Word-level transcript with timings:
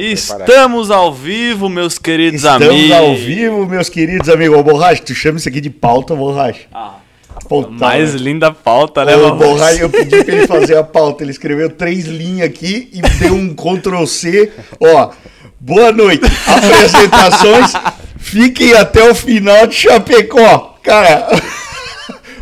Estamos 0.00 0.90
ao 0.90 1.12
vivo, 1.12 1.68
meus 1.68 1.98
queridos 1.98 2.42
Estamos 2.42 2.66
amigos. 2.68 2.84
Estamos 2.90 3.08
ao 3.08 3.14
vivo, 3.16 3.66
meus 3.66 3.88
queridos 3.88 4.28
amigos. 4.28 4.58
Ô, 4.58 4.62
Borracha, 4.62 5.02
tu 5.02 5.14
chama 5.14 5.38
isso 5.38 5.48
aqui 5.48 5.60
de 5.60 5.68
pauta, 5.70 6.14
Borracha? 6.14 6.60
Ah, 6.72 6.94
Puta, 7.48 7.70
mais 7.70 8.12
mano. 8.12 8.24
linda 8.24 8.50
pauta, 8.52 9.04
né, 9.04 9.14
Ô? 9.16 9.34
Borracha, 9.34 9.80
eu 9.82 9.90
pedi 9.90 10.24
pra 10.24 10.34
ele 10.34 10.46
fazer 10.46 10.76
a 10.76 10.82
pauta. 10.82 11.22
Ele 11.22 11.30
escreveu 11.30 11.68
três 11.70 12.06
linhas 12.06 12.48
aqui 12.48 12.88
e 12.92 13.02
deu 13.18 13.34
um 13.34 13.54
Ctrl 13.54 14.04
C. 14.06 14.50
Ó, 14.80 15.10
boa 15.60 15.92
noite. 15.92 16.24
Apresentações. 16.46 17.72
Fiquem 18.18 18.72
até 18.74 19.10
o 19.10 19.14
final 19.14 19.66
de 19.66 19.74
Chapecó. 19.74 20.78
Cara, 20.82 21.28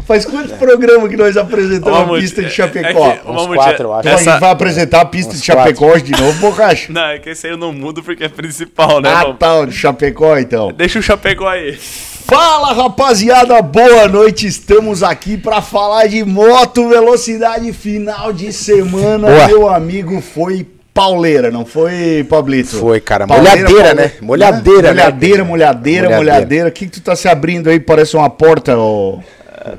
faz 0.08 0.24
quantos 0.24 0.52
programas 0.52 1.08
que 1.10 1.16
nós 1.16 1.36
apresentamos 1.36 2.10
Ô, 2.10 2.14
a 2.14 2.18
pista 2.18 2.40
de 2.40 2.48
é- 2.48 2.50
Chapecó? 2.50 2.88
é 3.06 3.16
que- 3.18 3.28
Uns 3.30 3.34
Mamute, 3.34 3.54
quatro, 3.54 3.82
eu 3.84 3.92
acho. 3.92 4.00
Então 4.00 4.12
a 4.12 4.20
essa- 4.20 4.30
gente 4.32 4.40
vai 4.40 4.50
apresentar 4.50 5.00
a 5.02 5.04
pista 5.04 5.34
Uns 5.34 5.40
de 5.40 5.44
Chapecó 5.46 5.86
hoje 5.92 6.04
de 6.04 6.12
novo, 6.20 6.32
Borracha? 6.40 6.90
Não, 6.92 7.02
é 7.04 7.18
que 7.18 7.28
esse 7.30 7.46
aí 7.46 7.52
eu 7.52 7.56
não 7.58 7.72
mudo 7.72 8.02
porque 8.02 8.24
é 8.24 8.28
principal, 8.28 9.00
né? 9.00 9.10
Ah, 9.12 9.34
tá, 9.38 9.64
de 9.66 9.72
Chapecó 9.72 10.36
então. 10.38 10.72
Deixa 10.72 10.98
o 10.98 11.02
Chapecó 11.02 11.46
aí. 11.46 11.78
Fala 12.26 12.72
rapaziada, 12.72 13.60
boa 13.62 14.08
noite. 14.08 14.46
Estamos 14.46 15.02
aqui 15.02 15.36
para 15.36 15.62
falar 15.62 16.06
de 16.08 16.24
moto 16.24 16.88
velocidade 16.88 17.72
final 17.72 18.32
de 18.32 18.52
semana. 18.52 19.28
Boa. 19.28 19.46
Meu 19.46 19.68
amigo 19.68 20.20
foi 20.20 20.66
pauleira, 20.92 21.50
não 21.50 21.64
foi, 21.64 22.26
Pablito? 22.28 22.76
Foi, 22.76 23.00
cara. 23.00 23.26
Pauleira, 23.26 23.56
Molhadeira, 23.56 23.84
pauleira, 23.84 23.94
né? 23.94 24.12
Molhadeira, 24.20 24.82
né? 24.82 24.88
Molhadeira, 25.04 25.44
molhadeira, 25.44 26.16
Molhadeira. 26.16 26.68
O 26.68 26.72
que, 26.72 26.86
que 26.86 26.92
tu 26.92 27.00
tá 27.00 27.14
se 27.14 27.28
abrindo 27.28 27.70
aí? 27.70 27.78
Parece 27.78 28.16
uma 28.16 28.28
porta, 28.28 28.76
ô. 28.76 29.20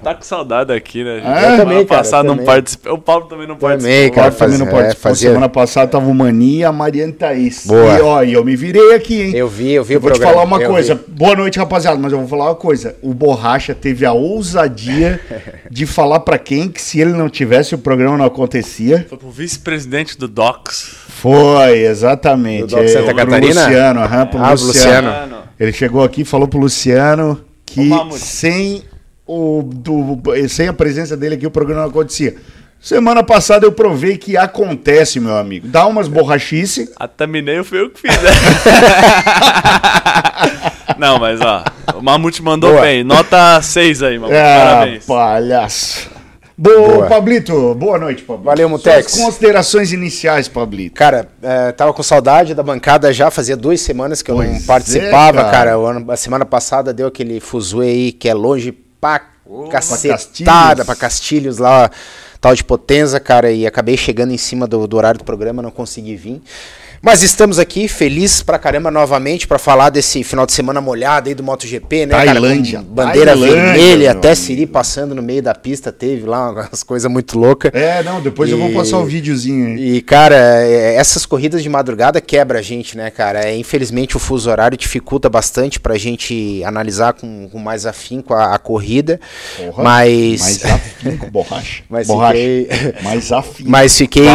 Tá 0.04 0.14
com 0.16 0.22
saudade 0.22 0.72
aqui, 0.72 1.04
né? 1.04 1.18
É? 1.24 1.54
Eu 1.54 1.58
também, 1.58 1.86
cara, 1.86 2.00
passada 2.02 2.24
não 2.24 2.34
também. 2.36 2.46
participei. 2.46 2.92
O 2.92 2.98
Paulo 2.98 3.26
também 3.26 3.48
não 3.48 3.56
Também, 3.56 3.78
participou. 3.78 4.12
cara. 4.16 4.32
Cara, 4.32 4.36
também 4.46 4.58
não 4.60 4.66
faz- 4.66 4.78
pode. 4.78 4.92
é, 4.92 4.96
fazia- 4.96 5.30
Semana 5.30 5.50
passada 5.50 5.88
tava 5.92 6.06
o 6.10 6.14
Mania 6.14 6.60
e 6.60 6.64
a 6.64 6.72
Mariana 6.72 7.14
Thaís. 7.14 7.66
Boa. 7.66 7.98
E 7.98 8.02
ó, 8.02 8.24
e 8.24 8.34
eu 8.34 8.44
me 8.44 8.56
virei 8.56 8.94
aqui, 8.94 9.22
hein? 9.22 9.32
Eu 9.36 9.48
vi, 9.48 9.72
eu 9.72 9.84
vi 9.84 9.94
Eu 9.94 10.00
o 10.00 10.02
vou 10.02 10.12
te 10.12 10.20
programa. 10.20 10.34
falar 10.34 10.46
uma 10.46 10.62
eu 10.62 10.70
coisa. 10.70 10.96
vi. 10.96 11.02
Boa 11.08 11.36
noite, 11.36 11.60
rapaziada, 11.60 11.98
mas 11.98 12.12
eu 12.12 12.20
vou 12.20 12.28
falar 12.28 12.46
uma 12.46 12.56
coisa. 12.56 12.96
O 13.02 13.14
Borracha 13.14 13.74
teve 13.76 14.06
a 14.06 14.14
ousadia 14.14 15.20
de 15.70 15.86
falar 15.86 16.20
pra 16.22 16.38
quem 16.38 16.68
que 16.70 16.82
se 16.82 17.00
ele 17.00 17.12
não 17.14 17.30
tivesse 17.30 17.76
o 17.76 17.78
programa 17.78 18.18
não 18.18 18.26
acontecia. 18.26 19.06
Foi 19.10 19.18
pro 19.18 19.30
vice-presidente 19.32 20.18
do 20.18 20.28
DOCS. 20.28 20.96
Foi, 21.10 21.80
exatamente. 21.80 22.68
Do 22.68 22.76
Doc 22.78 22.88
Santa 22.88 23.06
pro 23.08 23.16
Catarina? 23.16 23.64
Luciano, 23.66 24.00
aham, 24.02 24.26
pro 24.28 24.40
Ah, 24.40 24.52
Luciano. 24.52 25.08
Luciano. 25.10 25.38
Ele 25.60 25.74
chegou 25.74 26.04
aqui 26.04 26.22
e 26.22 26.26
falou 26.26 26.48
pro 26.48 26.60
Luciano 26.60 27.42
que 27.66 27.90
sem, 28.14 28.84
o, 29.30 29.62
do, 29.64 30.20
sem 30.48 30.68
a 30.68 30.74
presença 30.74 31.16
dele 31.16 31.36
aqui 31.36 31.46
o 31.46 31.52
programa 31.52 31.84
não 31.84 31.90
acontecia. 31.90 32.36
Semana 32.82 33.22
passada 33.24 33.64
eu 33.66 33.72
provei 33.72 34.18
que 34.18 34.36
acontece, 34.36 35.20
meu 35.20 35.38
amigo. 35.38 35.68
Dá 35.68 35.86
umas 35.86 36.08
borrachice. 36.08 36.90
A 36.98 37.08
thumbnail 37.08 37.64
foi 37.64 37.82
eu 37.82 37.90
que 37.92 38.02
fiz, 38.02 38.22
né? 38.24 38.32
não, 40.98 41.20
mas 41.20 41.40
ó, 41.42 41.64
o 41.96 42.02
Mamute 42.02 42.42
mandou 42.42 42.72
Boa. 42.72 42.82
bem. 42.82 43.04
Nota 43.04 43.62
6 43.62 44.02
aí, 44.02 44.18
Mamute. 44.18 44.36
Ah, 44.38 44.72
Parabéns. 44.74 45.06
palhaço. 45.06 46.10
Boa, 46.58 46.94
Boa. 46.94 47.08
Pablito, 47.08 47.76
boa 47.76 48.00
noite, 48.00 48.24
Pablito. 48.24 48.46
Valeu, 48.46 48.68
Mutex. 48.68 49.12
Suas 49.12 49.26
considerações 49.26 49.94
iniciais, 49.94 50.48
Pablito. 50.48 50.96
Cara, 50.96 51.30
é, 51.42 51.72
tava 51.72 51.94
com 51.94 52.04
saudade 52.04 52.54
da 52.56 52.64
bancada 52.64 53.14
já, 53.14 53.30
fazia 53.30 53.56
duas 53.56 53.80
semanas 53.80 54.22
que 54.22 54.32
eu 54.32 54.36
Pois 54.36 54.50
não 54.50 54.58
é, 54.58 54.62
participava, 54.62 55.38
cara. 55.44 55.52
cara. 55.52 55.72
Ano- 55.76 56.12
a 56.12 56.18
semana 56.18 56.46
passada 56.46 56.94
deu 56.94 57.08
aquele 57.08 57.40
fuzuê 57.40 57.88
aí 57.88 58.12
que 58.12 58.28
é 58.28 58.34
longe 58.34 58.74
pra 59.00 59.22
cacetada, 59.72 60.18
Castilhos. 60.18 60.86
pra 60.86 60.96
Castilhos 60.96 61.58
lá, 61.58 61.92
tal 62.40 62.54
de 62.54 62.64
Potenza, 62.64 63.20
cara, 63.20 63.52
e 63.52 63.66
acabei 63.66 63.98
chegando 63.98 64.32
em 64.32 64.38
cima 64.38 64.68
do, 64.68 64.88
do 64.88 64.98
horário 64.98 65.20
do 65.20 65.24
programa, 65.24 65.62
não 65.62 65.72
consegui 65.72 66.16
vir. 66.16 66.42
Mas 67.02 67.24
estamos 67.24 67.60
aqui, 67.60 67.88
felizes 67.88 68.42
pra 68.42 68.60
caramba 68.60 68.92
novamente, 68.92 69.48
pra 69.48 69.58
falar 69.58 69.90
desse 69.90 70.24
final 70.24 70.46
de 70.46 70.52
semana 70.52 70.82
molhado 70.82 71.30
aí 71.30 71.36
do 71.36 71.42
MotoGP, 71.44 72.06
né, 72.06 72.14
Tailândia, 72.16 72.80
cara? 72.80 72.90
Bandeira 72.90 73.32
Tailândia, 73.32 73.56
vermelha, 73.74 74.12
até. 74.12 74.36
Siri 74.36 74.66
passando 74.68 75.16
no 75.16 75.22
meio 75.22 75.42
da 75.42 75.56
pista, 75.56 75.92
teve 75.92 76.26
lá 76.26 76.52
umas 76.52 76.84
coisas 76.84 77.10
muito 77.10 77.40
loucas. 77.40 77.72
É, 77.74 78.04
não, 78.04 78.22
depois 78.22 78.50
eu 78.50 78.58
vou 78.58 78.70
E- 78.70 78.74
passar 78.74 78.98
o 78.98 79.06
videozinho 79.06 79.68
aí. 79.68 79.96
E, 79.98 80.02
cara, 80.02 80.36
é, 80.36 80.96
essas 80.96 81.26
corridas 81.26 81.64
de 81.64 81.70
madrugada 81.70 82.20
quebra 82.20 82.60
a 82.60 82.62
gente, 82.62 82.98
né, 82.98 83.10
cara? 83.10 83.46
É, 83.48 83.56
infelizmente 83.58 84.18
o 84.18 84.20
fuso 84.20 84.50
horário 84.50 84.78
dificulta 84.78 85.30
bastante 85.30 85.80
pra 85.80 85.98
gente 85.98 86.62
analisar 86.66 87.14
com, 87.14 87.48
com 87.50 87.60
mais 87.60 87.86
afinco 87.86 88.34
a, 88.34 88.56
a 88.56 88.60
corrida. 88.60 89.20
Porra, 89.58 89.84
mas. 89.84 90.42
Mais 90.42 90.66
afinco, 90.66 91.32
borracha. 91.32 91.84
Mas 91.90 92.08
borracha. 92.08 92.34
fiquei- 92.36 92.94
Mais 93.04 93.32
afinco. 93.32 93.70
Mas 93.70 93.98
fiquei, 93.98 94.26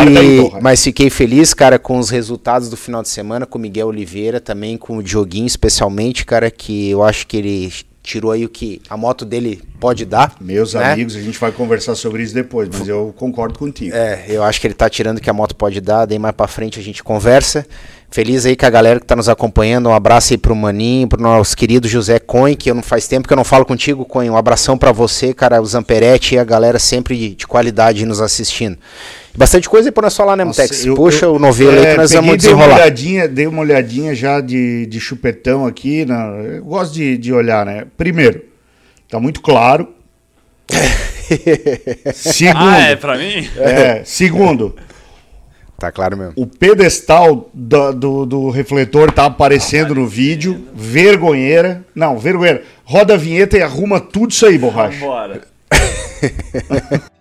mas 0.61 0.83
fiquei 0.85 1.11
feliz, 1.11 1.53
cara, 1.55 1.79
com 1.79 1.99
os 1.99 2.11
resultados 2.11 2.54
do 2.61 2.77
final 2.77 3.03
de 3.03 3.09
semana, 3.09 3.47
com 3.47 3.59
o 3.59 3.61
Miguel 3.61 3.89
Oliveira, 3.89 4.41
também 4.41 4.77
com 4.77 4.99
o 4.99 5.03
Dioguinho, 5.03 5.47
especialmente, 5.47 6.25
cara, 6.25 6.51
que 6.51 6.91
eu 6.91 7.03
acho 7.03 7.27
que 7.27 7.37
ele 7.37 7.73
tirou 8.05 8.31
aí 8.31 8.45
o 8.45 8.49
que 8.51 8.83
a 8.89 8.97
moto 8.97 9.25
dele 9.25 9.63
pode 9.81 10.05
dar. 10.05 10.37
Meus 10.39 10.75
né? 10.75 10.93
amigos, 10.93 11.17
a 11.17 11.21
gente 11.21 11.39
vai 11.39 11.51
conversar 11.51 11.95
sobre 11.95 12.23
isso 12.23 12.35
depois, 12.35 12.69
mas 12.71 12.87
eu 12.87 13.15
concordo 13.17 13.59
contigo. 13.59 13.97
É, 13.97 14.27
eu 14.29 14.43
acho 14.45 14.61
que 14.61 14.67
ele 14.67 14.75
tá 14.75 14.91
tirando 14.91 15.19
o 15.19 15.21
que 15.21 15.31
a 15.31 15.33
moto 15.33 15.57
pode 15.57 15.81
dar, 15.81 16.05
daí 16.05 16.19
mais 16.19 16.35
pra 16.35 16.47
frente 16.47 16.79
a 16.79 16.83
gente 16.83 17.03
conversa. 17.03 17.67
Feliz 18.15 18.47
aí 18.47 18.55
com 18.55 18.65
a 18.65 18.71
galera 18.71 19.01
que 19.01 19.07
tá 19.07 19.17
nos 19.17 19.29
acompanhando. 19.29 19.89
Um 19.89 19.93
abraço 19.93 20.33
aí 20.33 20.39
pro 20.39 20.55
Maninho, 20.55 21.09
pro 21.09 21.21
nosso 21.21 21.57
querido 21.57 21.89
José 21.89 22.21
Coin, 22.21 22.55
que 22.55 22.71
eu 22.71 22.75
não 22.77 22.83
faz 22.83 23.09
tempo 23.09 23.27
que 23.27 23.33
eu 23.33 23.37
não 23.37 23.43
falo 23.43 23.65
contigo, 23.67 24.05
Coin. 24.05 24.31
Um 24.31 24.37
abração 24.37 24.79
pra 24.79 24.93
você, 24.93 25.35
cara, 25.35 25.61
o 25.61 25.67
Zamperetti 25.67 26.37
e 26.37 26.39
a 26.39 26.45
galera 26.45 26.79
sempre 26.79 27.17
de, 27.19 27.35
de 27.35 27.45
qualidade 27.45 28.07
nos 28.07 28.21
assistindo. 28.21 28.79
Bastante 29.37 29.69
coisa 29.69 29.89
aí 29.89 29.93
pra 29.93 30.05
nós 30.05 30.17
falar, 30.17 30.37
né, 30.37 30.45
Mutex? 30.45 30.87
Puxa 30.95 31.27
eu- 31.27 31.35
o 31.35 31.39
novelo 31.41 31.73
aí 31.73 31.87
é, 31.87 31.91
que 31.91 31.97
nós 31.97 32.13
peguei, 32.13 32.25
vamos 32.29 32.43
dei 32.45 32.53
uma 32.53 32.59
desenrolar. 32.59 32.83
olhadinha, 32.85 33.27
dei 33.27 33.47
uma 33.49 33.61
olhadinha 33.63 34.15
já 34.15 34.41
de, 34.41 34.87
de 34.87 35.01
chupetão 35.01 35.67
aqui. 35.67 36.05
Na, 36.05 36.27
eu 36.37 36.63
gosto 36.65 36.95
de, 36.95 37.19
de 37.19 37.33
olhar, 37.33 37.67
né? 37.67 37.85
Primeiro, 37.97 38.45
tá 39.11 39.19
muito 39.19 39.41
claro. 39.43 39.89
Segundo, 42.15 42.59
Ah, 42.65 42.81
é 42.91 42.95
pra 42.97 43.19
mim? 43.19 43.49
é, 43.57 44.03
segundo, 44.05 44.77
Tá 45.79 45.91
claro 45.91 46.17
mesmo. 46.17 46.33
o 46.37 46.47
pedestal 46.47 47.51
do, 47.53 47.93
do, 47.93 48.27
do 48.27 48.51
refletor 48.51 49.13
tá 49.13 49.27
aparecendo 49.27 49.95
no 49.95 50.07
vídeo. 50.07 50.67
Vergonheira. 50.75 51.85
Não, 51.95 52.19
vergonheira. 52.19 52.63
Roda 52.85 53.15
a 53.15 53.17
vinheta 53.17 53.59
e 53.59 53.63
arruma 53.63 54.01
tudo 54.01 54.31
isso 54.31 54.47
aí, 54.47 54.57
borracha. 54.57 54.99
Bora. 55.01 55.43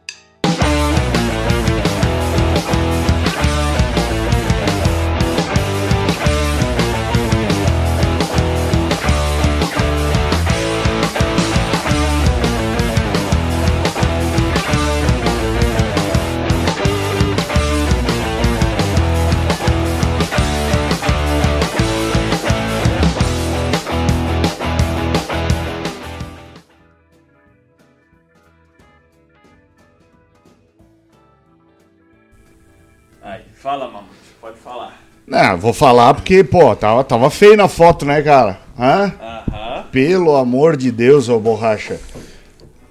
fala, 33.64 33.86
Mamute. 33.88 34.10
Pode 34.42 34.58
falar. 34.58 35.02
Não, 35.26 35.58
vou 35.58 35.72
falar 35.74 36.14
porque, 36.14 36.44
pô, 36.44 36.76
tava, 36.76 37.02
tava 37.04 37.30
feio 37.30 37.56
na 37.56 37.70
foto, 37.70 38.06
né, 38.06 38.22
cara? 38.22 38.60
Hã? 38.78 39.14
Aham. 39.22 39.84
Pelo 39.92 40.36
amor 40.36 40.76
de 40.76 40.92
Deus, 40.92 41.30
ô 41.30 41.40
borracha. 41.40 41.98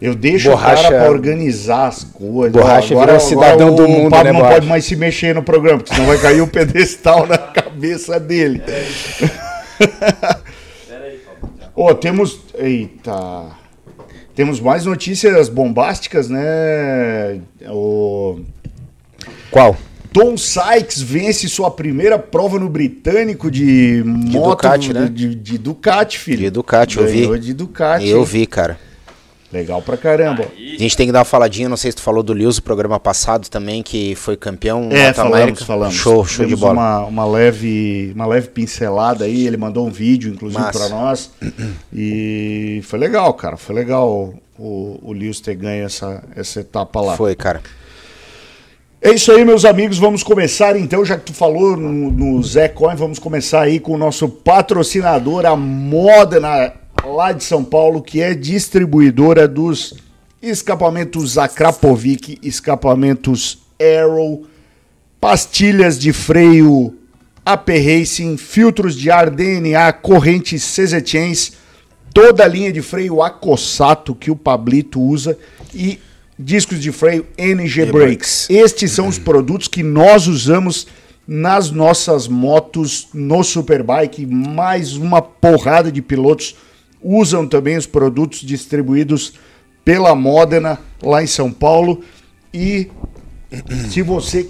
Eu 0.00 0.14
deixo 0.14 0.48
Borracha- 0.50 0.80
o 0.88 0.90
cara 0.90 1.02
pra 1.04 1.10
organizar 1.12 1.88
as 1.88 2.02
coisas. 2.04 2.52
Borracha 2.52 2.96
Ó, 2.96 3.00
virou 3.00 3.20
cidadão 3.20 3.74
do 3.74 3.84
o 3.84 3.88
mundo, 3.88 4.10
Pablo 4.10 4.24
né, 4.24 4.32
não 4.32 4.38
Borracha? 4.40 4.54
pode 4.56 4.66
mais 4.66 4.84
se 4.84 4.96
mexer 4.96 5.34
no 5.34 5.42
programa, 5.42 5.78
porque 5.78 5.94
senão 5.94 6.06
vai 6.08 6.18
cair 6.18 6.40
o 6.40 6.46
pedestal 6.48 7.26
na 7.26 7.36
cabeça 7.38 8.18
dele. 8.18 8.60
Pera 9.78 11.04
aí, 11.04 11.18
Paulo. 11.18 11.52
Ô, 11.74 11.94
temos. 11.94 12.40
Eita. 12.56 13.46
Temos 14.34 14.58
mais 14.58 14.86
notícias 14.86 15.48
bombásticas, 15.50 16.28
né? 16.30 17.40
O 17.68 18.40
Qual? 19.50 19.76
Tom 20.12 20.36
Sykes 20.36 21.00
vence 21.00 21.48
sua 21.48 21.70
primeira 21.70 22.18
prova 22.18 22.58
no 22.58 22.68
britânico 22.68 23.50
de, 23.50 24.02
moto 24.04 24.50
Ducati, 24.50 24.92
né? 24.92 25.10
de, 25.12 25.34
de 25.34 25.58
Ducati, 25.58 26.18
filho. 26.18 26.40
De 26.40 26.50
Ducati, 26.50 26.98
eu 26.98 27.06
vi. 27.06 27.38
De 27.38 27.54
Ducati. 27.54 28.06
Eu 28.06 28.24
vi, 28.24 28.46
cara. 28.46 28.78
Legal 29.52 29.82
pra 29.82 29.98
caramba. 29.98 30.44
A 30.44 30.78
gente 30.78 30.96
tem 30.96 31.06
que 31.06 31.12
dar 31.12 31.18
uma 31.18 31.24
faladinha, 31.26 31.68
não 31.68 31.76
sei 31.76 31.90
se 31.90 31.96
tu 31.96 32.02
falou 32.02 32.22
do 32.22 32.32
Lewis 32.32 32.56
no 32.56 32.62
programa 32.62 32.98
passado 32.98 33.48
também, 33.50 33.82
que 33.82 34.14
foi 34.14 34.34
campeão. 34.34 34.88
É, 34.90 35.12
falamos, 35.12 35.36
América. 35.36 35.64
falamos. 35.64 35.94
Show, 35.94 36.24
show 36.24 36.46
de 36.46 36.54
Demos 36.54 36.60
bola. 36.60 36.72
Uma, 36.72 37.04
uma, 37.04 37.26
leve, 37.26 38.12
uma 38.14 38.26
leve 38.26 38.48
pincelada 38.48 39.26
aí, 39.26 39.46
ele 39.46 39.58
mandou 39.58 39.86
um 39.86 39.90
vídeo, 39.90 40.32
inclusive, 40.32 40.72
pra 40.72 40.88
nós. 40.88 41.30
E 41.92 42.80
foi 42.84 42.98
legal, 42.98 43.34
cara. 43.34 43.58
Foi 43.58 43.74
legal 43.74 44.34
o, 44.58 44.98
o 45.02 45.12
Lewis 45.12 45.38
ter 45.38 45.54
ganho 45.54 45.84
essa, 45.84 46.24
essa 46.34 46.60
etapa 46.60 47.02
lá. 47.02 47.14
Foi, 47.14 47.34
cara. 47.34 47.60
É 49.04 49.10
isso 49.10 49.32
aí, 49.32 49.44
meus 49.44 49.64
amigos. 49.64 49.98
Vamos 49.98 50.22
começar 50.22 50.76
então, 50.76 51.04
já 51.04 51.18
que 51.18 51.24
tu 51.24 51.34
falou 51.34 51.76
no, 51.76 52.08
no 52.12 52.40
Zé 52.44 52.68
Coin, 52.68 52.94
vamos 52.94 53.18
começar 53.18 53.62
aí 53.62 53.80
com 53.80 53.94
o 53.94 53.98
nosso 53.98 54.28
patrocinador, 54.28 55.44
a 55.44 55.56
Modena, 55.56 56.72
lá 57.04 57.32
de 57.32 57.42
São 57.42 57.64
Paulo, 57.64 58.00
que 58.00 58.20
é 58.20 58.32
distribuidora 58.32 59.48
dos 59.48 59.94
escapamentos 60.40 61.36
Akrapovic, 61.36 62.38
escapamentos 62.44 63.58
Arrow, 63.76 64.46
pastilhas 65.20 65.98
de 65.98 66.12
freio 66.12 66.94
AP 67.44 67.70
Racing, 67.70 68.36
filtros 68.36 68.96
de 68.96 69.10
ar 69.10 69.30
DNA, 69.30 69.92
correntes 69.94 70.62
CZ 70.62 71.02
Chains, 71.04 71.52
toda 72.14 72.44
a 72.44 72.48
linha 72.48 72.72
de 72.72 72.80
freio 72.80 73.20
Acossato 73.20 74.14
que 74.14 74.30
o 74.30 74.36
Pablito 74.36 75.00
usa 75.00 75.36
e 75.74 75.98
discos 76.42 76.80
de 76.80 76.90
freio 76.90 77.26
NG 77.38 77.86
Brakes. 77.86 78.48
Estes 78.50 78.90
são 78.92 79.06
os 79.06 79.18
produtos 79.18 79.68
que 79.68 79.82
nós 79.82 80.26
usamos 80.26 80.86
nas 81.26 81.70
nossas 81.70 82.26
motos 82.26 83.08
no 83.14 83.42
Superbike. 83.44 84.26
Mais 84.26 84.94
uma 84.94 85.22
porrada 85.22 85.90
de 85.90 86.02
pilotos 86.02 86.56
usam 87.02 87.46
também 87.46 87.76
os 87.76 87.86
produtos 87.86 88.40
distribuídos 88.40 89.34
pela 89.84 90.14
Modena 90.14 90.78
lá 91.02 91.22
em 91.22 91.26
São 91.26 91.52
Paulo. 91.52 92.02
E 92.52 92.88
se 93.90 94.02
você 94.02 94.48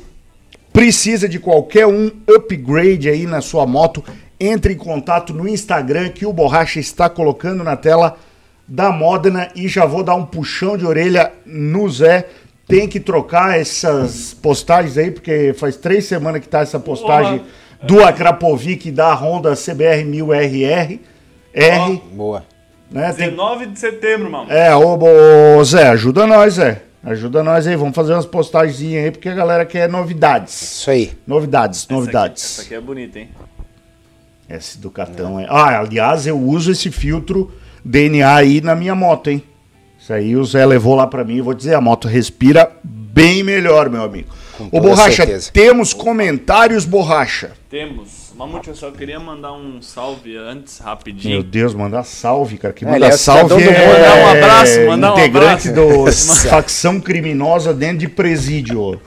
precisa 0.73 1.29
de 1.29 1.39
qualquer 1.39 1.87
um 1.87 2.11
upgrade 2.27 3.09
aí 3.09 3.27
na 3.27 3.41
sua 3.41 3.67
moto, 3.67 4.03
entre 4.41 4.75
em 4.75 4.77
contato 4.77 5.33
no 5.33 5.47
Instagram 5.47 6.09
que 6.11 6.27
o 6.27 6.33
Borracha 6.33 6.81
está 6.81 7.09
colocando 7.09 7.63
na 7.63 7.77
tela 7.77 8.19
da 8.67 8.91
Modena 8.91 9.49
e 9.55 9.69
já 9.69 9.85
vou 9.85 10.03
dar 10.03 10.15
um 10.15 10.25
puxão 10.25 10.77
de 10.77 10.87
orelha 10.87 11.33
no 11.45 11.89
Zé. 11.89 12.27
Tem 12.67 12.89
que 12.89 13.01
trocar 13.01 13.59
essas 13.59 14.33
postagens 14.35 14.97
aí, 14.97 15.11
porque 15.11 15.53
faz 15.59 15.77
três 15.77 16.05
semanas 16.07 16.41
que 16.41 16.49
tá 16.49 16.61
essa 16.61 16.79
postagem 16.81 17.43
do 17.83 18.03
Akrapovic 18.03 18.91
da 18.91 19.13
Honda 19.15 19.55
CBR 19.55 20.05
1000RR. 20.05 21.01
R, 21.53 22.03
Boa. 22.13 22.45
né? 22.91 23.13
Tem- 23.13 23.29
19 23.29 23.67
de 23.67 23.79
setembro, 23.79 24.31
mano. 24.31 24.51
É, 24.51 24.75
ô, 24.75 24.99
ô, 25.59 25.65
Zé, 25.65 25.89
ajuda 25.89 26.27
nós, 26.27 26.55
Zé. 26.55 26.83
Ajuda 27.05 27.43
nós 27.43 27.67
aí, 27.67 27.75
vamos 27.77 27.95
fazer 27.97 28.13
umas 28.15 28.25
postagens 28.25 28.81
aí, 28.81 29.11
porque 29.11 29.29
a 29.29 29.35
galera 29.35 29.67
quer 29.67 29.89
novidades. 29.89 30.55
Isso 30.79 30.91
aí. 30.91 31.13
Novidades, 31.27 31.81
Essa 31.81 31.87
aqui- 31.87 31.95
novidades. 31.95 32.45
Essa 32.45 32.63
aqui 32.63 32.75
é 32.75 32.81
bonita, 32.81 33.19
hein? 33.19 33.29
Esse 34.49 34.79
do 34.79 34.91
cartão 34.91 35.39
é. 35.41 35.47
Ah, 35.49 35.81
aliás, 35.81 36.27
eu 36.27 36.39
uso 36.39 36.71
esse 36.73 36.91
filtro 36.91 37.51
DNA 37.85 38.35
aí 38.35 38.61
na 38.61 38.75
minha 38.75 38.95
moto, 38.95 39.31
hein? 39.31 39.43
Isso 39.99 40.13
aí 40.13 40.35
o 40.37 40.45
Zé 40.45 40.65
levou 40.67 40.95
lá 40.97 41.07
pra 41.07 41.25
mim. 41.25 41.37
Eu 41.39 41.45
vou 41.45 41.55
dizer, 41.55 41.75
a 41.75 41.81
moto 41.81 42.09
respira 42.09 42.71
bem 42.83 43.43
melhor, 43.43 43.89
meu 43.89 44.03
amigo. 44.03 44.29
Ô, 44.59 44.65
toda 44.71 44.89
Borracha, 44.89 45.17
certeza. 45.25 45.51
temos 45.53 45.93
comentários, 45.93 46.85
Borracha. 46.85 47.53
Temos. 47.71 48.23
Mamute, 48.37 48.69
eu 48.69 48.75
só 48.75 48.91
queria 48.91 49.21
mandar 49.21 49.53
um 49.53 49.81
salve 49.83 50.37
antes, 50.37 50.81
Meu 50.81 50.89
rapidinho. 50.89 51.43
Deus, 51.43 51.75
mandar 51.75 52.03
salve, 52.03 52.57
cara. 52.59 52.73
Que 52.75 52.85
É, 52.85 52.91
manda 52.91 53.07
é 53.07 53.13
salve 53.13 53.55
é 53.55 53.59
mundo. 53.59 53.71
Mandar 53.71 54.17
um 54.17 54.29
abraço, 54.29 54.87
mandar 54.87 55.11
um 55.11 55.19
integrante 55.19 55.69
abraço. 55.69 56.43
do 56.45 56.49
facção 56.49 56.99
criminosa 57.01 57.73
dentro 57.75 57.99
de 57.99 58.09
presídio. 58.09 59.01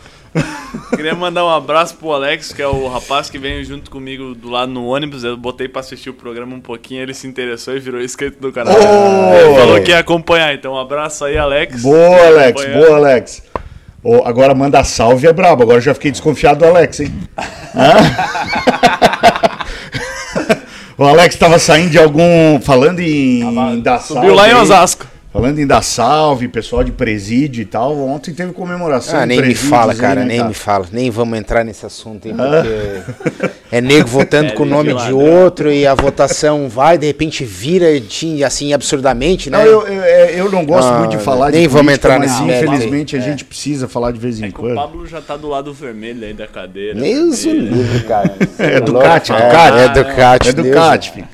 Queria 0.95 1.15
mandar 1.15 1.45
um 1.45 1.49
abraço 1.49 1.95
pro 1.95 2.11
Alex, 2.11 2.51
que 2.51 2.61
é 2.61 2.67
o 2.67 2.87
rapaz 2.87 3.29
que 3.29 3.37
veio 3.37 3.63
junto 3.63 3.89
comigo 3.89 4.35
do 4.35 4.49
lado 4.49 4.71
no 4.71 4.85
ônibus. 4.85 5.23
Eu 5.23 5.37
botei 5.37 5.67
pra 5.67 5.79
assistir 5.79 6.09
o 6.09 6.13
programa 6.13 6.55
um 6.55 6.61
pouquinho, 6.61 7.01
ele 7.01 7.13
se 7.13 7.27
interessou 7.27 7.75
e 7.75 7.79
virou 7.79 8.01
inscrito 8.01 8.39
do 8.41 8.51
canal. 8.51 8.73
Oh! 8.73 9.33
Ele 9.33 9.55
falou 9.55 9.81
que 9.81 9.91
ia 9.91 9.99
acompanhar, 9.99 10.53
então 10.53 10.73
um 10.73 10.79
abraço 10.79 11.25
aí, 11.25 11.37
Alex. 11.37 11.81
Boa, 11.81 12.27
Alex, 12.27 12.65
boa, 12.65 12.95
Alex. 12.97 13.43
Ô, 14.03 14.21
agora 14.23 14.53
manda 14.53 14.83
salve 14.83 15.25
é 15.25 15.33
brabo. 15.33 15.63
Agora 15.63 15.81
já 15.81 15.93
fiquei 15.93 16.11
desconfiado 16.11 16.59
do 16.59 16.65
Alex, 16.65 16.99
hein? 16.99 17.13
O 20.97 21.03
Alex 21.03 21.35
tava 21.35 21.59
saindo 21.59 21.89
de 21.89 21.99
algum. 21.99 22.59
Falando 22.61 23.01
em 23.01 23.41
salve. 23.83 24.03
Subiu 24.07 24.33
lá 24.33 24.49
em 24.49 24.53
Osasco. 24.55 25.05
Falando 25.35 25.59
em 25.59 25.67
dar 25.67 25.81
salve, 25.81 26.47
pessoal 26.47 26.81
de 26.83 26.91
presídio 26.93 27.61
e 27.61 27.65
tal. 27.65 27.97
Ontem 28.07 28.33
teve 28.33 28.53
comemoração. 28.53 29.19
Ah, 29.19 29.23
em 29.25 29.27
nem 29.27 29.41
me 29.41 29.53
fala, 29.53 29.91
aí, 29.91 29.99
cara, 29.99 30.21
né, 30.21 30.25
nem 30.27 30.37
cara? 30.37 30.47
me 30.47 30.55
fala. 30.55 30.85
Nem 30.91 31.09
vamos 31.11 31.37
entrar 31.37 31.65
nesse 31.65 31.85
assunto, 31.85 32.25
hein, 32.27 32.33
porque 32.35 33.49
é 33.71 33.81
nego 33.81 34.07
votando 34.07 34.47
É, 34.51 34.55
com 34.55 34.63
o 34.63 34.65
de 34.65 34.71
nome 34.71 34.89
de 34.89 34.93
ladrão. 34.95 35.17
outro 35.19 35.69
e 35.71 35.85
a 35.85 35.93
votação 35.93 36.69
vai, 36.69 36.97
de 36.97 37.05
repente 37.07 37.43
vira 37.43 37.99
de- 37.99 38.43
assim 38.45 38.71
absurdamente, 38.73 39.49
né? 39.49 39.57
Não, 39.57 39.65
eu, 39.65 39.81
eu, 39.87 40.03
é, 40.03 40.39
eu 40.39 40.49
não 40.49 40.65
gosto 40.65 40.87
Ah, 40.87 40.99
muito 40.99 41.17
de 41.17 41.23
falar 41.23 41.51
de 41.51 41.57
nem 41.57 41.67
vamos 41.67 41.85
política, 41.87 42.07
entrar 42.07 42.19
mas 42.19 42.31
nesse 42.39 42.43
aí. 42.51 42.57
infelizmente 42.69 43.15
a 43.17 43.19
gente 43.19 43.43
precisa 43.43 43.87
falar 43.89 44.11
de 44.11 44.19
vez 44.19 44.39
em 44.39 44.45
É 44.45 44.47
que 44.51 44.55
o 44.55 44.59
quando. 44.61 44.75
Pablo 44.75 45.05
já 45.05 45.19
tá 45.19 45.35
do 45.35 45.49
lado 45.49 45.73
vermelho 45.73 46.25
aí 46.25 46.33
da 46.33 46.47
cadeira. 46.47 46.97
Deus 46.99 47.43
o 47.43 47.49
livre, 47.51 48.03
cara. 48.07 48.35
É 48.57 48.79
louco. 48.79 48.93
Ducati, 48.93 49.33
é, 49.33 49.35
Ducati. 49.35 49.77
É 49.77 49.89
Ducati. 49.89 50.47
É 50.49 50.53
Ducati, 50.53 51.11
filho. 51.11 51.27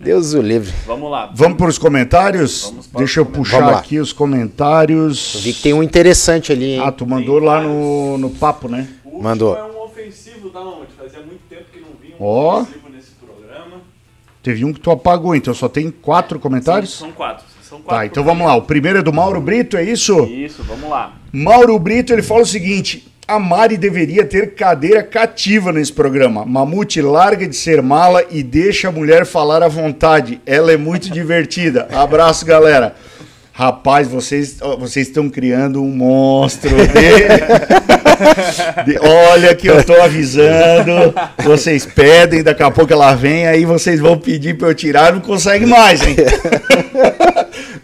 Deus 0.00 0.32
o 0.32 0.40
livre. 0.40 0.72
Vamos 0.86 1.10
lá. 1.10 1.30
Vamos 1.34 1.58
para 1.58 1.68
os 1.68 1.76
comentários? 1.78 2.62
Vamos 2.64 2.86
para 2.86 2.98
Deixa 3.00 3.20
eu 3.20 3.26
puxar 3.26 3.68
aqui 3.74 3.98
os 3.98 4.14
comentários. 4.14 5.34
Eu 5.34 5.40
vi 5.42 5.52
que 5.52 5.62
tem 5.62 5.74
um 5.74 5.82
interessante 5.82 6.50
ali, 6.50 6.72
hein? 6.72 6.80
Ah, 6.82 6.90
tu 6.90 7.06
mandou 7.06 7.38
lá 7.38 7.60
no, 7.60 8.16
no 8.16 8.30
papo, 8.30 8.66
né? 8.66 8.88
O 9.04 9.22
Mandou. 9.22 9.54
é 9.54 9.62
um 9.62 9.82
ofensivo, 9.84 10.48
tá, 10.48 10.60
Mamute? 10.60 10.92
Fazia 10.96 11.20
muito 11.20 11.40
tempo 11.50 11.64
que 11.70 11.80
não 11.80 11.88
vinha 12.00 12.14
um 12.18 12.24
Ó. 12.24 12.62
ofensivo 12.62 12.88
nesse 12.88 13.10
programa. 13.10 13.76
Teve 14.42 14.64
um 14.64 14.72
que 14.72 14.80
tu 14.80 14.90
apagou, 14.90 15.34
então 15.36 15.52
só 15.52 15.68
tem 15.68 15.90
quatro 15.90 16.40
comentários? 16.40 16.92
São, 16.94 17.08
são 17.08 17.16
quatro. 17.16 17.44
São 17.62 17.78
quatro 17.82 17.96
Tá, 17.98 18.06
então 18.06 18.24
vamos 18.24 18.46
lá. 18.46 18.54
O 18.56 18.62
primeiro 18.62 19.00
é 19.00 19.02
do 19.02 19.12
Mauro 19.12 19.38
Brito, 19.40 19.76
é 19.76 19.84
isso? 19.84 20.24
Isso, 20.24 20.62
vamos 20.62 20.88
lá. 20.88 21.12
Mauro 21.30 21.78
Brito, 21.78 22.12
ele 22.14 22.22
fala 22.22 22.40
o 22.40 22.46
seguinte: 22.46 23.06
a 23.30 23.38
Mari 23.38 23.76
deveria 23.76 24.24
ter 24.24 24.54
cadeira 24.54 25.02
cativa 25.02 25.72
nesse 25.72 25.92
programa. 25.92 26.44
Mamute 26.44 27.00
larga 27.00 27.46
de 27.46 27.54
ser 27.56 27.80
mala 27.82 28.24
e 28.30 28.42
deixa 28.42 28.88
a 28.88 28.92
mulher 28.92 29.24
falar 29.24 29.62
à 29.62 29.68
vontade. 29.68 30.40
Ela 30.44 30.72
é 30.72 30.76
muito 30.76 31.10
divertida. 31.12 31.88
Abraço, 31.92 32.44
galera. 32.44 32.94
Rapaz, 33.52 34.08
vocês 34.08 34.56
vocês 34.78 35.08
estão 35.08 35.28
criando 35.28 35.82
um 35.82 35.90
monstro. 35.90 36.70
De- 36.70 36.80
de- 38.92 38.98
olha 38.98 39.54
que 39.54 39.66
eu 39.68 39.84
tô 39.84 39.94
avisando. 40.00 41.12
Vocês 41.44 41.84
pedem, 41.84 42.42
daqui 42.42 42.62
a 42.62 42.70
pouco 42.70 42.90
ela 42.92 43.14
vem, 43.14 43.46
aí 43.46 43.64
vocês 43.66 44.00
vão 44.00 44.16
pedir 44.18 44.56
pra 44.56 44.68
eu 44.68 44.74
tirar, 44.74 45.12
não 45.12 45.20
consegue 45.20 45.66
mais, 45.66 46.00
hein? 46.02 46.16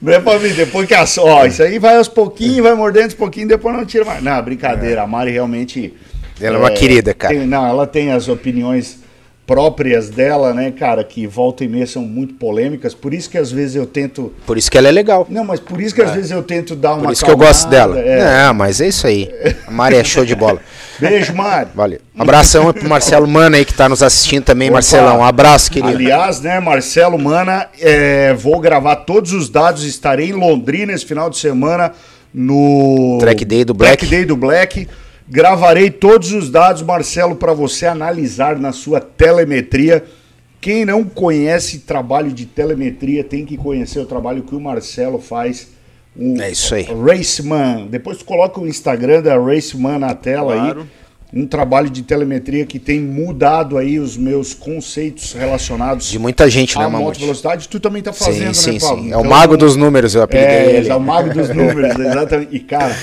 Não 0.00 0.12
é 0.12 0.21
pra 0.21 0.38
mim, 0.38 0.50
depois 0.50 0.87
que 0.87 0.95
a 0.95 1.05
ó, 1.19 1.47
isso 1.47 1.62
aí 1.62 1.79
vai 1.79 1.97
aos 1.97 2.09
pouquinhos, 2.09 2.59
vai 2.59 2.75
mordendo 2.75 3.05
aos 3.05 3.15
pouquinhos, 3.15 3.49
depois 3.49 3.75
não 3.76 3.85
tira 3.85 4.05
mais. 4.05 4.23
Não, 4.23 4.43
brincadeira, 4.43 5.03
a 5.03 5.07
Mari 5.07 5.31
realmente. 5.33 5.95
Ela 6.41 6.57
é 6.57 6.59
uma 6.61 6.71
querida, 6.71 7.15
cara. 7.15 7.35
tem- 7.35 7.47
não, 7.47 7.67
ela 7.67 7.87
tem 7.87 8.12
as 8.12 8.29
opiniões 8.29 8.99
próprias 9.47 10.11
dela, 10.11 10.53
né, 10.53 10.73
cara, 10.73 11.05
que 11.05 11.26
volta 11.26 11.65
e 11.65 11.69
meia 11.69 11.87
são 11.87 12.03
muito 12.03 12.35
polêmicas, 12.35 12.95
por 12.95 13.15
isso 13.15 13.31
que 13.31 13.38
às 13.38 13.53
vezes 13.53 13.76
eu 13.76 13.87
tento. 13.87 14.33
Por 14.45 14.59
isso 14.59 14.71
que 14.71 14.76
ela 14.76 14.88
é 14.88 14.91
legal. 14.91 15.26
Não, 15.31 15.45
mas 15.45 15.61
por 15.61 15.81
isso 15.81 15.95
que 15.95 16.03
às 16.03 16.11
vezes 16.11 16.33
eu 16.33 16.43
tento 16.43 16.75
dar 16.75 16.95
uma. 16.95 17.05
Por 17.05 17.12
isso 17.12 17.25
que 17.25 17.31
eu 17.31 17.37
gosto 17.37 17.69
dela. 17.69 17.99
é. 17.99 18.47
Não, 18.47 18.55
mas 18.55 18.81
é 18.81 18.88
isso 18.88 19.07
aí. 19.07 19.31
A 19.67 19.71
Mari 19.71 19.97
é 19.97 20.05
show 20.05 20.25
de 20.25 20.35
bola. 20.35 20.61
Beijo, 20.99 21.33
Mari. 21.35 21.69
Valeu. 21.75 22.00
Um 22.17 22.23
abração 22.23 22.73
pro 22.73 22.88
Marcelo 22.88 23.29
Mana 23.29 23.59
aí 23.59 23.65
que 23.65 23.75
tá 23.75 23.88
nos 23.88 24.03
assistindo 24.03 24.45
também, 24.45 24.69
Opa. 24.69 24.76
Marcelão. 24.76 25.19
Um 25.19 25.25
abraço, 25.25 25.71
querido. 25.71 25.95
Aliás, 25.95 26.41
né, 26.41 26.59
Marcelo 26.59 27.19
Mana, 27.19 27.69
é, 27.79 28.35
vou 28.35 28.59
gravar 28.59 28.97
todos 28.97 29.33
os 29.33 29.49
dados, 29.49 29.85
estarei 29.85 30.31
em 30.31 30.33
Londrina 30.33 30.93
esse 30.93 31.05
final 31.05 31.31
de 31.31 31.38
semana 31.38 31.93
no 32.35 33.19
Track 33.21 33.45
Day 33.45 33.65
do 33.65 33.75
Black. 33.75 33.99
Track 33.99 34.11
Day 34.11 34.25
do 34.25 34.37
Black. 34.37 34.88
Gravarei 35.28 35.90
todos 35.90 36.33
os 36.33 36.50
dados, 36.50 36.83
Marcelo, 36.83 37.35
para 37.35 37.52
você 37.52 37.87
analisar 37.87 38.56
na 38.59 38.73
sua 38.73 39.00
telemetria. 39.00 40.04
Quem 40.61 40.85
não 40.85 41.04
conhece 41.04 41.80
trabalho 41.80 42.30
de 42.33 42.47
telemetria 42.47 43.25
tem 43.25 43.45
que 43.45 43.56
conhecer 43.56 43.99
o 43.99 44.06
trabalho 44.06 44.42
que 44.42 44.54
o 44.54 44.61
Marcelo 44.61 45.18
faz. 45.21 45.68
O 46.16 46.40
É 46.40 46.50
isso 46.50 46.75
aí. 46.75 46.85
Raceman. 46.85 47.88
Depois 47.90 48.18
tu 48.18 48.25
coloca 48.25 48.61
o 48.61 48.66
Instagram 48.68 49.21
da 49.23 49.37
Raceman 49.38 49.99
na 49.99 50.14
tela 50.14 50.54
Claro. 50.54 50.80
aí. 50.83 50.87
Um 51.40 51.45
trabalho 51.45 51.90
de 51.90 52.02
telemetria 52.02 52.64
que 52.64 52.78
tem 52.78 53.00
mudado 53.00 53.76
aí 53.76 53.99
os 53.99 54.16
meus 54.16 54.54
conceitos 54.54 55.33
relacionados 55.33 56.09
De 56.09 56.21
muita 56.21 56.49
gente, 56.49 56.78
né, 56.78 56.87
Mamute? 56.87 57.18
velocidade. 57.21 57.68
Tu 57.68 57.80
também 57.80 58.00
tá 58.00 58.12
fazendo, 58.12 58.54
Sim, 58.54 58.62
sim, 58.71 58.73
né, 58.75 58.80
Paulo? 58.80 59.02
sim. 59.02 59.12
É 59.12 59.16
o 59.16 59.21
Então, 59.21 59.30
mago 59.30 59.56
dos 59.56 59.75
números, 59.75 60.14
eu 60.14 60.23
apelidei 60.23 60.56
é, 60.56 60.76
ele. 60.76 60.88
é 60.88 60.95
o 60.95 61.00
mago 61.00 61.35
dos 61.35 61.49
números, 61.49 61.99
exatamente. 61.99 62.54
E, 62.56 62.61
cara, 62.61 62.97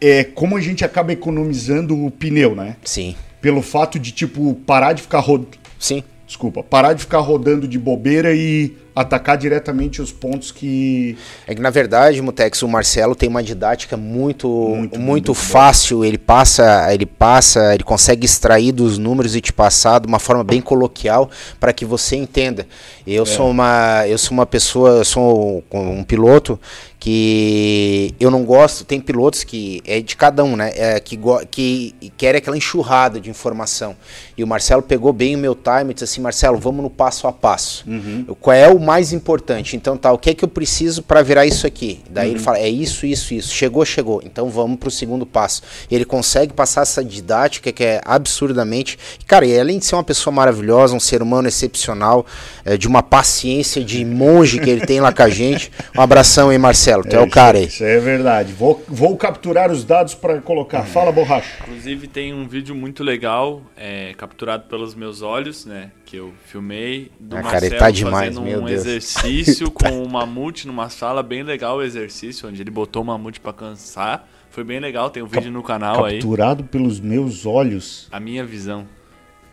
é, 0.00 0.24
como 0.24 0.56
a 0.56 0.60
gente 0.60 0.84
acaba 0.84 1.12
economizando 1.12 2.04
o 2.04 2.10
pneu, 2.10 2.54
né? 2.54 2.76
Sim, 2.84 3.14
Pelo 3.40 3.60
fato 3.62 3.98
de, 3.98 4.10
tipo, 4.12 4.54
parar 4.66 4.92
de 4.92 5.02
ficar 5.02 5.20
rodando. 5.20 5.58
sim. 5.78 6.02
Desculpa, 6.26 6.62
parar 6.62 6.94
de 6.94 7.02
ficar 7.02 7.18
rodando 7.18 7.68
de 7.68 7.78
bobeira 7.78 8.34
e 8.34 8.74
atacar 8.96 9.36
diretamente 9.36 10.00
os 10.00 10.10
pontos 10.10 10.50
que. 10.50 11.18
É 11.46 11.54
que 11.54 11.60
na 11.60 11.68
verdade, 11.68 12.20
Mutex, 12.22 12.62
o 12.62 12.68
Marcelo 12.68 13.14
tem 13.14 13.28
uma 13.28 13.42
didática 13.42 13.94
muito, 13.94 14.48
Muito, 14.48 14.74
muito, 14.98 14.98
muito 15.00 15.34
fácil. 15.34 16.02
Ele 16.02 16.16
passa, 16.16 16.92
ele 16.94 17.04
passa, 17.04 17.74
ele 17.74 17.84
consegue 17.84 18.24
extrair 18.24 18.72
dos 18.72 18.96
números 18.96 19.36
e 19.36 19.40
te 19.42 19.52
passar 19.52 20.00
de 20.00 20.06
uma 20.06 20.18
forma 20.18 20.42
bem 20.42 20.62
coloquial 20.62 21.30
para 21.60 21.74
que 21.74 21.84
você 21.84 22.16
entenda. 22.16 22.66
Eu 23.06 23.24
É. 23.24 23.26
sou 23.26 23.50
uma, 23.50 24.04
eu 24.08 24.16
sou 24.16 24.32
uma 24.32 24.46
pessoa, 24.46 24.90
eu 25.00 25.04
sou 25.04 25.62
um, 25.70 25.98
um 25.98 26.02
piloto 26.02 26.58
que 27.04 28.14
eu 28.18 28.30
não 28.30 28.44
gosto, 28.46 28.82
tem 28.82 28.98
pilotos 28.98 29.44
que 29.44 29.82
é 29.84 30.00
de 30.00 30.16
cada 30.16 30.42
um, 30.42 30.56
né? 30.56 30.72
É, 30.74 30.98
que, 30.98 31.20
que 31.50 31.94
quer 32.16 32.34
aquela 32.34 32.56
enxurrada 32.56 33.20
de 33.20 33.28
informação. 33.28 33.94
E 34.38 34.42
o 34.42 34.46
Marcelo 34.46 34.80
pegou 34.80 35.12
bem 35.12 35.36
o 35.36 35.38
meu 35.38 35.54
time 35.54 35.90
e 35.90 35.92
disse 35.92 36.04
assim: 36.04 36.22
Marcelo, 36.22 36.56
vamos 36.56 36.82
no 36.82 36.88
passo 36.88 37.26
a 37.26 37.32
passo. 37.32 37.84
Uhum. 37.86 38.34
Qual 38.40 38.56
é 38.56 38.68
o 38.68 38.80
mais 38.80 39.12
importante? 39.12 39.76
Então 39.76 39.98
tá, 39.98 40.10
o 40.12 40.18
que 40.18 40.30
é 40.30 40.34
que 40.34 40.46
eu 40.46 40.48
preciso 40.48 41.02
para 41.02 41.20
virar 41.20 41.44
isso 41.44 41.66
aqui? 41.66 42.00
Daí 42.08 42.28
uhum. 42.28 42.36
ele 42.36 42.42
fala: 42.42 42.56
é 42.56 42.70
isso, 42.70 43.04
isso, 43.04 43.34
isso. 43.34 43.52
Chegou, 43.52 43.84
chegou. 43.84 44.22
Então 44.24 44.48
vamos 44.48 44.78
para 44.78 44.88
o 44.88 44.90
segundo 44.90 45.26
passo. 45.26 45.60
Ele 45.90 46.06
consegue 46.06 46.54
passar 46.54 46.80
essa 46.80 47.04
didática 47.04 47.70
que 47.70 47.84
é 47.84 48.00
absurdamente. 48.02 48.98
Cara, 49.26 49.44
e 49.44 49.60
além 49.60 49.78
de 49.78 49.84
ser 49.84 49.94
uma 49.94 50.04
pessoa 50.04 50.32
maravilhosa, 50.32 50.96
um 50.96 51.00
ser 51.00 51.20
humano 51.20 51.48
excepcional, 51.48 52.24
é, 52.64 52.78
de 52.78 52.88
uma 52.88 53.02
paciência 53.02 53.84
de 53.84 54.02
monge 54.06 54.58
que 54.58 54.70
ele 54.70 54.86
tem 54.86 55.02
lá 55.02 55.12
com 55.12 55.22
a 55.22 55.28
gente. 55.28 55.70
Um 55.94 56.00
abração 56.00 56.48
aí, 56.48 56.56
Marcelo. 56.56 56.93
Tu 57.02 57.16
é, 57.16 57.18
é 57.18 57.22
o 57.22 57.28
cara 57.28 57.58
aí. 57.58 57.66
Isso 57.66 57.82
é 57.82 57.98
verdade. 57.98 58.52
Vou, 58.52 58.82
vou 58.86 59.16
capturar 59.16 59.70
os 59.70 59.84
dados 59.84 60.14
para 60.14 60.40
colocar. 60.40 60.82
Fala, 60.84 61.10
borracha. 61.10 61.62
Inclusive, 61.62 62.06
tem 62.06 62.32
um 62.32 62.46
vídeo 62.46 62.74
muito 62.74 63.02
legal, 63.02 63.62
é, 63.76 64.14
capturado 64.14 64.64
pelos 64.68 64.94
meus 64.94 65.22
olhos, 65.22 65.66
né? 65.66 65.90
Que 66.04 66.16
eu 66.16 66.32
filmei. 66.46 67.10
Do 67.18 67.36
ah, 67.36 67.42
Marcelo 67.42 67.70
cara, 67.70 67.78
tá 67.78 67.90
demais, 67.90 68.34
fazendo 68.34 68.40
um 68.42 68.64
Deus. 68.64 68.70
exercício 68.70 69.70
com 69.72 69.88
um 69.88 70.08
mamute 70.08 70.66
numa 70.66 70.88
sala. 70.88 71.22
Bem 71.22 71.42
legal 71.42 71.78
o 71.78 71.82
exercício, 71.82 72.48
onde 72.48 72.62
ele 72.62 72.70
botou 72.70 73.02
o 73.02 73.06
mamute 73.06 73.40
para 73.40 73.52
cansar. 73.52 74.28
Foi 74.50 74.62
bem 74.62 74.78
legal, 74.78 75.10
tem 75.10 75.20
um 75.20 75.26
vídeo 75.26 75.44
Cap 75.44 75.50
no 75.50 75.62
canal 75.64 75.94
capturado 75.94 76.14
aí. 76.14 76.20
Capturado 76.20 76.64
pelos 76.64 77.00
meus 77.00 77.44
olhos. 77.44 78.06
A 78.12 78.20
minha 78.20 78.44
visão. 78.44 78.86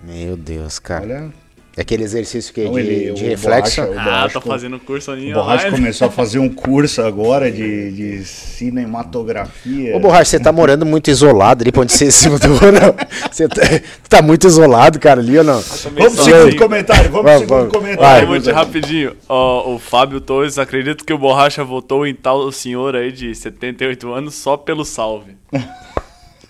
Meu 0.03 0.37
Deus, 0.37 0.77
cara. 0.77 1.03
Olha, 1.03 1.13
é 1.13 1.40
aquele 1.77 2.03
exercício 2.03 2.53
que 2.53 2.61
é 2.61 2.69
de, 2.69 2.79
ele, 2.79 3.13
de 3.13 3.25
reflexo. 3.25 3.81
Borracha, 3.81 4.25
ah, 4.25 4.29
tá 4.29 4.41
fazendo 4.41 4.79
curso 4.79 5.11
ali. 5.11 5.31
O 5.31 5.35
Borracha 5.35 5.71
começou 5.71 6.07
a 6.07 6.11
fazer 6.11 6.39
um 6.39 6.49
curso 6.49 7.01
agora 7.01 7.49
de, 7.49 7.91
de 7.91 8.25
cinematografia. 8.25 9.95
Ô 9.95 9.99
Borracha, 9.99 10.31
você 10.31 10.39
tá 10.39 10.51
morando 10.51 10.85
muito 10.85 11.09
isolado 11.09 11.63
ali 11.63 11.71
pra 11.71 11.81
onde 11.81 11.93
você 11.93 12.11
se 12.11 12.29
mudou, 12.29 12.49
não? 12.71 12.95
Você 13.31 13.47
tá, 13.47 13.61
tá, 14.09 14.21
muito 14.21 14.47
isolado, 14.47 14.99
cara, 14.99 15.21
ali 15.21 15.37
ou 15.37 15.43
não? 15.43 15.61
Vamos 15.61 16.15
pro 16.15 16.23
segundo 16.23 16.55
comentário, 16.57 17.09
vamos, 17.09 17.25
vamos 17.25 17.47
pro 17.47 17.55
segundo 17.55 17.57
vamos. 17.57 17.73
comentário. 17.73 18.01
Vai, 18.01 18.25
muito 18.25 18.51
rapidinho. 18.51 19.15
Ó, 19.29 19.75
o 19.75 19.79
Fábio 19.79 20.19
Torres 20.19 20.57
acredita 20.57 21.05
que 21.05 21.13
o 21.13 21.17
Borracha 21.17 21.63
votou 21.63 22.05
em 22.05 22.13
tal 22.13 22.51
senhor 22.51 22.95
aí 22.95 23.11
de 23.11 23.33
78 23.33 24.11
anos 24.11 24.35
só 24.35 24.57
pelo 24.57 24.83
salve. 24.83 25.37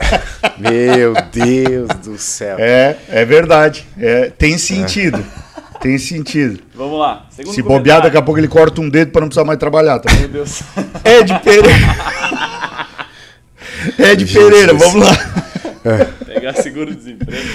Meu 0.58 1.14
Deus 1.32 1.90
do 2.04 2.18
céu. 2.18 2.58
É, 2.60 2.98
é 3.10 3.26
verdade. 3.26 3.86
É, 4.00 4.30
tem 4.30 4.58
sentido. 4.58 5.24
É. 5.38 5.52
Tem 5.80 5.98
sentido. 5.98 6.60
Vamos 6.76 7.00
lá. 7.00 7.26
Segundo 7.32 7.56
Se 7.56 7.62
bobear, 7.62 8.04
daqui 8.04 8.16
a 8.16 8.22
pouco 8.22 8.40
ele 8.40 8.48
corta 8.48 8.80
um 8.80 8.90
dedo 8.90 9.12
para 9.12 9.22
não 9.22 9.28
precisar 9.28 9.46
mais 9.46 9.58
trabalhar. 9.58 9.98
Tá? 10.00 10.14
Meu 10.14 10.28
Deus. 10.28 10.62
Ed 11.04 11.40
Pereira. 11.44 11.72
Ed 13.98 14.26
Jesus. 14.26 14.50
Pereira, 14.50 14.74
vamos 14.76 15.08
lá. 15.08 15.12
É. 15.84 16.06
Pegar 16.26 16.54
seguro-desemprego. 16.54 17.48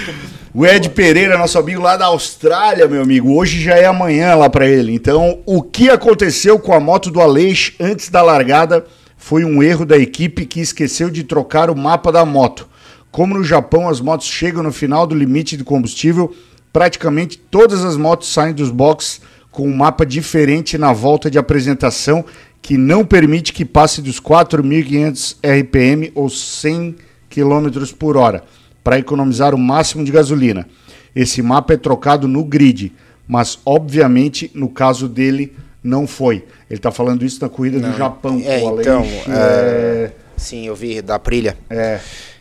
O 0.53 0.65
Ed 0.65 0.89
Pereira, 0.89 1.37
nosso 1.37 1.57
amigo 1.57 1.81
lá 1.81 1.95
da 1.95 2.07
Austrália, 2.07 2.87
meu 2.87 3.01
amigo. 3.01 3.33
Hoje 3.33 3.61
já 3.61 3.75
é 3.75 3.85
amanhã 3.85 4.35
lá 4.35 4.49
para 4.49 4.67
ele. 4.67 4.93
Então, 4.93 5.39
o 5.45 5.61
que 5.61 5.89
aconteceu 5.89 6.59
com 6.59 6.73
a 6.73 6.79
moto 6.79 7.09
do 7.09 7.21
Aleix 7.21 7.73
antes 7.79 8.09
da 8.09 8.21
largada? 8.21 8.85
Foi 9.17 9.43
um 9.43 9.61
erro 9.61 9.85
da 9.85 9.97
equipe 9.97 10.45
que 10.45 10.61
esqueceu 10.61 11.09
de 11.09 11.23
trocar 11.23 11.69
o 11.69 11.75
mapa 11.75 12.11
da 12.11 12.23
moto. 12.23 12.69
Como 13.11 13.33
no 13.33 13.43
Japão 13.43 13.89
as 13.89 13.99
motos 13.99 14.27
chegam 14.27 14.61
no 14.63 14.71
final 14.71 15.07
do 15.07 15.15
limite 15.15 15.57
de 15.57 15.63
combustível, 15.63 16.33
praticamente 16.71 17.37
todas 17.37 17.83
as 17.83 17.97
motos 17.97 18.31
saem 18.31 18.53
dos 18.53 18.69
boxes 18.69 19.19
com 19.51 19.67
um 19.67 19.75
mapa 19.75 20.05
diferente 20.05 20.77
na 20.77 20.93
volta 20.93 21.31
de 21.31 21.39
apresentação 21.39 22.23
que 22.61 22.77
não 22.77 23.03
permite 23.03 23.53
que 23.53 23.65
passe 23.65 24.01
dos 24.01 24.19
4.500 24.19 25.37
RPM 25.43 26.11
ou 26.13 26.29
100 26.29 26.95
km 27.29 27.85
por 27.97 28.17
hora, 28.17 28.43
para 28.83 28.99
economizar 28.99 29.55
o 29.55 29.57
máximo 29.57 30.03
de 30.03 30.11
gasolina. 30.11 30.67
Esse 31.15 31.41
mapa 31.41 31.73
é 31.73 31.77
trocado 31.77 32.27
no 32.27 32.43
grid, 32.43 32.93
mas 33.27 33.59
obviamente 33.65 34.51
no 34.53 34.69
caso 34.69 35.07
dele 35.07 35.55
não 35.87 36.05
foi. 36.05 36.45
Ele 36.69 36.79
está 36.79 36.91
falando 36.91 37.23
isso 37.23 37.41
na 37.41 37.49
corrida 37.49 37.79
não. 37.79 37.91
do 37.91 37.97
Japão. 37.97 38.41
É, 38.43 38.59
então, 38.59 39.03
é... 39.03 39.31
é... 39.31 40.11
sim, 40.35 40.67
eu 40.67 40.75
vi 40.75 41.01
da 41.01 41.17
Prilha. 41.17 41.57
É. 41.69 41.99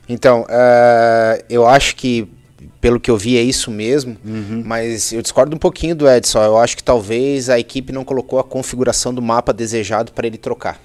Então, 0.09 0.43
uh, 0.43 1.45
eu 1.49 1.67
acho 1.67 1.97
que 1.97 2.29
pelo 2.81 3.01
que 3.01 3.11
eu 3.11 3.17
vi 3.17 3.37
é 3.37 3.43
isso 3.43 3.71
mesmo, 3.71 4.17
uhum. 4.25 4.63
mas 4.65 5.13
eu 5.13 5.21
discordo 5.21 5.57
um 5.57 5.59
pouquinho 5.59 5.95
do 5.95 6.09
Edson. 6.09 6.43
Eu 6.43 6.59
acho 6.59 6.77
que 6.77 6.85
talvez 6.85 7.51
a 7.51 7.59
equipe 7.59 7.93
não 7.93 8.05
colocou 8.05 8.39
a 8.39 8.45
configuração 8.45 9.13
do 9.13 9.23
mapa 9.23 9.53
desejado 9.53 10.13
para 10.13 10.27
ele 10.27 10.39
trocar. 10.39 10.81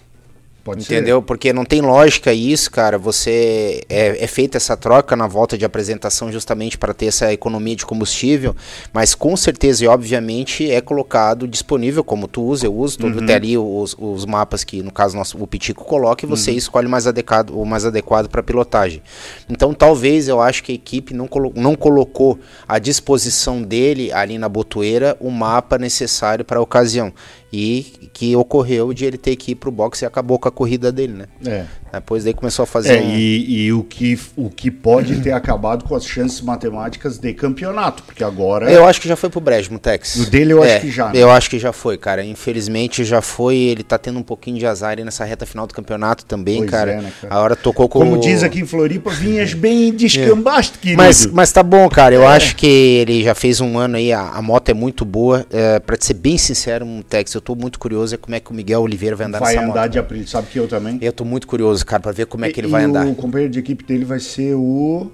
Pode 0.63 0.83
Entendeu? 0.83 1.17
Ser. 1.19 1.25
Porque 1.25 1.51
não 1.51 1.65
tem 1.65 1.81
lógica 1.81 2.31
isso, 2.31 2.69
cara. 2.69 2.97
Você 2.97 3.83
é, 3.89 4.23
é 4.23 4.27
feita 4.27 4.57
essa 4.57 4.77
troca 4.77 5.15
na 5.15 5.25
volta 5.25 5.57
de 5.57 5.65
apresentação 5.65 6.31
justamente 6.31 6.77
para 6.77 6.93
ter 6.93 7.07
essa 7.07 7.33
economia 7.33 7.75
de 7.75 7.85
combustível, 7.85 8.55
mas 8.93 9.15
com 9.15 9.35
certeza 9.35 9.83
e 9.83 9.87
obviamente 9.87 10.69
é 10.69 10.79
colocado 10.79 11.47
disponível, 11.47 12.03
como 12.03 12.27
tu 12.27 12.43
usa, 12.43 12.67
eu 12.67 12.75
uso, 12.75 13.03
uhum. 13.03 13.25
tem 13.25 13.35
ali 13.35 13.57
os, 13.57 13.95
os 13.97 14.25
mapas 14.25 14.63
que, 14.63 14.83
no 14.83 14.91
caso, 14.91 15.17
nosso, 15.17 15.41
o 15.41 15.47
Pitico 15.47 15.83
coloca 15.83 16.25
e 16.25 16.29
você 16.29 16.51
uhum. 16.51 16.57
escolhe 16.57 16.87
mais 16.87 17.07
adequado, 17.07 17.49
o 17.51 17.65
mais 17.65 17.83
adequado 17.83 18.29
para 18.29 18.43
pilotagem. 18.43 19.01
Então, 19.49 19.73
talvez 19.73 20.27
eu 20.27 20.39
acho 20.39 20.63
que 20.63 20.71
a 20.71 20.75
equipe 20.75 21.13
não, 21.13 21.27
colo 21.27 21.51
não 21.55 21.75
colocou 21.75 22.39
à 22.67 22.77
disposição 22.77 23.63
dele 23.63 24.13
ali 24.13 24.37
na 24.37 24.47
botoeira 24.47 25.17
o 25.19 25.31
mapa 25.31 25.77
necessário 25.77 26.45
para 26.45 26.59
a 26.59 26.61
ocasião 26.61 27.11
e 27.51 28.09
que 28.13 28.35
ocorreu 28.35 28.93
de 28.93 29.05
ele 29.05 29.17
ter 29.17 29.35
que 29.35 29.51
ir 29.51 29.55
pro 29.55 29.71
boxe 29.71 30.05
e 30.05 30.07
acabou 30.07 30.39
com 30.39 30.47
a 30.47 30.51
corrida 30.51 30.91
dele, 30.91 31.13
né? 31.13 31.25
É. 31.45 31.65
Depois 31.93 32.23
daí 32.23 32.33
começou 32.33 32.63
a 32.63 32.65
fazer. 32.65 32.97
É, 32.97 33.01
um... 33.01 33.15
e, 33.15 33.65
e, 33.65 33.73
o, 33.73 33.83
que, 33.83 34.19
o 34.35 34.49
que 34.49 34.69
pode 34.69 35.21
ter 35.21 35.31
acabado 35.31 35.85
com 35.85 35.95
as 35.95 36.05
chances 36.05 36.41
matemáticas 36.41 37.17
de 37.17 37.33
campeonato, 37.33 38.03
porque 38.03 38.23
agora. 38.23 38.71
Eu 38.71 38.85
acho 38.85 39.01
que 39.01 39.07
já 39.07 39.15
foi 39.15 39.29
pro 39.29 39.39
Brejo, 39.39 39.71
Mutex. 39.71 40.15
O 40.15 40.29
dele 40.29 40.53
eu 40.53 40.63
é, 40.63 40.75
acho 40.75 40.85
que 40.85 40.91
já. 40.91 41.09
Né? 41.09 41.13
Eu 41.15 41.31
acho 41.31 41.49
que 41.49 41.59
já 41.59 41.73
foi, 41.73 41.97
cara. 41.97 42.23
Infelizmente 42.23 43.03
já 43.03 43.21
foi. 43.21 43.55
Ele 43.55 43.83
tá 43.83 43.97
tendo 43.97 44.19
um 44.19 44.23
pouquinho 44.23 44.57
de 44.57 44.65
azar 44.65 44.97
aí 44.97 45.03
nessa 45.03 45.23
reta 45.25 45.45
final 45.45 45.67
do 45.67 45.73
campeonato 45.73 46.25
também, 46.25 46.59
pois 46.59 46.71
cara. 46.71 46.91
É, 46.91 47.01
né, 47.01 47.11
cara. 47.21 47.33
A 47.33 47.39
hora 47.41 47.55
tocou 47.55 47.89
com. 47.89 47.99
Como 47.99 48.19
diz 48.19 48.43
aqui 48.43 48.59
em 48.59 48.65
Floripa, 48.65 49.09
vinhas 49.11 49.53
bem 49.55 49.93
descambaste, 49.93 50.77
é. 50.77 50.81
querido. 50.81 51.01
Mas, 51.01 51.25
mas 51.25 51.51
tá 51.51 51.63
bom, 51.63 51.87
cara. 51.89 52.15
Eu 52.15 52.23
é. 52.23 52.27
acho 52.27 52.55
que 52.55 52.67
ele 52.67 53.23
já 53.23 53.35
fez 53.35 53.59
um 53.61 53.77
ano 53.77 53.97
aí, 53.97 54.13
a, 54.13 54.29
a 54.29 54.41
moto 54.41 54.69
é 54.69 54.73
muito 54.73 55.03
boa. 55.03 55.45
É, 55.51 55.79
pra 55.79 55.97
ser 55.99 56.13
bem 56.13 56.37
sincero, 56.37 56.85
Mutex, 56.85 57.33
eu 57.33 57.41
tô 57.41 57.55
muito 57.55 57.79
curioso 57.79 58.15
é 58.15 58.17
como 58.17 58.35
é 58.35 58.39
que 58.39 58.51
o 58.51 58.53
Miguel 58.53 58.81
Oliveira 58.81 59.15
vai 59.15 59.27
andar 59.27 59.39
vai 59.39 59.53
nessa 59.53 59.65
moto. 59.65 59.73
Vai 59.75 59.83
andar 59.83 59.91
de 59.91 59.99
april, 59.99 60.27
sabe 60.27 60.47
que 60.47 60.59
eu 60.59 60.67
também? 60.67 60.97
Eu 61.01 61.13
tô 61.13 61.25
muito 61.25 61.47
curioso, 61.47 61.80
cara, 61.85 62.01
pra 62.01 62.11
ver 62.11 62.25
como 62.25 62.45
é 62.45 62.51
que 62.51 62.59
ele 62.59 62.67
vai 62.67 62.83
andar. 62.83 63.05
o 63.05 63.15
companheiro 63.15 63.51
de 63.51 63.59
equipe 63.59 63.83
dele 63.83 64.05
vai 64.05 64.19
ser 64.19 64.55
o... 64.55 65.11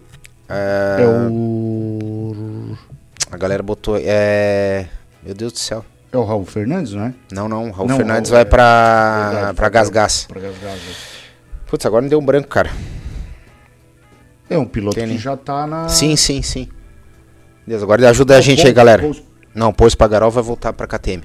É, 0.50 0.98
é 1.00 1.06
o... 1.30 2.78
A 3.32 3.38
galera 3.38 3.62
botou... 3.62 3.98
É... 4.00 4.88
Meu 5.24 5.34
Deus 5.34 5.54
do 5.54 5.60
céu. 5.60 5.84
É 6.12 6.18
o 6.18 6.24
Raul 6.24 6.46
Fernandes, 6.46 6.94
não 6.94 7.06
é? 7.06 7.14
Não, 7.32 7.50
não. 7.50 7.70
Raul 7.70 7.90
não, 7.90 7.98
Fernandes 7.98 8.32
Raul, 8.32 8.38
vai 8.38 8.42
é, 8.42 8.46
pra, 8.46 9.30
verdade, 9.32 9.56
pra 9.56 9.70
Gas 9.70 9.90
Gas. 9.90 10.26
Pra. 10.26 10.40
É. 10.40 10.52
Putz, 11.66 11.86
agora 11.86 12.02
me 12.02 12.10
deu 12.10 12.18
um 12.18 12.26
branco, 12.26 12.48
cara. 12.48 12.72
É 14.50 14.58
um 14.58 14.66
piloto 14.66 14.96
Tem, 14.96 15.10
que 15.10 15.18
já 15.18 15.36
tá 15.36 15.68
na. 15.68 15.90
Sim, 15.90 16.16
sim, 16.16 16.42
sim. 16.42 16.70
Deus, 17.66 17.84
agora 17.84 18.10
ajuda 18.10 18.38
a 18.38 18.42
gente 18.42 18.66
aí, 18.66 18.72
galera. 18.72 19.04
Não, 19.54 19.74
pôs 19.74 19.94
pra 19.94 20.08
Garol, 20.08 20.32
vai 20.32 20.44
voltar 20.44 20.72
pra 20.72 20.88
KTM. 20.88 21.24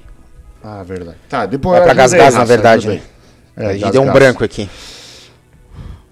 Ah, 0.61 0.83
verdade. 0.83 1.17
Tá, 1.29 1.45
depois. 1.45 1.77
Vai 1.77 1.85
pra 1.85 1.93
Gas 1.93 2.13
Gas, 2.13 2.33
na 2.33 2.43
verdade. 2.43 2.87
Né? 2.87 3.01
É, 3.55 3.67
a 3.67 3.73
gente 3.77 3.91
deu 3.91 4.01
um 4.01 4.11
branco 4.11 4.43
aqui. 4.43 4.69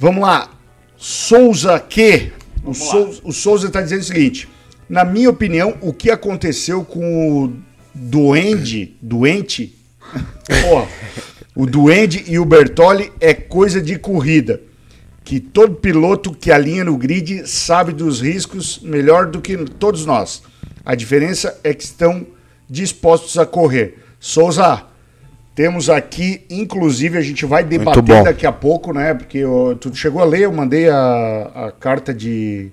Vamos 0.02 0.24
lá. 0.24 0.50
Souza 0.98 1.80
que. 1.80 2.32
O 2.64 2.74
Souza, 2.74 3.22
o 3.24 3.32
Souza 3.32 3.68
está 3.68 3.84
dizendo 3.84 4.02
o 4.02 4.06
seguinte: 4.06 4.50
na 4.90 5.06
minha 5.06 5.30
opinião, 5.30 5.78
o 5.80 5.94
que 5.94 6.10
aconteceu 6.10 6.84
com 6.84 7.46
o 7.46 7.54
Duende, 7.94 8.98
doente, 9.00 9.78
o 11.56 11.68
Duende 11.68 12.24
e 12.26 12.40
o 12.40 12.46
Bertoli 12.46 13.12
é 13.20 13.36
coisa 13.36 13.80
de 13.80 14.00
corrida. 14.00 14.60
Que 15.24 15.40
todo 15.40 15.76
piloto 15.76 16.32
que 16.32 16.52
alinha 16.52 16.84
no 16.84 16.98
grid 16.98 17.48
sabe 17.48 17.94
dos 17.94 18.22
riscos 18.22 18.80
melhor 18.82 19.28
do 19.28 19.40
que 19.40 19.56
todos 19.56 20.04
nós. 20.04 20.42
A 20.84 20.96
diferença 20.96 21.60
é 21.64 21.76
que 21.76 21.84
estão 21.84 22.26
dispostos 22.68 23.38
a 23.38 23.46
correr. 23.46 24.00
Souza, 24.20 24.84
temos 25.62 25.92
aqui, 25.92 26.42
inclusive, 26.50 27.20
a 27.20 27.22
gente 27.22 27.46
vai 27.46 27.64
debater 27.64 28.24
daqui 28.24 28.48
a 28.48 28.52
pouco, 28.52 28.92
né? 28.92 29.14
Porque 29.14 29.38
eu, 29.38 29.78
tu 29.80 29.94
chegou 29.94 30.20
a 30.20 30.26
ler, 30.26 30.42
eu 30.42 30.52
mandei 30.52 30.90
a, 30.90 31.52
a 31.68 31.72
carta 31.72 32.12
de, 32.12 32.72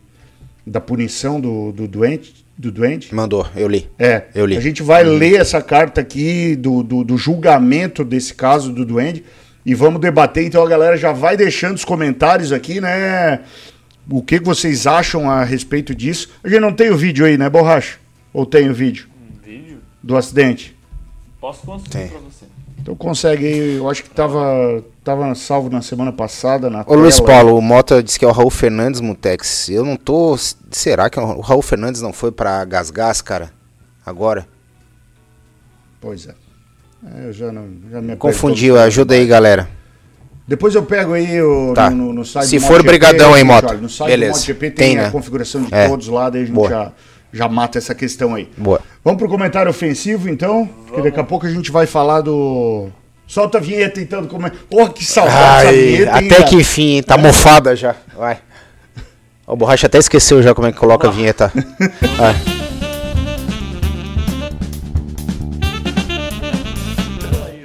da 0.66 0.80
punição 0.80 1.38
do, 1.38 1.70
do 1.70 1.86
doente. 1.86 2.46
Do 2.56 2.72
doente? 2.72 3.14
Mandou, 3.14 3.46
eu 3.54 3.68
li. 3.68 3.90
É, 3.98 4.22
eu 4.34 4.46
li. 4.46 4.56
A 4.56 4.60
gente 4.60 4.82
vai 4.82 5.04
ler 5.04 5.34
essa 5.34 5.60
carta 5.60 6.00
aqui 6.00 6.56
do, 6.56 6.82
do, 6.82 7.04
do, 7.04 7.18
julgamento 7.18 8.02
desse 8.06 8.32
caso 8.32 8.72
do 8.72 8.86
doente 8.86 9.22
e 9.66 9.74
vamos 9.74 10.00
debater. 10.00 10.46
Então 10.46 10.64
a 10.64 10.68
galera 10.68 10.96
já 10.96 11.12
vai 11.12 11.36
deixando 11.36 11.76
os 11.76 11.84
comentários 11.84 12.54
aqui, 12.54 12.80
né? 12.80 13.40
O 14.10 14.22
que 14.22 14.40
vocês 14.40 14.86
acham 14.86 15.30
a 15.30 15.44
respeito 15.44 15.94
disso? 15.94 16.30
A 16.42 16.48
gente 16.48 16.60
não 16.60 16.72
tem 16.72 16.88
o 16.88 16.96
vídeo 16.96 17.26
aí, 17.26 17.36
né, 17.36 17.50
Borracha? 17.50 17.98
Ou 18.32 18.46
tem 18.46 18.70
o 18.70 18.72
vídeo? 18.72 19.08
Um 19.14 19.46
vídeo? 19.46 19.78
Do 20.02 20.16
acidente? 20.16 20.74
Posso 21.38 21.66
construir 21.66 22.04
Tem. 22.04 22.08
pra 22.08 22.18
você. 22.20 22.57
Então 22.88 22.96
consegue 22.96 23.44
aí, 23.46 23.76
eu 23.76 23.90
acho 23.90 24.02
que 24.02 24.08
tava, 24.08 24.82
tava 25.04 25.34
salvo 25.34 25.68
na 25.68 25.82
semana 25.82 26.10
passada 26.10 26.70
na 26.70 26.82
Ô 26.86 26.94
Luiz 26.94 27.16
tela. 27.16 27.26
Paulo, 27.28 27.58
o 27.58 27.60
Mota 27.60 28.02
disse 28.02 28.18
que 28.18 28.24
é 28.24 28.28
o 28.28 28.32
Raul 28.32 28.48
Fernandes 28.48 29.02
Mutex. 29.02 29.68
Eu 29.68 29.84
não 29.84 29.94
tô. 29.94 30.34
Será 30.70 31.10
que 31.10 31.20
o 31.20 31.40
Raul 31.40 31.60
Fernandes 31.60 32.00
não 32.00 32.14
foi 32.14 32.32
pra 32.32 32.64
Gasgas, 32.64 33.20
cara? 33.20 33.50
Agora? 34.06 34.46
Pois 36.00 36.26
é. 36.26 36.34
É, 37.14 37.26
eu 37.28 37.32
já 37.34 37.52
não 37.52 37.68
já 37.90 38.00
me 38.00 38.16
Confundiu, 38.16 38.78
ajuda 38.80 39.14
aí, 39.14 39.26
galera. 39.26 39.68
Depois 40.46 40.74
eu 40.74 40.82
pego 40.82 41.12
aí 41.12 41.42
o, 41.42 41.74
Tá. 41.74 41.90
no, 41.90 42.10
no- 42.14 42.24
site 42.24 42.48
Se 42.48 42.58
for, 42.58 42.82
brigadão 42.82 43.34
aí, 43.34 43.40
gente, 43.40 43.48
Mota. 43.48 43.68
olha, 43.68 43.78
No 43.82 43.88
site 43.90 44.08
Beleza. 44.08 44.32
do 44.32 44.36
MotoGP 44.38 44.70
tem, 44.70 44.86
Tem, 44.94 44.98
a 44.98 45.02
né? 45.02 45.10
configuração 45.10 45.60
de 45.62 45.74
É. 45.74 45.86
todos 45.88 46.08
lá, 46.08 46.30
daí 46.30 46.42
a 46.42 46.44
gente 46.46 46.54
Boa. 46.54 46.70
já, 46.70 46.92
já 47.32 47.48
mata 47.48 47.78
essa 47.78 47.94
questão 47.94 48.34
aí. 48.34 48.48
Boa. 48.56 48.80
Vamos 49.04 49.18
pro 49.18 49.28
comentário 49.28 49.70
ofensivo, 49.70 50.28
então? 50.28 50.68
Porque 50.86 51.02
daqui 51.02 51.20
a 51.20 51.24
pouco 51.24 51.46
a 51.46 51.50
gente 51.50 51.70
vai 51.70 51.86
falar 51.86 52.20
do... 52.20 52.88
Solta 53.26 53.58
a 53.58 53.60
vinheta, 53.60 54.00
então, 54.00 54.22
do 54.22 54.28
comentário. 54.28 54.64
Porra, 54.70 54.88
que 54.88 55.04
saudade 55.04 55.68
Ai, 55.68 55.76
vinheta, 55.76 56.02
hein, 56.02 56.26
até 56.26 56.36
cara? 56.36 56.44
que 56.44 56.56
enfim, 56.56 57.02
tá 57.02 57.18
mofada 57.18 57.76
já. 57.76 57.94
Vai. 58.16 58.38
O 59.46 59.56
Borracha 59.56 59.86
até 59.86 59.98
esqueceu 59.98 60.42
já 60.42 60.54
como 60.54 60.66
é 60.66 60.72
que 60.72 60.78
coloca 60.78 61.08
a 61.08 61.10
vinheta. 61.10 61.52
Vai. 62.16 62.34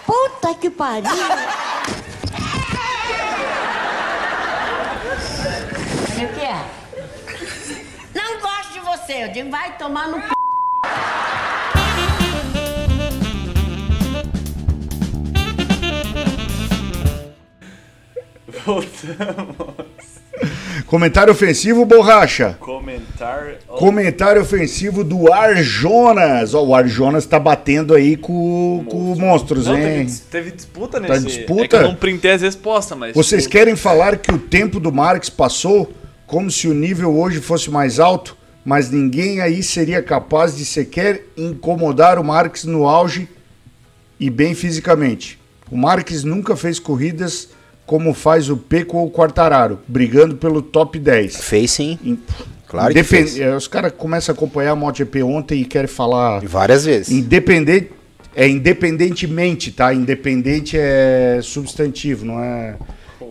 Puta 0.06 0.54
que 0.56 0.70
pariu! 0.70 1.12
O 6.16 6.28
que 6.36 6.46
é? 6.46 6.66
Não 8.16 8.40
gosto 8.40 8.74
de 8.74 8.80
você, 9.14 9.24
eu 9.24 9.32
digo, 9.32 9.50
vai 9.52 9.78
tomar 9.78 10.08
no 10.08 10.18
c... 10.18 10.24
Voltamos. 18.66 19.84
Comentário 20.88 21.32
ofensivo, 21.32 21.86
Borracha. 21.86 22.58
Comentar. 22.60 23.56
Comentário 23.68 24.42
ofensivo 24.42 25.04
do 25.04 25.32
Arjonas. 25.32 26.54
Ó, 26.54 26.64
o 26.64 26.76
Arjonas 26.76 27.26
tá 27.26 27.40
batendo 27.40 27.94
aí 27.94 28.16
com, 28.18 28.86
com 28.90 29.16
monstros, 29.16 29.68
Não, 29.68 29.78
hein? 29.78 30.06
teve, 30.06 30.20
teve 30.32 30.52
disputa 30.52 31.00
Tá 31.02 31.14
nesse. 31.20 31.26
disputa? 31.38 31.64
É 31.64 31.68
que 31.68 31.76
eu 31.76 31.84
não 31.84 31.96
printei 31.96 32.32
as 32.32 32.42
respostas, 32.42 32.98
mas. 32.98 33.16
Vocês 33.16 33.46
querem 33.48 33.76
falar 33.76 34.18
que 34.18 34.32
o 34.32 34.40
tempo 34.40 34.80
do 34.80 34.92
Marx 34.92 35.30
passou 35.30 35.92
como 36.26 36.50
se 36.50 36.68
o 36.68 36.74
nível 36.74 37.16
hoje 37.18 37.40
fosse 37.42 37.70
mais 37.70 38.00
alto, 38.00 38.36
mas 38.66 38.90
ninguém 38.90 39.42
aí 39.42 39.62
seria 39.62 40.02
capaz 40.02 40.56
de 40.56 40.64
sequer 40.66 41.26
incomodar 41.38 42.18
o 42.20 42.24
Marx 42.24 42.64
no 42.64 42.88
auge 42.88 43.28
e 44.20 44.30
bem 44.30 44.54
fisicamente. 44.56 45.40
O 45.72 45.78
Marx 45.78 46.24
nunca 46.24 46.56
fez 46.56 46.80
corridas 46.80 47.50
como 47.86 48.14
faz 48.14 48.50
o 48.50 48.56
Peco 48.56 48.98
ou 48.98 49.08
o 49.08 49.12
Quartararo, 49.12 49.80
brigando 49.88 50.36
pelo 50.38 50.62
top 50.62 50.98
10. 50.98 51.38
Fez 51.38 51.72
sim, 51.72 52.00
Em- 52.04 52.18
claro 52.68 52.94
que 52.94 53.04
fez. 53.04 53.38
eh, 53.38 53.54
Os 53.56 53.68
caras 53.68 53.92
começam 53.98 54.34
a 54.34 54.36
acompanhar 54.36 54.72
a 54.72 54.76
MotoGP 54.76 55.22
ontem 55.24 55.62
e 55.62 55.66
querem 55.66 55.88
falar 55.88 56.40
Várias 56.46 56.86
vezes. 56.86 57.10
independente 57.12 57.92
é 58.36 58.48
independentemente, 58.48 59.72
tá? 59.72 59.94
Independente 59.94 60.78
é 60.80 61.40
substantivo, 61.44 62.24
não 62.26 62.40
é? 62.40 62.76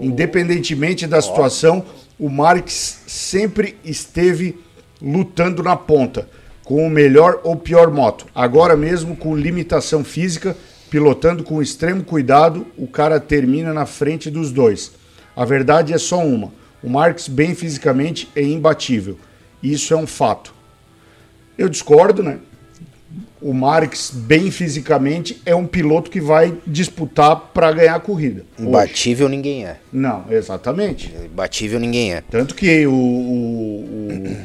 Independentemente 0.01 1.07
da 1.07 1.21
situação, 1.23 1.85
o 2.19 2.29
Marx 2.29 2.99
sempre 3.07 3.77
esteve 3.85 4.59
lutando 5.03 5.63
na 5.63 5.77
ponta, 5.77 6.29
com 6.65 6.87
o 6.87 6.91
melhor 6.91 7.41
ou 7.43 7.57
pior 7.57 7.91
moto. 7.91 8.27
Agora 8.35 8.77
mesmo 8.77 9.17
com 9.17 9.37
limitação 9.37 10.05
física, 10.05 10.57
pilotando 10.89 11.43
com 11.43 11.61
extremo 11.61 12.05
cuidado, 12.05 12.67
o 12.77 12.87
cara 12.87 13.19
termina 13.19 13.75
na 13.75 13.87
frente 13.87 14.31
dos 14.31 14.53
dois. 14.53 14.93
A 15.35 15.45
verdade 15.45 15.93
é 15.93 15.99
só 15.99 16.25
uma: 16.25 16.53
o 16.83 16.89
Marx 16.89 17.29
bem 17.29 17.55
fisicamente 17.55 18.29
é 18.37 18.43
imbatível. 18.43 19.19
Isso 19.63 19.93
é 19.95 19.97
um 19.97 20.07
fato. 20.07 20.55
Eu 21.57 21.69
discordo, 21.69 22.23
né? 22.23 22.39
O 23.41 23.53
Marx, 23.53 24.11
bem 24.15 24.51
fisicamente, 24.51 25.43
é 25.45 25.55
um 25.55 25.67
piloto 25.67 26.11
que 26.11 26.21
vai 26.21 26.57
disputar 26.67 27.37
para 27.53 27.73
ganhar 27.73 27.97
a 27.97 28.01
corrida. 28.01 28.45
hoje. 28.57 28.69
Imbatível 28.69 29.29
ninguém 29.29 29.67
é. 29.67 29.79
Não, 29.93 30.25
exatamente. 30.31 31.13
Imbatível 31.25 31.81
ninguém 31.81 32.15
é. 32.15 32.23
Tanto 32.31 32.55
que 32.55 32.87
o, 32.87 32.93
o, 32.93 32.95
o, 32.95 34.37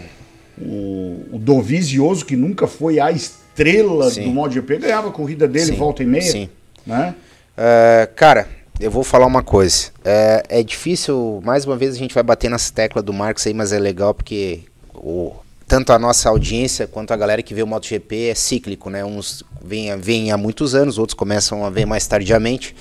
o, 0.60 1.26
o 1.34 1.40
Dovizioso, 1.40 2.26
que 2.26 2.36
nunca 2.36 2.68
foi 2.68 3.00
a 3.00 3.12
estrela 3.12 4.10
Sim. 4.10 4.24
do 4.24 4.30
MotoGP, 4.30 4.78
ganhava 4.78 5.10
a 5.10 5.12
corrida 5.12 5.48
dele 5.48 5.68
Sim, 5.68 5.76
volta 5.76 6.04
e 6.04 6.06
meia. 6.06 6.22
sim. 6.22 6.50
Né? 6.86 7.16
É, 7.56 8.10
cara, 8.16 8.48
eu 8.80 8.92
vou 8.92 9.04
falar 9.04 9.26
uma 9.26 9.44
coisa. 9.44 9.88
É, 10.06 10.44
é 10.50 10.64
difícil, 10.64 11.42
mais 11.44 11.66
uma 11.66 11.76
vez 11.76 11.96
a 11.96 11.98
gente 11.98 12.14
vai 12.14 12.24
bater 12.24 12.50
nessa 12.50 12.72
tecla 12.72 13.02
do 13.02 13.12
Marcos 13.12 13.46
aí, 13.48 13.54
mas 13.54 13.72
é 13.72 13.80
legal 13.80 14.14
porque 14.14 14.62
o, 14.94 15.34
tanto 15.68 15.92
a 15.92 16.00
nossa 16.00 16.30
audiência 16.30 16.88
quanto 16.88 17.12
a 17.12 17.18
galera 17.18 17.44
que 17.44 17.54
vê 17.54 17.62
o 17.62 17.68
MotoGP 17.68 18.30
é 18.30 18.36
cíclico, 18.36 18.90
né? 18.90 19.04
Uns 19.04 19.44
vêm, 19.64 19.96
vêm 19.98 20.32
há 20.32 20.38
muitos 20.38 20.74
anos, 20.74 20.98
outros 20.98 21.14
começam 21.14 21.66
a 21.66 21.70
ver 21.70 21.86
mais 21.86 22.08
tardiamente. 22.08 22.76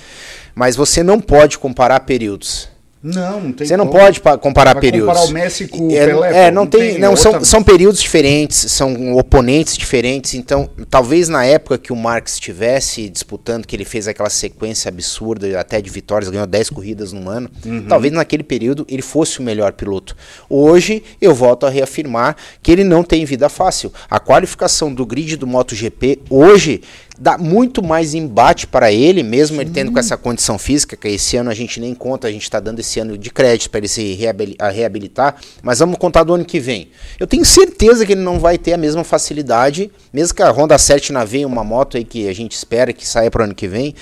Mas 0.55 0.75
você 0.75 1.03
não 1.03 1.19
pode 1.19 1.57
comparar 1.57 1.99
períodos. 2.01 2.69
Não, 3.15 3.39
não 3.41 3.51
tem 3.53 3.65
Você 3.67 3.77
não 3.77 3.87
como. 3.87 3.99
pode 3.99 4.19
pa- 4.19 4.37
comparar 4.37 4.73
Vai 4.73 4.81
períodos. 4.81 5.07
comparar 5.07 5.29
o 5.29 5.33
Messi 5.33 5.67
com 5.67 5.87
o 5.87 5.91
é, 5.91 6.05
Pelé, 6.05 6.47
É, 6.47 6.51
não, 6.51 6.63
não 6.63 6.69
tem, 6.69 6.91
tem 6.91 6.99
não 6.99 7.15
são, 7.15 7.31
outra- 7.33 7.45
são 7.45 7.63
períodos 7.63 8.01
diferentes, 8.01 8.57
são 8.71 9.15
oponentes 9.15 9.77
diferentes. 9.77 10.33
Então, 10.33 10.69
talvez 10.89 11.29
na 11.29 11.45
época 11.45 11.77
que 11.77 11.93
o 11.93 11.95
Marx 11.95 12.33
estivesse 12.33 13.07
disputando, 13.09 13.65
que 13.65 13.75
ele 13.75 13.85
fez 13.85 14.07
aquela 14.07 14.29
sequência 14.29 14.89
absurda, 14.89 15.59
até 15.59 15.81
de 15.81 15.89
vitórias, 15.89 16.29
ganhou 16.29 16.45
10 16.47 16.69
corridas 16.69 17.13
num 17.13 17.29
ano, 17.29 17.49
Uhum. 17.65 17.85
talvez 17.87 18.13
naquele 18.13 18.43
período 18.43 18.85
ele 18.89 19.01
fosse 19.01 19.39
o 19.39 19.43
melhor 19.43 19.71
piloto. 19.73 20.15
Hoje, 20.49 21.03
eu 21.21 21.33
volto 21.33 21.65
a 21.65 21.69
reafirmar 21.69 22.35
que 22.61 22.71
ele 22.71 22.83
não 22.83 23.03
tem 23.03 23.23
vida 23.25 23.47
fácil. 23.49 23.91
A 24.09 24.19
qualificação 24.19 24.93
do 24.93 25.05
grid 25.05 25.35
do 25.37 25.47
MotoGP 25.47 26.19
hoje 26.29 26.81
dá 27.19 27.37
muito 27.37 27.83
mais 27.83 28.13
embate 28.13 28.67
para 28.67 28.91
ele, 28.91 29.23
mesmo 29.23 29.61
ele 29.61 29.71
tendo 29.71 29.91
com 29.91 29.99
essa 29.99 30.15
condição 30.15 30.57
física, 30.57 30.95
que 30.95 31.07
esse 31.07 31.37
ano 31.37 31.49
a 31.49 31.53
gente 31.53 31.79
nem 31.79 31.93
conta, 31.93 32.27
a 32.27 32.31
gente 32.31 32.43
está 32.43 32.59
dando 32.59 32.79
esse 32.79 32.99
ano 32.99 33.17
de 33.17 33.29
crédito 33.29 33.69
para 33.69 33.79
ele 33.79 33.87
se 33.87 34.13
reabilitar, 34.13 35.35
mas 35.61 35.79
vamos 35.79 35.97
contar 35.97 36.23
do 36.23 36.33
ano 36.33 36.45
que 36.45 36.59
vem. 36.59 36.89
Eu 37.19 37.27
tenho 37.27 37.43
certeza 37.45 38.05
que 38.05 38.13
ele 38.13 38.21
não 38.21 38.39
vai 38.39 38.57
ter 38.57 38.73
a 38.73 38.77
mesma 38.77 39.03
facilidade, 39.03 39.91
mesmo 40.13 40.35
que 40.35 40.41
a 40.41 40.51
Honda 40.51 40.77
Cert 40.77 41.09
na 41.09 41.23
venha 41.23 41.47
uma 41.47 41.63
moto 41.63 41.97
aí 41.97 42.03
que 42.03 42.27
a 42.27 42.33
gente 42.33 42.53
espera 42.53 42.93
que 42.93 43.07
saia 43.07 43.31
para 43.31 43.41
o 43.41 43.45
ano 43.45 43.55
que 43.55 43.67
vem, 43.67 43.95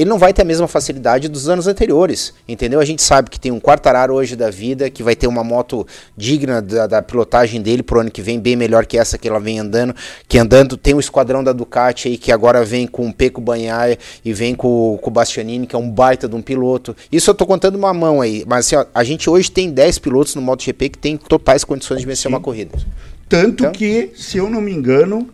ele 0.00 0.08
não 0.08 0.18
vai 0.18 0.32
ter 0.32 0.40
a 0.40 0.44
mesma 0.46 0.66
facilidade 0.66 1.28
dos 1.28 1.46
anos 1.46 1.66
anteriores, 1.66 2.32
entendeu? 2.48 2.80
A 2.80 2.84
gente 2.86 3.02
sabe 3.02 3.28
que 3.28 3.38
tem 3.38 3.52
um 3.52 3.60
Quartararo 3.60 4.14
hoje 4.14 4.34
da 4.34 4.48
vida, 4.48 4.88
que 4.88 5.02
vai 5.02 5.14
ter 5.14 5.26
uma 5.26 5.44
moto 5.44 5.86
digna 6.16 6.62
da, 6.62 6.86
da 6.86 7.02
pilotagem 7.02 7.60
dele 7.60 7.82
pro 7.82 8.00
ano 8.00 8.10
que 8.10 8.22
vem, 8.22 8.40
bem 8.40 8.56
melhor 8.56 8.86
que 8.86 8.96
essa 8.96 9.18
que 9.18 9.28
ela 9.28 9.38
vem 9.38 9.58
andando, 9.58 9.94
que 10.26 10.38
andando 10.38 10.78
tem 10.78 10.94
o 10.94 11.00
esquadrão 11.00 11.44
da 11.44 11.52
Ducati 11.52 12.08
aí, 12.08 12.16
que 12.16 12.32
agora 12.32 12.64
vem 12.64 12.86
com 12.86 13.08
o 13.08 13.12
Peco 13.12 13.42
Banhaia 13.42 13.98
e 14.24 14.32
vem 14.32 14.54
com, 14.54 14.98
com 15.02 15.10
o 15.10 15.12
Bastianini, 15.12 15.66
que 15.66 15.76
é 15.76 15.78
um 15.78 15.90
baita 15.90 16.26
de 16.26 16.34
um 16.34 16.40
piloto. 16.40 16.96
Isso 17.12 17.28
eu 17.28 17.34
tô 17.34 17.44
contando 17.44 17.76
uma 17.76 17.92
mão 17.92 18.22
aí, 18.22 18.42
mas 18.46 18.66
assim, 18.66 18.76
ó, 18.76 18.86
a 18.94 19.04
gente 19.04 19.28
hoje 19.28 19.50
tem 19.50 19.70
10 19.70 19.98
pilotos 19.98 20.34
no 20.34 20.40
MotoGP 20.40 20.88
que 20.88 20.98
tem 20.98 21.18
totais 21.18 21.62
condições 21.62 22.00
de 22.00 22.06
vencer 22.06 22.26
uma 22.26 22.40
corrida. 22.40 22.78
Tanto 23.28 23.64
Então- 23.64 23.72
que, 23.72 24.12
se 24.16 24.38
eu 24.38 24.48
não 24.48 24.62
me 24.62 24.72
engano, 24.72 25.28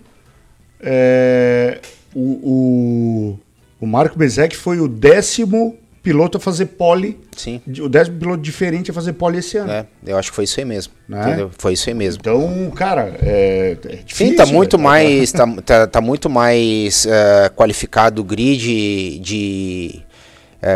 é, 0.80 1.78
o, 2.14 2.20
o, 2.20 3.38
o 3.80 3.86
Marco 3.86 4.18
Bezek 4.18 4.56
foi 4.56 4.80
o 4.80 4.88
décimo 4.88 5.76
piloto 6.02 6.38
a 6.38 6.40
fazer 6.40 6.66
pole, 6.66 7.18
Sim. 7.36 7.60
o 7.80 7.88
décimo 7.88 8.16
piloto 8.16 8.40
diferente 8.40 8.92
a 8.92 8.94
fazer 8.94 9.14
pole 9.14 9.38
esse 9.38 9.56
ano. 9.58 9.72
É, 9.72 9.86
eu 10.06 10.16
acho 10.16 10.30
que 10.30 10.36
foi 10.36 10.44
isso 10.44 10.60
aí 10.60 10.64
mesmo. 10.64 10.92
Né? 11.08 11.20
Entendeu? 11.20 11.50
Foi 11.58 11.72
isso 11.72 11.88
aí 11.88 11.94
mesmo. 11.96 12.20
Então, 12.20 12.70
cara, 12.76 13.16
é, 13.20 13.76
é 13.84 13.96
difícil. 14.04 14.28
Sim, 14.28 14.36
tá 14.36 14.46
muito 14.46 14.78
né? 14.78 14.84
mais, 14.84 15.32
tá, 15.32 15.46
tá, 15.64 15.86
tá 15.88 16.00
muito 16.00 16.30
mais 16.30 17.06
eh, 17.06 17.50
qualificado 17.56 18.22
o 18.22 18.24
grid 18.24 19.18
de. 19.18 20.00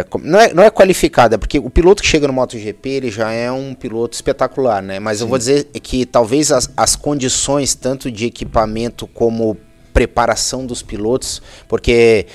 com- 0.08 0.18
não, 0.18 0.40
é, 0.40 0.52
não 0.52 0.64
é 0.64 0.70
qualificado, 0.70 1.36
é 1.36 1.38
porque 1.38 1.60
o 1.60 1.70
piloto 1.70 2.02
que 2.02 2.08
chega 2.08 2.26
no 2.26 2.32
MotoGP 2.32 2.88
ele 2.88 3.10
já 3.12 3.30
é 3.30 3.52
um 3.52 3.72
piloto 3.72 4.16
espetacular, 4.16 4.82
né? 4.82 4.98
Mas 4.98 5.20
eu 5.20 5.28
vou 5.28 5.38
dizer 5.38 5.64
que 5.80 6.04
talvez 6.04 6.50
as, 6.50 6.68
as 6.76 6.96
condições, 6.96 7.76
tanto 7.76 8.10
de 8.10 8.26
equipamento 8.26 9.06
como 9.06 9.56
preparação 9.92 10.66
dos 10.66 10.82
pilotos, 10.82 11.40
porque 11.68 12.26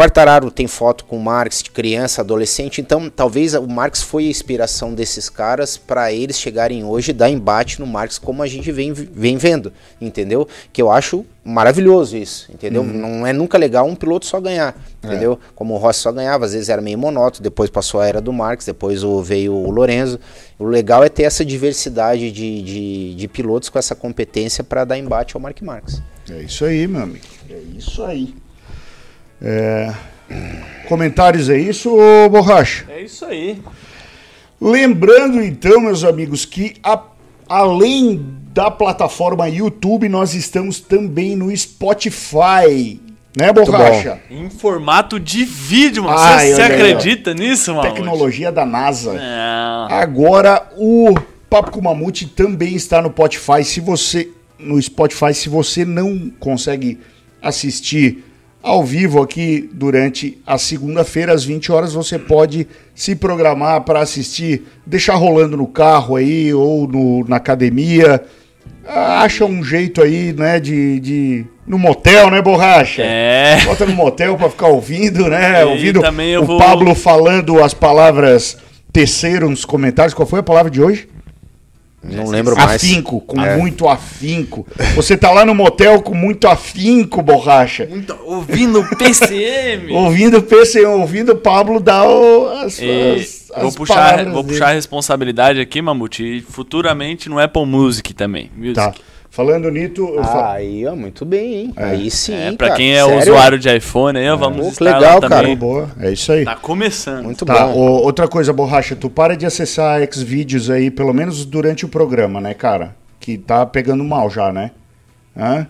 Quartararo 0.00 0.50
tem 0.50 0.66
foto 0.66 1.04
com 1.04 1.18
o 1.18 1.22
Marx 1.22 1.62
de 1.62 1.70
criança, 1.70 2.22
adolescente, 2.22 2.80
então 2.80 3.10
talvez 3.10 3.52
o 3.52 3.66
Marx 3.66 4.00
foi 4.00 4.24
a 4.24 4.30
inspiração 4.30 4.94
desses 4.94 5.28
caras 5.28 5.76
para 5.76 6.10
eles 6.10 6.40
chegarem 6.40 6.82
hoje 6.82 7.10
e 7.10 7.12
dar 7.12 7.28
embate 7.28 7.78
no 7.78 7.86
Marx 7.86 8.18
como 8.18 8.42
a 8.42 8.46
gente 8.46 8.72
vem, 8.72 8.94
vem 8.94 9.36
vendo, 9.36 9.70
entendeu? 10.00 10.48
Que 10.72 10.80
eu 10.80 10.90
acho 10.90 11.22
maravilhoso 11.44 12.16
isso, 12.16 12.50
entendeu? 12.50 12.82
Não 12.82 13.26
é 13.26 13.34
nunca 13.34 13.58
legal 13.58 13.86
um 13.86 13.94
piloto 13.94 14.24
só 14.24 14.40
ganhar, 14.40 14.74
entendeu? 15.04 15.38
Como 15.54 15.74
o 15.74 15.76
Rossi 15.76 16.00
só 16.00 16.10
ganhava, 16.10 16.46
às 16.46 16.54
vezes 16.54 16.70
era 16.70 16.80
meio 16.80 16.96
monótono, 16.96 17.42
depois 17.42 17.68
passou 17.68 18.00
a 18.00 18.06
era 18.06 18.22
do 18.22 18.32
Marx, 18.32 18.64
depois 18.64 19.02
veio 19.22 19.52
o 19.52 19.70
Lorenzo. 19.70 20.18
O 20.58 20.64
legal 20.64 21.04
é 21.04 21.10
ter 21.10 21.24
essa 21.24 21.44
diversidade 21.44 22.32
de, 22.32 22.62
de, 22.62 23.14
de 23.16 23.28
pilotos 23.28 23.68
com 23.68 23.78
essa 23.78 23.94
competência 23.94 24.64
para 24.64 24.82
dar 24.86 24.96
embate 24.96 25.36
ao 25.36 25.42
Mark 25.42 25.60
Marx. 25.60 26.00
É 26.30 26.40
isso 26.40 26.64
aí, 26.64 26.86
meu 26.86 27.02
amigo. 27.02 27.26
É 27.50 27.58
isso 27.76 28.02
aí. 28.02 28.34
É, 29.42 29.92
comentários 30.88 31.48
é 31.48 31.58
isso, 31.58 31.90
ô 31.96 32.28
Borracha? 32.28 32.84
É 32.88 33.02
isso 33.02 33.24
aí. 33.24 33.58
Lembrando 34.60 35.42
então, 35.42 35.80
meus 35.80 36.04
amigos, 36.04 36.44
que 36.44 36.74
a- 36.82 37.02
além 37.48 38.20
da 38.52 38.70
plataforma 38.70 39.48
YouTube, 39.48 40.08
nós 40.08 40.34
estamos 40.34 40.80
também 40.80 41.34
no 41.36 41.54
Spotify. 41.56 43.00
Né, 43.36 43.52
Borracha? 43.52 44.20
Em 44.28 44.50
formato 44.50 45.18
de 45.20 45.44
vídeo, 45.44 46.02
mano. 46.02 46.18
Ai, 46.18 46.52
Você, 46.52 46.62
acredita 46.62 47.32
nisso, 47.32 47.72
mano? 47.74 47.88
Tecnologia 47.88 48.50
da 48.50 48.66
NASA. 48.66 49.12
Não. 49.14 49.86
Agora 49.96 50.68
o 50.76 51.14
Papo 51.48 51.70
com 51.70 51.80
Mamute 51.80 52.26
também 52.26 52.74
está 52.74 53.00
no 53.00 53.08
Spotify. 53.10 53.64
Se 53.64 53.80
você 53.80 54.28
no 54.58 54.80
Spotify, 54.82 55.32
se 55.32 55.48
você 55.48 55.84
não 55.84 56.30
consegue 56.40 56.98
assistir 57.40 58.24
ao 58.62 58.84
vivo 58.84 59.22
aqui 59.22 59.68
durante 59.72 60.38
a 60.46 60.58
segunda-feira 60.58 61.32
às 61.32 61.44
20 61.44 61.72
horas, 61.72 61.92
você 61.94 62.18
pode 62.18 62.66
se 62.94 63.14
programar 63.16 63.80
para 63.82 64.00
assistir, 64.00 64.64
deixar 64.86 65.14
rolando 65.14 65.56
no 65.56 65.66
carro 65.66 66.16
aí 66.16 66.52
ou 66.52 66.86
no- 66.86 67.24
na 67.26 67.36
academia. 67.36 68.22
Ah, 68.86 69.22
Acha 69.22 69.44
um 69.44 69.62
jeito 69.62 70.02
aí, 70.02 70.32
né, 70.32 70.58
de, 70.60 70.98
de 71.00 71.44
no 71.66 71.78
motel, 71.78 72.30
né, 72.30 72.40
borracha? 72.42 73.02
É. 73.02 73.60
Bota 73.64 73.86
no 73.86 73.92
motel 73.94 74.36
pra 74.36 74.50
ficar 74.50 74.68
ouvindo, 74.68 75.28
né? 75.28 75.60
E 75.62 75.64
ouvindo 75.64 76.00
o 76.42 76.46
vou- 76.46 76.58
Pablo 76.58 76.94
falando 76.94 77.62
as 77.62 77.72
palavras, 77.74 78.56
tecer 78.92 79.44
uns 79.44 79.64
comentários. 79.64 80.14
Qual 80.14 80.26
foi 80.26 80.40
a 80.40 80.42
palavra 80.42 80.70
de 80.70 80.82
hoje? 80.82 81.08
Não 82.02 82.26
lembro 82.28 82.56
mais. 82.56 82.82
Afinco, 82.82 83.20
com 83.20 83.40
É. 83.44 83.56
muito 83.58 83.86
afinco. 83.86 84.66
Você 84.96 85.16
tá 85.18 85.30
lá 85.30 85.44
no 85.44 85.54
motel 85.54 86.00
com 86.00 86.14
muito 86.14 86.48
afinco, 86.48 87.20
borracha. 87.20 87.84
Muito- 87.86 88.16
ouvindo 88.24 88.82
PCM. 88.96 89.92
Ouvindo 89.92 90.38
o 90.38 90.42
PC, 90.42 90.84
ouvindo 90.86 91.32
o 91.32 91.36
Pablo 91.36 91.78
dar 91.78 92.08
o, 92.08 92.48
as, 92.64 92.78
E 92.80 92.90
as, 93.20 93.48
vou 93.54 93.68
as 93.68 93.74
puxar, 93.76 93.94
palavras 93.94 94.32
vou 94.32 94.42
dele. 94.42 94.54
puxar 94.54 94.70
a 94.70 94.74
responsabilidade 94.74 95.60
aqui, 95.60 95.82
Mamute, 95.82 96.22
e 96.24 96.40
futuramente 96.40 97.28
no 97.28 97.38
Apple 97.38 97.66
Music 97.66 98.14
também. 98.14 98.50
Music. 98.56 98.74
Tá. 98.74 98.94
Falando 99.40 99.70
Nito, 99.70 100.06
eu 100.06 100.22
fa- 100.22 100.48
Ah, 100.48 100.52
aí, 100.56 100.86
ó, 100.86 100.94
muito 100.94 101.24
bem, 101.24 101.54
hein? 101.54 101.72
Aí 101.74 102.10
sim, 102.10 102.34
É, 102.34 102.42
cara. 102.44 102.56
pra 102.58 102.70
quem 102.72 102.92
é 102.92 103.02
Sério? 103.02 103.18
usuário 103.20 103.58
de 103.58 103.74
iPhone, 103.74 104.18
aí, 104.18 104.28
ó, 104.28 104.36
vamos 104.36 104.58
Pô, 104.58 104.64
que 104.66 104.72
estar 104.72 104.98
legal, 104.98 105.14
lá 105.14 105.20
cara. 105.28 105.40
também. 105.40 105.56
boa, 105.56 105.88
é 105.98 106.12
isso 106.12 106.30
aí. 106.30 106.44
Tá 106.44 106.56
começando. 106.56 107.24
Muito 107.24 107.46
Tá, 107.46 107.68
bom. 107.68 107.72
o- 107.72 108.02
outra 108.02 108.28
coisa, 108.28 108.52
Borracha, 108.52 108.94
tu 108.94 109.08
para 109.08 109.34
de 109.34 109.46
acessar 109.46 110.06
Xvideos 110.12 110.68
aí, 110.68 110.90
pelo 110.90 111.14
menos 111.14 111.46
durante 111.46 111.86
o 111.86 111.88
programa, 111.88 112.38
né, 112.38 112.52
cara? 112.52 112.94
Que 113.18 113.38
tá 113.38 113.64
pegando 113.64 114.04
mal 114.04 114.28
já, 114.28 114.52
né? 114.52 114.72
Hã? 115.34 115.66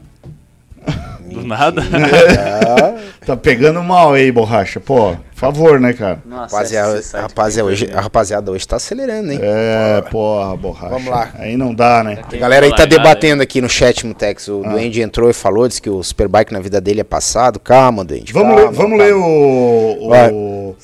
Do 1.30 1.46
nada. 1.46 1.82
Tá 3.24 3.36
pegando 3.36 3.82
mal 3.82 4.14
aí, 4.14 4.32
Borracha. 4.32 4.80
Pô, 4.80 5.14
por 5.14 5.34
favor, 5.34 5.78
né, 5.78 5.92
cara? 5.92 6.22
Nossa, 6.24 6.56
Rapaziada, 6.56 7.02
rapaziada, 7.12 7.68
que 7.68 7.72
hoje, 7.72 7.92
a 7.92 8.00
rapaziada 8.00 8.50
hoje 8.50 8.66
tá 8.66 8.76
acelerando, 8.76 9.30
hein? 9.30 9.38
É, 9.42 10.00
porra, 10.10 10.56
Borracha. 10.56 10.94
Vamos 10.94 11.10
lá. 11.10 11.30
Aí 11.34 11.54
não 11.56 11.74
dá, 11.74 12.02
né? 12.02 12.24
A 12.26 12.36
galera 12.36 12.64
aí 12.64 12.74
tá 12.74 12.86
debatendo 12.86 13.42
aqui 13.42 13.60
no 13.60 13.68
chat, 13.68 14.06
Mutex. 14.06 14.48
O 14.48 14.62
Duende 14.62 15.02
entrou 15.02 15.28
e 15.28 15.34
falou, 15.34 15.68
disse 15.68 15.82
que 15.82 15.90
o 15.90 16.02
Superbike 16.02 16.52
na 16.52 16.60
vida 16.60 16.80
dele 16.80 17.02
é 17.02 17.04
passado. 17.04 17.60
Calma, 17.60 18.04
Duende. 18.04 18.32
Vamos 18.32 18.56
calma, 18.56 18.70
ler, 18.70 18.74
vamos 18.74 18.98
calma. 18.98 19.04
ler 19.04 19.14
o, 19.14 20.70
o... 20.70 20.76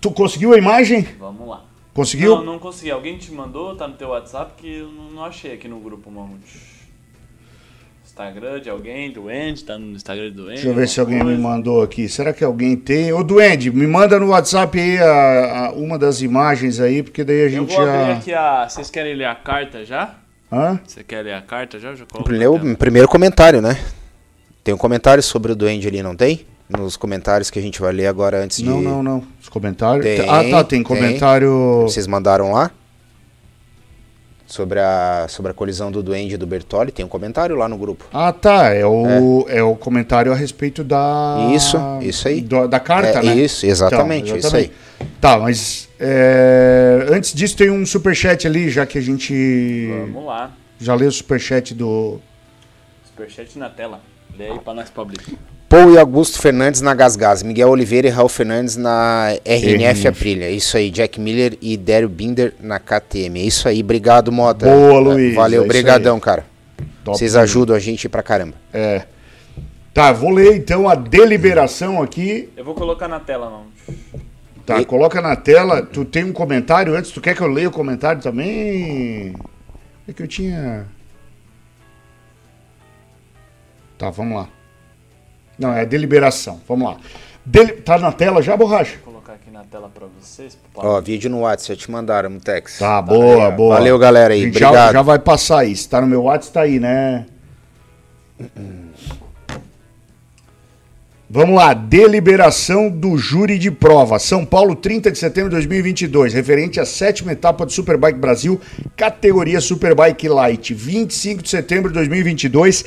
Tu 0.00 0.10
conseguiu 0.10 0.52
a 0.52 0.58
imagem? 0.58 1.06
Vamos 1.18 1.48
lá. 1.48 1.62
Conseguiu? 1.94 2.36
Não, 2.36 2.44
não 2.44 2.58
consegui. 2.58 2.90
Alguém 2.90 3.16
te 3.18 3.32
mandou? 3.32 3.76
Tá 3.76 3.86
no 3.86 3.94
teu 3.94 4.08
WhatsApp 4.08 4.54
que 4.56 4.78
eu 4.78 4.88
não, 4.88 5.10
não 5.10 5.24
achei 5.24 5.54
aqui 5.54 5.68
no 5.68 5.78
grupo, 5.78 6.10
Mamute. 6.10 6.81
Instagram 8.12 8.60
de 8.60 8.68
alguém, 8.68 9.10
do 9.10 9.28
Andy, 9.30 9.64
tá 9.64 9.78
no 9.78 9.96
Instagram 9.96 10.30
do 10.32 10.42
Andy. 10.42 10.52
Deixa 10.56 10.68
eu 10.68 10.74
ver 10.74 10.86
se 10.86 11.00
alguém 11.00 11.16
alguma 11.20 11.34
me 11.34 11.42
coisa. 11.42 11.56
mandou 11.56 11.82
aqui. 11.82 12.08
Será 12.10 12.30
que 12.34 12.44
alguém 12.44 12.76
tem? 12.76 13.10
Ô, 13.10 13.22
Duende, 13.24 13.70
me 13.72 13.86
manda 13.86 14.20
no 14.20 14.28
WhatsApp 14.28 14.78
aí 14.78 14.98
a- 14.98 15.68
a- 15.68 15.72
uma 15.72 15.98
das 15.98 16.20
imagens 16.20 16.78
aí, 16.78 17.02
porque 17.02 17.24
daí 17.24 17.40
a 17.40 17.44
Eu 17.44 17.50
gente 17.50 17.74
vou 17.74 17.80
abrir 17.88 18.06
já... 18.06 18.12
aqui 18.12 18.34
a. 18.34 18.68
Vocês 18.68 18.90
querem 18.90 19.14
ler 19.14 19.24
a 19.24 19.34
carta 19.34 19.82
já? 19.84 20.14
Hã? 20.52 20.78
Você 20.86 21.02
quer 21.02 21.22
ler 21.24 21.32
a 21.32 21.40
carta 21.40 21.78
já? 21.78 21.88
Eu 21.88 21.96
já 21.96 22.04
O 22.04 22.06
coloco 22.06 22.30
na 22.68 22.74
primeiro, 22.76 23.08
comentário, 23.08 23.62
né? 23.62 23.78
Tem 24.62 24.74
um 24.74 24.78
comentário 24.78 25.22
sobre 25.22 25.50
o 25.52 25.56
Duende 25.56 25.88
ali, 25.88 26.02
não 26.02 26.14
tem? 26.14 26.44
Nos 26.68 26.98
comentários 26.98 27.50
que 27.50 27.58
a 27.58 27.62
gente 27.62 27.80
vai 27.80 27.92
ler 27.92 28.06
agora 28.08 28.42
antes 28.44 28.58
de. 28.58 28.64
Não, 28.64 28.80
não, 28.82 29.02
não. 29.02 29.22
Os 29.40 29.48
comentários. 29.48 30.04
Tem, 30.04 30.20
ah, 30.28 30.44
tá, 30.50 30.62
tem 30.62 30.78
tem. 30.78 30.82
comentário. 30.82 31.82
Vocês 31.82 32.06
mandaram 32.06 32.52
lá? 32.52 32.70
Sobre 34.52 34.78
a, 34.80 35.24
sobre 35.30 35.50
a 35.50 35.54
colisão 35.54 35.90
do 35.90 36.02
Duende 36.02 36.34
e 36.34 36.36
do 36.36 36.46
Bertoli. 36.46 36.92
Tem 36.92 37.02
um 37.02 37.08
comentário 37.08 37.56
lá 37.56 37.66
no 37.66 37.78
grupo. 37.78 38.04
Ah, 38.12 38.34
tá. 38.34 38.66
É 38.74 38.84
o, 38.84 39.46
é. 39.48 39.62
o 39.62 39.74
comentário 39.74 40.30
a 40.30 40.34
respeito 40.34 40.84
da. 40.84 41.48
Isso, 41.54 41.78
isso 42.02 42.28
aí. 42.28 42.42
do- 42.42 42.68
da 42.68 42.78
carta, 42.78 43.20
É, 43.20 43.22
né? 43.22 43.34
isso, 43.34 43.64
exatamente, 43.64 44.26
Então, 44.26 44.36
isso 44.36 44.54
aí. 44.54 44.70
Tá, 45.18 45.38
mas. 45.38 45.88
é, 45.98 47.06
Antes 47.10 47.32
disso, 47.32 47.56
tem 47.56 47.70
um 47.70 47.86
superchat 47.86 48.46
ali, 48.46 48.68
já 48.68 48.84
que 48.84 48.98
a 48.98 49.00
gente. 49.00 49.88
Vamos 50.12 50.26
lá. 50.26 50.50
Já 50.78 50.94
leu 50.96 51.08
o 51.08 51.12
superchat 51.12 51.72
do. 51.72 52.20
Superchat 53.06 53.58
na 53.58 53.70
tela. 53.70 54.02
Lê 54.38 54.50
aí 54.50 54.58
pra 54.58 54.74
nós, 54.74 54.90
Pablito. 54.90 55.32
Paul 55.72 55.94
e 55.94 55.98
Augusto 55.98 56.38
Fernandes 56.38 56.82
na 56.82 56.92
Gasgas, 56.94 57.42
Miguel 57.42 57.70
Oliveira 57.70 58.06
e 58.06 58.10
Raul 58.10 58.28
Fernandes 58.28 58.76
na 58.76 59.30
RNF 59.42 59.66
RNF. 59.72 60.08
Aprilia. 60.08 60.50
Isso 60.50 60.76
aí, 60.76 60.90
Jack 60.90 61.18
Miller 61.18 61.56
e 61.62 61.78
Dério 61.78 62.10
Binder 62.10 62.52
na 62.60 62.78
KTM. 62.78 63.40
É 63.40 63.44
isso 63.44 63.66
aí, 63.66 63.80
obrigado, 63.80 64.30
Mota. 64.30 64.66
Boa, 64.66 65.00
Luiz, 65.00 65.32
é 65.32 65.34
Valeu, 65.34 65.62
isso 65.62 65.68
brigadão, 65.68 66.20
cara. 66.20 66.44
Top 67.02 67.16
Vocês 67.16 67.32
Luiz. 67.32 67.42
ajudam 67.44 67.74
a 67.74 67.78
gente 67.78 68.06
pra 68.06 68.22
caramba. 68.22 68.52
É. 68.70 69.06
Tá, 69.94 70.12
vou 70.12 70.28
ler 70.28 70.54
então 70.58 70.86
a 70.86 70.94
deliberação 70.94 72.02
aqui. 72.02 72.50
Eu 72.54 72.66
vou 72.66 72.74
colocar 72.74 73.08
na 73.08 73.20
tela, 73.20 73.48
não. 73.48 73.64
Tá, 74.66 74.78
E- 74.78 74.84
coloca 74.84 75.22
na 75.22 75.34
tela. 75.36 75.80
Tu 75.80 76.04
tem 76.04 76.22
um 76.22 76.34
comentário 76.34 76.94
antes? 76.94 77.10
Tu 77.12 77.20
quer 77.22 77.34
que 77.34 77.40
eu 77.40 77.48
leia 77.48 77.68
o 77.70 77.72
comentário 77.72 78.20
também? 78.20 79.34
É 80.06 80.12
que 80.12 80.22
eu 80.22 80.28
tinha. 80.28 80.84
Tá, 83.96 84.10
vamos 84.10 84.36
lá. 84.36 84.48
Não, 85.58 85.72
é 85.74 85.84
deliberação. 85.86 86.60
Vamos 86.68 86.88
lá. 86.88 86.96
Deli- 87.44 87.72
Tá 87.82 87.98
na 87.98 88.12
tela 88.12 88.40
já, 88.42 88.56
borracha? 88.56 88.96
Vou 89.04 89.12
colocar 89.14 89.32
aqui 89.34 89.50
na 89.50 89.64
tela 89.64 89.90
pra 89.92 90.06
vocês. 90.20 90.56
Ó, 90.74 91.00
vídeo 91.00 91.28
no 91.30 91.40
WhatsApp, 91.40 91.74
já 91.78 91.86
te 91.86 91.90
mandaram, 91.90 92.30
Mutex. 92.30 92.78
Tá, 92.78 93.00
boa, 93.02 93.48
aí, 93.48 93.52
boa. 93.52 93.76
Valeu, 93.76 93.98
galera 93.98 94.32
aí, 94.34 94.42
gente 94.44 94.58
já, 94.58 94.68
obrigado. 94.68 94.92
já 94.92 95.02
vai 95.02 95.18
passar 95.18 95.64
isso. 95.64 95.88
Tá 95.88 96.00
no 96.00 96.06
meu 96.06 96.22
WhatsApp, 96.22 96.54
tá 96.54 96.60
aí, 96.62 96.78
né? 96.78 97.26
Vamos 101.28 101.56
lá, 101.56 101.72
deliberação 101.72 102.90
do 102.90 103.16
júri 103.16 103.58
de 103.58 103.70
prova. 103.70 104.18
São 104.18 104.44
Paulo, 104.44 104.76
30 104.76 105.10
de 105.10 105.18
setembro 105.18 105.48
de 105.48 105.56
2022, 105.56 106.34
referente 106.34 106.78
à 106.78 106.84
sétima 106.84 107.32
etapa 107.32 107.64
do 107.64 107.72
Superbike 107.72 108.18
Brasil, 108.18 108.60
categoria 108.94 109.58
Superbike 109.60 110.28
Light. 110.28 110.74
25 110.74 111.42
de 111.42 111.48
setembro 111.48 111.88
de 111.90 111.94
2022, 111.94 112.84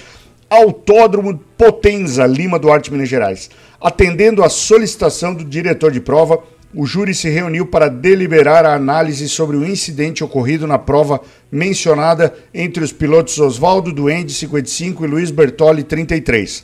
Autódromo 0.55 1.39
Potenza, 1.57 2.25
Lima 2.25 2.57
Duarte, 2.57 2.91
Minas 2.91 3.09
Gerais. 3.09 3.49
Atendendo 3.79 4.43
à 4.43 4.49
solicitação 4.49 5.33
do 5.33 5.43
diretor 5.43 5.91
de 5.91 5.99
prova, 5.99 6.39
o 6.73 6.85
júri 6.85 7.13
se 7.13 7.29
reuniu 7.29 7.65
para 7.65 7.87
deliberar 7.87 8.65
a 8.65 8.73
análise 8.73 9.29
sobre 9.29 9.55
o 9.55 9.65
incidente 9.65 10.23
ocorrido 10.23 10.67
na 10.67 10.77
prova 10.77 11.21
mencionada 11.51 12.33
entre 12.53 12.83
os 12.83 12.91
pilotos 12.91 13.39
Oswaldo 13.39 13.93
Duende, 13.93 14.33
55, 14.33 15.05
e 15.05 15.07
Luiz 15.07 15.31
Bertoli, 15.31 15.83
33 15.83 16.63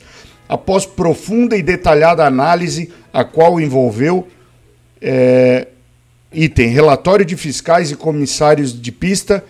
após 0.52 0.84
profunda 0.84 1.56
e 1.56 1.62
detalhada 1.62 2.26
análise, 2.26 2.92
a 3.10 3.24
qual 3.24 3.58
envolveu 3.58 4.28
é, 5.00 5.68
item 6.30 6.68
relatório 6.68 7.24
de 7.24 7.38
fiscais 7.38 7.90
e 7.90 7.96
comissários 7.96 8.78
de 8.78 8.92
pista, 8.92 9.42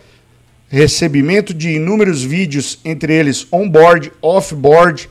recebimento 0.72 1.52
de 1.52 1.72
inúmeros 1.72 2.22
vídeos, 2.22 2.78
entre 2.82 3.12
eles 3.12 3.46
on-board, 3.52 4.11
off-board, 4.22 5.06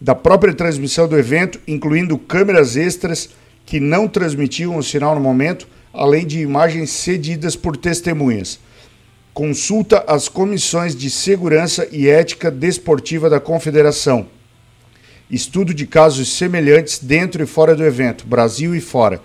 da 0.00 0.14
própria 0.14 0.54
transmissão 0.54 1.08
do 1.08 1.18
evento, 1.18 1.60
incluindo 1.66 2.16
câmeras 2.16 2.76
extras 2.76 3.28
que 3.66 3.80
não 3.80 4.06
transmitiam 4.06 4.76
o 4.76 4.82
sinal 4.84 5.16
no 5.16 5.20
momento, 5.20 5.66
além 5.92 6.24
de 6.24 6.38
imagens 6.38 6.90
cedidas 6.90 7.56
por 7.56 7.76
testemunhas. 7.76 8.60
Consulta 9.34 10.04
às 10.06 10.28
comissões 10.28 10.94
de 10.94 11.10
segurança 11.10 11.88
e 11.90 12.08
ética 12.08 12.48
desportiva 12.48 13.28
da 13.28 13.40
Confederação 13.40 14.28
estudo 15.30 15.72
de 15.72 15.86
casos 15.86 16.28
semelhantes 16.36 16.98
dentro 16.98 17.42
e 17.42 17.46
fora 17.46 17.74
do 17.74 17.84
evento, 17.84 18.26
Brasil 18.26 18.74
e 18.74 18.80
fora. 18.80 19.20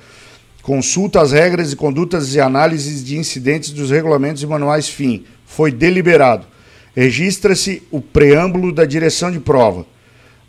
Consulta 0.65 1.21
as 1.21 1.31
regras 1.31 1.71
e 1.71 1.75
condutas 1.75 2.33
e 2.33 2.39
análises 2.39 3.05
de 3.05 3.19
incidentes 3.19 3.69
dos 3.69 3.91
regulamentos 3.91 4.41
e 4.41 4.47
manuais 4.47 4.89
FIM. 4.89 5.23
Foi 5.45 5.71
deliberado. 5.71 6.47
Registra-se 6.95 7.83
o 7.91 8.01
preâmbulo 8.01 8.73
da 8.73 8.83
direção 8.83 9.29
de 9.29 9.39
prova. 9.39 9.85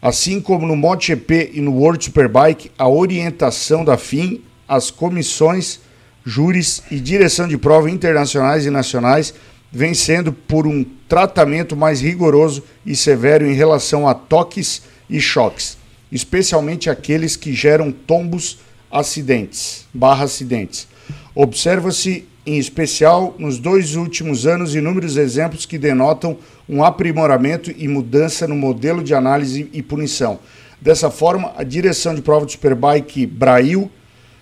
Assim 0.00 0.40
como 0.40 0.66
no 0.66 0.74
MotoGP 0.74 1.50
e 1.52 1.60
no 1.60 1.74
World 1.74 2.02
Superbike, 2.02 2.70
a 2.78 2.88
orientação 2.88 3.84
da 3.84 3.98
FIM, 3.98 4.40
as 4.66 4.90
comissões, 4.90 5.80
júris 6.24 6.82
e 6.90 6.98
direção 6.98 7.46
de 7.46 7.58
prova 7.58 7.90
internacionais 7.90 8.64
e 8.64 8.70
nacionais 8.70 9.34
vem 9.70 9.92
sendo 9.92 10.32
por 10.32 10.66
um 10.66 10.82
tratamento 11.06 11.76
mais 11.76 12.00
rigoroso 12.00 12.62
e 12.86 12.96
severo 12.96 13.46
em 13.46 13.52
relação 13.52 14.08
a 14.08 14.14
toques 14.14 14.80
e 15.10 15.20
choques. 15.20 15.76
especialmente 16.10 16.88
aqueles 16.88 17.36
que 17.36 17.52
geram 17.52 17.92
tombos 17.92 18.60
acidentes, 18.98 19.86
barra 19.92 20.24
acidentes. 20.24 20.88
Observa-se 21.34 22.26
em 22.46 22.58
especial 22.58 23.34
nos 23.38 23.58
dois 23.58 23.96
últimos 23.96 24.46
anos 24.46 24.74
inúmeros 24.74 25.16
exemplos 25.16 25.66
que 25.66 25.76
denotam 25.76 26.38
um 26.68 26.82
aprimoramento 26.84 27.72
e 27.76 27.88
mudança 27.88 28.46
no 28.46 28.54
modelo 28.54 29.02
de 29.02 29.14
análise 29.14 29.68
e 29.72 29.82
punição. 29.82 30.38
Dessa 30.80 31.10
forma, 31.10 31.52
a 31.56 31.64
direção 31.64 32.14
de 32.14 32.22
prova 32.22 32.46
do 32.46 32.52
Superbike 32.52 33.26
Brasil 33.26 33.90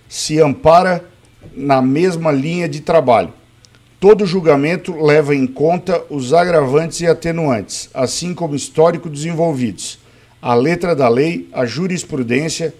se 0.07 0.39
ampara 0.39 1.03
na 1.55 1.81
mesma 1.81 2.31
linha 2.31 2.69
de 2.69 2.81
trabalho. 2.81 3.33
Todo 3.99 4.25
julgamento 4.25 4.95
leva 5.01 5.33
em 5.33 5.47
conta 5.47 6.03
os 6.09 6.33
agravantes 6.33 7.01
e 7.01 7.07
atenuantes, 7.07 7.89
assim 7.93 8.33
como 8.33 8.55
histórico 8.55 9.09
desenvolvidos, 9.09 9.97
a 10.41 10.53
letra 10.53 10.95
da 10.95 11.07
lei, 11.07 11.49
a 11.51 11.65
jurisprudência, 11.65 12.73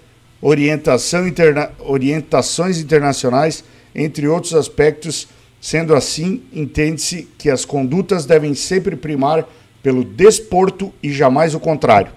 orientação 0.47 1.27
interna 1.27 1.71
orientações 1.79 2.77
internacionais, 2.77 3.63
entre 3.95 4.27
outros 4.27 4.53
aspectos. 4.53 5.27
Sendo 5.59 5.95
assim, 5.95 6.43
entende-se 6.53 7.27
que 7.39 7.49
as 7.49 7.65
condutas 7.65 8.25
devem 8.27 8.53
sempre 8.53 8.95
primar 8.95 9.47
pelo 9.81 10.03
desporto 10.03 10.93
e 11.01 11.11
jamais 11.11 11.55
o 11.55 11.59
contrário. 11.59 12.11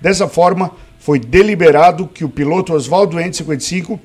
Dessa 0.00 0.26
forma, 0.26 0.72
foi 0.98 1.20
deliberado 1.20 2.08
que 2.08 2.24
o 2.24 2.28
piloto 2.28 2.72
Oswaldo 2.72 3.20
Ente 3.20 3.36
55 3.36 4.00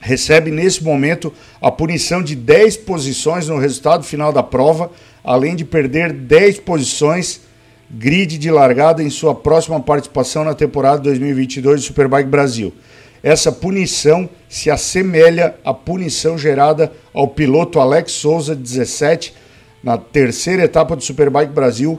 recebe 0.00 0.50
nesse 0.50 0.82
momento 0.82 1.32
a 1.60 1.70
punição 1.70 2.20
de 2.20 2.34
10 2.34 2.78
posições 2.78 3.48
no 3.48 3.58
resultado 3.58 4.02
final 4.02 4.32
da 4.32 4.42
prova, 4.42 4.90
além 5.22 5.54
de 5.54 5.64
perder 5.64 6.12
10 6.12 6.58
posições 6.58 7.42
grid 7.88 8.36
de 8.38 8.50
largada 8.50 9.02
em 9.02 9.10
sua 9.10 9.34
próxima 9.34 9.78
participação 9.78 10.42
na 10.42 10.54
temporada 10.54 10.98
2022 11.02 11.80
do 11.80 11.86
Superbike 11.86 12.28
Brasil. 12.28 12.72
Essa 13.24 13.50
punição 13.50 14.28
se 14.50 14.70
assemelha 14.70 15.54
à 15.64 15.72
punição 15.72 16.36
gerada 16.36 16.92
ao 17.14 17.26
piloto 17.26 17.80
Alex 17.80 18.12
Souza 18.12 18.54
17 18.54 19.32
na 19.82 19.96
terceira 19.96 20.64
etapa 20.64 20.94
do 20.94 21.02
Superbike 21.02 21.50
Brasil, 21.50 21.98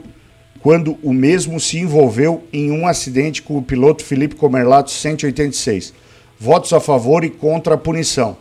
quando 0.60 0.96
o 1.02 1.12
mesmo 1.12 1.58
se 1.58 1.78
envolveu 1.78 2.44
em 2.52 2.70
um 2.70 2.86
acidente 2.86 3.42
com 3.42 3.58
o 3.58 3.62
piloto 3.62 4.04
Felipe 4.04 4.36
Comerlato 4.36 4.92
186. 4.92 5.92
Votos 6.38 6.72
a 6.72 6.78
favor 6.78 7.24
e 7.24 7.30
contra 7.30 7.74
a 7.74 7.78
punição. 7.78 8.36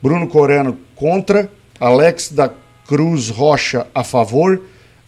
Bruno 0.00 0.26
Coreno 0.26 0.78
contra, 0.96 1.50
Alex 1.78 2.32
da 2.32 2.50
Cruz 2.88 3.28
Rocha 3.28 3.86
a 3.94 4.02
favor, 4.02 4.62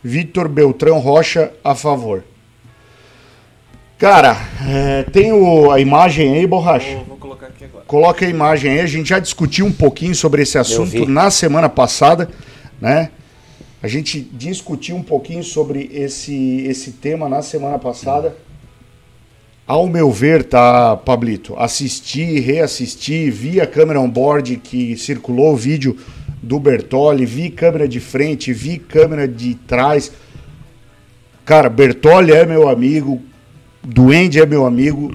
Vitor 0.05 0.51
Beltrão 0.51 0.99
Rocha 0.99 1.51
a 1.65 1.75
favor. 1.75 2.25
Cara, 3.99 4.37
é, 4.69 5.05
tem 5.05 5.33
o, 5.33 5.71
a 5.71 5.81
imagem 5.81 6.35
aí, 6.35 6.47
Borracha? 6.47 7.01
Aqui 7.63 7.65
agora. 7.65 7.85
Coloca 7.87 8.27
a 8.27 8.29
imagem 8.29 8.73
aí. 8.73 8.81
A 8.81 8.87
gente 8.87 9.09
já 9.09 9.19
discutiu 9.19 9.65
um 9.67 9.73
pouquinho 9.73 10.15
sobre 10.15 10.43
esse 10.43 10.59
assunto 10.59 11.07
na 11.07 11.31
semana 11.31 11.69
passada, 11.69 12.29
né? 12.81 13.11
A 13.83 13.89
gente 13.89 14.21
discutiu 14.21 14.97
um 14.97 15.03
pouquinho 15.03 15.43
sobre 15.43 15.91
esse, 15.93 16.65
esse 16.67 16.93
tema 16.93 17.29
na 17.29 17.43
semana 17.43 17.79
passada. 17.79 18.37
Ao 19.67 19.87
meu 19.87 20.11
ver, 20.11 20.45
tá, 20.45 20.97
Pablito? 20.97 21.57
Assisti, 21.57 22.41
reassisti, 22.41 23.31
vi 23.31 23.61
a 23.61 23.67
câmera 23.67 24.01
on-board 24.01 24.57
que 24.57 24.97
circulou 24.97 25.53
o 25.53 25.57
vídeo 25.57 25.97
do 26.43 26.59
Bertoli, 26.59 27.25
vi 27.25 27.49
câmera 27.49 27.89
de 27.89 28.01
frente, 28.01 28.53
vi 28.53 28.79
câmera 28.79 29.27
de 29.27 29.55
trás. 29.55 30.13
Cara, 31.45 31.69
Bertoli 31.69 32.33
é 32.33 32.45
meu 32.45 32.69
amigo, 32.69 33.21
Duende 33.83 34.41
é 34.41 34.47
meu 34.47 34.65
amigo, 34.65 35.13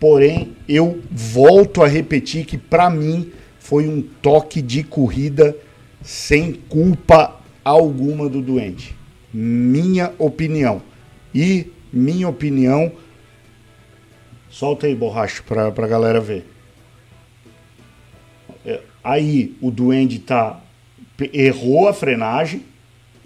porém 0.00 0.53
eu 0.68 1.02
volto 1.10 1.82
a 1.82 1.86
repetir 1.86 2.44
que 2.44 2.56
para 2.58 2.88
mim 2.90 3.32
foi 3.58 3.88
um 3.88 4.02
toque 4.02 4.60
de 4.60 4.82
corrida 4.82 5.56
sem 6.02 6.52
culpa 6.52 7.40
alguma 7.64 8.28
do 8.28 8.42
Duende. 8.42 8.94
Minha 9.32 10.12
opinião. 10.18 10.82
E 11.34 11.72
minha 11.92 12.28
opinião. 12.28 12.92
Solta 14.50 14.86
aí, 14.86 14.94
borracha, 14.94 15.42
pra, 15.42 15.70
pra 15.70 15.86
galera 15.86 16.20
ver. 16.20 16.46
É, 18.64 18.80
Aí 19.04 19.54
o 19.60 19.70
Duende 19.70 20.18
tá, 20.18 20.60
errou 21.30 21.86
a 21.86 21.92
frenagem, 21.92 22.62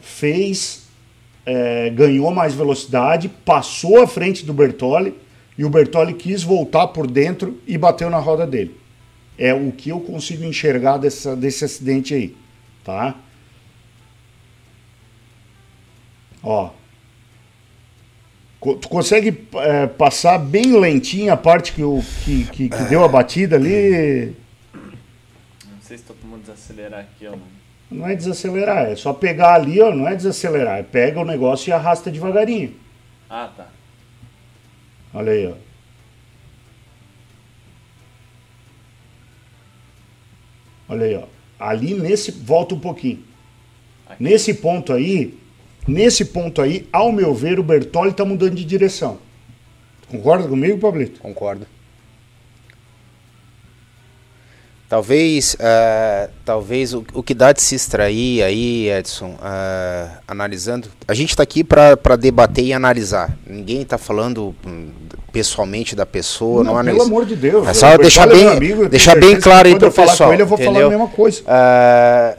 fez 0.01 0.89
é, 1.47 1.89
ganhou 1.91 2.33
mais 2.33 2.53
velocidade, 2.53 3.29
passou 3.29 4.03
à 4.03 4.07
frente 4.07 4.45
do 4.45 4.53
Bertoli 4.53 5.15
e 5.59 5.65
o 5.65 5.69
Bertoli 5.69 6.15
quis 6.15 6.45
voltar 6.45 6.87
por 6.87 7.11
dentro 7.11 7.61
e 7.67 7.77
bateu 7.77 8.09
na 8.09 8.19
roda 8.19 8.47
dele. 8.47 8.79
É 9.37 9.53
o 9.53 9.73
que 9.73 9.91
eu 9.91 10.01
consigo 10.01 10.45
enxergar 10.45 10.99
dessa, 10.99 11.35
desse 11.35 11.65
acidente 11.65 12.15
aí, 12.15 12.37
tá? 12.85 13.17
Ó. 16.43 16.71
Tu 18.61 18.89
consegue 18.89 19.47
é, 19.55 19.87
passar 19.87 20.39
bem 20.39 20.79
lentinho 20.79 21.33
a 21.33 21.37
parte 21.37 21.73
que, 21.73 21.83
o, 21.83 22.03
que, 22.25 22.45
que, 22.47 22.69
que 22.69 22.83
deu 22.85 23.05
a 23.05 23.09
batida 23.09 23.57
ali? 23.57 24.37
Não 24.75 25.81
sei 25.81 25.99
se 25.99 26.05
tô 26.05 26.15
como 26.15 26.39
desacelerar 26.39 27.01
aqui, 27.01 27.27
ó. 27.27 27.37
Não 27.91 28.07
é 28.07 28.15
desacelerar, 28.15 28.91
é 28.91 28.97
só 28.97 29.13
pegar 29.13 29.55
ali, 29.55 29.81
ó. 29.81 29.93
Não 29.95 30.07
é 30.07 30.15
desacelerar, 30.15 30.79
é 30.79 30.83
pega 30.83 31.21
o 31.21 31.25
negócio 31.25 31.71
e 31.71 31.73
arrasta 31.73 32.11
devagarinho. 32.11 32.75
Ah, 33.31 33.51
tá. 33.57 33.78
Olha 35.13 35.33
aí, 35.33 35.47
ó. 35.47 35.55
Olha 40.89 41.07
aí, 41.07 41.15
ó. 41.17 41.25
Ali 41.59 41.95
nesse. 41.95 42.31
Volta 42.31 42.75
um 42.75 42.81
pouquinho. 42.81 43.23
Aqui. 44.07 44.23
Nesse 44.23 44.55
ponto 44.55 44.93
aí, 44.93 45.39
nesse 45.87 46.25
ponto 46.25 46.63
aí, 46.63 46.89
ao 46.93 47.13
meu 47.13 47.35
ver, 47.35 47.59
o 47.59 47.63
Bertoli 47.63 48.13
tá 48.13 48.25
mudando 48.25 48.55
de 48.55 48.65
direção. 48.65 49.19
Concorda 50.09 50.49
comigo, 50.49 50.79
Pablito? 50.79 51.21
Concordo. 51.21 51.67
Talvez, 54.89 55.55
ah, 55.61 56.31
talvez 56.47 56.95
o, 56.95 57.05
o 57.13 57.23
que 57.23 57.35
dá 57.35 57.53
de 57.53 57.61
se 57.61 57.75
extrair 57.75 58.43
aí, 58.43 58.89
Edson, 58.91 59.35
ah, 59.43 60.09
analisando. 60.27 60.89
A 61.07 61.13
gente 61.13 61.31
está 61.31 61.43
aqui 61.43 61.63
para 61.63 62.17
debater 62.17 62.65
e 62.65 62.73
analisar. 62.73 63.37
Ninguém 63.47 63.83
está 63.83 63.99
falando 63.99 64.55
hum, 64.67 64.89
pessoalmente 65.31 65.95
da 65.95 66.07
pessoa, 66.07 66.65
não, 66.65 66.71
pelo 66.71 66.79
analisa. 66.79 67.05
amor 67.05 67.27
de 67.27 67.37
Deus. 67.37 67.69
É 67.69 67.75
só 67.75 67.99
deixar 67.99 68.29
é 68.31 68.33
bem, 68.35 68.49
amigo, 68.49 68.89
deixar 68.89 69.15
bem 69.21 69.39
claro 69.39 69.69
aí 69.69 69.75
para 69.77 69.89
eu 69.89 69.91
o 69.91 69.95
pessoal. 69.95 70.31
com 70.31 70.33
ele, 70.33 70.43
eu 70.43 70.47
vou 70.47 70.57
falar 70.57 70.69
a 70.71 70.73
entendeu? 70.73 70.91
mesma 70.91 71.09
coisa. 71.09 71.43
Ah, 71.47 72.39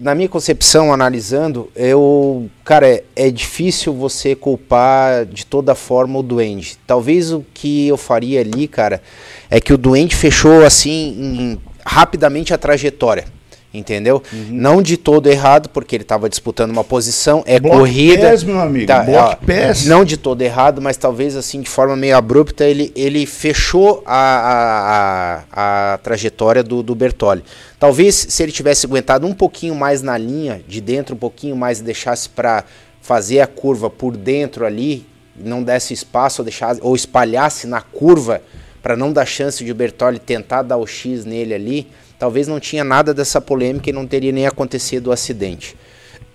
na 0.00 0.14
minha 0.14 0.30
concepção, 0.30 0.94
analisando, 0.94 1.70
eu, 1.76 2.48
cara, 2.64 2.88
é, 2.88 3.04
é 3.14 3.30
difícil 3.30 3.92
você 3.92 4.34
culpar 4.34 5.26
de 5.26 5.44
toda 5.44 5.74
forma 5.74 6.18
o 6.18 6.22
Duende. 6.22 6.78
Talvez 6.86 7.30
o 7.30 7.44
que 7.52 7.88
eu 7.88 7.98
faria 7.98 8.40
ali, 8.40 8.66
cara, 8.66 9.02
é 9.50 9.60
que 9.60 9.74
o 9.74 9.76
Duende 9.76 10.16
fechou 10.16 10.64
assim 10.64 11.58
em- 11.60 11.69
rapidamente 11.84 12.52
a 12.54 12.58
trajetória. 12.58 13.24
Entendeu? 13.72 14.20
Uhum. 14.32 14.48
Não 14.50 14.82
de 14.82 14.96
todo 14.96 15.28
errado, 15.28 15.68
porque 15.68 15.94
ele 15.94 16.02
estava 16.02 16.28
disputando 16.28 16.72
uma 16.72 16.82
posição, 16.82 17.44
é 17.46 17.60
Block 17.60 17.78
corrida. 17.78 18.28
pass, 18.28 18.42
meu 18.42 18.58
amigo, 18.58 18.86
Tá, 18.88 19.06
ó, 19.08 19.36
pass. 19.36 19.86
Não 19.86 20.04
de 20.04 20.16
todo 20.16 20.42
errado, 20.42 20.82
mas 20.82 20.96
talvez 20.96 21.36
assim 21.36 21.60
de 21.60 21.70
forma 21.70 21.94
meio 21.94 22.16
abrupta 22.16 22.64
ele, 22.64 22.90
ele 22.96 23.24
fechou 23.26 24.02
a, 24.04 24.16
a, 24.16 25.44
a, 25.52 25.94
a 25.94 25.98
trajetória 25.98 26.64
do, 26.64 26.82
do 26.82 26.96
Bertoli. 26.96 27.44
Talvez 27.78 28.26
se 28.28 28.42
ele 28.42 28.50
tivesse 28.50 28.86
aguentado 28.86 29.24
um 29.24 29.32
pouquinho 29.32 29.76
mais 29.76 30.02
na 30.02 30.18
linha, 30.18 30.60
de 30.66 30.80
dentro 30.80 31.14
um 31.14 31.18
pouquinho 31.18 31.54
mais 31.54 31.78
e 31.78 31.84
deixasse 31.84 32.28
para 32.28 32.64
fazer 33.00 33.38
a 33.38 33.46
curva 33.46 33.88
por 33.88 34.16
dentro 34.16 34.66
ali, 34.66 35.06
não 35.36 35.62
desse 35.62 35.94
espaço 35.94 36.42
ou, 36.42 36.44
deixasse, 36.44 36.80
ou 36.82 36.96
espalhasse 36.96 37.68
na 37.68 37.80
curva 37.80 38.42
para 38.82 38.96
não 38.96 39.12
dar 39.12 39.26
chance 39.26 39.64
de 39.64 39.70
o 39.70 39.74
Bertoli 39.74 40.18
tentar 40.18 40.62
dar 40.62 40.76
o 40.76 40.86
X 40.86 41.24
nele 41.24 41.54
ali, 41.54 41.86
talvez 42.18 42.48
não 42.48 42.60
tinha 42.60 42.84
nada 42.84 43.12
dessa 43.12 43.40
polêmica 43.40 43.90
e 43.90 43.92
não 43.92 44.06
teria 44.06 44.32
nem 44.32 44.46
acontecido 44.46 45.08
o 45.08 45.12
acidente. 45.12 45.76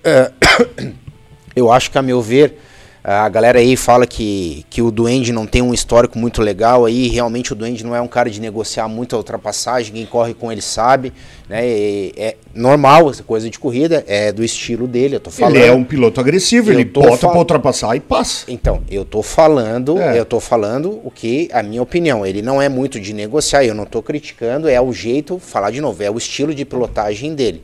Eu 1.55 1.71
acho 1.71 1.89
que, 1.89 1.97
a 1.97 2.01
meu 2.01 2.21
ver, 2.21 2.59
a 3.07 3.29
galera 3.29 3.59
aí 3.59 3.75
fala 3.77 4.07
que, 4.07 4.65
que 4.67 4.81
o 4.81 4.89
Duende 4.89 5.31
não 5.31 5.45
tem 5.45 5.61
um 5.61 5.71
histórico 5.75 6.17
muito 6.17 6.41
legal 6.41 6.85
aí, 6.85 7.07
realmente 7.07 7.53
o 7.53 7.55
Duende 7.55 7.85
não 7.85 7.95
é 7.95 8.01
um 8.01 8.07
cara 8.07 8.31
de 8.31 8.41
negociar 8.41 8.87
muita 8.87 9.15
ultrapassagem, 9.15 9.93
quem 9.93 10.05
corre 10.07 10.33
com 10.33 10.51
ele 10.51 10.59
sabe, 10.61 11.13
né? 11.47 11.59
É, 11.63 12.11
é 12.17 12.35
normal 12.55 13.11
essa 13.11 13.21
coisa 13.21 13.47
de 13.47 13.59
corrida, 13.59 14.03
é 14.07 14.31
do 14.31 14.43
estilo 14.43 14.87
dele, 14.87 15.17
eu 15.17 15.19
tô 15.19 15.29
falando. 15.29 15.55
Ele 15.55 15.65
é 15.67 15.71
um 15.71 15.83
piloto 15.83 16.19
agressivo, 16.19 16.71
Eu 16.71 16.79
ele 16.79 16.85
bota 16.85 17.17
fal- 17.17 17.29
pra 17.29 17.39
ultrapassar 17.39 17.95
e 17.95 17.99
passa. 17.99 18.45
Então, 18.47 18.81
eu 18.89 19.05
tô 19.05 19.21
falando, 19.21 19.99
É. 20.01 20.19
eu 20.19 20.25
tô 20.25 20.39
falando 20.39 20.99
o 21.03 21.11
que 21.11 21.47
a 21.53 21.61
minha 21.61 21.83
opinião, 21.83 22.25
ele 22.25 22.41
não 22.41 22.59
é 22.59 22.67
muito 22.67 22.99
de 22.99 23.13
negociar, 23.13 23.63
eu 23.63 23.75
não 23.75 23.85
tô 23.85 24.01
criticando, 24.01 24.67
é 24.67 24.81
o 24.81 24.91
jeito, 24.91 25.37
falar 25.37 25.69
de 25.69 25.79
novo, 25.79 26.01
é 26.01 26.09
o 26.09 26.17
estilo 26.17 26.55
de 26.55 26.65
pilotagem 26.65 27.35
dele. 27.35 27.61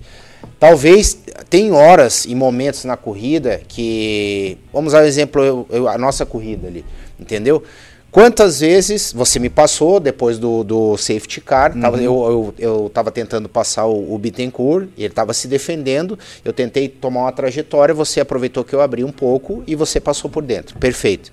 Talvez 0.59 1.17
tem 1.49 1.71
horas 1.71 2.25
e 2.25 2.35
momentos 2.35 2.85
na 2.85 2.95
corrida 2.95 3.61
que, 3.67 4.57
vamos 4.71 4.93
dar 4.93 5.01
um 5.03 5.05
exemplo, 5.05 5.43
eu- 5.43 5.65
eu- 5.69 5.87
a 5.87 5.97
nossa 5.97 6.25
corrida 6.25 6.67
ali, 6.67 6.85
entendeu? 7.19 7.63
Quantas 8.11 8.59
vezes 8.59 9.13
você 9.13 9.39
me 9.39 9.49
passou 9.49 9.97
depois 9.97 10.37
do, 10.37 10.65
do 10.65 10.97
safety 10.97 11.39
car? 11.39 11.73
Tava, 11.79 11.95
Uhum. 11.95 12.03
eu, 12.03 12.13
eu, 12.13 12.53
eu 12.83 12.91
tava 12.93 13.09
tentando 13.09 13.47
passar 13.47 13.85
o, 13.85 14.13
o 14.13 14.17
Bittencourt, 14.17 14.89
ele 14.97 15.07
estava 15.07 15.33
se 15.33 15.47
defendendo. 15.47 16.19
Eu 16.43 16.51
tentei 16.51 16.89
tomar 16.89 17.21
uma 17.21 17.31
trajetória, 17.31 17.93
você 17.95 18.19
aproveitou 18.19 18.65
que 18.65 18.73
eu 18.73 18.81
abri 18.81 19.03
um 19.05 19.13
pouco 19.13 19.63
e 19.65 19.75
você 19.75 19.97
passou 20.01 20.29
por 20.29 20.43
dentro. 20.43 20.77
Perfeito. 20.77 21.31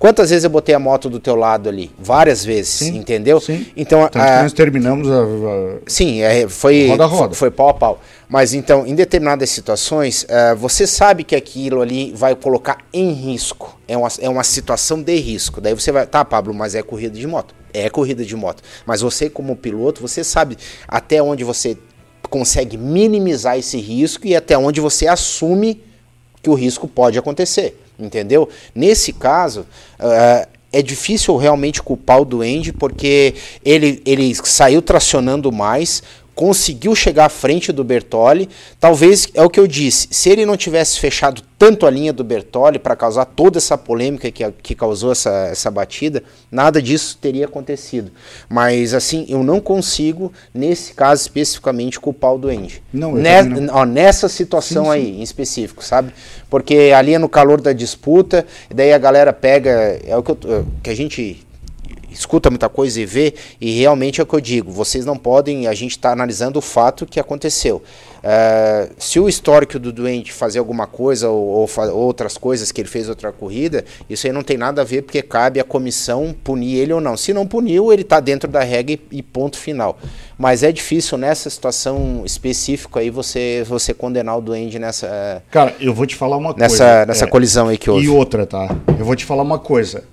Quantas 0.00 0.30
vezes 0.30 0.44
eu 0.44 0.50
botei 0.50 0.74
a 0.74 0.78
moto 0.78 1.10
do 1.10 1.20
teu 1.20 1.36
lado 1.36 1.68
ali? 1.68 1.90
Várias 1.98 2.42
vezes, 2.42 2.70
Sim, 2.70 2.96
entendeu? 2.96 3.38
sim. 3.38 3.66
Então, 3.76 4.00
Tanto 4.08 4.18
a, 4.18 4.42
nós 4.42 4.52
terminamos 4.54 5.06
a. 5.10 5.22
a- 5.22 5.78
Sim, 5.86 6.22
é, 6.22 6.48
foi, 6.48 6.88
Roda 6.88 7.04
roda. 7.04 7.34
foi 7.34 7.50
pau 7.50 7.68
a 7.68 7.74
pau. 7.74 8.00
Mas 8.26 8.54
então, 8.54 8.86
em 8.86 8.94
determinadas 8.94 9.50
situações, 9.50 10.24
eh, 10.26 10.54
você 10.54 10.86
sabe 10.86 11.22
que 11.22 11.36
aquilo 11.36 11.82
ali 11.82 12.12
vai 12.16 12.34
colocar 12.34 12.78
em 12.94 13.12
risco. 13.12 13.78
É 13.86 13.94
uma, 13.94 14.08
é 14.20 14.28
uma 14.28 14.42
situação 14.42 15.02
de 15.02 15.14
risco. 15.16 15.60
Daí 15.60 15.74
você 15.74 15.92
vai, 15.92 16.06
tá, 16.06 16.24
Pablo, 16.24 16.54
mas 16.54 16.74
é 16.74 16.82
corrida 16.82 17.18
de 17.18 17.26
moto. 17.26 17.54
É 17.74 17.90
corrida 17.90 18.24
de 18.24 18.34
moto. 18.34 18.62
Mas 18.86 19.02
você, 19.02 19.28
como 19.28 19.54
piloto, 19.54 20.00
você 20.00 20.24
sabe 20.24 20.56
até 20.88 21.22
onde 21.22 21.44
você 21.44 21.76
consegue 22.30 22.78
minimizar 22.78 23.58
esse 23.58 23.78
risco 23.78 24.26
e 24.26 24.34
até 24.34 24.56
onde 24.56 24.80
você 24.80 25.06
assume 25.08 25.82
que 26.42 26.48
o 26.48 26.54
risco 26.54 26.88
pode 26.88 27.18
acontecer, 27.18 27.78
entendeu? 28.00 28.48
Nesse 28.74 29.12
caso, 29.12 29.66
ah, 29.98 30.46
é 30.72 30.82
difícil 30.82 31.36
realmente 31.36 31.82
culpar 31.82 32.20
o 32.20 32.24
Duende 32.24 32.72
porque 32.72 33.34
ele, 33.64 34.00
ele 34.06 34.34
saiu 34.36 34.80
tracionando 34.80 35.50
mais, 35.50 36.02
conseguiu 36.40 36.94
chegar 36.96 37.26
à 37.26 37.28
frente 37.28 37.70
do 37.70 37.84
Bertoli. 37.84 38.48
Talvez 38.80 39.28
é 39.34 39.42
o 39.42 39.50
que 39.50 39.60
eu 39.60 39.66
disse, 39.66 40.08
se 40.10 40.30
ele 40.30 40.46
não 40.46 40.56
tivesse 40.56 40.98
fechado 40.98 41.42
tanto 41.58 41.84
a 41.84 41.90
linha 41.90 42.14
do 42.14 42.24
Bertoli 42.24 42.78
para 42.78 42.96
causar 42.96 43.26
toda 43.26 43.58
essa 43.58 43.76
polêmica 43.76 44.30
que, 44.30 44.50
que 44.62 44.74
causou 44.74 45.12
essa, 45.12 45.48
essa 45.50 45.70
batida, 45.70 46.22
nada 46.50 46.80
disso 46.80 47.18
teria 47.20 47.44
acontecido. 47.44 48.10
Mas 48.48 48.94
assim, 48.94 49.26
eu 49.28 49.42
não 49.44 49.60
consigo, 49.60 50.32
nesse 50.54 50.94
caso 50.94 51.20
especificamente, 51.20 52.00
culpar 52.00 52.32
o 52.32 52.38
Duende. 52.38 52.82
Não, 52.90 53.12
Ne- 53.12 53.42
não. 53.42 53.74
ó, 53.74 53.84
nessa 53.84 54.26
situação 54.26 54.84
Sim, 54.84 54.90
sim. 54.92 54.94
aí, 54.96 55.20
em 55.20 55.22
específico, 55.22 55.84
sabe? 55.84 56.10
Porque 56.48 56.90
ali 56.96 57.12
é 57.12 57.18
no 57.18 57.28
calor 57.28 57.60
da 57.60 57.74
disputa, 57.74 58.46
e 58.70 58.72
daí 58.72 58.94
a 58.94 58.98
galera 58.98 59.30
pega, 59.30 60.00
é 60.06 60.16
o 60.16 60.22
que, 60.22 60.30
eu 60.30 60.66
que 60.82 60.88
a 60.88 60.96
gente 60.96 61.46
escuta 62.10 62.50
muita 62.50 62.68
coisa 62.68 63.00
e 63.00 63.06
vê, 63.06 63.34
e 63.60 63.78
realmente 63.78 64.20
é 64.20 64.24
o 64.24 64.26
que 64.26 64.34
eu 64.34 64.40
digo, 64.40 64.70
vocês 64.72 65.04
não 65.04 65.16
podem, 65.16 65.66
a 65.66 65.74
gente 65.74 65.92
está 65.92 66.12
analisando 66.12 66.58
o 66.58 66.62
fato 66.62 67.06
que 67.06 67.18
aconteceu. 67.20 67.82
É, 68.22 68.90
se 68.98 69.18
o 69.18 69.28
histórico 69.28 69.78
do 69.78 69.90
doente 69.90 70.30
fazer 70.30 70.58
alguma 70.58 70.86
coisa 70.86 71.30
ou, 71.30 71.42
ou 71.42 71.66
fa- 71.66 71.90
outras 71.90 72.36
coisas 72.36 72.70
que 72.70 72.80
ele 72.80 72.88
fez 72.88 73.08
outra 73.08 73.32
corrida, 73.32 73.84
isso 74.10 74.26
aí 74.26 74.32
não 74.32 74.42
tem 74.42 74.58
nada 74.58 74.82
a 74.82 74.84
ver 74.84 75.02
porque 75.02 75.22
cabe 75.22 75.58
à 75.58 75.64
comissão 75.64 76.34
punir 76.44 76.76
ele 76.76 76.92
ou 76.92 77.00
não. 77.00 77.16
Se 77.16 77.32
não 77.32 77.46
puniu, 77.46 77.90
ele 77.92 78.02
está 78.02 78.20
dentro 78.20 78.46
da 78.50 78.60
regra 78.62 78.92
e, 78.92 79.00
e 79.18 79.22
ponto 79.22 79.56
final. 79.56 79.98
Mas 80.36 80.62
é 80.62 80.70
difícil 80.70 81.16
nessa 81.16 81.48
situação 81.48 82.22
específica 82.26 83.00
aí 83.00 83.08
você, 83.08 83.64
você 83.66 83.94
condenar 83.94 84.36
o 84.36 84.40
doente 84.42 84.78
nessa, 84.78 85.42
Cara, 85.50 85.74
eu 85.80 85.94
vou 85.94 86.04
te 86.06 86.14
falar 86.14 86.36
uma 86.36 86.52
nessa, 86.56 86.76
coisa. 86.84 87.06
nessa 87.06 87.24
é, 87.24 87.28
colisão 87.28 87.68
aí 87.68 87.78
que 87.78 87.88
houve. 87.90 88.04
E 88.04 88.08
outra, 88.08 88.46
tá? 88.46 88.68
Eu 88.98 89.04
vou 89.04 89.16
te 89.16 89.24
falar 89.24 89.42
uma 89.42 89.58
coisa. 89.58 90.04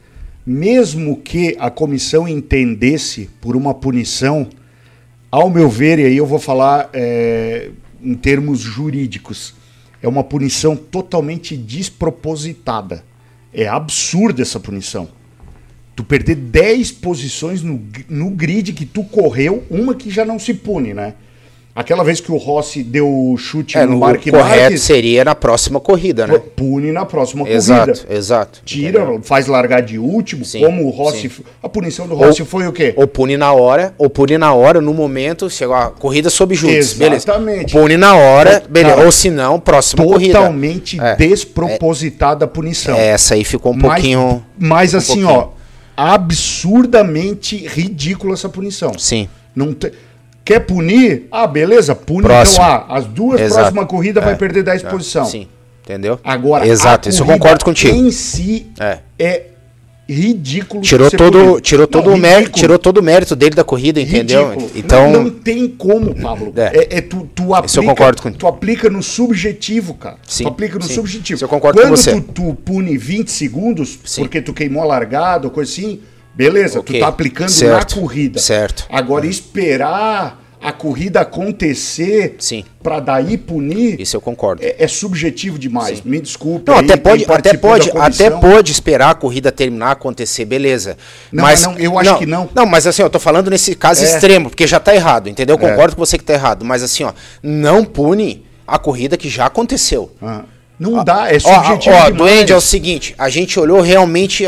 Mesmo 0.49 1.17
que 1.17 1.57
a 1.59 1.69
comissão 1.69 2.25
entendesse 2.25 3.29
por 3.41 3.53
uma 3.57 3.73
punição, 3.73 4.47
ao 5.29 5.49
meu 5.49 5.69
ver, 5.69 5.99
e 5.99 6.05
aí 6.05 6.15
eu 6.15 6.25
vou 6.25 6.39
falar 6.39 6.89
é, 6.93 7.69
em 8.01 8.13
termos 8.13 8.61
jurídicos, 8.61 9.53
é 10.01 10.07
uma 10.07 10.23
punição 10.23 10.73
totalmente 10.73 11.57
despropositada. 11.57 13.03
É 13.53 13.67
absurda 13.67 14.41
essa 14.41 14.57
punição. 14.57 15.09
Tu 15.93 16.01
perder 16.01 16.35
10 16.35 16.93
posições 16.93 17.61
no, 17.61 17.83
no 18.07 18.29
grid 18.29 18.71
que 18.71 18.85
tu 18.85 19.03
correu, 19.03 19.65
uma 19.69 19.95
que 19.95 20.09
já 20.09 20.23
não 20.23 20.39
se 20.39 20.53
pune, 20.53 20.93
né? 20.93 21.15
Aquela 21.79 22.03
vez 22.03 22.19
que 22.19 22.31
o 22.31 22.37
Rossi 22.37 22.81
deu 22.81 23.07
o 23.07 23.37
chute 23.37 23.77
É, 23.77 23.85
no 23.85 23.99
Mark 23.99 24.19
correto 24.23 24.61
Marques, 24.61 24.81
seria 24.81 25.23
na 25.23 25.35
próxima 25.35 25.79
corrida, 25.79 26.25
né? 26.25 26.41
pune 26.55 26.91
na 26.91 27.05
próxima 27.05 27.47
Exato, 27.47 27.91
corrida. 27.91 28.13
exato. 28.15 28.61
Tira, 28.65 29.01
entendeu? 29.03 29.21
faz 29.21 29.45
largar 29.45 29.81
de 29.83 29.99
último, 29.99 30.43
Sim, 30.43 30.61
como 30.61 30.87
o 30.87 30.89
Rossi. 30.89 31.29
sim. 31.29 31.43
A 31.61 31.69
punição 31.69 32.07
do 32.07 32.15
Rossi 32.15 32.43
foi 32.45 32.65
o 32.67 32.73
quê? 32.73 32.95
Ou 32.97 33.05
pune 33.07 33.37
na 33.37 33.53
hora, 33.53 33.93
ou 33.95 34.09
pune 34.09 34.39
na 34.39 34.51
hora, 34.55 34.81
no 34.81 34.91
momento, 34.91 35.47
chegou 35.51 35.75
a 35.75 35.91
corrida 35.91 36.31
sob 36.31 36.55
júdice, 36.55 36.95
beleza. 36.95 37.25
Exatamente. 37.29 37.73
Pune 37.73 37.95
na 37.95 38.15
hora, 38.15 38.63
beleza. 38.67 38.95
cara, 38.95 39.05
ou 39.05 39.11
se 39.11 39.29
não, 39.29 39.59
próxima 39.59 40.03
corrida. 40.03 40.33
Totalmente 40.39 40.99
É. 40.99 41.15
despropositada 41.15 42.45
a 42.45 42.47
punição. 42.47 42.97
É, 42.97 43.09
Essa 43.09 43.35
aí 43.35 43.43
ficou 43.43 43.71
um 43.73 43.75
Mas- 43.75 43.91
pouquinho. 43.91 44.43
Mas, 44.57 44.95
um 44.95 44.97
assim, 44.97 45.21
pouquinho. 45.21 45.29
ó, 45.29 45.49
absurdamente 45.95 47.55
ridícula 47.67 48.33
essa 48.33 48.49
punição. 48.49 48.97
Sim. 48.97 49.29
Não 49.55 49.73
te- 49.73 49.91
Quer 50.47 50.61
punir? 50.61 51.27
Ah, 51.29 51.45
beleza, 51.45 51.93
pune 51.93 52.21
Próximo. 52.23 52.63
então. 52.63 52.85
Ah, 52.87 52.97
as 52.97 53.05
duas 53.05 53.41
Exato. 53.41 53.55
próximas 53.59 53.85
corridas 53.87 54.23
vai 54.23 54.31
É, 54.31 54.37
perder 54.37 54.63
10 54.63 54.81
é, 54.81 54.87
posição. 54.89 55.25
Sim, 55.25 55.45
entendeu? 55.83 56.17
Agora, 56.23 56.65
Exato, 56.65 57.09
isso 57.09 57.21
eu 57.21 57.25
concordo 57.25 57.65
contigo. 57.65 57.93
Em 57.93 58.09
si 58.11 58.65
É. 58.79 58.99
é 59.19 59.43
ridículo. 60.09 60.81
Tirou 60.81 61.11
todo, 61.11 61.37
punido. 61.37 61.59
tirou, 61.59 61.85
todo 61.85 62.09
Não, 62.09 62.15
o 62.15 62.17
mérito, 62.17 62.51
tirou 62.51 62.79
todo 62.79 62.99
o 62.99 63.03
mérito 63.03 63.35
dele 63.35 63.55
da 63.55 63.63
corrida, 63.65 63.99
entendeu? 63.99 64.51
Ridículo. 64.51 64.71
Então, 64.73 65.11
não, 65.11 65.23
não 65.23 65.29
tem 65.31 65.67
como, 65.67 66.15
Pablo. 66.15 66.53
É. 66.55 66.77
É, 66.95 66.97
é 66.99 67.01
tu, 67.01 67.29
tu 67.35 67.53
aplica, 67.53 67.65
Isso 67.65 67.79
eu 67.81 67.83
concordo 67.83 68.21
com- 68.21 68.31
tu 68.31 68.47
aplica 68.47 68.89
no 68.89 69.03
subjetivo, 69.03 69.95
cara. 69.95 70.15
Sim, 70.25 70.45
tu 70.45 70.47
aplica 70.47 70.75
no 70.79 70.85
sim. 70.85 70.93
subjetivo. 70.93 71.35
Isso 71.35 71.43
eu 71.43 71.49
concordo 71.49 71.77
Quando 71.81 71.89
com 71.89 71.97
você. 71.97 72.21
Tu, 72.21 72.21
tu 72.21 72.53
pune 72.63 72.97
20 72.97 73.29
segundos 73.29 73.99
Sim. 74.05 74.21
porque 74.21 74.41
tu 74.41 74.53
queimou 74.53 74.81
a 74.81 74.85
largada 74.85 75.45
ou 75.45 75.51
coisa 75.51 75.69
assim, 75.69 75.99
beleza, 76.37 76.79
Ok. 76.79 76.97
tu 76.99 77.01
tá 77.01 77.07
aplicando 77.09 77.49
Certo. 77.49 77.95
na 77.95 78.01
corrida. 78.01 78.39
Certo. 78.39 78.85
Agora 78.89 79.25
esperar 79.25 80.43
a 80.59 80.71
corrida 80.71 81.21
acontecer 81.21 82.35
Sim. 82.39 82.65
para 82.81 82.99
daí 82.99 83.37
punir 83.37 83.99
isso 84.01 84.17
eu 84.17 84.21
concordo. 84.21 84.63
é, 84.63 84.75
é 84.79 84.87
subjetivo 84.87 85.57
demais. 85.59 86.01
Me 86.01 86.19
desculpe. 86.19 86.69
Não, 86.71 86.79
aí 86.79 86.85
até 86.85 86.97
pode, 86.97 87.25
até 87.31 87.53
pode, 87.55 87.91
até 87.95 88.29
pode 88.31 88.71
esperar 88.71 89.11
a 89.11 89.13
corrida 89.15 89.51
terminar, 89.51 89.91
acontecer, 89.91 90.45
beleza. 90.45 90.97
Não, 91.31 91.43
mas 91.43 91.63
não, 91.63 91.77
eu 91.77 91.97
acho 91.99 92.17
que 92.17 92.25
não. 92.25 92.49
Não, 92.55 92.65
mas 92.65 92.87
assim, 92.87 93.01
eu 93.03 93.09
tô 93.09 93.19
falando 93.19 93.49
nesse 93.51 93.75
caso 93.75 94.03
É. 94.03 94.05
extremo, 94.07 94.49
porque 94.49 94.65
já 94.65 94.79
tá 94.79 94.95
errado, 94.95 95.29
entendeu? 95.29 95.53
Eu 95.55 95.59
concordo 95.59 95.95
com 95.95 96.03
você 96.05 96.17
que 96.17 96.23
tá 96.23 96.33
errado, 96.33 96.65
mas 96.65 96.81
assim, 96.81 97.03
ó, 97.03 97.13
não 97.43 97.85
pune 97.85 98.43
a 98.65 98.79
corrida 98.79 99.15
que 99.15 99.29
já 99.29 99.45
aconteceu. 99.45 100.11
Ah, 100.21 100.41
não 100.79 101.03
dá, 101.03 101.31
é 101.31 101.35
Ó, 101.37 101.39
subjetivo 101.39 101.95
ó, 101.95 102.09
demais. 102.09 102.15
Duende, 102.15 102.51
é 102.51 102.55
o 102.55 102.61
seguinte, 102.61 103.13
a 103.17 103.29
gente 103.29 103.59
olhou 103.59 103.79
realmente 103.81 104.43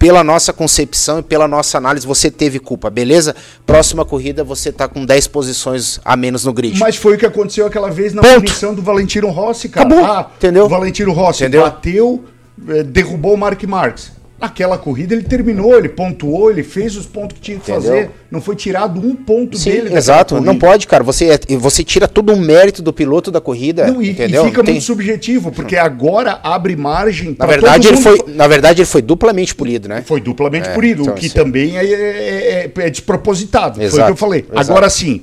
pela 0.00 0.24
nossa 0.24 0.50
concepção 0.50 1.18
e 1.18 1.22
pela 1.22 1.46
nossa 1.46 1.76
análise, 1.76 2.06
você 2.06 2.30
teve 2.30 2.58
culpa, 2.58 2.88
beleza? 2.88 3.36
Próxima 3.66 4.02
corrida 4.02 4.42
você 4.42 4.72
tá 4.72 4.88
com 4.88 5.04
10 5.04 5.26
posições 5.26 6.00
a 6.02 6.16
menos 6.16 6.42
no 6.46 6.54
grid. 6.54 6.78
Mas 6.80 6.96
foi 6.96 7.16
o 7.16 7.18
que 7.18 7.26
aconteceu 7.26 7.66
aquela 7.66 7.90
vez 7.90 8.14
na 8.14 8.22
Ponto. 8.22 8.36
punição 8.46 8.74
do 8.74 8.80
Valentino 8.80 9.28
Rossi, 9.28 9.68
cara. 9.68 9.86
Acabou, 9.86 10.04
Ah, 10.04 10.30
entendeu? 10.38 10.64
O 10.64 10.68
Valentino 10.70 11.12
Rossi 11.12 11.42
Entendeu? 11.42 11.60
bateu, 11.64 12.24
eh, 12.66 12.82
derrubou 12.82 13.34
o 13.34 13.36
Mark 13.36 13.62
Marques. 13.64 14.10
Naquela 14.40 14.78
corrida 14.78 15.14
ele 15.14 15.22
terminou, 15.24 15.76
ele 15.76 15.90
pontuou, 15.90 16.50
ele 16.50 16.62
fez 16.62 16.96
os 16.96 17.04
pontos 17.04 17.34
que 17.36 17.42
tinha 17.42 17.58
que 17.58 17.70
Entendeu? 17.70 17.90
fazer. 17.92 18.10
Não 18.30 18.40
foi 18.40 18.56
tirado 18.56 18.98
um 18.98 19.14
ponto 19.14 19.58
Sim, 19.58 19.70
dele. 19.70 19.94
exato, 19.94 20.34
corrida. 20.34 20.50
não 20.50 20.58
pode, 20.58 20.86
cara. 20.86 21.04
Você, 21.04 21.26
é- 21.28 21.56
você 21.58 21.84
tira 21.84 22.08
todo 22.08 22.32
o 22.32 22.36
mérito 22.40 22.80
do 22.82 22.90
piloto 22.90 23.30
da 23.30 23.38
corrida, 23.38 23.86
Não, 23.88 24.00
e, 24.00 24.10
entendeu? 24.12 24.44
e 24.44 24.48
fica 24.48 24.64
tem- 24.64 24.74
muito 24.74 24.84
subjetivo, 24.86 25.52
porque 25.52 25.76
agora 25.76 26.40
abre 26.42 26.74
margem 26.74 27.30
Na 27.30 27.34
pra 27.36 27.46
verdade, 27.48 27.88
ele 27.88 27.98
foi, 27.98 28.24
na 28.28 28.48
verdade, 28.48 28.80
ele 28.80 28.86
foi 28.86 29.02
duplamente 29.02 29.54
polido, 29.54 29.88
né? 29.88 30.02
Foi 30.06 30.22
duplamente 30.22 30.70
É, 30.70 30.72
punido, 30.72 31.02
então, 31.02 31.12
o 31.12 31.16
que 31.18 31.26
isso- 31.26 31.34
também 31.34 31.76
é, 31.76 31.84
é- 31.84 32.72
é- 32.74 32.82
é 32.86 32.90
despropositado. 32.90 33.74
Foi 33.74 33.84
o 33.84 33.86
Exato, 33.88 34.06
que 34.06 34.12
eu 34.12 34.16
falei. 34.16 34.46
exato. 34.50 34.70
Agora 34.70 34.88
sim, 34.88 35.22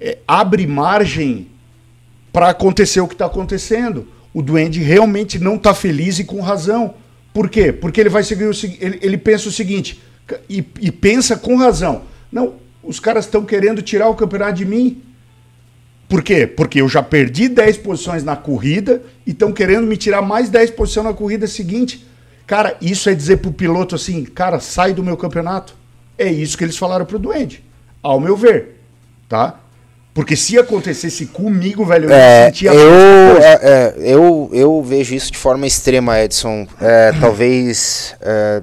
é, 0.00 0.18
abre 0.28 0.68
margem 0.68 1.48
para 2.32 2.50
acontecer 2.50 3.00
o 3.00 3.08
que 3.08 3.14
está 3.14 3.26
acontecendo. 3.26 4.06
O 4.32 4.40
Duende 4.40 4.80
realmente 4.80 5.36
não 5.38 5.56
está 5.56 5.74
feliz 5.74 6.20
e 6.20 6.24
com 6.24 6.40
razão. 6.40 6.94
Por 7.36 7.50
quê? 7.50 7.70
Porque 7.70 8.00
ele 8.00 8.08
vai 8.08 8.24
seguir 8.24 8.46
o 8.46 8.52
ele, 8.80 8.98
ele 9.02 9.18
pensa 9.18 9.50
o 9.50 9.52
seguinte, 9.52 10.02
e, 10.48 10.64
e 10.80 10.90
pensa 10.90 11.36
com 11.36 11.54
razão. 11.58 12.04
Não, 12.32 12.54
os 12.82 12.98
caras 12.98 13.26
estão 13.26 13.44
querendo 13.44 13.82
tirar 13.82 14.08
o 14.08 14.14
campeonato 14.14 14.54
de 14.54 14.64
mim. 14.64 15.02
Por 16.08 16.22
quê? 16.22 16.46
Porque 16.46 16.80
eu 16.80 16.88
já 16.88 17.02
perdi 17.02 17.46
10 17.46 17.76
posições 17.76 18.24
na 18.24 18.36
corrida 18.36 19.02
e 19.26 19.32
estão 19.32 19.52
querendo 19.52 19.86
me 19.86 19.98
tirar 19.98 20.22
mais 20.22 20.48
10 20.48 20.70
posições 20.70 21.04
na 21.04 21.12
corrida 21.12 21.46
seguinte. 21.46 22.06
Cara, 22.46 22.74
isso 22.80 23.10
é 23.10 23.14
dizer 23.14 23.36
pro 23.36 23.52
piloto 23.52 23.94
assim, 23.94 24.24
cara, 24.24 24.58
sai 24.58 24.94
do 24.94 25.04
meu 25.04 25.18
campeonato. 25.18 25.74
É 26.16 26.32
isso 26.32 26.56
que 26.56 26.64
eles 26.64 26.78
falaram 26.78 27.04
pro 27.04 27.18
Duende, 27.18 27.62
ao 28.02 28.18
meu 28.18 28.34
ver, 28.34 28.80
tá? 29.28 29.60
Porque 30.16 30.34
se 30.34 30.58
acontecesse 30.58 31.26
comigo, 31.26 31.84
velho, 31.84 32.08
eu 32.08 32.14
É, 32.14 32.40
ia 32.40 32.46
sentir 32.46 32.68
a 32.70 32.74
eu, 32.74 33.36
é, 33.36 33.60
é, 33.62 33.94
eu, 33.98 34.48
eu 34.50 34.82
vejo 34.82 35.14
isso 35.14 35.30
de 35.30 35.36
forma 35.36 35.66
extrema, 35.66 36.18
Edson. 36.18 36.66
É, 36.80 37.12
talvez. 37.20 38.16
é, 38.22 38.62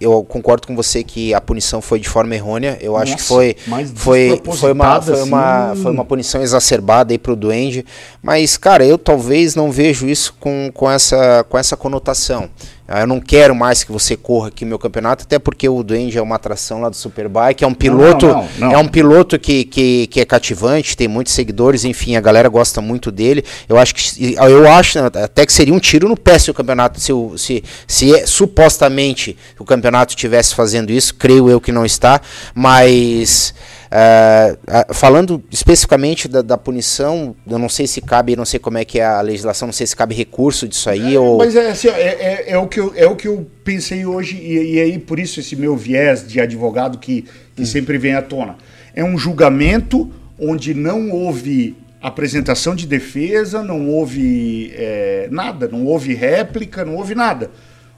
eu 0.00 0.24
concordo 0.24 0.66
com 0.66 0.74
você 0.74 1.04
que 1.04 1.34
a 1.34 1.40
punição 1.42 1.82
foi 1.82 2.00
de 2.00 2.08
forma 2.08 2.34
errônea. 2.34 2.78
Eu 2.80 2.96
acho 2.96 3.14
que 3.14 3.20
Nossa, 3.20 3.34
foi, 3.34 3.54
foi, 3.94 4.40
foi, 4.56 4.72
uma, 4.72 5.02
foi, 5.02 5.22
uma, 5.22 5.72
assim. 5.72 5.82
foi 5.82 5.92
uma 5.92 6.04
punição 6.06 6.40
exacerbada 6.40 7.12
aí 7.12 7.18
pro 7.18 7.36
Duende. 7.36 7.84
Mas, 8.22 8.56
cara, 8.56 8.82
eu 8.82 8.96
talvez 8.96 9.54
não 9.54 9.70
vejo 9.70 10.08
isso 10.08 10.34
com, 10.40 10.70
com, 10.72 10.90
essa, 10.90 11.44
com 11.46 11.58
essa 11.58 11.76
conotação. 11.76 12.48
Ah, 12.92 13.02
Eu 13.02 13.06
não 13.06 13.20
quero 13.20 13.54
mais 13.54 13.84
que 13.84 13.92
você 13.92 14.16
corra 14.16 14.48
aqui 14.48 14.64
meu 14.64 14.76
campeonato, 14.76 15.22
até 15.22 15.38
porque 15.38 15.68
o 15.68 15.80
Duende 15.84 16.18
é 16.18 16.22
uma 16.22 16.34
atração 16.34 16.80
lá 16.80 16.88
do 16.88 16.96
Superbike, 16.96 17.62
é 17.62 17.66
um 17.66 17.72
piloto, 17.72 18.26
não, 18.26 18.48
não. 18.58 18.72
é 18.72 18.78
um 18.78 18.88
piloto 18.88 19.38
que, 19.38 19.64
que, 19.64 20.08
que 20.08 20.20
é 20.20 20.24
cativante, 20.24 20.96
tem 20.96 21.06
muitos 21.06 21.32
seguidores, 21.32 21.84
enfim, 21.84 22.16
a 22.16 22.20
galera 22.20 22.48
gosta 22.48 22.80
muito 22.80 23.12
dele. 23.12 23.44
Eu 23.68 23.78
acho 23.78 23.94
que 23.94 24.34
eu 24.34 24.68
acho 24.68 24.98
até 24.98 25.46
que 25.46 25.52
seria 25.52 25.72
um 25.72 25.78
tiro 25.78 26.08
no 26.08 26.16
pé 26.16 26.36
se 26.36 26.50
o 26.50 26.54
campeonato, 26.54 26.98
se, 26.98 27.12
se, 27.36 27.62
se 27.86 28.12
é, 28.12 28.26
supostamente 28.26 29.36
o 29.56 29.64
campeonato 29.64 30.10
estivesse 30.10 30.52
fazendo 30.52 30.90
isso, 30.90 31.14
creio 31.14 31.48
eu 31.48 31.60
que 31.60 31.70
não 31.70 31.86
está, 31.86 32.20
mas 32.52 33.54
ah, 33.92 34.94
falando 34.94 35.42
especificamente 35.50 36.28
da, 36.28 36.42
da 36.42 36.56
punição, 36.56 37.34
eu 37.48 37.58
não 37.58 37.68
sei 37.68 37.86
se 37.88 38.00
cabe, 38.00 38.36
não 38.36 38.44
sei 38.44 38.60
como 38.60 38.78
é 38.78 38.84
que 38.84 39.00
é 39.00 39.04
a 39.04 39.20
legislação, 39.20 39.66
não 39.66 39.72
sei 39.72 39.86
se 39.86 39.96
cabe 39.96 40.14
recurso 40.14 40.68
disso 40.68 40.88
aí 40.88 41.18
ou 41.18 41.38
Mas 41.38 41.56
é, 41.56 41.70
assim, 41.70 41.88
é, 41.88 41.92
é, 41.92 42.44
é 42.52 42.58
o 42.58 42.68
que 42.68 42.78
eu, 42.78 42.92
é 42.94 43.06
o 43.06 43.16
que 43.16 43.26
eu 43.26 43.44
pensei 43.64 44.06
hoje, 44.06 44.36
e, 44.36 44.74
e 44.74 44.80
aí 44.80 44.98
por 44.98 45.18
isso 45.18 45.40
esse 45.40 45.56
meu 45.56 45.76
viés 45.76 46.26
de 46.26 46.40
advogado 46.40 46.98
que, 46.98 47.24
que 47.56 47.66
sempre 47.66 47.98
vem 47.98 48.14
à 48.14 48.22
tona. 48.22 48.56
É 48.94 49.02
um 49.02 49.18
julgamento 49.18 50.10
onde 50.38 50.72
não 50.72 51.10
houve 51.10 51.76
apresentação 52.00 52.74
de 52.74 52.86
defesa, 52.86 53.62
não 53.62 53.88
houve 53.88 54.72
é, 54.74 55.28
nada, 55.30 55.68
não 55.68 55.84
houve 55.84 56.14
réplica, 56.14 56.84
não 56.84 56.96
houve 56.96 57.14
nada. 57.14 57.50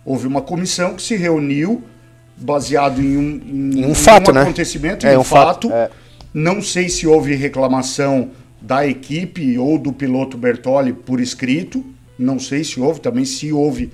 Houve 0.04 0.26
uma 0.26 0.40
comissão 0.40 0.94
que 0.94 1.02
se 1.02 1.14
reuniu 1.16 1.84
baseado 2.42 3.00
em 3.00 3.16
um, 3.16 3.40
em, 3.46 3.80
Em 3.80 3.86
um 3.86 3.94
fato, 3.94 4.32
né? 4.32 4.42
acontecimento, 4.42 5.06
É, 5.06 5.16
um 5.16 5.20
um 5.20 5.24
fato, 5.24 5.68
fato. 5.68 5.72
é. 5.72 5.90
Não 6.34 6.60
sei 6.62 6.88
se 6.88 7.06
houve 7.06 7.34
reclamação 7.34 8.30
da 8.60 8.86
equipe 8.86 9.58
ou 9.58 9.78
do 9.78 9.92
piloto 9.92 10.36
Bertoli 10.38 10.92
por 10.92 11.20
escrito. 11.20 11.84
Não 12.18 12.38
sei 12.38 12.64
se 12.64 12.80
houve 12.80 13.00
também. 13.00 13.24
Se 13.24 13.52
houve, 13.52 13.90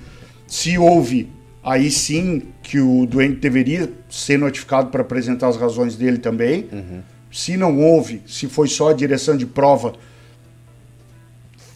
se 0.47 0.77
houve, 0.77 1.27
aí 1.63 1.89
sim 1.91 2.43
que 2.63 2.79
o 2.79 3.05
doente 3.05 3.35
deveria 3.37 3.91
ser 4.09 4.37
notificado 4.39 4.89
para 4.89 5.01
apresentar 5.01 5.47
as 5.47 5.57
razões 5.57 5.95
dele 5.95 6.17
também. 6.17 6.67
Uhum. 6.71 7.01
Se 7.31 7.57
não 7.57 7.77
houve, 7.79 8.21
se 8.25 8.47
foi 8.47 8.67
só 8.67 8.89
a 8.89 8.93
direção 8.93 9.35
de 9.35 9.45
prova, 9.45 9.93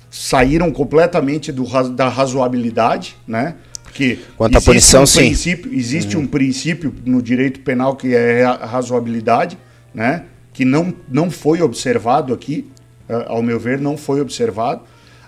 saíram 0.10 0.72
completamente 0.72 1.52
do, 1.52 1.64
da 1.90 2.08
razoabilidade, 2.08 3.16
né? 3.28 3.56
Porque 3.94 4.18
Quanto 4.36 4.58
à 4.58 4.62
punição, 4.62 5.04
um 5.04 5.06
sim. 5.06 5.20
Uhum. 5.20 5.26
princípio, 5.28 5.74
existe 5.74 6.18
um 6.18 6.26
princípio 6.26 6.92
no 7.06 7.22
direito 7.22 7.60
penal 7.60 7.96
que 7.96 8.16
é 8.16 8.44
a 8.44 8.66
razoabilidade, 8.66 9.56
né? 9.94 10.26
Que 10.52 10.66
não, 10.66 10.92
não 11.08 11.30
foi 11.30 11.62
observado 11.62 12.34
aqui, 12.34 12.68
eh, 13.08 13.26
ao 13.28 13.44
meu 13.44 13.60
ver, 13.60 13.80
não 13.80 13.96
foi 13.96 14.20
observado. 14.20 14.82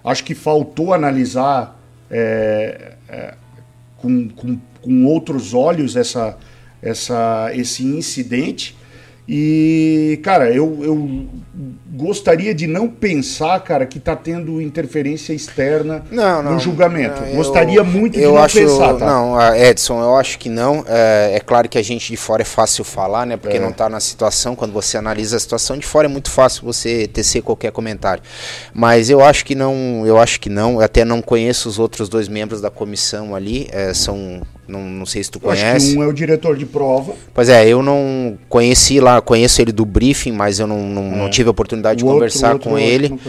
Acho 0.03 0.23
que 0.23 0.33
faltou 0.33 0.95
analisar 0.95 1.79
eh, 2.09 2.93
eh, 3.07 3.35
com, 3.97 4.29
com, 4.29 4.59
com 4.81 5.05
outros 5.05 5.53
olhos 5.53 5.95
essa, 5.95 6.35
essa, 6.81 7.51
esse 7.53 7.85
incidente. 7.85 8.75
E, 9.27 10.19
cara, 10.23 10.51
eu, 10.51 10.79
eu 10.83 11.25
gostaria 11.95 12.53
de 12.53 12.67
não 12.67 12.87
pensar, 12.87 13.59
cara, 13.61 13.85
que 13.85 13.99
tá 13.99 14.15
tendo 14.15 14.61
interferência 14.61 15.33
externa 15.33 16.03
Não, 16.11 16.43
não, 16.43 16.53
no 16.53 16.59
julgamento. 16.59 17.21
não, 17.21 17.27
eu- 17.29 17.35
gostaria 17.37 17.83
muito 17.83 18.13
de 18.13 18.21
eu 18.21 18.33
não 18.33 18.43
acho, 18.43 18.59
pensar, 18.59 18.93
tá? 18.95 19.05
Não, 19.05 19.35
ah, 19.35 19.57
Edson, 19.57 19.99
eu 19.99 20.15
acho 20.15 20.37
que 20.37 20.47
não. 20.47 20.83
É, 20.87 21.31
é 21.35 21.39
claro 21.39 21.67
que 21.67 21.77
a 21.77 21.81
gente 21.81 22.11
de 22.11 22.17
fora 22.17 22.43
é 22.43 22.45
fácil 22.45 22.83
falar, 22.83 23.25
né? 23.25 23.35
Porque 23.35 23.57
É. 23.57 23.59
não 23.59 23.69
está 23.69 23.89
na 23.89 23.99
situação. 23.99 24.55
Quando 24.55 24.73
você 24.73 24.97
analisa 24.97 25.37
a 25.37 25.39
situação 25.39 25.75
de 25.77 25.85
fora 25.87 26.05
é 26.07 26.09
muito 26.09 26.29
fácil 26.29 26.63
você 26.63 27.07
tecer 27.07 27.41
qualquer 27.41 27.71
comentário. 27.71 28.21
Mas 28.73 29.09
eu 29.09 29.21
acho 29.23 29.43
que 29.43 29.55
não. 29.55 30.03
Eu 30.05 30.19
acho 30.19 30.39
que 30.39 30.49
não. 30.49 30.73
Eu 30.75 30.81
até 30.81 31.03
não 31.03 31.21
conheço 31.21 31.67
os 31.67 31.79
outros 31.79 32.09
dois 32.09 32.27
membros 32.27 32.61
da 32.61 32.69
comissão 32.69 33.33
ali. 33.35 33.67
é, 33.71 33.93
são. 33.93 34.41
Não, 34.67 34.81
não 34.81 35.05
sei 35.05 35.23
se 35.23 35.29
tu 35.29 35.39
Eu 35.43 35.51
acho 35.51 35.61
conhece. 35.61 35.91
que 35.93 35.97
um 35.99 36.03
é 36.03 36.07
o 36.07 36.13
diretor 36.13 36.57
de 36.57 36.65
prova. 36.65 37.13
Pois 37.33 37.49
é, 37.49 37.67
eu 37.67 37.83
não 37.83 38.37
conheci 38.49 38.99
lá, 38.99 39.21
conheço 39.21 39.61
ele 39.61 39.71
do 39.71 39.85
briefing, 39.85 40.31
mas 40.31 40.59
eu 40.59 40.65
não, 40.65 40.81
não, 40.81 41.03
não 41.03 41.29
tive 41.29 41.47
a 41.49 41.51
oportunidade 41.51 41.99
de 41.99 42.03
É. 42.03 42.07
O 42.07 42.09
outro- 42.09 42.19
conversar 42.21 42.53
outro- 42.53 42.69
com 42.69 42.75
outro 42.75 42.83
ele. 42.89 43.19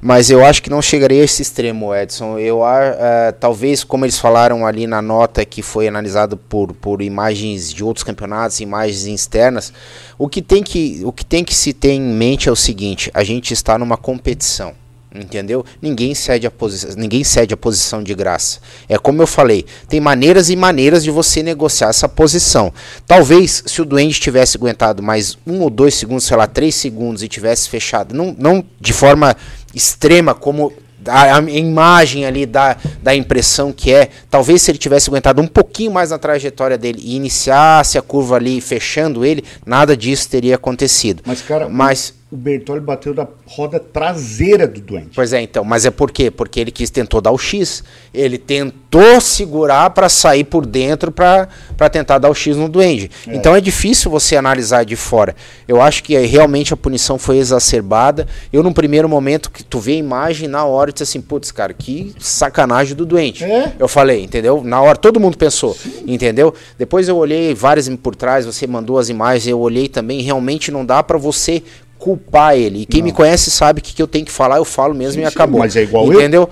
Mas 0.00 0.30
eu 0.30 0.44
acho 0.44 0.62
que 0.62 0.70
não 0.70 0.80
chegaria 0.80 1.20
a 1.20 1.24
esse 1.24 1.42
extremo, 1.42 1.94
Edson. 1.94 2.38
Eu 2.38 2.60
eh, 2.66 3.32
talvez, 3.38 3.84
como 3.84 4.04
eles 4.04 4.18
falaram 4.18 4.66
ali 4.66 4.86
na 4.86 5.02
nota 5.02 5.44
que 5.44 5.60
foi 5.60 5.86
analisado 5.86 6.36
por, 6.36 6.72
por 6.72 7.02
imagens 7.02 7.72
de 7.72 7.84
outros 7.84 8.02
campeonatos, 8.02 8.60
imagens 8.60 9.04
externas, 9.06 9.72
o 10.18 10.28
que 10.28 10.40
tem 10.40 10.62
que 10.62 11.02
o 11.04 11.12
que 11.12 11.24
tem 11.26 11.44
que 11.44 11.54
se 11.54 11.72
ter 11.74 11.90
em 11.90 12.00
mente 12.00 12.48
é 12.48 12.52
o 12.52 12.56
seguinte: 12.56 13.10
a 13.12 13.22
gente 13.22 13.52
está 13.52 13.78
numa 13.78 13.96
competição. 13.98 14.72
Entendeu? 15.20 15.64
Ninguém 15.80 16.14
cede 16.14 16.46
a 16.46 16.50
posição, 16.50 16.90
ninguém 16.96 17.24
cede 17.24 17.54
a 17.54 17.56
posição 17.56 18.02
de 18.02 18.14
graça. 18.14 18.60
É 18.88 18.98
como 18.98 19.22
eu 19.22 19.26
falei, 19.26 19.64
tem 19.88 20.00
maneiras 20.00 20.50
e 20.50 20.56
maneiras 20.56 21.02
de 21.02 21.10
você 21.10 21.42
negociar 21.42 21.88
essa 21.88 22.08
posição. 22.08 22.72
Talvez 23.06 23.62
se 23.66 23.80
o 23.80 23.84
Duende 23.84 24.18
tivesse 24.18 24.56
aguentado 24.56 25.02
mais 25.02 25.36
um 25.46 25.60
ou 25.60 25.70
dois 25.70 25.94
segundos, 25.94 26.24
sei 26.24 26.36
lá, 26.36 26.46
três 26.46 26.74
segundos 26.74 27.22
e 27.22 27.28
tivesse 27.28 27.68
fechado, 27.68 28.14
não, 28.14 28.34
não 28.38 28.64
de 28.80 28.92
forma 28.92 29.36
extrema 29.74 30.34
como 30.34 30.72
a, 31.08 31.36
a 31.36 31.42
imagem 31.42 32.24
ali 32.24 32.46
dá, 32.46 32.76
dá 33.02 33.12
a 33.12 33.16
impressão 33.16 33.72
que 33.72 33.92
é. 33.92 34.08
Talvez 34.30 34.62
se 34.62 34.70
ele 34.70 34.78
tivesse 34.78 35.08
aguentado 35.08 35.40
um 35.40 35.46
pouquinho 35.46 35.92
mais 35.92 36.10
na 36.10 36.18
trajetória 36.18 36.76
dele 36.76 37.00
e 37.02 37.16
iniciasse 37.16 37.98
a 37.98 38.02
curva 38.02 38.36
ali 38.36 38.60
fechando 38.60 39.24
ele, 39.24 39.44
nada 39.64 39.96
disso 39.96 40.28
teria 40.28 40.56
acontecido. 40.56 41.22
Mas, 41.24 41.42
cara, 41.42 41.68
Mas 41.68 42.14
o 42.36 42.38
Bertoli 42.38 42.80
bateu 42.80 43.14
da 43.14 43.26
roda 43.46 43.80
traseira 43.80 44.68
do 44.68 44.80
doente. 44.80 45.12
Pois 45.14 45.32
é, 45.32 45.40
então, 45.40 45.64
mas 45.64 45.86
é 45.86 45.90
por 45.90 46.10
quê? 46.10 46.30
Porque 46.30 46.60
ele 46.60 46.70
quis 46.70 46.90
tentou 46.90 47.20
dar 47.20 47.32
o 47.32 47.38
X. 47.38 47.82
Ele 48.12 48.36
tentou 48.36 49.20
segurar 49.20 49.88
para 49.90 50.08
sair 50.08 50.44
por 50.44 50.66
dentro 50.66 51.10
para 51.10 51.48
tentar 51.90 52.18
dar 52.18 52.28
o 52.28 52.34
X 52.34 52.56
no 52.56 52.68
duende. 52.68 53.10
Então 53.26 53.56
é 53.56 53.60
difícil 53.60 54.10
você 54.10 54.36
analisar 54.36 54.84
de 54.84 54.96
fora. 54.96 55.34
Eu 55.66 55.80
acho 55.80 56.02
que 56.02 56.16
realmente 56.18 56.74
a 56.74 56.76
punição 56.76 57.18
foi 57.18 57.38
exacerbada. 57.38 58.26
Eu, 58.52 58.62
num 58.62 58.72
primeiro 58.72 59.08
momento, 59.08 59.50
que 59.50 59.64
tu 59.64 59.78
vê 59.78 59.92
a 59.92 59.96
imagem, 59.96 60.48
na 60.48 60.64
hora, 60.64 60.90
eu 60.90 60.92
disse 60.92 61.04
assim, 61.04 61.20
putz, 61.20 61.50
cara, 61.50 61.72
que 61.72 62.14
sacanagem 62.18 62.94
do 62.94 63.06
doente. 63.06 63.44
É? 63.44 63.72
Eu 63.78 63.88
falei, 63.88 64.22
entendeu? 64.22 64.62
Na 64.62 64.80
hora, 64.82 64.98
todo 64.98 65.18
mundo 65.18 65.38
pensou, 65.38 65.76
entendeu? 66.06 66.54
Depois 66.78 67.08
eu 67.08 67.16
olhei 67.16 67.54
várias 67.54 67.88
por 68.02 68.14
trás, 68.14 68.44
você 68.44 68.66
mandou 68.66 68.98
as 68.98 69.08
imagens, 69.08 69.46
eu 69.46 69.58
olhei 69.58 69.88
também, 69.88 70.20
realmente 70.20 70.70
não 70.70 70.84
dá 70.84 71.02
para 71.02 71.16
você 71.16 71.62
culpar 71.98 72.56
ele. 72.56 72.82
E 72.82 72.86
quem 72.86 73.02
me 73.02 73.12
conhece 73.12 73.50
sabe 73.50 73.80
que 73.80 73.94
que 73.94 74.02
eu 74.02 74.06
tenho 74.06 74.24
que 74.24 74.32
falar, 74.32 74.56
eu 74.58 74.64
falo 74.64 74.94
mesmo 74.94 75.14
Sim, 75.14 75.26
e 75.26 75.30
sim, 75.30 75.34
acabou. 75.34 75.60
mas 75.60 75.74
é 75.76 75.82
igual 75.82 76.06
eu. 76.12 76.20
Entendeu? 76.20 76.48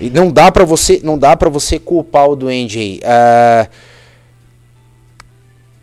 E 0.00 0.10
não 0.10 0.30
dá 0.30 0.50
para 0.52 0.64
você, 0.64 1.00
não 1.02 1.18
dá 1.18 1.36
para 1.36 1.48
você 1.48 1.78
culpar 1.78 2.28
o 2.28 2.36
duende 2.36 2.78
aí. 2.78 3.00
Ah, 3.04 3.68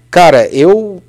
cara, 0.09 0.47
eu 0.49 1.01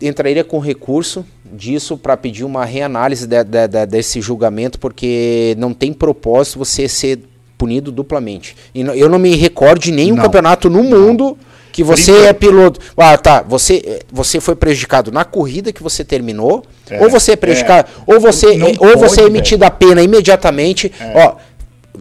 entraria 0.00 0.44
com 0.44 0.58
recurso 0.58 1.24
disso 1.44 1.96
para 1.96 2.16
pedir 2.16 2.44
uma 2.44 2.64
reanálise 2.64 3.26
de- 3.26 3.42
de- 3.44 3.68
de- 3.68 3.86
desse 3.86 4.20
julgamento, 4.20 4.78
porque 4.78 5.56
não 5.58 5.74
tem 5.74 5.92
propósito 5.92 6.58
você 6.58 6.86
ser 6.88 7.20
punido 7.56 7.90
duplamente. 7.90 8.54
E 8.72 8.84
não- 8.84 8.94
eu 8.94 9.08
não 9.08 9.18
me 9.18 9.34
recordo 9.34 9.80
de 9.80 9.90
nenhum 9.90 10.14
Não. 10.14 10.22
campeonato 10.22 10.70
no 10.70 10.84
mundo 10.84 11.36
que 11.78 11.84
você 11.84 12.26
é 12.26 12.32
piloto. 12.32 12.80
Ah, 12.96 13.16
tá. 13.16 13.44
Você, 13.46 13.80
eh, 13.86 14.00
você 14.12 14.40
foi 14.40 14.56
prejudicado 14.56 15.12
na 15.12 15.24
corrida 15.24 15.72
que 15.72 15.80
você 15.80 16.02
terminou, 16.02 16.64
É, 16.90 17.00
ou 17.00 17.08
você 17.08 17.32
é 17.32 17.36
prejudicado, 17.36 17.88
ou 18.04 18.18
você, 18.18 18.46
eh, 18.48 18.74
ou 18.80 18.98
você 18.98 19.20
é 19.20 19.22
pode, 19.22 19.36
emitido 19.36 19.64
a 19.64 19.70
pena 19.70 20.02
imediatamente. 20.02 20.90
Ó, 21.14 21.36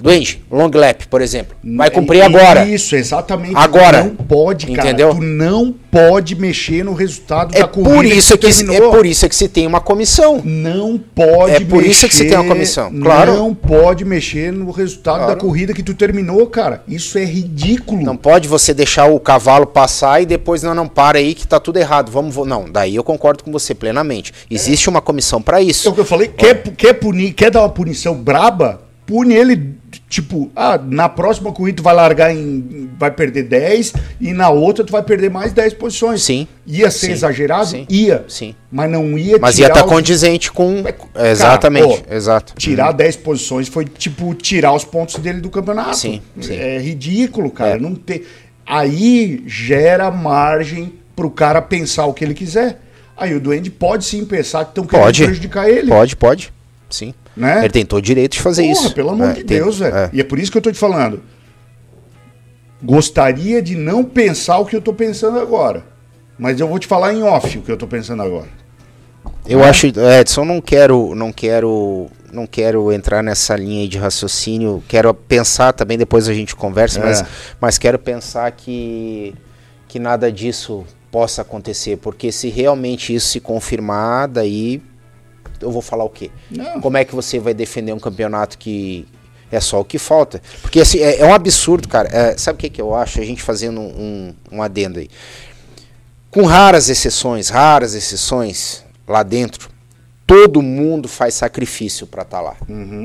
doente, 0.02 0.43
long 0.52 0.70
lap, 0.74 1.06
por 1.08 1.22
exemplo. 1.22 1.56
Vai 1.76 1.89
cumprir 1.89 2.22
agora. 2.22 2.66
Isso, 2.66 2.95
exatamente. 2.95 3.56
Agora. 3.56 4.04
Não 4.04 4.16
pode, 4.16 4.68
cara. 4.68 4.88
Entendeu? 4.89 5.10
Tu 5.16 5.22
não 5.22 5.74
pode 5.91 6.36
mexer 6.36 6.84
no 6.84 6.93
resultado 6.93 7.56
É 7.56 7.60
da 7.62 7.68
corrida. 7.68 7.95
por 7.95 8.06
isso 8.06 8.38
que 8.38 8.52
se- 8.54 8.76
é 8.76 8.80
por 8.80 9.06
isso 9.06 9.28
que 9.28 9.36
se 9.36 9.48
tem 9.48 9.66
uma 9.66 9.80
comissão. 9.82 10.41
Não 10.43 10.98
pode 10.98 11.56
É 11.56 11.60
por 11.60 11.84
isso 11.84 12.08
que 12.08 12.16
se 12.16 12.26
tem 12.26 12.38
uma 12.38 12.48
comissão, 12.48 12.91
claro. 13.02 13.34
Não 13.36 13.54
pode 13.56 14.06
mexer 14.06 14.52
no 14.52 14.70
resultado 14.72 15.18
Claro. 15.20 15.34
da 15.36 15.39
corrida 15.39 15.74
que 15.74 15.82
tu 15.84 15.93
terminou, 15.93 16.45
cara. 16.48 16.84
Isso 16.88 17.18
é 17.18 17.26
ridículo. 17.26 18.02
Não 18.04 18.16
pode 18.18 18.48
você 18.48 18.74
deixar 18.74 19.06
o 19.06 19.20
cavalo 19.20 19.66
passar 19.66 20.22
e 20.22 20.26
depois 20.26 20.62
não, 20.64 20.76
não 20.76 20.88
para 20.88 21.18
aí 21.18 21.34
que 21.34 21.48
tá 21.48 21.60
tudo 21.60 21.78
errado. 21.78 22.12
Vamos, 22.12 22.36
não, 22.45 22.70
daí 22.70 22.95
eu 22.95 23.04
concordo 23.04 23.43
com 23.43 23.52
você 23.52 23.74
plenamente. 23.74 24.34
Existe 24.50 24.89
uma 24.89 25.02
comissão 25.02 25.41
para 25.41 25.60
É 25.60 25.64
isso. 25.64 25.89
o 25.89 25.93
que 25.93 26.00
eu 26.02 26.06
falei. 26.06 26.28
Quer, 26.28 26.62
quer 26.76 26.93
punir, 26.93 27.34
quer 27.34 27.50
dar 27.52 27.62
uma 27.62 27.70
punição 27.70 28.14
braba? 28.16 28.82
Pune 29.06 29.34
ele, 29.34 29.76
tipo, 30.10 30.52
ah, 30.56 30.78
na 30.78 31.08
próxima 31.10 31.52
corrida 31.52 31.78
tu 31.78 31.84
vai 31.84 31.94
largar 31.94 32.34
em. 32.36 32.90
vai 32.98 33.10
perder 33.12 33.44
10 33.44 33.94
e 34.20 34.34
na 34.34 34.50
outra 34.50 34.84
tu 34.84 34.92
vai 34.92 35.02
perder 35.04 35.30
mais 35.30 35.54
10 35.54 35.74
posições. 35.76 36.22
Sim. 36.24 36.48
Ia 36.66 36.92
ser 36.92 37.08
Sim. 37.08 37.12
exagerado? 37.14 37.66
Sim. 37.68 37.86
Ia. 37.90 38.26
Sim. 38.28 38.56
Mas 38.72 38.90
não 38.92 39.18
ia 39.18 39.38
Mas 39.40 39.58
ia 39.58 39.68
estar 39.68 39.86
os- 39.86 39.92
condizente 39.92 40.52
com. 40.52 40.84
É, 40.86 40.92
cara, 40.92 41.30
Exatamente, 41.30 42.04
ó, 42.10 42.14
exato. 42.14 42.54
Tirar 42.58 42.92
10 42.92 43.16
posições 43.18 43.68
foi, 43.68 43.86
tipo, 43.86 44.34
tirar 44.34 44.74
os 44.74 44.84
pontos 44.84 45.16
dele 45.16 45.40
do 45.40 45.50
campeonato. 45.50 45.96
Sim, 45.98 46.22
sim. 46.42 46.56
É 46.56 46.78
ridículo, 46.80 47.50
cara. 47.50 47.76
É. 47.76 47.80
Não 47.80 47.96
tem... 47.96 48.24
Aí 48.66 49.42
gera 49.48 50.12
margem 50.12 50.94
pro 51.16 51.30
cara 51.30 51.62
pensar 51.62 52.06
o 52.06 52.14
que 52.14 52.26
ele 52.26 52.34
quiser. 52.34 52.82
Aí 53.16 53.34
o 53.34 53.40
Duende 53.40 53.72
pode 53.72 54.04
sim 54.06 54.26
pensar 54.26 54.66
que 54.66 54.72
estão 54.72 54.86
querendo 54.86 55.06
Pode. 55.06 55.24
prejudicar 55.24 55.70
ele. 55.70 55.88
Pode, 55.88 56.16
pode. 56.16 56.54
Sim. 56.90 57.14
Né? 57.36 57.60
Ele 57.60 57.70
tem 57.70 57.86
todo 57.86 58.00
o 58.00 58.02
direito 58.02 58.34
de 58.34 58.42
fazer 58.42 58.64
Porra, 58.64 58.74
isso. 58.74 58.94
pelo 58.94 59.10
amor 59.12 59.30
É, 59.30 59.34
de 59.34 59.44
tem- 59.44 59.58
Deus, 59.58 59.80
velho. 59.80 59.96
é. 59.96 60.10
E 60.14 60.22
é 60.22 60.24
por 60.24 60.40
isso 60.40 60.52
que 60.52 60.58
eu 60.58 60.62
tô 60.62 60.72
te 60.72 60.78
falando. 60.80 61.22
gostaria 62.84 63.62
de 63.62 63.76
não 63.76 64.04
pensar 64.04 64.58
o 64.60 64.66
que 64.66 64.76
eu 64.76 64.82
tô 64.82 64.94
pensando 64.94 65.40
agora. 65.40 65.84
Mas 66.38 66.60
eu 66.60 66.68
vou 66.68 66.78
te 66.78 66.86
falar 66.88 67.14
em 67.14 67.24
off 67.24 67.58
o 67.58 67.62
que 67.62 67.72
eu 67.72 67.78
tô 67.78 67.88
pensando 67.88 68.22
agora. 68.22 68.48
Eu 69.48 69.64
acho, 69.64 69.88
Edson, 69.88 70.46
não 70.46 70.62
quero, 70.62 71.16
não 71.16 71.32
quero, 71.32 72.08
não 72.32 72.46
quero 72.46 72.92
entrar 72.92 73.24
nessa 73.24 73.56
linha 73.56 73.82
aí 73.82 73.88
de 73.88 73.98
raciocínio. 73.98 74.84
Quero 74.88 75.12
pensar 75.14 75.74
também 75.74 75.98
depois 75.98 76.28
a 76.30 76.34
gente 76.34 76.56
conversa, 76.56 77.00
É. 77.00 77.04
mas, 77.04 77.26
mas 77.60 77.78
quero 77.78 77.98
pensar 77.98 78.52
que 78.52 79.34
que 79.88 80.00
nada 80.00 80.30
disso 80.30 80.86
possa 81.10 81.42
acontecer, 81.42 81.96
porque 81.98 82.30
se 82.30 82.50
realmente 82.50 83.16
isso 83.16 83.28
se 83.30 83.40
confirmar, 83.40 84.28
daí 84.28 84.82
eu 85.62 85.72
vou 85.72 85.82
falar 85.82 86.03
o 86.03 86.10
quê? 86.10 86.32
Não. 86.49 86.82
Como 86.82 86.97
é 86.97 87.05
que 87.05 87.16
você 87.16 87.39
vai 87.39 87.53
defender 87.53 87.93
um 87.93 87.99
campeonato 87.99 88.58
que 88.58 89.08
é 89.51 89.60
só 89.60 89.80
o 89.80 89.86
que 89.86 89.97
falta? 89.97 90.41
Porque 90.62 90.80
assim, 90.80 90.99
é, 90.99 91.20
é 91.20 91.26
um 91.26 91.34
absurdo, 91.34 91.88
cara. 91.88 92.10
É, 92.10 92.38
sabe 92.38 92.58
o 92.58 92.60
que, 92.60 92.70
que 92.70 92.82
eu 92.82 92.93
acho? 92.93 93.20
A 93.20 93.26
gente 93.26 93.41
fazendo 93.41 93.80
um, 93.80 94.34
um 94.51 94.62
adendo 94.62 94.99
aí. 94.99 95.10
Com 96.30 96.43
raras 96.43 96.89
exceções, 96.89 97.49
raras 97.49 97.93
exceções 97.93 98.84
lá 99.08 99.24
dentro, 99.24 99.70
todo 100.28 100.62
mundo 100.62 101.08
faz 101.08 101.34
sacrifício 101.34 102.05
pra 102.05 102.24
estar 102.24 102.41
lá. 102.41 102.58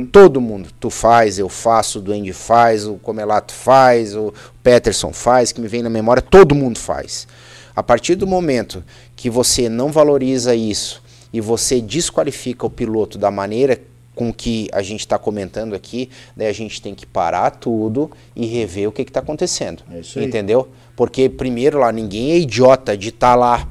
Todo 0.06 0.40
mundo. 0.40 0.68
Tu 0.80 0.90
faz, 0.90 1.38
eu 1.38 1.48
faço, 1.48 2.00
o 2.00 2.02
Duende 2.02 2.32
faz, 2.32 2.86
o 2.86 2.94
Comelato 2.94 3.54
faz, 3.54 4.16
o 4.16 4.34
Peterson 4.62 5.12
faz, 5.12 5.52
que 5.52 5.60
me 5.60 5.68
vem 5.68 5.82
na 5.82 5.88
memória, 5.88 6.20
todo 6.20 6.54
mundo 6.54 6.78
faz. 6.78 7.28
A 7.74 7.82
partir 7.82 8.16
do 8.16 8.26
momento 8.26 8.84
que 9.16 9.30
você 9.30 9.68
não 9.68 9.90
valoriza 9.90 10.54
isso 10.54 11.02
e 11.32 11.40
você 11.40 11.80
desqualifica 11.80 12.66
o 12.66 12.70
piloto 12.70 13.18
da 13.18 13.30
maneira 13.30 13.80
com 14.14 14.32
que 14.32 14.68
a 14.72 14.82
gente 14.82 15.00
está 15.00 15.18
comentando 15.18 15.74
aqui, 15.74 16.10
daí 16.36 16.46
a 16.46 16.52
gente 16.52 16.82
tem 16.82 16.94
que 16.94 17.06
parar 17.06 17.50
tudo 17.50 18.10
e 18.36 18.44
rever 18.46 18.88
o 18.88 18.92
que 18.92 19.02
está 19.02 19.20
acontecendo. 19.20 19.82
É. 19.90 20.22
Entendeu? 20.22 20.68
Porque, 20.94 21.28
primeiro, 21.28 21.78
lá, 21.78 21.90
ninguém 21.90 22.32
é 22.32 22.38
idiota 22.38 22.96
de 22.96 23.08
estar 23.08 23.34
lá 23.34 23.66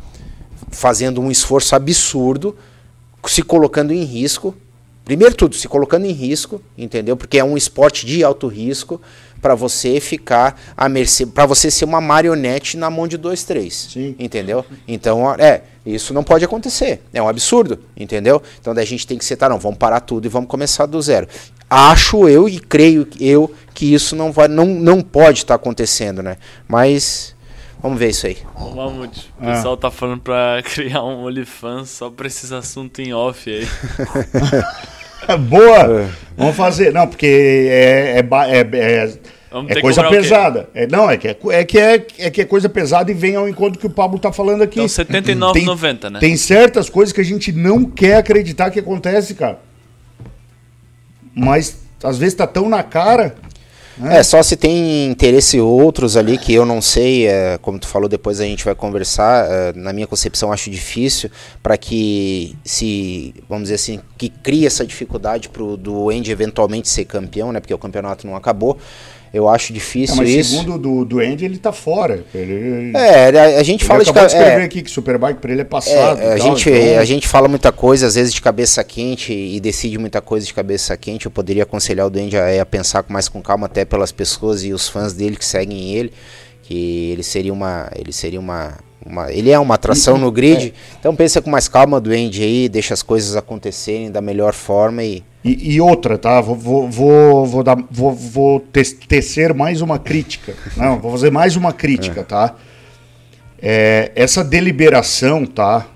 fazendo 0.72 1.22
um 1.22 1.30
esforço 1.30 1.76
absurdo, 1.76 2.58
se 3.28 3.44
colocando 3.44 3.94
em 3.94 4.04
risco. 4.04 4.56
Primeiro 5.06 5.36
tudo, 5.36 5.56
se 5.56 5.68
colocando 5.68 6.06
em 6.06 6.12
risco, 6.12 6.62
entendeu? 6.78 7.18
Porque 7.18 7.38
é 7.38 7.44
um 7.44 7.58
esporte 7.58 8.06
de 8.06 8.24
alto 8.24 8.48
risco 8.48 9.02
para 9.42 9.56
você 9.56 10.00
ficar 10.00 10.60
à 10.78 10.88
mercê, 10.88 11.26
para 11.26 11.46
você 11.46 11.72
ser 11.72 11.86
uma 11.86 12.00
marionete 12.00 12.78
na 12.78 12.90
mão 12.90 13.08
de 13.08 13.18
dois, 13.18 13.44
três. 13.44 13.90
Sim. 13.92 14.16
Entendeu? 14.20 14.64
Então, 14.88 15.24
ó, 15.24 15.36
é, 15.38 15.64
isso 15.86 16.14
não 16.14 16.24
pode 16.24 16.46
acontecer. 16.46 17.02
É 17.14 17.22
um 17.22 17.28
absurdo, 17.28 17.80
entendeu? 17.98 18.42
Então 18.60 18.74
daí 18.74 18.84
a 18.84 18.88
gente 18.88 19.08
tem 19.08 19.18
que 19.18 19.26
sentar, 19.26 19.50
não, 19.50 19.58
vamos 19.58 19.78
parar 19.80 20.00
tudo 20.02 20.26
e 20.26 20.30
vamos 20.30 20.48
começar 20.50 20.86
do 20.86 21.02
zero. 21.02 21.28
Acho 21.70 22.28
eu 22.28 22.48
e 22.50 22.60
creio 22.60 23.08
eu 23.20 23.52
que 23.74 23.94
isso 23.94 24.16
não 24.16 24.32
vai 24.32 24.48
não, 24.48 24.66
não 24.66 25.02
pode 25.02 25.40
estar 25.40 25.56
acontecendo, 25.56 26.22
né? 26.22 26.36
Mas 26.68 27.34
vamos 27.82 27.98
ver 27.98 28.10
isso 28.10 28.28
aí. 28.28 28.38
Ô, 28.56 28.72
Mamute, 28.76 29.34
o 29.40 29.44
Ah. 29.48 29.54
pessoal 29.54 29.78
tá 29.78 29.90
falando 29.90 30.20
pra 30.22 30.62
criar 30.72 31.02
um 31.04 31.24
OnlyFans 31.26 31.90
só 31.90 32.10
pra 32.10 32.28
esses 32.28 32.52
assuntos 32.52 33.04
em 33.04 33.14
off 33.14 33.50
aí. 33.50 33.66
Boa! 35.50 36.10
Vamos 36.38 36.56
fazer. 36.56 36.92
Não, 36.92 37.08
porque 37.08 37.26
é, 37.70 38.18
é, 38.18 38.20
é, 38.20 38.60
é, 38.74 39.14
é 39.68 39.82
coisa 39.82 40.08
pesada. 40.10 40.70
É, 40.74 40.88
não, 40.88 41.10
é 41.10 41.18
que 41.18 41.28
é, 41.28 41.38
é 41.50 41.64
que 41.64 41.78
é, 41.78 42.08
é 42.20 42.30
que 42.30 42.42
é 42.42 42.46
coisa 42.46 42.70
pesada 42.70 43.12
e 43.12 43.14
vem 43.14 43.36
ao 43.36 43.48
encontro 43.48 43.80
que 43.80 43.86
o 43.86 43.90
Pablo 43.90 44.18
tá 44.18 44.32
falando 44.32 44.62
aqui. 44.62 44.80
Então, 44.82 45.06
R$ 45.06 45.22
79,90, 45.22 46.10
né? 46.10 46.20
Tem 46.20 46.36
certas 46.38 46.90
coisas 46.90 47.14
que 47.14 47.22
a 47.22 47.26
gente 47.26 47.52
não 47.52 47.86
quer 47.86 48.16
acreditar 48.16 48.72
que 48.72 48.80
acontece, 48.80 49.36
cara. 49.36 49.60
Mas 51.36 51.82
às 52.04 52.18
vezes 52.18 52.34
tá 52.34 52.48
tão 52.48 52.70
na 52.70 52.84
cara. 52.84 53.36
É, 54.10 54.24
só 54.24 54.42
se 54.42 54.56
tem 54.56 55.08
interesse 55.08 55.60
outros 55.60 56.18
ali 56.18 56.38
que 56.38 56.54
eu 56.54 56.66
não 56.66 56.82
sei, 56.82 57.28
é, 57.28 57.58
como 57.60 57.78
tu 57.78 57.88
falou, 57.88 58.10
depois 58.10 58.40
a 58.40 58.46
gente 58.46 58.66
vai 58.66 58.74
conversar. 58.74 59.48
é, 59.50 59.74
na 59.74 59.94
minha 59.94 60.08
concepção, 60.08 60.52
acho 60.52 60.70
difícil 60.70 61.30
para 61.62 61.78
que 61.78 62.56
se, 62.64 63.34
vamos 63.48 63.64
dizer 63.64 63.76
assim, 63.76 64.00
que 64.18 64.30
crie 64.30 64.66
essa 64.66 64.86
dificuldade 64.86 65.50
pro 65.50 65.78
do 65.78 66.10
Andy 66.10 66.32
eventualmente 66.32 66.90
ser 66.90 67.06
campeão, 67.06 67.52
né? 67.52 67.60
Porque 67.60 67.74
o 67.74 67.78
campeonato 67.78 68.26
não 68.26 68.36
acabou. 68.36 68.78
Eu 69.34 69.48
acho 69.48 69.72
É, 69.72 69.76
difícil 69.76 70.18
mas 70.18 70.30
isso. 70.30 70.50
segundo 70.58 70.78
do, 70.78 71.06
do 71.06 71.20
Andy, 71.20 71.46
ele 71.46 71.58
tá 71.58 71.72
fora. 71.72 72.24
Ele, 72.36 72.92
É, 72.96 73.30
a, 73.56 73.60
a 73.60 73.64
gente 73.64 73.82
ele 73.82 73.88
fala 73.88 74.04
de, 74.04 74.10
acabou 74.10 74.28
de 74.28 74.34
ca- 74.36 74.40
escrever 74.40 74.62
é, 74.62 74.66
aqui 74.66 74.82
que 74.82 74.92
Superbike 74.92 75.40
pra 75.40 75.52
ele 75.54 75.62
é 75.62 75.64
passado. 75.64 76.20
É, 76.20 76.34
a, 76.34 76.36
e 76.36 76.40
tal, 76.40 76.50
gente, 76.58 76.70
então- 76.70 77.00
a 77.00 77.06
gente 77.06 77.28
fala 77.28 77.48
muita 77.48 77.72
coisa, 77.72 78.08
às 78.08 78.16
vezes 78.16 78.34
de 78.34 78.42
cabeça 78.42 78.84
quente, 78.84 79.32
e 79.32 79.60
decide 79.62 79.98
muita 79.98 80.20
coisa 80.22 80.46
de 80.46 80.54
cabeça 80.54 80.98
quente. 80.98 81.26
Eu 81.28 81.32
poderia 81.32 81.64
aconselhar 81.64 82.06
o 82.08 82.10
Duende 82.10 82.36
a, 82.38 82.62
a 82.62 82.66
pensar 82.66 83.06
mais 83.08 83.30
com 83.30 83.42
calma, 83.42 83.68
até 83.68 83.86
pelas 83.86 84.12
pessoas 84.12 84.64
e 84.66 84.74
os 84.74 84.90
fãs 84.90 85.14
dele 85.14 85.38
que 85.38 85.46
seguem 85.46 85.94
ele, 85.96 86.12
que 86.64 87.12
ele 87.12 87.24
seria 87.24 87.54
uma. 87.54 87.90
Ele 87.96 88.12
seria 88.12 88.40
uma. 88.40 88.74
uma- 89.06 89.32
ele 89.32 89.50
é 89.50 89.58
uma 89.58 89.76
atração 89.76 90.18
no 90.18 90.30
grid. 90.30 90.74
Então 91.00 91.16
pensa 91.16 91.42
com 91.42 91.50
mais 91.50 91.70
calma, 91.70 92.02
Duende 92.02 92.44
aí, 92.44 92.68
deixa 92.68 92.94
as 92.94 93.02
coisas 93.02 93.38
acontecerem 93.38 94.12
da 94.12 94.20
melhor 94.22 94.54
forma 94.54 95.04
e. 95.04 95.24
E, 95.44 95.74
e 95.74 95.82
outra, 95.82 96.18
tá? 96.18 96.40
Vou, 96.40 96.56
vou, 96.56 96.90
vou, 96.90 97.46
vou, 97.46 97.64
dar, 97.64 97.78
vou, 97.90 98.14
vou 98.14 98.60
te- 98.60 98.96
tecer 99.08 99.54
mais 99.54 99.82
uma 99.82 99.98
crítica. 99.98 100.54
Não, 100.78 101.00
vou 101.00 101.12
fazer 101.12 101.32
mais 101.32 101.56
uma 101.56 101.74
crítica, 101.74 102.24
tá? 102.24 102.56
É, 103.62 104.12
essa 104.16 104.44
deliberação, 104.44 105.46
tá? 105.46 105.88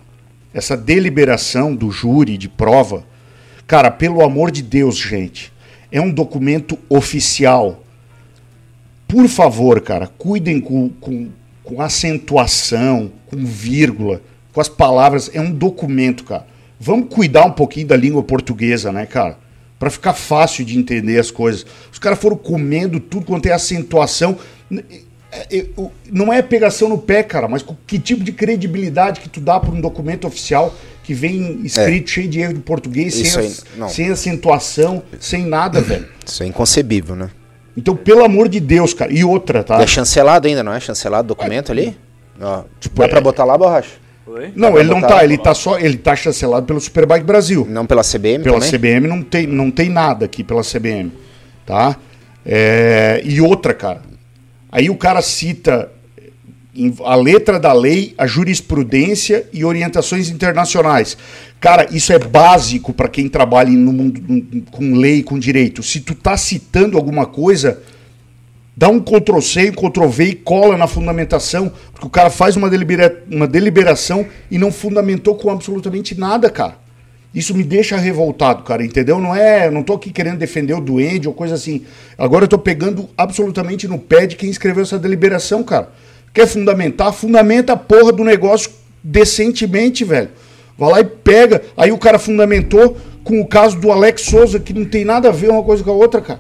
Essa 0.54 0.76
deliberação 0.76 1.76
do 1.76 1.92
júri 1.92 2.38
de 2.38 2.48
prova, 2.50 3.04
cara, 3.68 3.92
pelo 3.92 4.24
amor 4.24 4.50
de 4.52 4.62
Deus, 4.64 4.98
gente, 4.98 5.52
é 5.92 6.00
um 6.02 6.12
documento 6.12 6.78
oficial. 6.90 7.84
Por 9.08 9.28
favor, 9.28 9.80
cara, 9.82 10.08
cuidem 10.18 10.60
com, 10.60 10.90
com, 10.90 11.30
com 11.64 11.82
acentuação, 11.82 13.12
com 13.28 13.38
vírgula, 13.46 14.22
com 14.52 14.60
as 14.62 14.70
palavras. 14.70 15.30
É 15.34 15.40
um 15.40 15.52
documento, 15.52 16.24
cara. 16.24 16.48
Vamos 16.80 17.08
cuidar 17.10 17.46
um 17.46 17.52
pouquinho 17.52 17.88
da 17.88 17.96
língua 17.96 18.22
portuguesa, 18.24 18.92
né, 18.92 19.06
cara? 19.06 19.38
Pra 19.80 19.90
ficar 19.90 20.14
fácil 20.14 20.64
de 20.66 20.78
entender 20.78 21.20
as 21.20 21.32
coisas. 21.32 21.66
Os 21.92 22.00
caras 22.00 22.20
foram 22.20 22.36
comendo 22.38 23.00
tudo 23.00 23.26
quanto 23.26 23.46
é 23.48 23.52
acentuação. 23.52 24.38
É- 25.32 25.58
é- 25.58 25.66
Não 26.12 26.32
é 26.32 26.42
pegação 26.42 26.88
no 26.88 26.98
pé, 26.98 27.22
cara, 27.24 27.48
mas 27.48 27.64
que 27.86 28.00
tipo 28.00 28.24
de 28.24 28.32
credibilidade 28.32 29.20
que 29.20 29.28
tu 29.28 29.42
dá 29.42 29.60
para 29.60 29.72
um 29.72 29.82
documento 29.82 30.26
oficial 30.26 30.74
que 31.04 31.14
vem 31.14 31.60
escrito 31.66 32.10
cheio 32.10 32.28
de 32.30 32.40
erro 32.40 32.54
de 32.54 32.62
português, 32.62 33.14
sem, 33.14 33.26
aí, 33.42 33.50
sem 33.90 34.10
acentuação, 34.10 35.04
sem 35.20 35.46
nada, 35.46 35.82
velho. 35.82 36.08
Isso 36.26 36.42
é 36.42 36.48
inconcebível, 36.48 37.16
né? 37.16 37.30
Então, 37.78 37.96
pelo 37.96 38.24
amor 38.24 38.48
de 38.48 38.60
Deus, 38.62 38.94
cara. 38.94 39.12
E 39.14 39.24
outra, 39.26 39.62
tá? 39.64 39.80
E 39.82 39.84
é 39.84 39.88
chancelado 39.88 40.48
ainda, 40.48 40.64
não 40.64 40.74
é? 40.74 40.80
Chancelado 40.80 41.26
o 41.26 41.28
documento 41.36 41.72
ali? 41.72 41.98
Ó, 42.40 42.64
Tipo, 42.80 43.00
dá 43.00 43.06
é- 43.06 43.08
pra 43.10 43.20
botar 43.22 43.44
lá, 43.44 43.58
borracha? 43.58 43.92
Oi? 44.28 44.52
Não, 44.56 44.78
ele 44.78 44.90
não 44.90 45.02
tá, 45.02 45.24
ele 45.24 45.38
tá 45.38 45.54
só, 45.54 45.78
ele 45.78 45.98
tá 45.98 46.16
chancelado 46.16 46.66
pelo 46.66 46.80
Superbike 46.80 47.26
Brasil. 47.26 47.68
Não 47.70 47.86
pela 47.86 48.02
CBM 48.02 48.44
Pela 48.44 48.60
também? 48.60 48.72
CBM 48.72 49.08
não 49.08 49.22
tem, 49.22 49.46
não 49.46 49.70
tem 49.70 49.90
nada 49.90 50.26
aqui 50.26 50.44
pela 50.44 50.62
CBM, 50.62 51.12
tá? 51.66 51.96
É, 52.46 53.22
e 53.24 53.40
outra, 53.40 53.74
cara. 53.74 54.02
Aí 54.72 54.90
o 54.90 54.96
cara 54.96 55.22
cita 55.22 55.92
a 57.04 57.16
letra 57.16 57.60
da 57.60 57.72
lei, 57.72 58.14
a 58.18 58.28
jurisprudência 58.28 59.48
e 59.54 59.64
orientações 59.64 60.30
internacionais. 60.30 61.18
Cara, 61.60 61.88
isso 61.92 62.12
é 62.12 62.20
básico 62.20 62.94
para 62.94 63.08
quem 63.08 63.30
trabalha 63.30 63.70
no 63.72 63.94
mundo 63.94 64.22
com 64.72 64.94
lei, 64.96 65.24
com 65.24 65.40
direito. 65.40 65.82
Se 65.82 66.02
tu 66.02 66.14
tá 66.14 66.36
citando 66.36 66.98
alguma 66.98 67.26
coisa, 67.26 67.82
dá 68.76 68.90
um 68.90 69.00
Ctrl 69.00 69.40
C, 69.40 69.72
Ctrl 69.72 70.08
V 70.08 70.24
e 70.26 70.36
cola 70.36 70.78
na 70.78 70.88
fundamentação, 70.88 71.72
porque 71.92 72.08
o 72.08 72.10
cara 72.10 72.30
faz 72.30 72.56
uma, 72.56 72.70
delibera 72.70 73.24
uma 73.30 73.48
deliberação 73.48 74.26
e 74.52 74.58
não 74.58 74.72
fundamentou 74.72 75.36
com 75.36 75.50
absolutamente 75.50 76.20
nada, 76.20 76.50
cara. 76.50 76.86
Isso 77.34 77.54
me 77.54 77.64
deixa 77.64 77.98
revoltado, 77.98 78.64
cara, 78.64 78.84
entendeu? 78.84 79.20
Não 79.20 79.36
é, 79.36 79.70
não 79.70 79.84
tô 79.84 79.94
aqui 79.94 80.10
querendo 80.10 80.38
defender 80.38 80.74
o 80.74 80.80
duende 80.80 81.28
ou 81.28 81.34
coisa 81.34 81.56
assim. 81.56 81.86
Agora 82.18 82.46
eu 82.46 82.48
tô 82.48 82.58
pegando 82.58 83.10
absolutamente 83.18 83.90
no 83.90 84.00
pé 84.00 84.26
de 84.26 84.38
quem 84.38 84.50
escreveu 84.50 84.84
essa 84.84 84.98
deliberação, 84.98 85.62
cara. 85.62 85.90
Quer 86.34 86.48
fundamentar? 86.48 87.12
Fundamenta 87.12 87.74
a 87.74 87.78
porra 87.78 88.14
do 88.14 88.24
negócio 88.24 88.72
decentemente, 89.04 90.06
velho. 90.06 90.30
Vai 90.78 90.92
lá 90.92 91.00
e 91.02 91.06
pega. 91.06 91.62
Aí 91.76 91.92
o 91.92 91.98
cara 91.98 92.18
fundamentou 92.18 92.98
com 93.24 93.42
o 93.42 93.46
caso 93.46 93.78
do 93.80 93.92
Alex 93.92 94.22
Souza, 94.22 94.60
que 94.60 94.74
não 94.74 94.86
tem 94.86 95.04
nada 95.04 95.28
a 95.28 95.32
ver 95.32 95.50
uma 95.50 95.64
coisa 95.64 95.84
com 95.84 95.92
a 95.92 95.94
outra, 95.94 96.22
cara. 96.22 96.40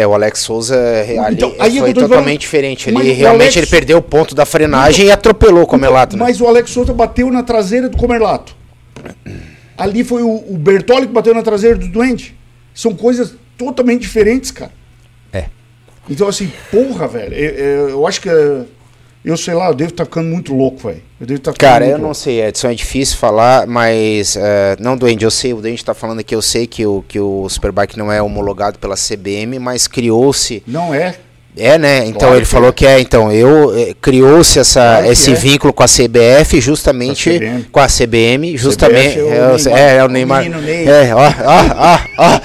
É, 0.00 0.06
o 0.06 0.14
Alex 0.14 0.40
Souza 0.40 0.76
é, 0.76 1.18
ali 1.18 1.36
Então, 1.36 1.54
aí 1.58 1.76
é 1.78 1.80
foi 1.80 1.92
totalmente 1.94 2.18
falando. 2.22 2.38
diferente. 2.38 2.88
Ele 2.88 3.12
realmente 3.12 3.42
Alex- 3.42 3.56
ele 3.56 3.66
perdeu 3.66 3.98
o 3.98 4.02
ponto 4.02 4.34
da 4.34 4.44
frenagem 4.46 5.06
e 5.06 5.10
atropelou 5.10 5.62
o 5.62 5.66
Comelato. 5.66 6.16
né? 6.16 6.22
Mas 6.24 6.40
o 6.40 6.46
Alex 6.46 6.70
Souza 6.70 6.92
bateu 6.92 7.30
na 7.30 7.42
traseira 7.42 7.88
do 7.88 7.96
Comerlato. 7.96 8.54
Ali 9.76 10.02
foi 10.04 10.22
o, 10.22 10.30
o 10.48 10.56
Bertoli 10.58 11.06
que 11.06 11.12
bateu 11.12 11.34
na 11.34 11.42
traseira 11.42 11.76
do 11.76 11.88
Duende. 11.88 12.36
São 12.74 12.94
coisas 12.94 13.34
totalmente 13.56 14.02
diferentes, 14.02 14.50
cara. 14.50 14.70
É. 15.32 15.44
Então, 16.08 16.28
assim, 16.28 16.50
porra, 16.70 17.06
velho. 17.08 17.34
Eu, 17.34 17.50
eu- 17.50 17.88
eu 17.90 18.06
acho 18.06 18.20
que. 18.20 18.28
Eu 19.28 19.36
sei 19.36 19.52
lá, 19.52 19.68
eu 19.68 19.74
devo 19.74 19.90
estar 19.90 20.04
ficando 20.06 20.26
muito 20.28 20.54
louco, 20.54 20.88
velho. 20.88 21.02
Eu 21.20 21.26
devo 21.26 21.38
estar 21.38 21.52
ficando 21.52 21.70
Cara, 21.70 21.84
eu 21.86 21.98
não 21.98 22.06
louco. 22.06 22.14
sei, 22.14 22.40
Edson, 22.40 22.68
é 22.70 22.74
difícil 22.74 23.18
falar, 23.18 23.66
mas. 23.66 24.36
é, 24.36 24.74
não, 24.80 24.96
Duende, 24.96 25.24
eu 25.24 25.30
sei, 25.30 25.52
o 25.52 25.60
Duende 25.60 25.84
tá 25.84 25.92
falando 25.92 26.20
aqui, 26.20 26.34
eu 26.34 26.40
sei 26.40 26.66
que 26.66 26.86
o, 26.86 27.04
que 27.06 27.20
o 27.20 27.46
Superbike 27.48 27.98
não 27.98 28.10
é 28.10 28.22
homologado 28.22 28.78
pela 28.78 28.94
CBM, 28.96 29.58
mas 29.58 29.86
criou-se. 29.86 30.62
Não 30.66 30.94
é. 30.94 31.14
É, 31.60 31.76
né? 31.76 32.06
Então 32.06 32.20
Claro 32.20 32.36
ele 32.36 32.44
que 32.44 32.50
falou 32.50 32.68
é. 32.68 32.72
que 32.72 32.86
é. 32.86 33.00
Então, 33.00 33.32
eu 33.32 33.76
eh, 33.76 33.92
criou-se 34.00 34.58
essa 34.60 34.80
Claro 35.00 35.12
esse 35.12 35.32
é. 35.32 35.34
vínculo 35.34 35.72
com 35.72 35.82
a 35.82 35.86
CBF 35.88 36.60
justamente 36.60 37.24
Com 37.28 37.34
a 37.34 37.38
CBM. 37.38 37.64
com 37.72 37.80
a 37.80 37.88
CBM, 37.88 38.56
justamente 38.56 39.18
é 39.18 39.22
o 39.24 39.28
é, 39.32 39.52
o- 39.52 39.56
Neymar. 39.58 39.78
é, 39.78 39.96
é 39.96 40.02
o 40.02 40.06
O 40.06 40.08
Neymar. 40.08 40.42
menino 40.44 40.60
Ney. 40.62 40.86
É, 40.88 41.14
ó, 41.14 41.18
ó, 41.18 41.28
ó, 41.76 41.98
ó, 42.16 42.40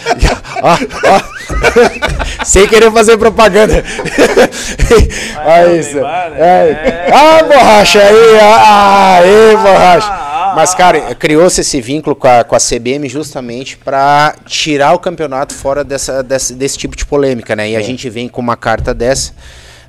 ó, 0.64 0.78
ó. 1.16 1.33
Sem 2.46 2.68
querer 2.68 2.92
fazer 2.92 3.18
propaganda. 3.18 3.74
é 3.76 5.62
Olha 5.64 5.78
isso. 5.78 5.96
Né? 5.96 6.32
É. 6.38 7.08
É. 7.08 7.12
Ah, 7.14 7.44
borracha 7.44 8.00
aí, 8.00 8.40
ah, 8.42 9.16
aí, 9.22 9.58
borracha. 9.58 10.08
ah, 10.10 10.54
Mas, 10.56 10.74
cara, 10.74 11.16
criou-se 11.16 11.62
esse 11.62 11.82
vínculo 11.82 12.16
com 12.16 12.28
a, 12.28 12.44
com 12.44 12.56
a 12.56 12.60
CBM 12.60 13.08
justamente 13.10 13.78
para 13.78 14.36
tirar 14.46 14.94
o 14.94 15.00
campeonato 15.00 15.54
fora 15.54 15.84
dessa, 15.84 16.22
desse, 16.24 16.54
desse 16.54 16.78
tipo 16.78 16.96
de 16.96 17.06
polêmica, 17.06 17.56
né? 17.56 17.70
E 17.72 17.76
a 17.76 17.82
gente 17.82 18.10
vem 18.10 18.28
com 18.28 18.42
uma 18.42 18.56
carta 18.58 18.94
dessa, 18.94 19.34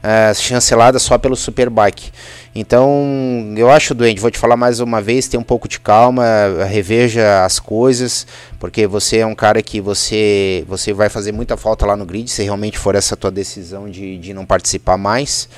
eh, 0.03 0.33
chancelada 0.35 0.99
só 0.99 1.17
pelo 1.17 1.35
Superbike. 1.35 2.13
Então, 2.55 3.53
eu 3.57 3.69
acho, 3.69 3.95
doente, 3.95 4.21
vou 4.21 4.31
te 4.31 4.39
falar 4.39 4.57
mais 4.57 4.79
uma 4.79 5.03
vez, 5.03 5.27
tenha 5.27 5.41
um 5.41 5.45
pouco 5.45 5.67
de 5.67 5.81
calma, 5.81 6.25
reveja 6.69 7.45
as 7.45 7.59
coisas, 7.59 8.25
porque 8.61 8.87
você 8.87 9.19
é 9.19 9.27
um 9.27 9.35
cara 9.35 9.61
que 9.61 9.81
você, 9.81 10.65
você 10.69 10.93
vai 10.93 11.09
fazer 11.09 11.33
muita 11.33 11.57
falta 11.57 11.85
lá 11.85 11.97
no 11.97 12.07
grid, 12.07 12.31
se 12.31 12.45
realmente 12.45 12.79
for 12.79 12.95
essa 12.95 13.17
tua 13.17 13.33
decisão 13.33 13.91
de, 13.91 14.19
de 14.19 14.33
não 14.33 14.47
participar 14.47 14.97
mais. 14.97 15.49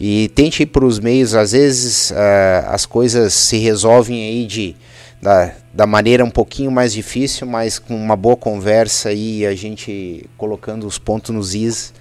E 0.00 0.28
tente 0.30 0.64
ir 0.64 0.66
para 0.66 0.84
os 0.84 0.98
meios, 0.98 1.34
às 1.34 1.52
vezes 1.52 2.10
eh, 2.10 2.64
as 2.66 2.84
coisas 2.84 3.32
se 3.32 3.58
resolvem 3.58 4.20
aí 4.20 4.46
de, 4.46 4.74
da, 5.22 5.52
da 5.72 5.86
maneira 5.86 6.24
um 6.24 6.30
pouquinho 6.30 6.70
mais 6.70 6.92
difícil, 6.92 7.46
mas 7.46 7.78
com 7.78 7.94
uma 7.94 8.16
boa 8.16 8.36
conversa 8.36 9.12
e 9.12 9.46
a 9.46 9.54
gente 9.54 10.28
colocando 10.36 10.84
os 10.84 10.98
pontos 10.98 11.32
nos 11.32 11.54
is, 11.54 11.92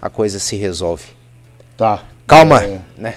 a 0.00 0.08
coisa 0.08 0.38
se 0.38 0.54
resolve. 0.54 1.04
Tá. 1.76 2.04
Calma, 2.26 2.62
É, 2.62 2.80
né? 2.96 3.14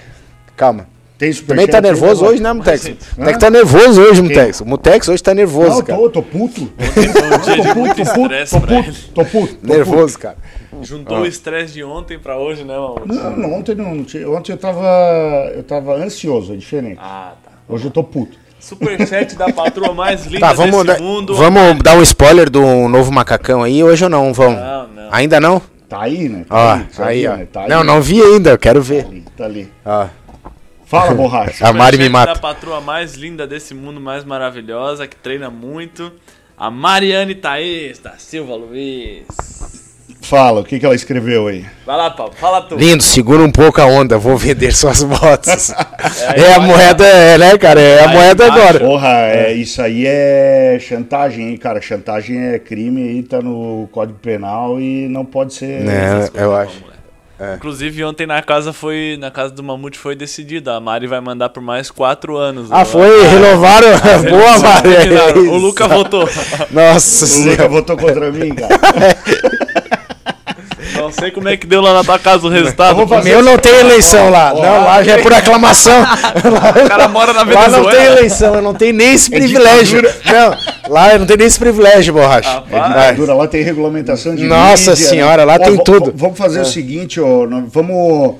Calma. 0.59 0.87
tem 1.17 1.31
superchat 1.31 1.47
Também 1.47 1.67
tá 1.67 1.77
aí, 1.77 1.81
nervoso 1.93 2.21
Bob? 2.21 2.33
hoje, 2.33 2.43
né, 2.43 2.51
Mutex? 2.53 2.91
Mutex 3.17 3.37
tá 3.39 3.49
nervoso 3.49 4.01
hoje, 4.01 4.21
Mutex. 4.21 4.59
O 4.61 4.65
Mutex 4.65 5.07
hoje 5.07 5.23
tá 5.23 5.33
nervoso, 5.33 5.69
Não, 5.77 5.81
cara. 5.81 5.99
tô, 5.99 6.09
tô 6.09 6.21
puto. 6.21 6.69
Foi 6.77 7.03
um 7.05 7.39
dia 7.39 7.55
de 7.63 7.73
Tô 7.73 7.79
muito 7.79 7.95
puto, 7.95 8.05
tô 8.05 8.13
puto, 8.13 8.33
estresse 8.33 8.51
tô 8.53 8.61
puto, 8.61 8.93
tô 9.13 9.25
puto. 9.25 9.57
Nervoso, 9.63 10.19
cara. 10.19 10.35
Juntou 10.81 11.19
o 11.19 11.25
estresse 11.25 11.73
de 11.73 11.83
ontem 11.83 12.19
pra 12.19 12.37
hoje, 12.37 12.63
né, 12.65 12.75
puto. 12.75 13.07
Não, 13.13 13.37
não, 13.37 13.53
ontem 13.53 13.73
não. 13.75 14.03
tinha- 14.03 14.29
Ontem 14.29 14.51
eu 14.51 14.57
tava. 14.57 14.85
Eu 15.55 15.63
tava 15.63 15.93
ansioso, 15.95 16.53
é 16.53 16.55
diferente. 16.57 16.99
Ah, 17.01 17.33
tá. 17.43 17.51
Hoje 17.69 17.85
eu 17.85 17.91
tô 17.91 18.03
puto. 18.03 18.37
Superchat 18.59 19.35
da 19.37 19.49
patroa 19.53 19.93
mais 19.93 20.25
linda 20.25 20.41
Tá, 20.41 20.51
vamos, 20.53 20.83
desse 20.85 20.99
dar- 20.99 21.01
mundo. 21.01 21.33
vamos 21.35 21.79
dar 21.81 21.95
um 21.95 22.01
spoiler 22.01 22.49
do 22.49 22.61
novo 22.89 23.09
macacão 23.13 23.63
aí 23.63 23.81
hoje 23.81 24.03
ou 24.03 24.09
não? 24.09 24.33
Vamos. 24.33 24.59
Não, 24.59 24.87
não. 24.89 25.07
Ainda 25.13 25.39
não? 25.39 25.61
Tá 25.87 26.01
aí, 26.01 26.27
né? 26.29 26.45
Tá 26.47 26.55
Ó, 26.55 26.79
você 26.93 27.01
aí, 27.01 27.21
viu, 27.21 27.31
ó. 27.31 27.37
né? 27.37 27.47
Tá 27.51 27.67
Não, 27.67 27.79
aí. 27.81 27.87
não 27.87 28.01
vi 28.01 28.21
ainda, 28.21 28.49
eu 28.51 28.57
quero 28.57 28.81
ver. 28.81 29.03
Tá 29.03 29.09
ali, 29.09 29.23
tá 29.37 29.45
ali. 29.45 29.71
Ó. 29.85 30.07
Fala, 30.89 31.13
borracha. 31.13 31.63
A 31.69 31.71
Mari 31.71 31.99
me 31.99 32.09
mata. 32.09 32.33
da 32.33 32.39
patroa 32.39 32.81
mais 32.81 33.13
linda 33.13 33.45
desse 33.45 33.75
mundo, 33.75 34.01
mais 34.01 34.25
maravilhosa, 34.25 35.07
que 35.07 35.15
treina 35.15 35.47
muito. 35.49 36.11
A 36.57 36.71
Mariane 36.71 37.35
Thaís 37.35 37.99
da 37.99 38.17
Silva 38.17 38.55
Luiz. 38.55 39.23
Fala, 40.21 40.61
o 40.61 40.63
que, 40.63 40.79
que 40.79 40.85
ela 40.85 40.95
escreveu 40.95 41.47
aí? 41.47 41.65
Vai 41.85 41.95
lá, 41.95 42.09
Paulo, 42.09 42.33
fala 42.33 42.61
tu. 42.61 42.75
Lindo, 42.75 43.01
segura 43.01 43.41
um 43.41 43.51
pouco 43.51 43.79
a 43.79 43.85
onda, 43.85 44.17
vou 44.17 44.35
vender 44.35 44.73
suas 44.75 45.03
motos. 45.03 45.71
é 46.35 46.53
a 46.53 46.59
moeda, 46.59 47.05
é, 47.05 47.37
né, 47.37 47.57
cara? 47.57 47.79
É 47.79 48.03
a 48.03 48.09
Aí 48.09 48.15
moeda 48.15 48.45
embaixo. 48.47 48.63
agora. 48.63 48.79
Porra, 48.79 49.07
é, 49.07 49.53
isso 49.53 49.81
aí 49.81 50.05
é 50.05 50.77
chantagem, 50.81 51.49
hein, 51.49 51.57
cara? 51.57 51.79
Chantagem 51.81 52.37
é 52.47 52.59
crime 52.59 53.01
aí, 53.09 53.23
tá 53.23 53.41
no 53.41 53.87
Código 53.91 54.19
Penal 54.19 54.79
e 54.81 55.07
não 55.07 55.23
pode 55.23 55.53
ser. 55.53 55.87
É, 55.87 56.29
eu 56.43 56.55
acho. 56.55 56.83
Inclusive, 57.55 58.03
ontem 58.03 58.27
na 58.27 58.41
casa 58.41 58.73
foi. 58.73 59.15
Na 59.19 59.31
casa 59.31 59.53
do 59.53 59.63
Mamute 59.63 59.97
foi 59.97 60.15
decidido. 60.15 60.69
A 60.71 60.79
Mari 60.79 61.07
vai 61.07 61.21
mandar 61.21 61.49
por 61.49 61.61
mais 61.61 61.89
quatro 61.89 62.35
anos. 62.37 62.71
Ah, 62.71 62.79
Né? 62.79 62.85
foi? 62.85 63.27
Renovaram? 63.27 63.87
Boa, 64.29 64.59
Mari. 64.59 64.89
é. 64.95 65.37
O 65.37 65.57
Luca 65.57 65.87
votou. 65.87 66.27
Nossa 66.71 67.25
O 67.25 67.27
senhora. 67.27 67.51
Luca 67.51 67.69
votou 67.69 67.97
contra 67.97 68.31
mim, 68.31 68.53
cara. 68.55 68.75
Não 71.19 71.23
sei 71.23 71.31
como 71.31 71.49
é 71.49 71.57
que 71.57 71.67
deu 71.67 71.81
lá 71.81 71.93
na 71.93 72.03
tua 72.03 72.17
casa 72.17 72.47
o 72.47 72.49
resultado. 72.49 72.95
Meu 73.23 73.43
não 73.43 73.57
tem 73.57 73.73
eleição 73.73 74.29
lá. 74.29 74.53
Não, 74.53 74.85
lá 74.85 75.03
já 75.03 75.17
é 75.17 75.21
por 75.21 75.33
aclamação. 75.35 76.01
O 76.01 76.87
cara 76.87 77.07
mora 77.09 77.33
na 77.33 77.39
Lá 77.43 77.45
não 77.45 77.83
Venezuela. 77.83 77.91
tem 77.91 78.05
eleição, 78.05 78.55
eu 78.55 78.61
não 78.61 78.73
tenho 78.73 78.93
nem 78.93 79.13
esse 79.13 79.29
privilégio. 79.29 80.01
Não, 80.01 80.91
lá 80.93 81.13
eu 81.13 81.19
não 81.19 81.25
tenho 81.25 81.39
nem 81.39 81.47
esse 81.47 81.59
privilégio, 81.59 82.13
borracha. 82.13 82.63
É 82.71 83.11
ditadura, 83.11 83.33
lá 83.33 83.47
tem 83.47 83.61
regulamentação 83.63 84.33
de 84.33 84.45
Nossa 84.45 84.91
mídia, 84.91 85.07
senhora, 85.07 85.43
lá 85.43 85.59
tem 85.59 85.77
tudo. 85.83 86.11
É. 86.11 86.13
Vamos 86.15 86.37
fazer 86.37 86.61
o 86.61 86.65
seguinte, 86.65 87.19
ó, 87.19 87.45
vamos. 87.67 88.35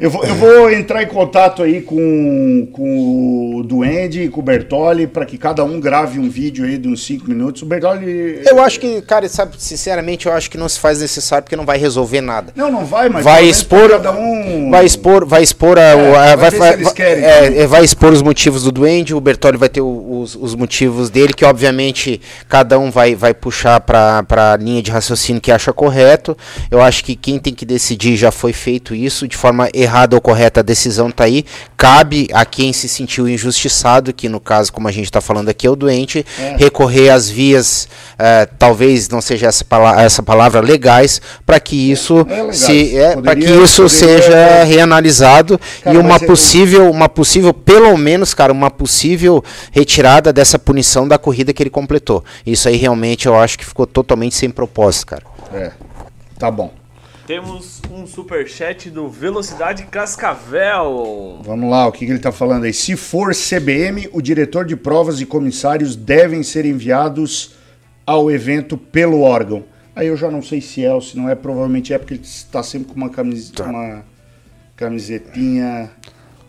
Eu 0.00 0.10
vou, 0.10 0.22
eu 0.24 0.34
vou 0.36 0.70
entrar 0.70 1.02
em 1.02 1.08
contato 1.08 1.60
aí 1.60 1.82
com, 1.82 2.68
com 2.72 3.56
o 3.56 3.64
Duende 3.64 4.22
e 4.22 4.28
com 4.28 4.38
o 4.38 4.42
Bertoli 4.44 5.08
para 5.08 5.26
que 5.26 5.36
cada 5.36 5.64
um 5.64 5.80
grave 5.80 6.20
um 6.20 6.30
vídeo 6.30 6.64
aí 6.64 6.78
de 6.78 6.86
uns 6.86 7.04
5 7.04 7.28
minutos. 7.28 7.62
O 7.62 7.66
Bertoli. 7.66 8.40
Eu 8.46 8.62
acho 8.62 8.78
que, 8.78 9.02
cara, 9.02 9.28
sabe, 9.28 9.56
sinceramente, 9.58 10.26
eu 10.26 10.32
acho 10.32 10.48
que 10.48 10.56
não 10.56 10.68
se 10.68 10.78
faz 10.78 11.00
necessário 11.00 11.42
porque 11.42 11.56
não 11.56 11.66
vai 11.66 11.78
resolver 11.78 12.20
nada. 12.20 12.52
Não, 12.54 12.70
não 12.70 12.84
vai, 12.84 13.08
mas. 13.08 13.24
vai 13.24 13.44
expor, 13.46 13.90
cada 13.90 14.12
um. 14.12 14.70
vai 14.70 14.86
expor, 14.86 15.26
vai 15.26 15.42
expor 15.42 15.76
a, 15.76 15.96
o- 15.96 16.14
a- 16.14 16.36
vai 16.36 16.50
vai, 16.52 16.76
vai- 16.76 16.94
querem 16.94 17.24
é, 17.24 17.42
também. 17.46 17.58
é, 17.58 17.66
vai 17.66 17.82
expor 17.84 18.12
os 18.12 18.22
motivos 18.22 18.62
do 18.62 18.70
Duende, 18.70 19.16
o 19.16 19.20
Bertoli 19.20 19.56
vai 19.58 19.68
ter 19.68 19.80
os, 19.80 20.36
os 20.36 20.54
motivos 20.54 21.10
dele, 21.10 21.32
que 21.34 21.44
obviamente 21.44 22.20
cada 22.48 22.78
um 22.78 22.88
vai, 22.88 23.16
vai 23.16 23.34
puxar 23.34 23.80
para 23.80 24.24
a 24.30 24.56
linha 24.56 24.80
de 24.80 24.92
raciocínio 24.92 25.42
que 25.42 25.50
acha 25.50 25.72
correto. 25.72 26.38
Eu 26.70 26.80
acho 26.80 27.02
que 27.04 27.16
quem 27.16 27.36
tem 27.40 27.52
que 27.52 27.66
decidir 27.66 28.14
já 28.16 28.30
foi 28.30 28.52
feito 28.52 28.94
isso, 28.94 29.26
de 29.26 29.36
forma 29.36 29.68
errada 29.74 29.87
ou 30.14 30.20
correta, 30.20 30.60
a 30.60 30.62
decisão 30.62 31.10
tá 31.10 31.24
aí. 31.24 31.44
Cabe 31.76 32.28
a 32.32 32.44
quem 32.44 32.72
se 32.72 32.88
sentiu 32.88 33.28
injustiçado, 33.28 34.12
que 34.12 34.28
no 34.28 34.40
caso, 34.40 34.72
como 34.72 34.88
a 34.88 34.92
gente 34.92 35.04
está 35.06 35.20
falando 35.20 35.48
aqui, 35.48 35.66
é 35.66 35.70
o 35.70 35.76
doente, 35.76 36.24
recorrer 36.56 37.10
às 37.10 37.28
vias, 37.28 37.88
eh, 38.18 38.48
talvez 38.58 39.08
não 39.08 39.20
seja 39.20 39.46
essa, 39.46 39.64
pala- 39.64 40.02
essa 40.02 40.22
palavra, 40.22 40.60
legais, 40.60 41.20
para 41.46 41.58
que 41.60 41.90
isso 41.90 42.26
É, 42.28 42.52
se 42.52 42.96
é, 42.96 43.16
para 43.16 43.34
que 43.36 43.44
isso 43.44 43.88
seja 43.88 44.64
reanalisado 44.64 45.58
Cara, 45.82 45.96
e 45.96 45.98
uma 45.98 46.16
é- 46.16 46.18
possível, 46.26 46.90
uma 46.90 47.08
possível, 47.08 47.52
pelo 47.54 47.96
menos, 47.96 48.34
cara, 48.34 48.52
uma 48.52 48.70
possível 48.70 49.42
retirada 49.72 50.32
dessa 50.32 50.58
punição 50.58 51.06
da 51.06 51.18
corrida 51.18 51.52
que 51.52 51.62
ele 51.62 51.70
completou. 51.70 52.24
Isso 52.46 52.68
aí 52.68 52.76
realmente 52.76 53.26
eu 53.26 53.38
acho 53.38 53.58
que 53.58 53.64
ficou 53.64 53.86
totalmente 53.86 54.34
sem 54.34 54.50
propósito, 54.50 55.06
cara. 55.06 55.22
É. 55.54 55.70
Tá 56.38 56.50
bom. 56.50 56.72
Temos 57.28 57.82
um 57.90 58.06
superchat 58.06 58.88
do 58.88 59.06
Velocidade 59.06 59.82
Cascavel. 59.84 61.42
Vamos 61.42 61.70
lá, 61.70 61.86
o 61.86 61.92
que, 61.92 61.98
que 61.98 62.04
ele 62.06 62.16
está 62.16 62.32
falando 62.32 62.64
aí? 62.64 62.72
Se 62.72 62.96
for 62.96 63.34
CBM, 63.34 64.08
o 64.14 64.22
diretor 64.22 64.64
de 64.64 64.74
provas 64.74 65.20
e 65.20 65.26
comissários 65.26 65.94
devem 65.94 66.42
ser 66.42 66.64
enviados 66.64 67.54
ao 68.06 68.30
evento 68.30 68.78
pelo 68.78 69.20
órgão. 69.20 69.62
Aí 69.94 70.06
eu 70.06 70.16
já 70.16 70.30
não 70.30 70.40
sei 70.40 70.62
se 70.62 70.82
é 70.82 70.90
ou 70.90 71.02
se 71.02 71.18
não 71.18 71.28
é, 71.28 71.34
provavelmente 71.34 71.92
é 71.92 71.98
porque 71.98 72.14
ele 72.14 72.22
está 72.22 72.62
sempre 72.62 72.88
com 72.88 72.94
uma, 72.94 73.10
camis... 73.10 73.50
Tá. 73.50 73.64
uma 73.64 74.02
camisetinha. 74.74 75.90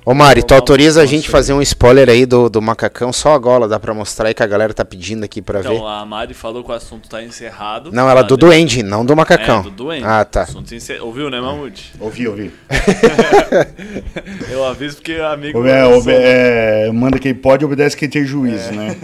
Ô 0.10 0.14
Mari, 0.16 0.41
tu 0.41 0.55
autoriza 0.55 1.03
a 1.03 1.05
gente 1.05 1.30
fazer 1.30 1.53
um 1.53 1.62
spoiler 1.62 2.10
aí 2.10 2.26
do, 2.26 2.49
do 2.49 2.60
macacão, 2.60 3.14
só 3.14 3.34
a 3.36 3.38
gola, 3.38 3.68
dá 3.68 3.80
pra 3.80 3.93
mostrar 3.93 4.28
aí 4.28 4.34
que 4.34 4.41
a 4.41 4.47
galera 4.47 4.74
tá 4.74 4.84
pedindo 4.84 5.24
aqui 5.24 5.39
pra 5.39 5.62
ver. 5.62 5.72
Então, 5.72 5.88
a 5.88 6.03
Mari 6.03 6.34
falou 6.34 6.64
que 6.64 6.72
o 6.72 6.74
assunto 6.74 7.07
tá 7.07 7.22
encerrado. 7.22 7.91
Não, 7.91 8.10
ela 8.10 8.22
Ah, 8.22 8.24
do 8.24 8.34
né? 8.34 8.39
Duende, 8.39 8.82
não 8.82 9.05
do 9.05 9.16
macacão. 9.16 9.60
É, 9.60 9.64
do 9.64 9.70
Duende. 9.70 10.03
Ah, 10.05 10.26
tá. 10.26 10.41
Assunto 10.41 10.74
encer- 10.74 10.99
Ouviu, 10.99 11.30
né, 11.30 11.39
Mamute? 11.39 11.93
Ouvi, 11.99 12.28
ouvi. 12.28 12.51
Eu 14.49 14.66
aviso 14.66 14.95
porque 14.95 15.14
amigo... 15.14 15.60
Obe- 15.60 15.70
é, 15.70 15.86
obe- 15.86 16.12
é, 16.12 16.91
manda 16.91 17.20
quem 17.20 17.36
pode, 17.36 17.64
obedece 17.64 17.95
quem 17.95 18.10
tem 18.10 18.26
juízo, 18.26 18.72
né? 18.72 18.95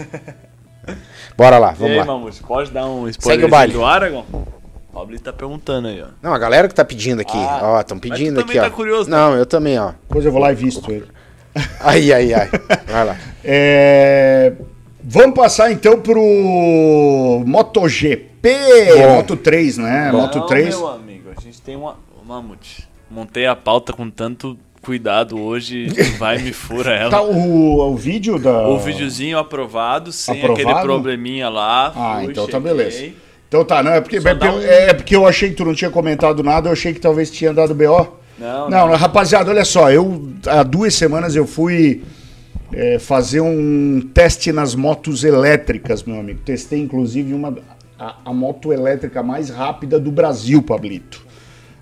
Bora 1.36 1.58
lá, 1.58 1.70
E 1.72 1.76
vamos 1.76 1.92
aí, 1.92 1.98
lá. 1.98 2.04
Mamute, 2.04 2.42
pode 2.42 2.70
dar 2.72 2.86
um 2.86 3.02
Segue 3.04 3.10
spoiler 3.10 3.44
o 3.44 3.48
baile. 3.48 3.72
do 3.74 3.84
Aragon? 3.84 4.24
O 4.96 5.00
Pablo 5.00 5.20
tá 5.20 5.30
perguntando 5.30 5.88
aí, 5.88 6.00
ó. 6.02 6.06
Não, 6.22 6.32
a 6.32 6.38
galera 6.38 6.66
que 6.68 6.74
tá 6.74 6.82
pedindo 6.82 7.20
aqui, 7.20 7.36
Ah, 7.36 7.60
ó, 7.62 7.80
estão 7.80 7.98
pedindo 7.98 8.40
aqui, 8.40 8.54
tá 8.54 8.68
ó. 8.68 8.70
curioso, 8.70 9.10
né? 9.10 9.16
Não, 9.16 9.34
eu 9.36 9.44
também, 9.44 9.78
ó. 9.78 9.92
Depois 10.08 10.24
eu 10.24 10.32
vou 10.32 10.40
lá 10.40 10.50
e 10.52 10.54
visto 10.54 10.90
ele. 10.90 11.04
Ai, 11.80 12.10
ai, 12.12 12.32
ai. 12.32 12.48
Vai 12.86 13.04
lá. 13.04 13.16
É, 13.44 14.52
Vamos 15.04 15.36
passar 15.36 15.70
então 15.70 16.00
pro 16.00 17.42
MotoGP, 17.46 18.48
Bom. 18.96 19.16
Moto 19.16 19.36
3, 19.36 19.78
né? 19.78 20.10
Moto 20.12 20.38
Não, 20.38 20.46
3. 20.46 20.74
meu 20.76 20.88
amigo, 20.88 21.30
a 21.36 21.40
gente 21.40 21.60
tem 21.60 21.76
uma... 21.76 21.96
Mamute, 22.26 22.88
montei 23.08 23.46
a 23.46 23.54
pauta 23.54 23.92
com 23.92 24.10
tanto 24.10 24.58
cuidado 24.82 25.38
hoje, 25.40 25.86
vai 26.18 26.38
e 26.38 26.42
me 26.42 26.52
fura 26.52 26.92
ela. 26.92 27.10
Tá 27.10 27.20
o, 27.22 27.92
o 27.92 27.96
vídeo 27.96 28.36
da. 28.38 28.66
O 28.66 28.78
videozinho 28.78 29.38
aprovado, 29.38 30.10
sem 30.10 30.38
Aprovado? 30.42 30.68
aquele 30.68 30.82
probleminha 30.82 31.48
lá. 31.48 31.92
Ah, 31.94 32.16
fui, 32.20 32.30
então 32.32 32.46
tá 32.46 32.58
chequei. 32.58 32.60
beleza. 32.60 33.12
Então 33.48 33.64
tá, 33.64 33.82
não, 33.82 33.92
é 33.92 34.00
porque, 34.00 34.16
é, 34.16 34.20
porque- 34.20 34.48
um- 34.48 34.60
é 34.60 34.92
porque 34.94 35.14
eu 35.16 35.26
achei 35.26 35.50
que 35.50 35.54
tu 35.56 35.64
não 35.64 35.74
tinha 35.74 35.90
comentado 35.90 36.42
nada, 36.42 36.68
eu 36.68 36.72
achei 36.72 36.92
que 36.92 37.00
talvez 37.00 37.30
tinha 37.30 37.52
dado 37.52 37.74
BO. 37.74 38.16
Não, 38.38 38.68
Não, 38.68 38.90
rapaziada, 38.94 39.50
olha 39.50 39.64
só, 39.64 39.90
eu 39.90 40.30
há 40.46 40.62
duas 40.62 40.94
semanas 40.94 41.34
eu 41.34 41.46
fui 41.46 42.02
é, 42.72 42.98
fazer 42.98 43.40
um 43.40 44.00
teste 44.12 44.52
nas 44.52 44.74
motos 44.74 45.24
elétricas, 45.24 46.02
meu 46.02 46.18
amigo. 46.20 46.40
Testei 46.44 46.80
inclusive 46.80 47.32
uma 47.32 47.56
a, 47.98 48.16
a 48.26 48.32
moto 48.34 48.72
elétrica 48.74 49.22
mais 49.22 49.48
rápida 49.48 49.98
do 49.98 50.10
Brasil, 50.10 50.60
Pablito. 50.60 51.24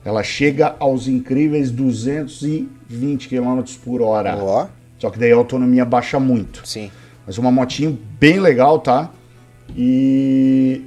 Ela 0.05 0.23
chega 0.23 0.77
aos 0.79 1.09
incríveis 1.09 1.71
220 1.73 3.29
km 3.29 3.63
por 3.85 4.01
hora. 4.03 4.37
Ó, 4.37 4.67
Só 4.99 5.11
que 5.11 5.19
daí 5.19 5.33
a 5.33 5.37
autonomia 5.37 5.85
baixa 5.85 6.21
muito. 6.21 6.61
sim. 6.65 6.91
Mas 7.27 7.39
uma 7.39 7.51
motinho 7.51 7.99
bem 8.21 8.39
legal, 8.39 8.79
tá? 8.79 9.11
E 9.75 10.83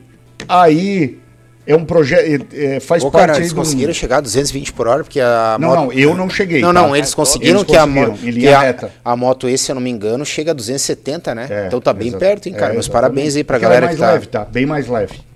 aí 0.48 1.20
é 1.66 1.76
um 1.76 1.84
projeto. 1.84 2.46
é, 2.54 2.80
faz 2.80 3.04
Ô, 3.04 3.12
parte 3.12 3.28
cara, 3.28 3.40
eles 3.40 3.52
do- 3.52 3.56
conseguiram 3.58 3.94
chegar 3.94 4.18
a 4.18 4.22
220 4.22 4.72
por 4.74 4.88
hora, 4.88 5.04
porque 5.04 5.20
a 5.20 5.58
Não, 5.60 5.68
moto... 5.70 5.78
não, 5.80 5.92
eu 5.94 6.16
não 6.16 6.30
cheguei. 6.30 6.62
Não, 6.62 6.70
tá? 6.74 6.82
não, 6.82 6.96
eles 6.96 7.14
conseguiram 7.14 7.60
Eles 7.60 7.70
que 7.70 7.76
a 7.76 7.82
conseguiram, 7.82 8.12
moto. 8.12 8.26
em 8.26 8.34
que 8.34 8.48
a, 8.48 8.90
a 9.04 9.16
moto 9.16 9.50
esse, 9.50 9.66
se 9.66 9.72
eu 9.72 9.76
não 9.76 9.82
me 9.82 9.90
engano, 9.90 10.26
chega 10.26 10.52
a 10.52 10.54
270, 10.54 11.36
né? 11.36 11.48
É, 11.50 11.68
então 11.68 11.82
tá 11.82 11.92
bem 11.94 12.12
perto, 12.12 12.48
hein, 12.48 12.54
cara? 12.54 12.72
É, 12.72 12.74
Meus 12.74 12.88
parabéns 12.88 13.36
aí 13.36 13.44
pra 13.44 13.58
Porque 13.58 13.66
ela 13.66 13.74
galera 13.76 13.92
é 13.92 13.96
que 13.96 14.00
mais 14.02 14.10
tá. 14.10 14.14
leve, 14.14 14.28
tá? 14.28 14.46
Bem 14.46 14.66
mais 14.66 14.88
leve. 14.88 15.27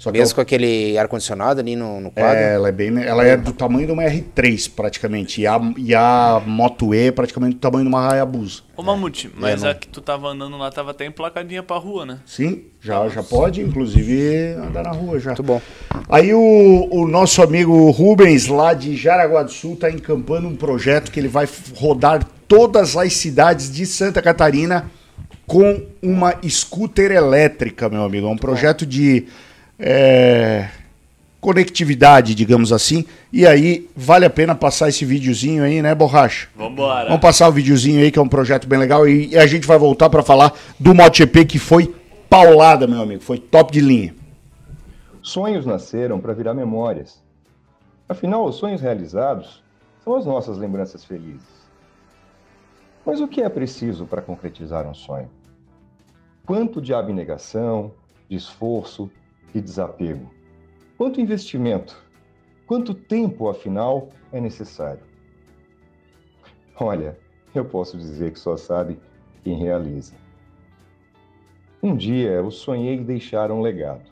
Só 0.00 0.10
que 0.10 0.16
Mesmo 0.16 0.32
eu- 0.32 0.34
com 0.36 0.40
aquele 0.40 0.96
ar-condicionado 0.96 1.60
ali 1.60 1.76
no, 1.76 2.00
no 2.00 2.10
quadro. 2.10 2.38
É, 2.38 2.54
ela 2.54 2.68
é 2.70 2.72
bem. 2.72 3.04
Ela 3.04 3.22
é 3.22 3.36
do 3.36 3.52
tamanho 3.52 3.84
de 3.84 3.92
uma 3.92 4.02
R3, 4.02 4.70
praticamente. 4.74 5.42
E 5.42 5.46
a, 5.46 5.60
e 5.76 5.94
a 5.94 6.40
Moto 6.46 6.94
E 6.94 7.08
é 7.08 7.12
praticamente 7.12 7.56
do 7.56 7.60
tamanho 7.60 7.84
de 7.84 7.88
uma 7.90 8.10
Hayabusa. 8.10 8.62
Ô 8.74 8.82
Mamute, 8.82 9.30
mas 9.36 9.60
não. 9.60 9.68
a 9.68 9.74
que 9.74 9.86
tu 9.86 10.00
tava 10.00 10.28
andando 10.28 10.56
lá 10.56 10.70
tava 10.70 10.92
até 10.92 11.04
emplacadinha 11.04 11.62
pra 11.62 11.76
rua, 11.76 12.06
né? 12.06 12.18
Sim, 12.24 12.62
já, 12.80 13.06
já 13.10 13.22
pode, 13.22 13.60
inclusive, 13.60 14.54
andar 14.54 14.84
na 14.84 14.90
rua 14.90 15.20
já. 15.20 15.32
Muito 15.32 15.42
bom. 15.42 15.60
Aí 16.08 16.32
o, 16.32 16.88
o 16.90 17.06
nosso 17.06 17.42
amigo 17.42 17.90
Rubens, 17.90 18.46
lá 18.46 18.72
de 18.72 18.96
Jaraguá 18.96 19.42
do 19.42 19.52
Sul, 19.52 19.74
está 19.74 19.90
encampando 19.90 20.48
um 20.48 20.56
projeto 20.56 21.10
que 21.12 21.20
ele 21.20 21.28
vai 21.28 21.46
rodar 21.76 22.24
todas 22.48 22.96
as 22.96 23.12
cidades 23.12 23.70
de 23.70 23.84
Santa 23.84 24.22
Catarina 24.22 24.90
com 25.46 25.82
uma 26.02 26.34
scooter 26.48 27.10
elétrica, 27.12 27.90
meu 27.90 28.02
amigo. 28.02 28.26
É 28.26 28.30
um 28.30 28.36
projeto 28.38 28.86
de 28.86 29.26
é, 29.80 30.68
conectividade, 31.40 32.34
digamos 32.34 32.72
assim. 32.72 33.04
E 33.32 33.46
aí, 33.46 33.88
vale 33.96 34.26
a 34.26 34.30
pena 34.30 34.54
passar 34.54 34.88
esse 34.88 35.04
videozinho 35.04 35.64
aí, 35.64 35.80
né, 35.80 35.94
Borracha? 35.94 36.48
Vambora. 36.54 37.06
Vamos 37.06 37.20
passar 37.20 37.48
o 37.48 37.52
videozinho 37.52 38.00
aí, 38.00 38.10
que 38.10 38.18
é 38.18 38.22
um 38.22 38.28
projeto 38.28 38.68
bem 38.68 38.78
legal. 38.78 39.08
E 39.08 39.36
a 39.36 39.46
gente 39.46 39.66
vai 39.66 39.78
voltar 39.78 40.10
para 40.10 40.22
falar 40.22 40.52
do 40.78 40.94
MotoGP, 40.94 41.46
que 41.46 41.58
foi 41.58 41.94
paulada, 42.28 42.86
meu 42.86 43.00
amigo. 43.00 43.22
Foi 43.22 43.38
top 43.38 43.72
de 43.72 43.80
linha. 43.80 44.14
Sonhos 45.22 45.64
nasceram 45.64 46.20
para 46.20 46.34
virar 46.34 46.54
memórias. 46.54 47.22
Afinal, 48.08 48.44
os 48.44 48.56
sonhos 48.56 48.80
realizados 48.80 49.62
são 50.04 50.16
as 50.16 50.26
nossas 50.26 50.58
lembranças 50.58 51.04
felizes. 51.04 51.60
Mas 53.04 53.20
o 53.20 53.28
que 53.28 53.40
é 53.40 53.48
preciso 53.48 54.04
para 54.04 54.20
concretizar 54.20 54.86
um 54.86 54.94
sonho? 54.94 55.30
Quanto 56.44 56.80
de 56.80 56.92
abnegação, 56.92 57.92
de 58.28 58.36
esforço 58.36 59.10
e 59.54 59.60
desapego? 59.60 60.30
Quanto 60.96 61.20
investimento? 61.20 61.96
Quanto 62.66 62.94
tempo, 62.94 63.48
afinal, 63.48 64.08
é 64.32 64.40
necessário? 64.40 65.02
Olha, 66.78 67.18
eu 67.54 67.64
posso 67.64 67.96
dizer 67.96 68.32
que 68.32 68.38
só 68.38 68.56
sabe 68.56 68.98
quem 69.42 69.56
realiza. 69.56 70.14
Um 71.82 71.96
dia 71.96 72.30
eu 72.30 72.50
sonhei 72.50 72.98
deixar 73.02 73.50
um 73.50 73.60
legado 73.60 74.10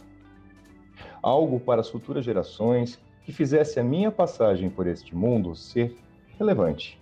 algo 1.23 1.61
para 1.61 1.81
as 1.81 1.89
futuras 1.89 2.25
gerações 2.25 2.99
que 3.25 3.33
fizesse 3.33 3.79
a 3.79 3.85
minha 3.85 4.11
passagem 4.11 4.71
por 4.71 4.87
este 4.87 5.15
mundo 5.15 5.55
ser 5.55 5.97
relevante. 6.39 6.99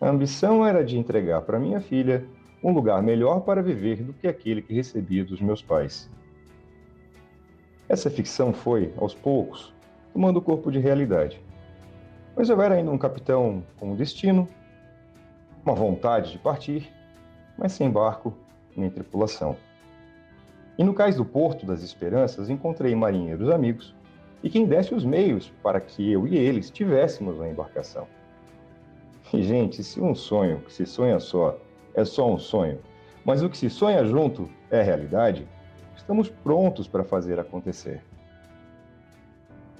A 0.00 0.08
ambição 0.08 0.66
era 0.66 0.84
de 0.84 0.98
entregar 0.98 1.42
para 1.42 1.58
minha 1.58 1.80
filha 1.80 2.26
um 2.62 2.72
lugar 2.72 3.02
melhor 3.02 3.40
para 3.40 3.62
viver 3.62 4.02
do 4.02 4.12
que 4.12 4.28
aquele 4.28 4.60
que 4.60 4.74
recebia 4.74 5.24
dos 5.24 5.40
meus 5.40 5.62
pais. 5.62 6.10
Essa 7.88 8.10
ficção 8.10 8.52
foi, 8.52 8.92
aos 8.98 9.14
poucos, 9.14 9.72
tomando 10.12 10.42
corpo 10.42 10.70
de 10.70 10.78
realidade. 10.78 11.40
Mas 12.36 12.50
eu 12.50 12.60
era 12.60 12.74
ainda 12.74 12.90
um 12.90 12.98
capitão 12.98 13.64
com 13.78 13.92
um 13.92 13.96
destino, 13.96 14.46
uma 15.64 15.74
vontade 15.74 16.32
de 16.32 16.38
partir, 16.38 16.92
mas 17.56 17.72
sem 17.72 17.90
barco 17.90 18.34
nem 18.76 18.90
tripulação. 18.90 19.56
E 20.76 20.84
no 20.84 20.94
cais 20.94 21.16
do 21.16 21.24
Porto 21.24 21.66
das 21.66 21.82
Esperanças 21.82 22.50
encontrei 22.50 22.94
marinheiros 22.94 23.50
amigos 23.50 23.94
e 24.42 24.50
quem 24.50 24.66
desse 24.66 24.94
os 24.94 25.04
meios 25.04 25.52
para 25.62 25.80
que 25.80 26.12
eu 26.12 26.28
e 26.28 26.36
eles 26.36 26.70
tivéssemos 26.70 27.36
uma 27.36 27.48
embarcação. 27.48 28.06
E, 29.32 29.42
gente, 29.42 29.82
se 29.82 30.00
um 30.00 30.14
sonho 30.14 30.60
que 30.60 30.72
se 30.72 30.86
sonha 30.86 31.18
só 31.18 31.58
é 31.94 32.04
só 32.04 32.30
um 32.30 32.38
sonho, 32.38 32.78
mas 33.24 33.42
o 33.42 33.48
que 33.48 33.58
se 33.58 33.68
sonha 33.68 34.04
junto 34.04 34.48
é 34.70 34.80
realidade, 34.82 35.48
estamos 36.08 36.30
prontos 36.30 36.88
para 36.88 37.04
fazer 37.04 37.38
acontecer. 37.38 38.02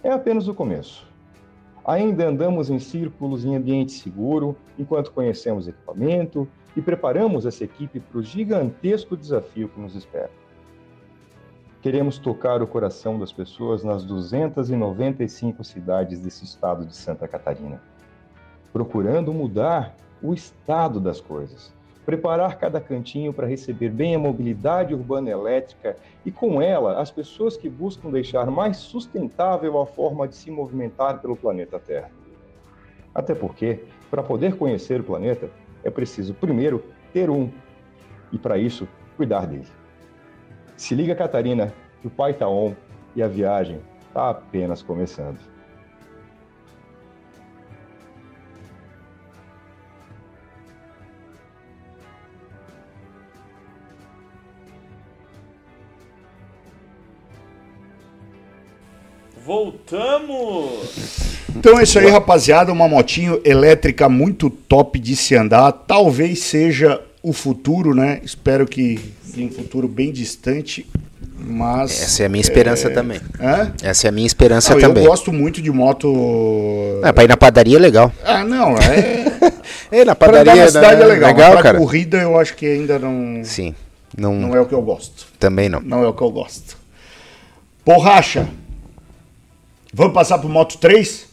É 0.02 0.10
apenas 0.10 0.46
o 0.46 0.52
começo. 0.52 1.08
Ainda 1.82 2.28
andamos 2.28 2.68
em 2.68 2.78
círculos 2.78 3.46
em 3.46 3.56
ambiente 3.56 3.92
seguro 3.92 4.54
enquanto 4.78 5.10
conhecemos 5.10 5.66
equipamento 5.66 6.46
e 6.76 6.82
preparamos 6.82 7.46
essa 7.46 7.64
equipe 7.64 7.98
para 7.98 8.18
o 8.18 8.22
gigantesco 8.22 9.16
desafio 9.16 9.70
que 9.70 9.80
nos 9.80 9.94
espera. 9.94 10.30
Queremos 11.80 12.18
tocar 12.18 12.60
o 12.60 12.66
coração 12.66 13.18
das 13.18 13.32
pessoas 13.32 13.82
nas 13.82 14.04
295 14.04 15.64
cidades 15.64 16.20
desse 16.20 16.44
estado 16.44 16.84
de 16.84 16.94
Santa 16.94 17.26
Catarina, 17.26 17.80
procurando 18.70 19.32
mudar 19.32 19.96
o 20.22 20.34
estado 20.34 21.00
das 21.00 21.22
coisas, 21.22 21.72
preparar 22.08 22.56
cada 22.56 22.80
cantinho 22.80 23.34
para 23.34 23.46
receber 23.46 23.90
bem 23.90 24.14
a 24.14 24.18
mobilidade 24.18 24.94
urbana 24.94 25.28
elétrica 25.28 25.94
e, 26.24 26.32
com 26.32 26.62
ela, 26.62 27.02
as 27.02 27.10
pessoas 27.10 27.54
que 27.54 27.68
buscam 27.68 28.08
deixar 28.08 28.50
mais 28.50 28.78
sustentável 28.78 29.78
a 29.78 29.84
forma 29.84 30.26
de 30.26 30.34
se 30.34 30.50
movimentar 30.50 31.20
pelo 31.20 31.36
planeta 31.36 31.78
Terra. 31.78 32.10
Até 33.14 33.34
porque, 33.34 33.84
para 34.10 34.22
poder 34.22 34.56
conhecer 34.56 35.02
o 35.02 35.04
planeta, 35.04 35.50
é 35.84 35.90
preciso 35.90 36.32
primeiro 36.32 36.82
ter 37.12 37.28
um, 37.28 37.50
e 38.32 38.38
para 38.38 38.56
isso, 38.56 38.88
cuidar 39.14 39.46
dele. 39.46 39.68
Se 40.78 40.94
liga, 40.94 41.14
Catarina, 41.14 41.74
que 42.00 42.06
o 42.06 42.10
pai 42.10 42.32
tá 42.32 42.48
on 42.48 42.72
e 43.14 43.22
a 43.22 43.28
viagem 43.28 43.82
tá 44.14 44.30
apenas 44.30 44.82
começando. 44.82 45.57
Voltamos! 59.44 61.28
Então 61.56 61.78
é 61.78 61.82
isso 61.82 61.98
aí, 61.98 62.08
rapaziada. 62.08 62.72
Uma 62.72 62.88
motinho 62.88 63.40
elétrica 63.44 64.08
muito 64.08 64.50
top 64.50 64.98
de 64.98 65.16
se 65.16 65.34
andar. 65.34 65.72
Talvez 65.72 66.40
seja 66.40 67.00
o 67.22 67.32
futuro, 67.32 67.94
né? 67.94 68.20
Espero 68.22 68.66
que 68.66 68.98
em 69.36 69.46
um 69.46 69.50
futuro 69.50 69.88
bem 69.88 70.12
distante. 70.12 70.86
Mas. 71.38 72.02
Essa 72.02 72.24
é 72.24 72.26
a 72.26 72.28
minha 72.28 72.40
esperança 72.40 72.90
também. 72.90 73.20
Hã? 73.40 73.72
Essa 73.82 74.06
é 74.06 74.10
a 74.10 74.12
minha 74.12 74.26
esperança 74.26 74.74
Não, 74.74 74.80
também. 74.80 75.04
Eu 75.04 75.10
gosto 75.10 75.32
muito 75.32 75.62
de 75.62 75.70
moto. 75.70 77.00
É, 77.02 77.12
pra 77.12 77.24
ir 77.24 77.28
na 77.28 77.36
padaria 77.36 77.76
é 77.76 77.80
legal. 77.80 78.12
Ah, 78.24 78.44
não. 78.44 78.76
É... 78.76 79.28
É, 79.90 80.04
na 80.04 80.14
pra 80.14 80.28
andar 80.28 80.38
padaria 80.38 80.64
na 80.64 80.70
cidade 80.70 81.02
é 81.02 81.06
legal. 81.06 81.30
legal 81.30 81.48
mas 81.48 81.52
pra 81.54 81.62
cara. 81.62 81.78
corrida 81.78 82.18
eu 82.18 82.38
acho 82.38 82.54
que 82.54 82.66
ainda 82.66 82.98
não, 82.98 83.42
Sim. 83.42 83.74
Não, 84.16 84.34
não 84.34 84.54
é 84.54 84.60
o 84.60 84.66
que 84.66 84.74
eu 84.74 84.82
gosto. 84.82 85.26
Também 85.38 85.68
não. 85.68 85.80
Não 85.80 86.02
é 86.02 86.06
o 86.06 86.12
que 86.12 86.22
eu 86.22 86.30
gosto. 86.30 86.76
Borracha. 87.86 88.46
Vamos 89.92 90.12
passar 90.12 90.38
pro 90.38 90.48
Moto 90.48 90.76
3? 90.78 91.26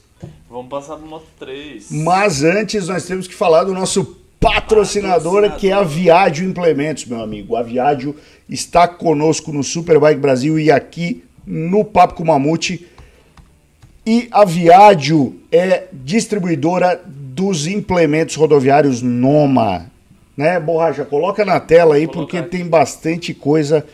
Vamos 0.50 0.70
passar 0.70 0.96
pro 0.96 1.08
Moto 1.08 1.28
3. 1.40 1.92
Mas 1.92 2.44
antes 2.44 2.88
nós 2.88 3.06
temos 3.06 3.28
que 3.28 3.36
falar 3.36 3.66
do 3.66 3.74
nosso 3.74 4.18
patrocinador, 4.40 5.56
que 5.58 5.70
é 5.70 5.74
a 5.74 5.84
Viádio 5.84 6.48
Implementos, 6.48 7.06
meu 7.06 7.22
amigo. 7.22 7.56
A 7.56 7.64
Viádio 7.64 8.16
está 8.50 8.88
conosco 8.88 9.52
no 9.52 9.64
Superbike 9.64 10.20
Brasil 10.20 10.58
e 10.58 10.72
aqui 10.72 11.24
no 11.46 11.84
Papo 11.84 12.16
com 12.16 12.24
o 12.24 12.28
Mamute. 12.28 12.88
E 14.06 14.28
a 14.32 14.46
Viádio 14.46 15.36
é 15.52 15.88
distribuidora 15.92 17.02
dos 17.06 17.68
implementos 17.68 18.36
rodoviários 18.36 19.02
Noma. 19.02 19.92
Né, 20.38 20.60
Borracha? 20.60 21.04
Coloca 21.04 21.44
na 21.44 21.60
tela 21.60 21.96
aí, 21.96 22.08
porque 22.08 22.42
tem 22.42 22.66
bastante 22.66 23.34
coisa 23.34 23.86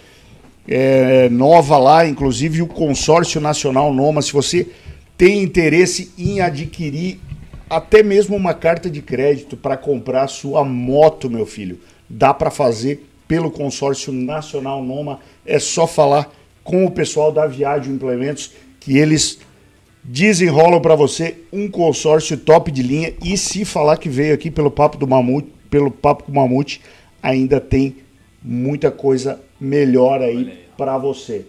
é, 0.67 1.29
nova 1.29 1.77
lá, 1.77 2.05
inclusive 2.05 2.61
o 2.61 2.67
consórcio 2.67 3.41
nacional 3.41 3.93
Noma. 3.93 4.21
Se 4.21 4.31
você 4.31 4.67
tem 5.17 5.41
interesse 5.41 6.11
em 6.17 6.41
adquirir 6.41 7.19
até 7.69 8.03
mesmo 8.03 8.35
uma 8.35 8.53
carta 8.53 8.89
de 8.89 9.01
crédito 9.01 9.55
para 9.55 9.77
comprar 9.77 10.27
sua 10.27 10.63
moto, 10.63 11.29
meu 11.29 11.45
filho, 11.45 11.79
dá 12.09 12.33
para 12.33 12.51
fazer 12.51 13.07
pelo 13.27 13.49
consórcio 13.49 14.11
nacional 14.11 14.83
Noma. 14.83 15.19
É 15.45 15.57
só 15.57 15.87
falar 15.87 16.31
com 16.63 16.85
o 16.85 16.91
pessoal 16.91 17.31
da 17.31 17.47
Viádio 17.47 17.93
Implementos 17.93 18.51
que 18.79 18.97
eles 18.97 19.39
desenrolam 20.03 20.81
para 20.81 20.95
você 20.95 21.37
um 21.53 21.69
consórcio 21.69 22.35
top 22.35 22.71
de 22.71 22.81
linha 22.81 23.13
e 23.23 23.37
se 23.37 23.63
falar 23.63 23.97
que 23.97 24.09
veio 24.09 24.33
aqui 24.33 24.49
pelo 24.49 24.71
papo 24.71 24.97
do 24.97 25.07
Mamute, 25.07 25.49
pelo 25.69 25.91
papo 25.91 26.23
com 26.23 26.31
o 26.31 26.35
Mamute, 26.35 26.81
ainda 27.21 27.59
tem 27.59 27.95
muita 28.41 28.89
coisa 28.91 29.39
melhor 29.59 30.21
aí 30.21 30.65
para 30.77 30.97
você. 30.97 31.45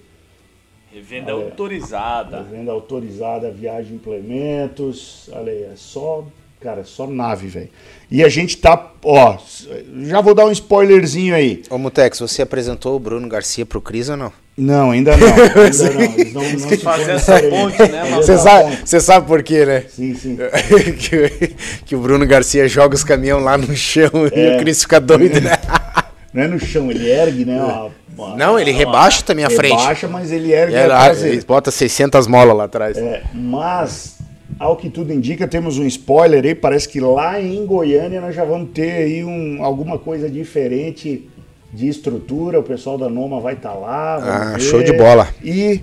Revenda 0.92 1.32
autorizada. 1.32 2.42
Venda 2.42 2.70
autorizada, 2.72 3.50
viagem 3.50 3.94
implementos. 3.94 5.30
Olha 5.32 5.50
aí, 5.50 5.62
é 5.62 5.72
só, 5.74 6.22
cara, 6.60 6.82
é 6.82 6.84
só 6.84 7.06
nave, 7.06 7.48
velho. 7.48 7.70
E 8.10 8.22
a 8.22 8.28
gente 8.28 8.58
tá, 8.58 8.92
ó, 9.02 9.38
já 10.02 10.20
vou 10.20 10.34
dar 10.34 10.44
um 10.44 10.52
spoilerzinho 10.52 11.34
aí. 11.34 11.62
Ô, 11.70 11.78
Mutex, 11.78 12.18
você 12.20 12.42
apresentou 12.42 12.94
o 12.94 12.98
Bruno 12.98 13.26
Garcia 13.26 13.64
pro 13.64 13.80
Cris 13.80 14.10
ou 14.10 14.18
não? 14.18 14.32
Não, 14.54 14.90
ainda 14.90 15.16
não. 15.16 15.26
Ainda 15.32 15.54
não. 15.54 15.64
Eles 15.64 16.32
não, 16.34 16.42
não 16.42 16.76
Fazer 16.78 17.12
essa 17.12 17.42
ponte, 17.42 17.78
né, 17.90 18.04
mano? 18.10 18.16
Você 18.16 18.36
sabe, 18.36 18.76
você 18.84 19.00
sabe 19.00 19.26
por 19.26 19.42
quê, 19.42 19.64
né? 19.64 19.84
Sim, 19.88 20.14
sim. 20.14 20.36
que, 21.00 21.54
que 21.86 21.96
o 21.96 22.00
Bruno 22.00 22.26
Garcia 22.26 22.68
joga 22.68 22.94
os 22.94 23.02
caminhão 23.02 23.40
lá 23.40 23.56
no 23.56 23.74
chão 23.74 24.10
e 24.30 24.38
É. 24.38 24.56
o 24.56 24.58
Cris 24.58 24.82
fica 24.82 25.00
doido, 25.00 25.40
né? 25.40 25.52
Não 26.32 26.42
é 26.42 26.48
no 26.48 26.58
chão, 26.58 26.90
ele 26.90 27.08
ergue, 27.10 27.44
né? 27.44 27.60
uma- 27.62 27.90
uma- 28.16 28.36
Não, 28.36 28.58
ele 28.58 28.70
rebaixa 28.70 29.22
também 29.22 29.44
a 29.44 29.50
frente. 29.50 29.72
Rebaixa, 29.76 30.08
mas 30.08 30.32
ele 30.32 30.52
ergue 30.52 30.74
É, 30.74 30.84
a 30.84 30.88
lá, 30.88 31.04
traseira. 31.04 31.34
ele 31.36 31.44
bota 31.44 31.70
600 31.70 32.26
molas 32.26 32.56
lá 32.56 32.64
atrás. 32.64 32.96
É, 32.96 33.22
mas, 33.34 34.16
ao 34.58 34.76
que 34.76 34.88
tudo 34.88 35.12
indica, 35.12 35.46
temos 35.46 35.78
um 35.78 35.84
spoiler 35.86 36.44
aí. 36.44 36.54
Parece 36.54 36.88
que 36.88 37.00
lá 37.00 37.40
em 37.40 37.64
Goiânia 37.66 38.20
nós 38.20 38.34
já 38.34 38.44
vamos 38.44 38.70
ter 38.72 38.90
aí 38.92 39.24
um, 39.24 39.62
alguma 39.62 39.98
coisa 39.98 40.28
diferente 40.30 41.28
de 41.72 41.88
estrutura. 41.88 42.58
O 42.60 42.62
pessoal 42.62 42.96
da 42.96 43.08
Noma 43.10 43.38
vai 43.40 43.52
estar 43.54 43.74
lá. 43.74 44.18
vamos 44.18 44.34
Ah, 44.34 44.52
ver. 44.56 44.60
show 44.60 44.82
de 44.82 44.92
bola. 44.94 45.28
E 45.44 45.80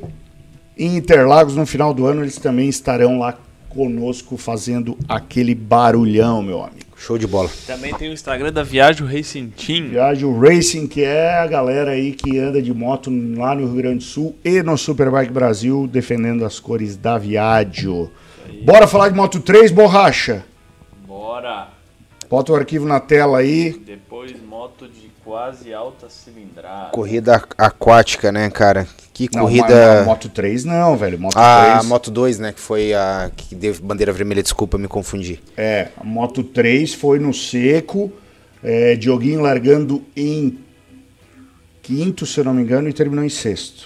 em 0.78 0.96
Interlagos, 0.98 1.56
no 1.56 1.66
final 1.68 1.94
do 1.94 2.08
ano, 2.08 2.24
eles 2.24 2.38
também 2.38 2.70
estarão 2.70 3.20
lá 3.20 3.38
conosco 3.70 4.36
fazendo 4.36 4.98
aquele 5.08 5.54
barulhão, 5.54 6.42
meu 6.42 6.64
amigo. 6.64 6.89
Show 7.00 7.18
de 7.18 7.26
bola. 7.26 7.50
Também 7.66 7.94
tem 7.96 8.10
o 8.10 8.14
Instagram 8.14 8.52
da 8.52 8.62
Viagem 8.62 9.08
Racing 9.08 9.50
Team. 9.52 9.90
Viagem 9.90 10.38
Racing, 10.38 10.86
que 10.86 11.02
é 11.02 11.40
a 11.40 11.48
galera 11.48 11.92
aí 11.92 12.12
que 12.12 12.38
anda 12.38 12.62
de 12.62 12.74
moto 12.74 13.10
lá 13.38 13.56
no 13.56 13.66
Rio 13.66 13.76
Grande 13.76 14.00
do 14.00 14.04
Sul 14.04 14.36
e 14.44 14.62
no 14.62 14.78
Superbike 14.78 15.32
Brasil, 15.32 15.88
defendendo 15.88 16.44
as 16.44 16.60
cores 16.60 16.98
da 16.98 17.18
Viaggio. 17.18 18.12
Bora 18.66 18.86
falar 18.86 19.10
de 19.10 19.16
Moto 19.16 19.40
3, 19.40 19.72
borracha? 19.72 20.44
Bora! 21.08 21.70
Bota 22.30 22.52
o 22.52 22.56
arquivo 22.56 22.86
na 22.86 23.00
tela 23.00 23.40
aí. 23.40 23.72
Depois 23.86 24.34
moto 24.44 24.86
de 24.86 25.10
quase 25.34 25.72
alta 25.72 26.10
cilindrada. 26.10 26.90
Corrida 26.90 27.36
aqu- 27.36 27.54
aquática, 27.56 28.32
né, 28.32 28.50
cara? 28.50 28.88
Que 29.14 29.30
Não, 29.36 29.44
corrida. 29.44 29.68
ma- 29.68 30.00
ma- 30.00 30.06
Moto 30.06 30.28
3 30.28 30.66
não, 30.66 30.98
velho. 30.98 31.20
Moto 31.20 31.38
A 31.38 31.74
3. 31.74 31.86
Moto 31.86 32.10
2, 32.10 32.40
né? 32.40 32.52
Que 32.52 32.60
foi 32.60 32.96
a 32.96 33.30
que 33.38 33.54
deu 33.54 33.76
bandeira 33.80 34.12
vermelha, 34.12 34.42
desculpa, 34.42 34.76
me 34.80 34.88
confundi. 34.88 35.40
É, 35.56 35.90
a 35.96 36.04
Moto 36.04 36.44
3 36.44 36.96
foi 36.96 37.20
no 37.20 37.32
seco. 37.32 38.12
É, 38.64 38.96
Dioguinho 38.96 39.40
largando 39.42 40.04
em 40.18 40.58
quinto, 41.84 42.26
se 42.26 42.40
eu 42.40 42.44
não 42.44 42.54
me 42.54 42.64
engano, 42.64 42.90
e 42.90 42.94
terminou 42.94 43.24
em 43.24 43.30
sexto. 43.30 43.86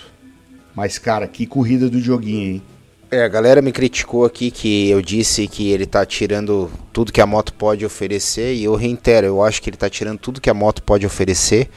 Mas, 0.74 0.98
cara, 0.98 1.28
que 1.28 1.46
corrida 1.46 1.90
do 1.90 2.00
Dioguinho, 2.00 2.54
hein? 2.56 2.62
É, 3.14 3.24
a 3.24 3.28
galera 3.28 3.62
me 3.62 3.72
criticou 3.72 4.26
aqui 4.26 4.50
que 4.50 4.90
eu 4.90 5.00
disse 5.00 5.48
que 5.48 5.70
ele 5.70 5.86
tá 5.86 6.04
tirando 6.04 6.72
tudo 6.92 7.12
que 7.14 7.22
a 7.22 7.28
moto 7.28 7.54
pode 7.54 7.86
oferecer 7.86 8.56
e 8.56 8.64
eu 8.64 8.74
reitero, 8.74 9.28
eu 9.28 9.44
acho 9.44 9.62
que 9.62 9.70
ele 9.70 9.78
tá 9.78 9.88
tirando 9.88 10.18
tudo 10.18 10.42
que 10.42 10.50
a 10.50 10.54
moto 10.54 10.82
pode 10.82 11.06
oferecer. 11.06 11.70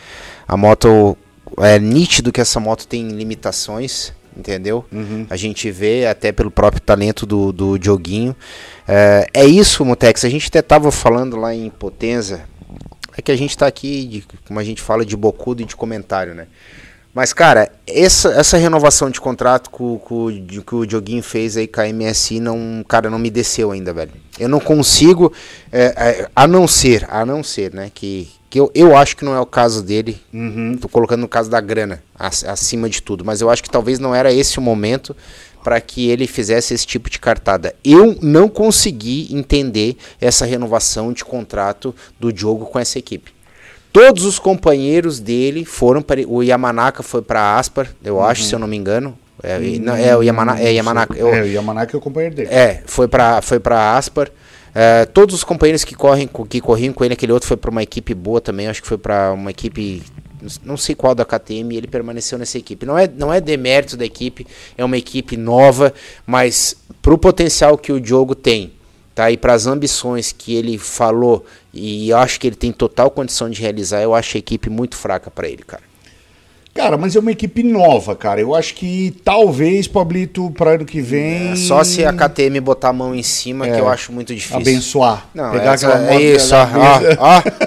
A 0.48 0.56
moto 0.56 1.14
é 1.58 1.78
nítido 1.78 2.32
que 2.32 2.40
essa 2.40 2.58
moto 2.58 2.86
tem 2.88 3.08
limitações, 3.08 4.14
entendeu? 4.34 4.82
A 5.28 5.36
gente 5.36 5.70
vê 5.70 6.06
até 6.06 6.32
pelo 6.32 6.50
próprio 6.50 6.80
talento 6.80 7.26
do, 7.26 7.52
do 7.52 7.76
Dioguinho. 7.78 8.34
É, 8.88 9.26
é 9.34 9.44
isso, 9.44 9.84
Mutex. 9.84 10.24
A 10.24 10.30
gente 10.30 10.48
até 10.48 10.62
tava 10.62 10.90
falando 10.90 11.36
lá 11.36 11.54
em 11.54 11.68
Potenza. 11.68 12.44
É 13.14 13.20
que 13.20 13.30
a 13.30 13.36
gente 13.36 13.58
tá 13.58 13.66
aqui, 13.66 14.06
de- 14.06 14.24
como 14.48 14.58
a 14.58 14.64
gente 14.64 14.80
fala, 14.80 15.04
de 15.04 15.14
bocudo 15.14 15.60
e 15.60 15.66
de 15.66 15.76
comentário, 15.76 16.34
né? 16.34 16.46
Mas, 17.16 17.32
cara, 17.32 17.72
essa, 17.86 18.28
essa 18.32 18.58
renovação 18.58 19.08
de 19.08 19.18
contrato 19.18 19.70
de- 20.44 20.60
que 20.60 20.74
o 20.74 20.84
Dioguinho 20.84 21.22
fez 21.22 21.56
aí 21.56 21.66
com 21.66 21.80
a 21.80 21.88
MSI, 21.88 22.40
não, 22.40 22.84
cara, 22.86 23.08
não 23.08 23.18
me 23.18 23.30
desceu 23.30 23.70
ainda, 23.72 23.90
velho. 23.94 24.10
Eu 24.38 24.50
não 24.50 24.60
consigo, 24.60 25.32
é, 25.72 25.84
é, 25.96 26.28
a 26.36 26.46
não 26.46 26.68
ser, 26.68 27.06
a 27.08 27.24
não 27.24 27.42
ser, 27.42 27.72
né, 27.72 27.90
que, 27.94 28.28
que 28.50 28.60
eu, 28.60 28.70
eu 28.74 28.94
acho 28.94 29.16
que 29.16 29.24
não 29.24 29.34
é 29.34 29.40
o 29.40 29.46
caso 29.46 29.82
dele, 29.82 30.20
tô 30.78 30.90
colocando 30.90 31.22
no 31.22 31.28
caso 31.28 31.48
da 31.48 31.58
grana, 31.58 32.02
ac- 32.18 32.46
acima 32.46 32.86
de 32.86 33.00
tudo, 33.00 33.24
mas 33.24 33.40
eu 33.40 33.48
acho 33.48 33.62
que 33.62 33.70
talvez 33.70 33.98
não 33.98 34.14
era 34.14 34.30
esse 34.30 34.58
o 34.58 34.62
momento 34.62 35.16
para 35.64 35.80
que 35.80 36.10
ele 36.10 36.26
fizesse 36.26 36.74
esse 36.74 36.86
tipo 36.86 37.08
de 37.08 37.18
cartada. 37.18 37.74
Eu 37.82 38.14
não 38.20 38.46
consegui 38.46 39.26
entender 39.34 39.96
essa 40.20 40.44
renovação 40.44 41.14
de 41.14 41.24
contrato 41.24 41.94
do 42.20 42.30
Diogo 42.30 42.66
com 42.66 42.78
essa 42.78 42.98
equipe. 42.98 43.34
Todos 43.98 44.24
os 44.24 44.38
companheiros 44.38 45.18
dele 45.20 45.64
foram 45.64 46.02
para. 46.02 46.20
O 46.26 46.42
Yamanaka 46.42 47.02
foi 47.02 47.22
para 47.22 47.56
Aspar, 47.58 47.88
eu 48.04 48.22
acho, 48.22 48.42
se 48.42 48.54
eu 48.54 48.58
não 48.58 48.66
me 48.66 48.76
engano. 48.76 49.16
É, 49.42 49.60
e- 49.62 49.78
não, 49.78 49.94
é 49.94 50.16
o 50.16 50.22
Yamana, 50.22 50.60
é 50.60 50.72
Yamanaka. 50.72 51.14
eu- 51.16 51.28
É, 51.34 51.42
o 51.42 51.46
Yamanaka 51.46 51.96
é 51.96 51.98
o 51.98 52.00
companheiro 52.00 52.34
dele. 52.34 52.48
é, 52.50 52.82
foi 52.86 53.06
para 53.08 53.40
foi 53.42 53.58
para 53.60 53.96
Aspar. 53.96 54.28
É, 54.74 55.06
todos 55.06 55.34
os 55.34 55.42
companheiros 55.44 55.84
que 55.84 55.94
correm 55.94 56.26
co- 56.26 56.44
que 56.44 56.60
corriam 56.60 56.92
com 56.92 57.04
ele, 57.04 57.14
aquele 57.14 57.32
outro 57.32 57.48
foi 57.48 57.56
para 57.56 57.70
uma 57.70 57.82
equipe 57.82 58.12
boa 58.12 58.40
também, 58.40 58.66
acho 58.68 58.82
que 58.82 58.88
foi 58.88 58.98
para 58.98 59.32
uma 59.32 59.50
equipe 59.50 60.02
não 60.62 60.76
sei 60.76 60.94
qual 60.94 61.14
da 61.14 61.24
KTM, 61.24 61.74
ele 61.76 61.86
permaneceu 61.86 62.38
nessa 62.38 62.58
equipe. 62.58 62.84
Não 62.84 62.98
é 62.98 63.08
não 63.08 63.32
é 63.32 63.40
demérito 63.40 63.96
da 63.96 64.04
equipe, 64.04 64.46
é 64.76 64.84
uma 64.84 64.96
equipe 64.98 65.36
nova, 65.36 65.92
mas 66.26 66.76
pro 67.00 67.16
potencial 67.16 67.78
que 67.78 67.90
o 67.92 67.98
Diogo 68.00 68.34
tem, 68.34 68.72
tá? 69.14 69.30
E 69.30 69.36
para 69.38 69.54
as 69.54 69.66
ambições 69.66 70.32
que 70.32 70.54
ele 70.54 70.76
falou 70.76 71.44
e 71.76 72.10
eu 72.10 72.16
acho 72.18 72.38
que 72.40 72.46
ele 72.46 72.56
tem 72.56 72.72
total 72.72 73.10
condição 73.10 73.48
de 73.50 73.60
realizar, 73.60 74.00
eu 74.02 74.14
acho 74.14 74.36
a 74.36 74.40
equipe 74.40 74.68
muito 74.70 74.96
fraca 74.96 75.30
para 75.30 75.48
ele, 75.48 75.62
cara. 75.62 75.82
Cara, 76.74 76.98
mas 76.98 77.16
é 77.16 77.20
uma 77.20 77.32
equipe 77.32 77.62
nova, 77.62 78.14
cara. 78.14 78.38
Eu 78.38 78.54
acho 78.54 78.74
que 78.74 79.18
talvez, 79.24 79.88
Pablito, 79.88 80.50
para 80.50 80.72
ano 80.72 80.84
que 80.84 81.00
vem. 81.00 81.52
É 81.52 81.56
Só 81.56 81.82
se 81.82 82.04
a 82.04 82.12
KTM 82.12 82.60
botar 82.60 82.90
a 82.90 82.92
mão 82.92 83.14
em 83.14 83.22
cima, 83.22 83.66
É, 83.66 83.72
que 83.74 83.80
eu 83.80 83.88
acho 83.88 84.12
muito 84.12 84.34
difícil. 84.34 84.58
abençoar. 84.58 85.26
Não, 85.34 85.52
Pegar 85.52 85.72
essa- 85.72 85.88
aquela 85.88 86.12
é 86.14 86.20
isso, 86.22 86.54
ó, 86.54 86.66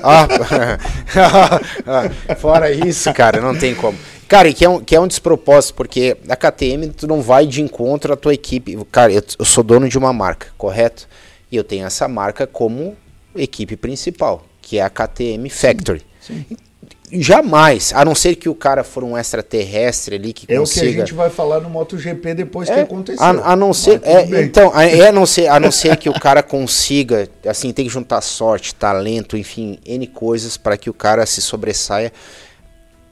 ó, 0.04 0.28
ó. 2.30 2.36
Fora 2.36 2.72
isso, 2.72 3.12
cara, 3.14 3.42
não 3.42 3.58
tem 3.58 3.74
como. 3.74 3.98
Cara, 4.28 4.48
e 4.48 4.54
que 4.54 4.64
é, 4.64 4.70
um, 4.70 4.80
que 4.80 4.96
é 4.96 5.00
um 5.00 5.08
despropósito, 5.08 5.74
porque 5.74 6.16
a 6.30 6.36
KTM 6.36 6.90
tu 6.90 7.08
não 7.08 7.20
vai 7.22 7.48
de 7.48 7.64
encontro 7.64 8.14
à 8.14 8.16
tua 8.16 8.34
equipe. 8.34 8.78
Cara, 8.92 9.12
eu, 9.12 9.24
eu 9.40 9.46
sou 9.46 9.64
dono 9.64 9.90
de 9.90 9.98
uma 9.98 10.14
marca, 10.14 10.50
correto? 10.56 11.08
E 11.52 11.56
eu 11.56 11.64
tenho 11.64 11.88
essa 11.88 12.08
marca 12.08 12.46
como 12.46 12.96
equipe 13.42 13.76
principal, 13.76 14.46
que 14.62 14.78
é 14.78 14.82
a 14.82 14.90
KTM 14.90 15.50
Factory. 15.50 16.02
Jamais, 17.12 17.92
a 17.96 18.06
não 18.06 18.14
ser 18.14 18.36
que 18.36 18.48
o 18.48 18.54
cara 18.54 18.84
for 18.84 19.04
um 19.04 19.18
extraterrestre 19.18 20.16
ali 20.16 20.32
que 20.32 20.46
É 20.48 20.60
o 20.60 20.64
que 20.64 20.70
consiga... 20.70 20.88
a 21.04 21.06
gente 21.06 21.14
vai 21.16 21.30
falar 21.32 21.60
no 21.60 21.68
MotoGP 21.70 22.36
depois 22.36 22.70
que 22.70 22.76
É, 22.76 22.82
aconteceu. 22.82 23.26
A, 23.26 23.54
a 23.54 23.56
não 23.56 23.74
ser, 23.74 24.00
Mas 24.00 24.32
é, 24.32 24.44
então, 24.44 24.72
a, 24.76 24.86
é 24.86 25.08
a 25.08 25.12
não 25.12 25.26
ser, 25.26 25.48
a 25.48 25.60
não 25.60 25.72
ser 25.74 25.98
que 25.98 26.08
o 26.08 26.14
cara 26.14 26.44
consiga, 26.44 27.28
assim, 27.48 27.74
tem 27.74 27.86
que 27.86 27.92
juntar 27.92 28.22
sorte, 28.22 28.76
talento, 28.76 29.36
enfim, 29.36 29.80
n 29.84 30.06
coisas 30.06 30.56
para 30.56 30.78
que 30.78 30.88
o 30.88 30.94
cara 30.94 31.26
se 31.26 31.42
sobressaia, 31.42 32.14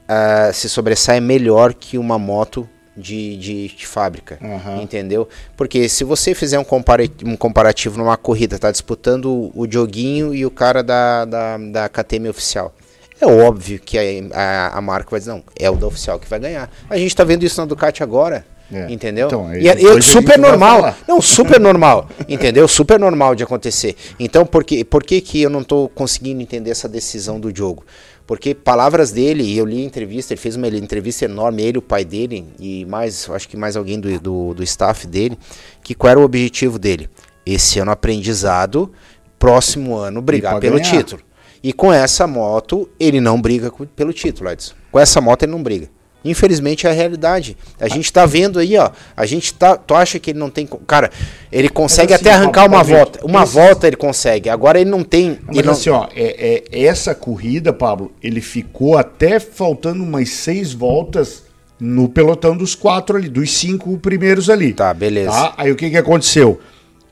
ah, 0.06 0.52
se 0.54 0.68
sobressaia 0.68 1.20
melhor 1.20 1.74
que 1.74 1.98
uma 1.98 2.20
moto 2.20 2.68
de, 2.98 3.36
de, 3.36 3.68
de 3.68 3.86
fábrica, 3.86 4.38
Aham. 4.42 4.82
entendeu? 4.82 5.28
Porque 5.56 5.88
se 5.88 6.04
você 6.04 6.34
fizer 6.34 6.58
um, 6.58 6.64
compara 6.64 7.04
um 7.24 7.36
comparativo 7.36 7.96
numa 7.96 8.16
corrida, 8.16 8.58
tá 8.58 8.70
disputando 8.70 9.50
o, 9.54 9.66
Dioguinho 9.66 10.34
e 10.34 10.44
o 10.44 10.50
cara 10.50 10.82
da, 10.82 11.24
da, 11.24 11.56
da 11.56 11.88
KTM 11.88 12.28
oficial. 12.28 12.74
É 13.20 13.26
óbvio 13.26 13.80
que 13.80 13.98
a, 13.98 14.02
a, 14.34 14.78
a 14.78 14.80
marca 14.80 15.10
vai 15.10 15.18
dizer, 15.20 15.32
não, 15.32 15.42
é 15.58 15.70
o 15.70 15.76
da 15.76 15.86
oficial 15.86 16.18
que 16.18 16.28
vai 16.28 16.38
ganhar. 16.38 16.70
A 16.88 16.96
gente 16.96 17.14
tá 17.14 17.24
vendo 17.24 17.44
isso 17.44 17.60
na 17.60 17.66
Ducati 17.66 18.02
agora, 18.02 18.44
É. 18.72 18.86
entendeu? 18.92 19.26
Então, 19.26 19.48
aí 19.48 19.62
e 19.62 19.68
é, 19.68 19.72
é 19.72 20.00
super 20.00 20.38
normal. 20.38 20.94
Não, 21.06 21.20
super 21.20 21.58
normal, 21.58 22.08
entendeu? 22.28 22.68
Super 22.68 22.98
normal 22.98 23.34
de 23.34 23.42
acontecer. 23.42 23.96
Então, 24.20 24.46
por 24.46 24.62
que, 24.62 24.84
por 24.84 25.02
que, 25.02 25.20
que 25.20 25.42
eu 25.42 25.50
não 25.50 25.64
tô 25.64 25.88
conseguindo 25.94 26.40
entender 26.42 26.70
essa 26.70 26.88
decisão 26.88 27.40
do 27.40 27.52
Diogo? 27.52 27.84
Porque 28.28 28.54
palavras 28.54 29.10
dele, 29.10 29.42
e 29.42 29.56
eu 29.56 29.64
li 29.64 29.80
a 29.80 29.86
entrevista, 29.86 30.34
ele 30.34 30.40
fez 30.40 30.54
uma 30.54 30.68
entrevista 30.68 31.24
enorme, 31.24 31.62
ele, 31.62 31.78
o 31.78 31.82
pai 31.82 32.04
dele, 32.04 32.44
e 32.60 32.84
mais, 32.84 33.26
acho 33.30 33.48
que 33.48 33.56
mais 33.56 33.74
alguém 33.74 33.98
do, 33.98 34.20
do, 34.20 34.52
do 34.52 34.62
staff 34.62 35.06
dele, 35.06 35.38
que 35.82 35.94
qual 35.94 36.10
era 36.10 36.20
o 36.20 36.24
objetivo 36.24 36.78
dele? 36.78 37.08
Esse 37.46 37.78
ano 37.78 37.90
aprendizado, 37.90 38.92
próximo 39.38 39.96
ano 39.96 40.20
brigar 40.20 40.60
pelo 40.60 40.76
ganhar. 40.76 40.90
título. 40.90 41.22
E 41.62 41.72
com 41.72 41.90
essa 41.90 42.26
moto, 42.26 42.86
ele 43.00 43.18
não 43.18 43.40
briga 43.40 43.72
pelo 43.96 44.12
título, 44.12 44.50
Edson. 44.50 44.74
Com 44.92 44.98
essa 44.98 45.22
moto 45.22 45.44
ele 45.44 45.52
não 45.52 45.62
briga. 45.62 45.88
Infelizmente 46.24 46.86
é 46.86 46.90
a 46.90 46.92
realidade. 46.92 47.56
A 47.80 47.88
gente 47.88 48.12
tá 48.12 48.26
vendo 48.26 48.58
aí, 48.58 48.76
ó. 48.76 48.90
A 49.16 49.24
gente 49.24 49.54
tá. 49.54 49.76
Tu 49.76 49.94
acha 49.94 50.18
que 50.18 50.30
ele 50.30 50.38
não 50.38 50.50
tem. 50.50 50.68
Cara, 50.86 51.10
ele 51.50 51.68
consegue 51.68 52.12
assim, 52.12 52.22
até 52.22 52.34
arrancar 52.34 52.66
uma 52.66 52.82
volta. 52.82 53.24
Uma 53.24 53.44
volta 53.44 53.86
ele 53.86 53.96
consegue. 53.96 54.48
Agora 54.50 54.80
ele 54.80 54.90
não 54.90 55.04
tem. 55.04 55.38
Mas 55.46 55.56
ele 55.56 55.66
não- 55.66 55.72
assim, 55.72 55.90
ó, 55.90 56.08
é, 56.14 56.64
é- 56.72 56.84
essa 56.84 57.14
corrida, 57.14 57.72
Pablo, 57.72 58.12
ele 58.22 58.40
ficou 58.40 58.98
até 58.98 59.38
faltando 59.38 60.02
umas 60.02 60.28
seis 60.30 60.72
voltas 60.72 61.44
no 61.80 62.08
pelotão 62.08 62.56
dos 62.56 62.74
quatro 62.74 63.16
ali, 63.16 63.28
dos 63.28 63.52
cinco 63.52 63.96
primeiros 63.98 64.50
ali. 64.50 64.72
Tá, 64.72 64.92
beleza. 64.92 65.30
Tá? 65.30 65.54
Aí 65.56 65.70
o 65.70 65.76
que, 65.76 65.88
que 65.88 65.96
aconteceu? 65.96 66.58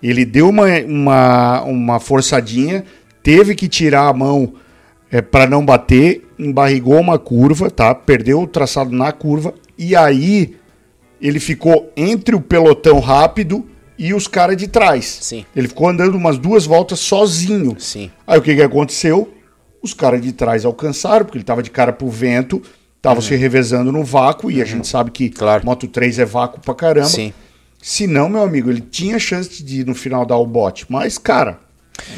Ele 0.02 0.24
deu 0.24 0.48
uma, 0.48 0.66
uma, 0.80 1.62
uma 1.62 2.00
forçadinha, 2.00 2.84
teve 3.22 3.54
que 3.54 3.68
tirar 3.68 4.08
a 4.08 4.12
mão 4.12 4.54
é, 5.16 5.22
para 5.22 5.46
não 5.46 5.64
bater, 5.64 6.28
embarrigou 6.38 7.00
uma 7.00 7.18
curva, 7.18 7.70
tá? 7.70 7.94
Perdeu 7.94 8.42
o 8.42 8.46
traçado 8.46 8.90
na 8.90 9.10
curva 9.12 9.54
e 9.78 9.96
aí 9.96 10.56
ele 11.18 11.40
ficou 11.40 11.90
entre 11.96 12.34
o 12.34 12.40
pelotão 12.40 13.00
rápido 13.00 13.66
e 13.98 14.12
os 14.12 14.28
caras 14.28 14.58
de 14.58 14.68
trás. 14.68 15.18
Sim. 15.22 15.46
Ele 15.56 15.68
ficou 15.68 15.88
andando 15.88 16.16
umas 16.16 16.36
duas 16.36 16.66
voltas 16.66 16.98
sozinho. 16.98 17.76
Sim. 17.78 18.10
Aí 18.26 18.38
o 18.38 18.42
que, 18.42 18.54
que 18.54 18.60
aconteceu? 18.60 19.32
Os 19.82 19.94
caras 19.94 20.20
de 20.20 20.32
trás 20.32 20.66
alcançaram, 20.66 21.24
porque 21.24 21.38
ele 21.38 21.44
tava 21.44 21.62
de 21.62 21.70
cara 21.70 21.94
pro 21.94 22.10
vento, 22.10 22.60
tava 23.00 23.22
se 23.22 23.34
revezando 23.36 23.90
no 23.90 24.04
vácuo, 24.04 24.50
e 24.50 24.60
a 24.60 24.66
gente 24.66 24.86
sabe 24.86 25.10
que 25.10 25.24
Uhum. 25.24 25.30
Claro. 25.30 25.64
Moto 25.64 25.88
3 25.88 26.18
é 26.18 26.26
vácuo 26.26 26.60
pra 26.60 26.74
caramba. 26.74 27.08
Sim. 27.08 27.32
Se 27.80 28.06
não, 28.06 28.28
meu 28.28 28.42
amigo, 28.42 28.68
ele 28.68 28.82
tinha 28.82 29.18
chance 29.18 29.62
de 29.64 29.82
no 29.82 29.94
final 29.94 30.26
dar 30.26 30.36
o 30.36 30.46
bote. 30.46 30.84
Mas, 30.90 31.16
cara, 31.16 31.60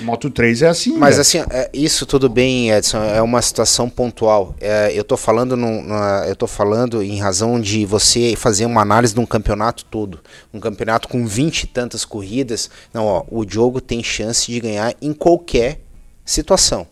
Moto 0.02 0.28
3 0.30 0.62
é 0.62 0.68
assim. 0.68 0.96
Mas 0.96 1.10
velho. 1.16 1.20
assim, 1.22 1.38
é, 1.50 1.70
isso 1.72 2.04
tudo 2.06 2.28
bem, 2.28 2.70
Edson, 2.70 3.02
é 3.02 3.22
uma 3.22 3.40
situação 3.42 3.88
pontual. 3.88 4.54
É, 4.60 4.90
eu 4.94 5.04
tô 5.04 5.16
falando 5.16 5.56
num- 5.56 5.82
numa- 5.82 6.24
eu 6.26 6.34
tô 6.36 6.46
falando 6.46 7.02
em 7.02 7.18
razão 7.18 7.60
de 7.60 7.84
você 7.86 8.34
fazer 8.36 8.66
uma 8.66 8.82
análise 8.82 9.14
de 9.14 9.20
um 9.20 9.26
campeonato 9.26 9.84
todo. 9.84 10.20
Um 10.52 10.60
campeonato 10.60 11.08
com 11.08 11.26
20 11.26 11.62
e 11.62 11.66
tantas 11.66 12.04
corridas. 12.04 12.70
Não, 12.92 13.06
ó, 13.06 13.24
o 13.30 13.44
Diogo 13.44 13.80
tem 13.80 14.02
chance 14.02 14.50
de 14.50 14.60
ganhar 14.60 14.94
em 15.00 15.12
qualquer 15.12 15.80
situação 16.24 16.86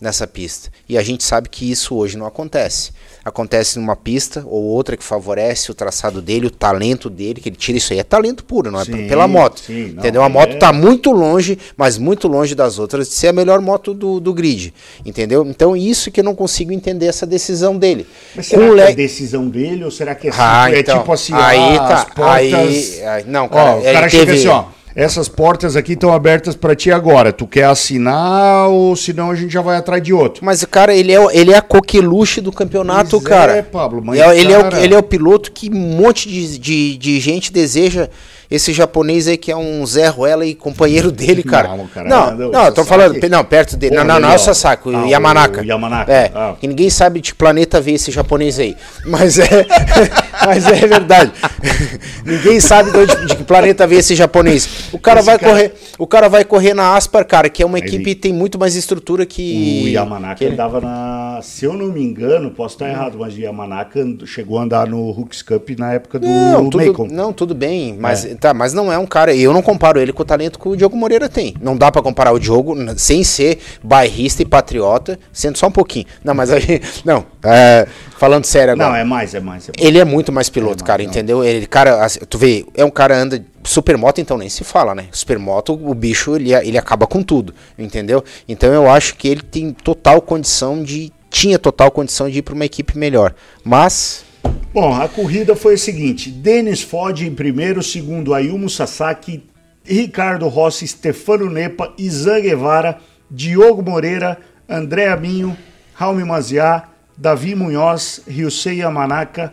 nessa 0.00 0.26
pista. 0.26 0.70
E 0.88 0.98
a 0.98 1.02
gente 1.02 1.24
sabe 1.24 1.48
que 1.48 1.70
isso 1.70 1.94
hoje 1.94 2.16
não 2.18 2.26
acontece. 2.26 2.90
Acontece 3.24 3.78
numa 3.78 3.96
pista 3.96 4.44
ou 4.46 4.62
outra 4.62 4.96
que 4.96 5.02
favorece 5.02 5.70
o 5.70 5.74
traçado 5.74 6.22
dele, 6.22 6.46
o 6.46 6.50
talento 6.50 7.10
dele, 7.10 7.40
que 7.40 7.48
ele 7.48 7.56
tira 7.56 7.78
isso 7.78 7.92
aí. 7.92 7.98
É 7.98 8.04
talento 8.04 8.44
puro, 8.44 8.70
não 8.70 8.80
é 8.80 8.84
Sim, 8.84 9.08
pela 9.08 9.26
moto. 9.26 9.60
sim, 9.60 9.88
não, 9.94 9.98
entendeu? 10.00 10.22
A 10.22 10.26
é- 10.26 10.28
moto 10.28 10.58
tá 10.58 10.72
muito 10.72 11.10
longe, 11.10 11.58
mas 11.76 11.98
muito 11.98 12.28
longe 12.28 12.54
das 12.54 12.78
outras 12.78 13.08
de 13.08 13.14
ser 13.14 13.28
a 13.28 13.32
melhor 13.32 13.60
moto 13.60 13.92
do, 13.94 14.20
do 14.20 14.32
grid. 14.32 14.72
Entendeu? 15.04 15.44
Então, 15.46 15.76
isso 15.76 16.10
que 16.10 16.20
eu 16.20 16.24
não 16.24 16.34
consigo 16.34 16.72
entender 16.72 17.06
essa 17.06 17.26
decisão 17.26 17.76
dele. 17.76 18.06
Mas 18.34 18.46
será 18.46 18.62
que 18.68 18.74
le- 18.74 18.80
é 18.82 18.92
decisão 18.94 19.48
dele 19.48 19.82
ou 19.84 19.90
será 19.90 20.14
que 20.14 20.28
é, 20.28 20.30
Ah, 20.36 20.70
é 20.70 20.80
então, 20.80 20.98
tipo 20.98 21.12
assim, 21.12 21.32
aí 21.34 21.76
ah, 21.76 21.78
tá, 21.78 21.94
as 21.94 22.04
portas... 22.04 22.24
aí- 22.34 23.02
aí- 23.06 23.24
não, 23.26 23.48
cara, 23.48 23.70
ó, 23.76 23.78
o 23.80 23.82
cara 23.82 24.08
chega 24.08 24.26
teve- 24.26 24.38
assim, 24.38 24.48
ó, 24.48 24.64
essas 24.96 25.28
portas 25.28 25.76
aqui 25.76 25.92
estão 25.92 26.10
abertas 26.12 26.56
pra 26.56 26.74
ti 26.74 26.90
agora, 26.90 27.30
tu 27.32 27.46
quer 27.46 27.64
assinar 27.64 28.66
ou 28.68 28.96
senão 28.96 29.30
a 29.30 29.34
gente 29.34 29.52
já 29.52 29.60
vai 29.60 29.76
atrás 29.76 30.02
de 30.02 30.12
outro? 30.12 30.42
Mas, 30.44 30.64
cara, 30.64 30.94
ele 30.94 31.12
é, 31.12 31.20
o- 31.20 31.30
ele 31.30 31.52
é 31.52 31.56
a 31.58 31.62
coqueluche 31.62 32.40
do 32.40 32.50
campeonato, 32.50 33.10
Pois 33.20 33.24
é, 33.26 33.28
cara. 33.28 33.62
Pablo, 33.70 34.02
mas, 34.02 34.18
É- 34.18 34.38
ele, 34.38 34.52
é 34.54 34.56
cara- 34.62 34.76
o, 34.76 34.80
ele 34.80 34.94
é 34.94 34.98
o 34.98 35.02
piloto 35.02 35.52
que 35.52 35.68
um 35.70 35.74
monte 35.74 36.28
de, 36.28 36.58
de, 36.58 36.96
de 36.96 37.20
gente 37.20 37.52
deseja. 37.52 38.08
Esse 38.48 38.72
japonês 38.72 39.26
aí 39.26 39.36
que 39.36 39.50
é 39.50 39.56
um 39.56 39.84
Zé 39.84 40.06
Ruela 40.06 40.46
e 40.46 40.54
companheiro 40.54 41.10
dele, 41.10 41.42
cara. 41.44 41.66
Não, 41.76 41.86
cara, 41.88 42.08
não, 42.08 42.30
não, 42.36 42.50
não, 42.52 42.64
eu 42.66 42.72
tô 42.72 42.84
falando, 42.84 43.18
não, 43.28 43.44
perto 43.44 43.76
dele. 43.76 43.96
Pô, 43.96 44.04
não, 44.04 44.14
não, 44.14 44.20
não 44.20 44.28
é 44.28 44.32
ali, 44.34 44.40
o. 44.40 44.44
Sasaki, 44.44 44.88
o 44.88 44.96
Ah, 44.96 45.02
o. 45.02 45.08
Yamanaka, 45.08 46.12
É, 46.12 46.30
ah. 46.32 46.54
que 46.60 46.68
ninguém 46.68 46.88
sabe 46.88 47.20
de 47.20 47.34
planeta 47.34 47.80
ver 47.80 47.94
esse 47.94 48.12
japonês 48.12 48.60
aí. 48.60 48.76
Mas 49.04 49.40
é, 49.40 49.66
mas 50.44 50.66
é 50.66 50.86
verdade. 50.86 51.32
ninguém 52.24 52.60
sabe 52.60 52.90
de, 52.90 52.98
onde- 52.98 53.26
de 53.26 53.36
que 53.36 53.44
planeta 53.44 53.86
veio 53.86 54.00
esse 54.00 54.14
japonês. 54.14 54.88
O 54.92 54.98
cara 54.98 55.20
Esse 55.20 55.26
vai 55.26 55.38
cara- 55.38 55.52
correr, 55.52 55.74
o 55.98 56.06
cara 56.06 56.28
vai 56.28 56.44
correr 56.44 56.74
na 56.74 56.94
Aspar, 56.96 57.24
cara, 57.24 57.48
que 57.48 57.62
é 57.62 57.66
uma 57.66 57.78
Ele- 57.78 57.86
equipe 57.88 58.04
que 58.06 58.14
tem 58.14 58.32
muito 58.32 58.58
mais 58.58 58.74
estrutura 58.76 59.24
que 59.26 59.82
O 59.84 59.88
Yamanaka 59.88 60.34
que 60.36 60.44
ele- 60.44 60.54
andava 60.54 60.80
na. 60.80 61.40
Se 61.42 61.64
eu 61.64 61.74
não 61.74 61.86
me 61.88 62.02
engano, 62.02 62.50
posso 62.50 62.74
estar 62.76 62.88
errado, 62.88 63.18
mas 63.18 63.34
o 63.34 63.40
Yamanaka 63.40 64.00
chegou 64.26 64.58
a 64.58 64.62
andar 64.62 64.86
no 64.86 65.10
Hooks 65.10 65.42
Cup 65.42 65.70
na 65.78 65.92
época 65.94 66.18
do 66.18 66.26
Não, 66.26 66.68
tudo, 66.70 66.86
Macon. 66.86 67.08
não, 67.10 67.32
tudo 67.32 67.54
bem, 67.54 67.96
mas 67.98 68.26
tá, 68.40 68.52
mas 68.54 68.72
não 68.72 68.92
é 68.92 68.98
um 68.98 69.06
cara, 69.06 69.34
eu 69.34 69.52
não 69.52 69.62
comparo 69.62 70.00
ele 70.00 70.12
com 70.12 70.22
o 70.22 70.24
talento 70.26 70.58
que 70.58 70.68
o 70.68 70.76
Diogo 70.76 70.96
Moreira 70.96 71.28
tem. 71.28 71.54
Não 71.60 71.76
dá 71.76 71.90
pra 71.92 72.02
comparar 72.02 72.32
o 72.32 72.38
Diogo 72.38 72.74
sem 72.96 73.22
ser 73.24 73.58
bairrista 73.82 74.42
e 74.42 74.46
patriota, 74.46 75.18
sendo 75.32 75.58
só 75.58 75.66
um 75.66 75.70
pouquinho. 75.72 76.06
Não, 76.24 76.34
mas 76.34 76.50
a 76.50 76.58
gente, 76.58 76.82
não, 77.04 77.24
é, 77.44 77.86
falando 78.18 78.44
sério 78.44 78.72
agora. 78.72 78.88
Não, 78.90 78.96
é 78.96 79.04
mais, 79.04 79.34
é 79.34 79.40
mais. 79.40 79.68
É 79.68 79.72
mais. 79.76 79.86
Ele 79.86 79.98
é 79.98 80.04
muito 80.04 80.25
mais 80.32 80.48
piloto, 80.48 80.82
É, 80.84 80.86
cara, 80.86 81.02
entendeu? 81.02 81.44
Ele, 81.44 81.66
cara, 81.66 82.04
assim, 82.04 82.20
tu 82.28 82.38
vê, 82.38 82.64
é 82.74 82.84
um 82.84 82.90
cara 82.90 83.16
anda 83.16 83.44
supermoto, 83.64 84.20
então 84.20 84.38
nem 84.38 84.48
se 84.48 84.64
fala, 84.64 84.94
né? 84.94 85.06
Supermoto, 85.10 85.72
o 85.72 85.94
bicho 85.94 86.36
ele, 86.36 86.52
ele 86.54 86.78
acaba 86.78 87.06
com 87.06 87.22
tudo, 87.22 87.54
entendeu? 87.78 88.22
Então 88.48 88.72
eu 88.72 88.88
acho 88.88 89.16
que 89.16 89.28
ele 89.28 89.42
tem 89.42 89.72
total 89.72 90.20
condição 90.20 90.82
de 90.82 91.12
tinha 91.30 91.58
total 91.58 91.90
condição 91.90 92.30
de 92.30 92.38
ir 92.38 92.42
pra 92.42 92.54
uma 92.54 92.64
equipe 92.64 92.96
melhor. 92.96 93.34
Mas 93.64 94.24
Bom, 94.72 94.94
a 94.94 95.08
corrida 95.08 95.56
foi 95.56 95.74
a 95.74 95.78
seguinte: 95.78 96.30
Denis 96.30 96.82
Ford 96.82 97.20
em 97.20 97.34
primeiro, 97.34 97.82
segundo 97.82 98.34
Ayumu 98.34 98.70
Sasaki, 98.70 99.42
Ricardo 99.84 100.48
Rossi, 100.48 100.86
Stefano 100.86 101.50
Nepa, 101.50 101.92
Izan 101.98 102.40
Guevara, 102.40 102.98
Diogo 103.30 103.82
Moreira, 103.82 104.38
André 104.68 105.08
Aminho, 105.08 105.56
Raul 105.94 106.24
Maziá, 106.26 106.84
Davi 107.16 107.54
Munhoz, 107.54 108.20
Ryusei 108.28 108.78
Yamanaka 108.78 109.52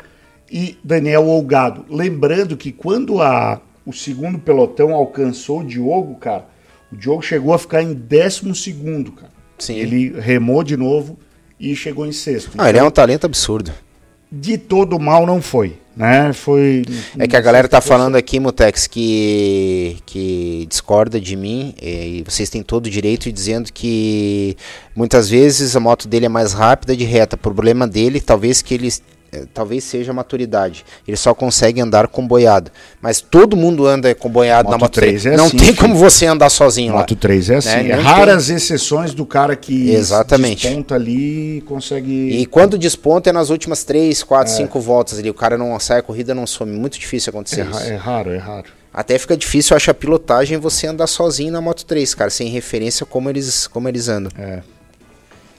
e 0.53 0.77
Daniel 0.83 1.25
Olgado. 1.25 1.83
Lembrando 1.89 2.55
que 2.55 2.71
quando 2.71 3.19
a, 3.19 3.59
o 3.83 3.91
segundo 3.91 4.37
pelotão 4.37 4.93
alcançou 4.93 5.61
o 5.61 5.63
Diogo, 5.65 6.13
cara, 6.15 6.45
o 6.91 6.95
Diogo 6.95 7.23
chegou 7.23 7.55
a 7.55 7.57
ficar 7.57 7.81
em 7.81 7.91
décimo 7.95 8.53
segundo, 8.53 9.11
cara. 9.13 9.33
Sim. 9.57 9.75
Ele 9.77 10.13
remou 10.19 10.63
de 10.63 10.77
novo 10.77 11.17
e 11.59 11.75
chegou 11.75 12.05
em 12.05 12.11
sexto. 12.11 12.55
não, 12.55 12.67
ele 12.67 12.77
é 12.77 12.83
um 12.83 12.91
talento 12.91 13.25
absurdo. 13.25 13.71
de 14.31 14.57
todo 14.57 14.99
mal 14.99 15.25
não 15.25 15.41
foi, 15.41 15.77
né? 15.95 16.31
Foi. 16.33 16.83
É 17.17 17.27
que 17.27 17.35
a 17.35 17.41
galera 17.41 17.67
tá 17.67 17.81
falando 17.81 18.15
aqui, 18.15 18.39
Mutex, 18.39 18.85
que, 18.85 19.97
que 20.05 20.67
discorda 20.69 21.19
de 21.19 21.35
mim, 21.35 21.73
e 21.81 22.23
vocês 22.27 22.49
têm 22.49 22.61
todo 22.61 22.85
o 22.85 22.89
direito, 22.91 23.31
dizendo 23.31 23.73
que 23.73 24.55
muitas 24.95 25.29
vezes 25.29 25.75
a 25.75 25.79
moto 25.79 26.07
dele 26.07 26.27
é 26.27 26.29
mais 26.29 26.53
rápida 26.53 26.95
de 26.95 27.05
reta. 27.05 27.35
O 27.35 27.39
problema 27.39 27.87
dele, 27.87 28.21
talvez 28.21 28.61
que 28.61 28.73
ele 28.75 28.89
talvez 29.53 29.83
seja 29.83 30.11
a 30.11 30.13
maturidade. 30.13 30.85
Ele 31.07 31.17
só 31.17 31.33
consegue 31.33 31.79
andar 31.81 32.07
comboiado. 32.07 32.71
Mas 33.01 33.21
todo 33.21 33.55
mundo 33.57 33.85
anda 33.85 34.13
comboiado 34.15 34.69
na 34.69 34.77
Moto 34.77 34.81
moto 34.83 34.93
3. 34.93 35.21
3 35.23 35.33
é 35.33 35.37
Não 35.37 35.45
assim, 35.45 35.57
tem 35.57 35.67
filho. 35.67 35.77
como 35.79 35.95
você 35.95 36.25
andar 36.25 36.49
sozinho 36.49 36.93
lá. 36.93 36.99
Moto 36.99 37.15
3 37.15 37.49
é 37.49 37.55
assim. 37.55 37.69
Né? 37.83 37.89
É 37.89 37.93
raras 37.95 38.49
exceções 38.49 39.13
do 39.13 39.25
cara 39.25 39.55
que 39.55 39.91
Exatamente. 39.91 40.67
desponta 40.67 40.95
ali 40.95 41.57
e 41.57 41.61
consegue. 41.61 42.29
E 42.39 42.45
quando 42.45 42.77
desponta 42.77 43.29
é 43.29 43.33
nas 43.33 43.49
últimas 43.49 43.83
3, 43.83 44.23
4, 44.23 44.53
5 44.53 44.79
voltas 44.79 45.19
ali. 45.19 45.29
O 45.29 45.33
cara 45.33 45.57
não 45.57 45.79
sai 45.79 45.99
a 45.99 46.03
corrida, 46.03 46.33
não 46.33 46.47
some. 46.47 46.71
Muito 46.71 46.99
difícil 46.99 47.29
acontecer 47.31 47.61
É, 47.61 47.69
isso. 47.69 47.79
é 47.83 47.95
raro, 47.95 48.31
é 48.31 48.37
raro. 48.37 48.65
Até 48.93 49.17
fica 49.17 49.35
difícil, 49.35 49.73
eu 49.73 49.77
acho, 49.77 49.89
a 49.89 49.93
pilotagem 49.93 50.57
você 50.59 50.85
andar 50.85 51.07
sozinho 51.07 51.51
na 51.51 51.59
Moto 51.59 51.83
3, 51.83 52.13
cara, 52.13 52.29
sem 52.29 52.47
referência 52.49 53.05
como 53.07 53.27
eles, 53.27 53.65
como 53.65 53.89
eles 53.89 54.07
andam. 54.07 54.31
É. 54.37 54.59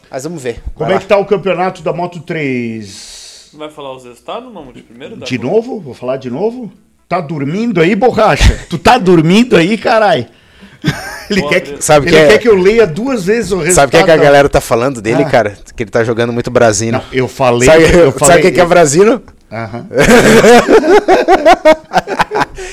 Mas 0.08 0.22
vamos 0.22 0.40
ver. 0.40 0.62
Como 0.74 0.88
Vai 0.88 0.98
é 0.98 1.00
que 1.00 1.06
tá 1.06 1.16
o 1.18 1.24
campeonato 1.26 1.82
da 1.82 1.92
Moto 1.92 2.20
3? 2.20 3.23
Vai 3.56 3.70
falar 3.70 3.94
os 3.94 4.04
resultados 4.04 4.52
não? 4.52 4.72
De 4.72 4.82
primeiro? 4.82 5.16
De 5.16 5.38
novo? 5.38 5.80
Vou 5.80 5.94
falar 5.94 6.16
de 6.16 6.30
novo? 6.30 6.72
Tá 7.08 7.20
dormindo 7.20 7.80
aí, 7.80 7.94
borracha? 7.94 8.66
tu 8.68 8.78
tá 8.78 8.98
dormindo 8.98 9.56
aí, 9.56 9.76
carai? 9.78 10.28
Ele, 11.30 11.40
Boa, 11.40 11.52
quer 11.52 11.60
que, 11.60 11.82
Sabe 11.82 12.06
ele 12.08 12.16
que 12.16 12.22
é- 12.22 12.28
quer 12.28 12.38
que 12.38 12.46
eu 12.48 12.54
leia 12.54 12.86
duas 12.86 13.24
vezes 13.24 13.50
o 13.50 13.56
resultado. 13.56 13.74
Sabe 13.74 13.88
o 13.88 13.90
que, 13.92 13.96
é 13.96 14.02
que 14.04 14.10
a 14.10 14.16
da- 14.16 14.22
galera 14.22 14.46
tá 14.46 14.60
falando 14.60 15.00
dele, 15.00 15.22
Ah. 15.22 15.30
cara? 15.30 15.56
Que 15.74 15.82
ele 15.84 15.90
tá 15.90 16.04
jogando 16.04 16.34
muito 16.34 16.50
Brasino. 16.50 16.98
Não, 16.98 17.04
eu 17.14 17.26
falei. 17.26 17.66
Sabe, 17.66 17.84
eu 17.84 18.12
sabe 18.12 18.18
falei 18.18 18.38
o 18.38 18.42
que, 18.42 18.52
que 18.52 18.60
é 18.60 18.66
Brasino? 18.66 19.22
Aham. 19.50 19.86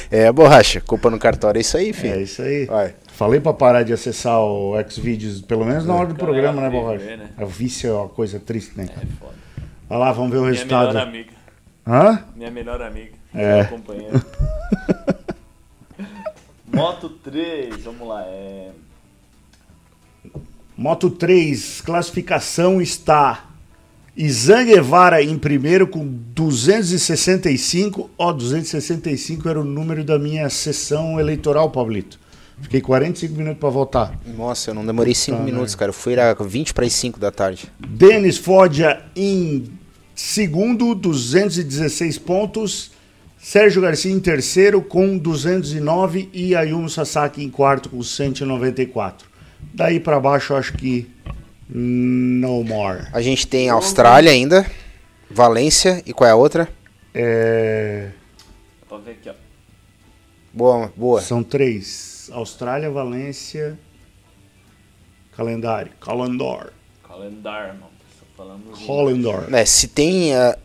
É, 0.09 0.29
borracha. 0.31 0.81
Culpa 0.81 1.09
no 1.09 1.17
cartório, 1.17 1.59
é 1.59 1.61
isso 1.61 1.77
aí, 1.77 1.93
filho. 1.93 2.15
É 2.15 2.21
isso 2.21 2.41
aí. 2.41 2.65
Vai. 2.65 2.93
Falei 3.13 3.39
pra 3.39 3.53
parar 3.53 3.83
de 3.83 3.93
acessar 3.93 4.39
o 4.41 4.73
Xvideos, 4.89 5.41
pelo 5.41 5.63
menos 5.65 5.85
na 5.85 5.93
hora 5.93 6.07
do 6.07 6.15
programa, 6.15 6.59
é 6.61 6.65
né, 6.65 6.69
Borracha? 6.69 7.05
né? 7.17 7.27
A 7.37 7.45
vício 7.45 7.89
é 7.89 7.93
uma 7.93 8.09
coisa 8.09 8.37
triste, 8.39 8.73
né? 8.75 8.87
cara? 8.87 9.01
É 9.07 9.19
foda. 9.19 9.40
Vai 9.91 9.99
lá, 9.99 10.13
vamos 10.13 10.31
ver 10.31 10.37
o 10.37 10.41
Minha 10.43 10.53
resultado. 10.53 10.87
melhor 10.87 11.03
amiga. 11.05 11.31
Hã? 11.85 12.23
Minha 12.33 12.49
melhor 12.49 12.81
amiga. 12.81 13.11
É. 13.33 13.55
Minha 13.55 13.65
companheira. 13.65 14.25
Moto 16.73 17.09
3, 17.09 17.83
vamos 17.83 18.07
lá. 18.07 18.23
É... 18.25 18.69
Moto 20.77 21.09
3, 21.09 21.81
classificação 21.81 22.81
está 22.81 23.49
Izan 24.15 24.63
Guevara 24.63 25.21
em 25.21 25.37
primeiro 25.37 25.85
com 25.85 26.05
265. 26.05 28.09
Ó, 28.17 28.31
265 28.31 29.49
era 29.49 29.59
o 29.59 29.65
número 29.65 30.05
da 30.05 30.17
minha 30.17 30.49
sessão 30.49 31.19
eleitoral, 31.19 31.69
Pablito. 31.69 32.17
Fiquei 32.61 32.79
45 32.79 33.35
minutos 33.35 33.59
para 33.59 33.69
votar. 33.69 34.17
Nossa, 34.25 34.69
eu 34.69 34.73
não 34.73 34.85
demorei 34.85 35.13
5 35.13 35.37
Puta 35.37 35.51
minutos, 35.51 35.75
cara. 35.75 35.89
Eu 35.89 35.93
fui 35.93 36.17
a 36.17 36.33
20 36.33 36.73
para 36.73 36.85
as 36.85 36.93
5 36.93 37.19
da 37.19 37.29
tarde. 37.29 37.69
Denis 37.77 38.37
Foggia 38.37 39.01
em 39.13 39.80
segundo, 40.21 40.93
216 40.93 42.17
pontos. 42.19 42.91
Sérgio 43.39 43.81
Garcia 43.81 44.11
em 44.11 44.19
terceiro 44.19 44.81
com 44.81 45.17
209 45.17 46.29
e 46.31 46.55
Ayumu 46.55 46.87
Sasaki 46.87 47.43
em 47.43 47.49
quarto 47.49 47.89
com 47.89 48.03
194. 48.03 49.27
Daí 49.73 49.99
para 49.99 50.19
baixo, 50.19 50.53
eu 50.53 50.57
acho 50.57 50.73
que 50.73 51.09
no 51.67 52.63
more. 52.63 53.07
A 53.11 53.21
gente 53.21 53.47
tem 53.47 53.69
Austrália 53.69 54.31
ainda, 54.31 54.65
Valência 55.29 56.03
e 56.05 56.13
qual 56.13 56.27
é 56.27 56.31
a 56.31 56.35
outra? 56.35 56.69
É, 57.13 58.11
Pra 58.87 58.99
ver 58.99 59.11
aqui, 59.11 59.29
ó. 59.29 59.33
Boa, 60.53 60.93
boa. 60.95 61.21
são 61.21 61.41
três: 61.41 62.29
Austrália, 62.31 62.91
Valência, 62.91 63.77
calendário, 65.35 65.91
calendar, 65.99 66.71
Calendário, 67.07 67.73
mano. 67.73 67.90
Calendar. 68.85 69.45
É, 69.53 69.65
se 69.65 69.87
tem. 69.87 70.35
ah, 70.35 70.57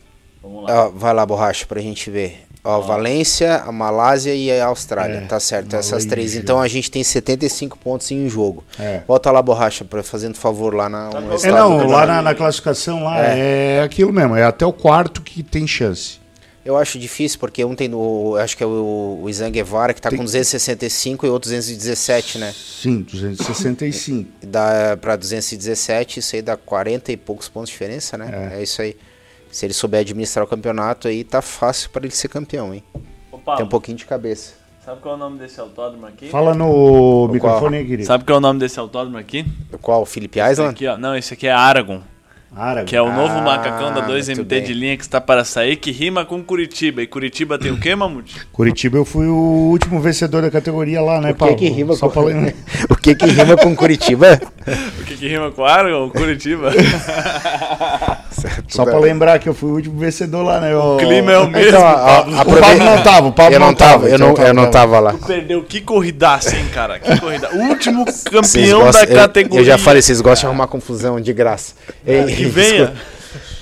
Vamos 0.43 0.65
lá. 0.65 0.85
ah, 0.85 0.89
vai 0.95 1.15
lá, 1.15 1.25
borracha, 1.27 1.67
pra 1.67 1.81
gente 1.81 2.11
ver. 2.11 2.43
Ó, 2.65 2.81
Valência, 2.81 3.59
a 3.59 3.71
Malásia 3.71 4.35
e 4.35 4.51
a 4.51 4.67
Austrália. 4.67 5.19
É, 5.19 5.21
tá 5.21 5.39
certo, 5.39 5.77
essas 5.77 6.05
três. 6.05 6.35
Então 6.35 6.61
a 6.61 6.67
gente 6.67 6.91
tem 6.91 7.05
75 7.05 7.79
pontos 7.79 8.11
em 8.11 8.27
um 8.27 8.29
jogo. 8.29 8.65
É. 8.77 9.03
Volta 9.07 9.31
lá, 9.31 9.41
borracha, 9.41 9.85
pra, 9.85 10.03
fazendo 10.03 10.35
favor 10.37 10.75
lá 10.75 10.89
na. 10.89 11.11
no 11.11 11.33
É, 11.33 11.37
estado 11.37 11.55
não, 11.55 11.87
lá 11.87 12.05
na, 12.07 12.23
na 12.23 12.35
classificação 12.35 13.05
lá 13.05 13.21
é. 13.21 13.81
aquilo 13.83 14.13
mesmo, 14.13 14.35
é 14.35 14.43
até 14.43 14.67
o 14.67 14.73
quarto 14.73 15.23
que 15.23 15.45
tem 15.45 15.65
chance. 15.65 16.19
Eu 16.67 16.77
acho 16.77 16.99
difícil, 16.99 17.39
porque 17.39 17.65
um 17.65 17.77
tem 17.77 17.95
o. 17.95 18.35
Acho 18.37 18.57
que 18.57 18.63
é 18.65 18.67
o, 18.67 19.21
o 19.23 19.31
Izan 19.31 19.51
Guevara, 19.53 19.95
que 19.95 20.03
tá 20.03 20.11
Tem- 20.11 20.19
com 20.19 20.25
265 20.25 21.25
e 21.25 21.29
outro 21.31 21.49
217, 21.49 22.39
né? 22.39 22.53
Sim, 22.53 23.03
265. 23.03 24.29
Dá 24.43 24.97
pra 25.01 25.15
217, 25.15 26.19
isso 26.19 26.35
aí 26.35 26.43
dá 26.43 26.57
40 26.57 27.13
e 27.13 27.17
poucos 27.17 27.49
pontos 27.49 27.69
de 27.71 27.75
diferença, 27.75 28.19
né? 28.19 28.51
É, 28.59 28.63
isso 28.63 28.83
aí. 28.83 28.97
Se 29.51 29.65
ele 29.65 29.73
souber 29.73 30.01
administrar 30.01 30.45
o 30.45 30.49
campeonato 30.49 31.07
aí, 31.07 31.23
tá 31.23 31.41
fácil 31.41 31.89
pra 31.91 32.05
ele 32.05 32.15
ser 32.15 32.29
campeão, 32.29 32.75
hein? 32.75 32.83
Ô, 33.31 33.39
Tem 33.57 33.65
um 33.65 33.69
pouquinho 33.69 33.97
de 33.97 34.05
cabeça. 34.05 34.55
sabe 34.85 35.01
qual 35.01 35.15
é 35.15 35.17
o 35.17 35.21
nome 35.21 35.39
desse 35.39 35.61
autódromo 35.61 36.05
aqui? 36.07 36.29
Fala 36.29 36.53
no 36.53 37.29
microfone 37.29 37.77
aí, 37.77 37.87
querido. 37.87 38.07
Sabe 38.07 38.25
qual 38.25 38.35
é 38.35 38.39
o 38.39 38.41
nome 38.43 38.59
desse 38.59 38.79
autódromo 38.81 39.17
aqui? 39.19 39.47
Qual? 39.81 40.05
Felipe 40.05 40.41
Esse 40.41 40.51
Island? 40.53 40.71
aqui, 40.75 40.87
ó. 40.89 40.99
Não, 40.99 41.17
esse 41.17 41.33
aqui 41.33 41.47
é 41.47 41.53
Aragon. 41.53 42.03
Árabe. 42.57 42.87
Que 42.89 42.97
é 42.97 43.03
o 43.03 43.13
novo 43.13 43.35
Ah, 43.39 43.43
macacão 43.43 43.89
da 43.93 44.01
muito 44.03 44.13
2MT 44.13 44.45
bem. 44.45 44.63
de 44.65 44.73
linha 44.73 44.97
que 44.97 45.03
está 45.03 45.21
para 45.21 45.45
sair, 45.45 45.77
que 45.77 45.91
rima 45.91 46.25
com 46.25 46.43
Curitiba. 46.43 47.03
E 47.03 47.07
Curitiba 47.07 47.59
tem 47.59 47.71
o 47.71 47.79
quê, 47.79 47.95
Mamute? 47.95 48.35
Curitiba 48.51 48.97
eu 48.97 49.05
fui 49.05 49.27
o 49.27 49.35
último 49.71 50.01
vencedor 50.01 50.41
da 50.41 50.51
categoria 50.51 51.03
lá, 51.03 51.21
né, 51.21 51.31
O 51.31 51.35
que 51.35 51.39
Paulo? 51.39 51.57
que 51.57 51.69
rima 51.69 51.95
Só 51.95 52.09
com 52.09 52.25
lembrar. 52.25 52.55
O 52.89 52.97
que 52.97 53.15
que 53.15 53.27
rima 53.27 53.57
com 53.57 53.77
Curitiba? 53.77 54.41
O 55.01 55.05
que, 55.05 55.17
que 55.17 55.29
rima 55.29 55.53
com 55.53 55.65
Aragon? 55.65 56.11
Curitiba. 56.11 56.71
Só 58.69 58.85
pra 58.85 58.99
lembrar 58.99 59.39
que 59.39 59.49
eu 59.49 59.55
fui 59.55 59.71
o 59.71 59.75
último 59.75 59.99
vencedor 59.99 60.43
lá, 60.43 60.61
né? 60.61 60.75
O 60.77 60.97
clima 60.99 61.33
é 61.33 61.39
o 61.39 61.49
mesmo, 61.49 61.69
Então, 61.69 61.87
a- 61.87 61.95
Pablo. 61.95 62.37
a- 62.37 62.43
O 62.43 62.61
Pablo 62.61 62.85
não 62.85 63.03
tava, 63.03 63.27
o 63.29 63.33
Pablo 63.33 63.55
eu 63.55 63.61
não 63.61 63.75
tava, 63.75 64.09
eu 64.09 64.15
então 64.17 64.33
não, 64.35 64.45
eu 64.47 64.55
não 64.55 64.71
tava 64.71 64.99
lá. 65.01 65.15
Perdeu. 65.27 65.63
Que 65.63 65.81
corridaça, 65.81 66.57
hein, 66.57 66.67
cara? 66.73 66.99
Que 66.99 67.19
corrida. 67.21 67.49
O 67.53 67.59
último 67.69 68.05
campeão 68.25 68.81
gostam- 68.83 69.07
da 69.07 69.13
eu- 69.13 69.17
categoria. 69.17 69.61
Eu, 69.61 69.65
já 69.65 69.79
falei, 69.79 70.03
vocês 70.03 70.21
gostam 70.21 70.49
de 70.49 70.55
arrumar 70.55 70.67
confusão 70.67 71.21
de 71.21 71.33
graça. 71.33 71.75
Ei, 72.07 72.25
Que 72.25 72.45
venha. 72.45 72.93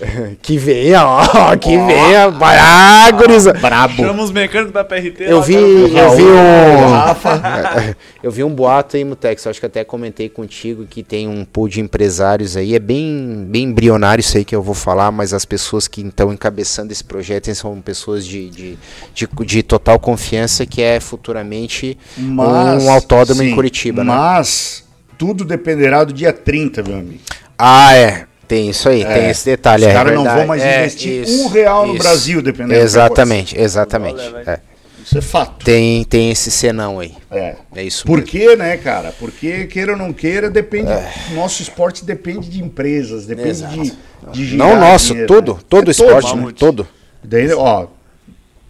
Que 0.43 0.59
venha, 0.59 1.07
ó, 1.07 1.57
que 1.57 1.77
venha. 1.77 2.31
Vai, 2.31 2.59
ah, 2.59 3.11
guriza. 3.11 3.53
Brabo. 3.53 3.97
Chama 3.97 4.23
os 4.23 4.31
mecânicos 4.31 4.73
da 4.73 4.85
PRT. 4.85 5.21
Eu 5.21 5.39
lá, 5.39 5.45
vi, 5.45 5.55
cara. 5.55 6.05
eu 6.05 6.17
vi 6.17 6.23
um. 6.23 7.95
Eu 8.25 8.31
vi 8.31 8.43
um 8.43 8.55
boato 8.55 8.97
aí, 8.97 9.05
Mutex. 9.05 9.47
Acho 9.47 9.61
que 9.61 9.67
até 9.67 9.85
comentei 9.85 10.31
contigo 10.31 10.87
que 10.87 11.03
tem 11.03 11.29
um 11.29 11.45
pool 11.45 11.69
de 11.69 11.81
empresários 11.83 12.57
aí. 12.57 12.75
É 12.75 12.79
bem, 12.79 13.47
bem 13.47 13.65
embrionário 13.65 14.21
isso 14.21 14.39
aí 14.39 14.47
que 14.47 14.57
eu 14.57 14.63
vou 14.63 14.75
falar, 14.75 15.13
mas 15.13 15.35
as 15.35 15.45
pessoas 15.45 15.87
que 15.87 16.01
estão 16.01 16.33
encabeçando 16.33 16.91
esse 16.91 17.05
projeto 17.05 17.55
são 17.55 17.79
pessoas 17.83 18.25
de, 18.25 18.49
de, 18.49 18.79
de, 19.15 19.29
de 19.45 19.63
total 19.63 19.99
confiança 19.99 20.65
que 20.65 20.81
é 20.81 21.01
futuramente 21.01 21.99
um 22.19 22.91
autódromo 22.91 23.43
em 23.43 23.51
sim, 23.51 23.55
Curitiba, 23.55 24.03
né? 24.03 24.15
Mas 24.15 24.85
tudo 25.19 25.45
dependerá 25.45 26.03
do 26.05 26.13
dia 26.13 26.33
30, 26.33 26.83
meu 26.83 26.99
amigo. 26.99 27.21
Ah, 27.59 27.95
é. 27.95 28.27
Tem 28.47 28.69
isso 28.71 28.89
aí, 28.89 29.05
tem 29.05 29.31
esse 29.31 29.45
detalhe. 29.45 29.85
Os 29.85 29.91
é 29.91 29.93
caras 29.93 30.15
não 30.15 30.23
verdade. 30.23 30.39
vão 30.39 30.47
mais 30.49 30.63
É, 30.63 30.81
investir 30.81 31.23
isso, 31.23 31.45
um 31.45 31.49
real 31.49 31.87
no 31.87 31.95
isso. 31.95 32.03
Brasil, 32.03 32.43
dependendo 32.43 32.75
da 32.75 32.81
Exatamente, 32.85 33.59
exatamente. 33.59 34.21
É. 34.47 34.61
Isso 35.05 35.19
é 35.19 35.21
fato. 35.21 35.63
Tem, 35.65 36.03
tem 36.05 36.31
esse 36.31 36.51
senão 36.51 36.99
aí. 36.99 37.15
É. 37.31 37.57
É 37.75 37.83
isso 37.83 38.07
Por 38.07 38.23
quê, 38.23 38.57
né, 38.57 38.77
cara? 38.79 39.13
Porque, 39.19 39.67
queira 39.67 39.93
ou 39.93 39.99
não 39.99 40.13
queira, 40.15 40.49
depende. 40.51 40.91
É. 40.91 41.13
Nosso 41.35 41.61
esporte 41.63 42.05
depende 42.05 42.49
de 42.49 42.63
empresas, 42.63 43.27
depende 43.27 43.49
Exato. 43.51 43.75
de, 43.83 43.93
de 44.33 44.45
girar 44.47 44.69
Não 44.69 44.81
nosso, 44.81 45.09
dinheiro, 45.09 45.29
todo, 45.29 45.55
né? 45.55 45.61
todo 45.69 45.89
É 45.89 45.91
esporte, 45.91 46.29
né? 46.31 46.35
Mamute. 46.37 46.59
todo. 46.59 46.89
Daí, 47.23 47.53
ó. 47.53 47.87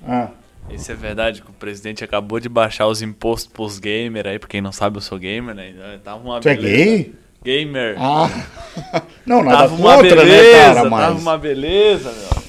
Ah, 0.06 0.28
Isso 0.70 0.90
é 0.90 0.94
verdade 0.96 1.40
que 1.40 1.48
o 1.50 1.52
presidente 1.54 2.02
acabou 2.02 2.40
de 2.40 2.48
baixar 2.48 2.88
os 2.88 3.00
impostos 3.00 3.50
pros 3.52 3.78
gamers 3.78 4.26
aí, 4.26 4.38
pra 4.38 4.48
quem 4.48 4.60
não 4.60 4.72
sabe, 4.72 4.96
eu 4.96 5.00
sou 5.02 5.18
gamer, 5.18 5.54
né? 5.54 5.72
Tava 6.02 6.18
uma 6.22 6.40
tu 6.40 6.48
é 6.48 6.56
beleza. 6.56 6.76
gay? 6.84 7.14
Gamer. 7.44 7.96
Ah. 7.98 8.30
Não, 9.26 9.42
nada 9.42 9.58
tava 9.58 9.74
uma 9.74 9.96
contra, 9.96 10.16
beleza, 10.16 10.52
né, 10.52 10.58
cara? 10.58 10.74
tava 10.74 10.90
Mas. 10.90 11.22
uma 11.22 11.38
beleza, 11.38 12.12
meu. 12.12 12.42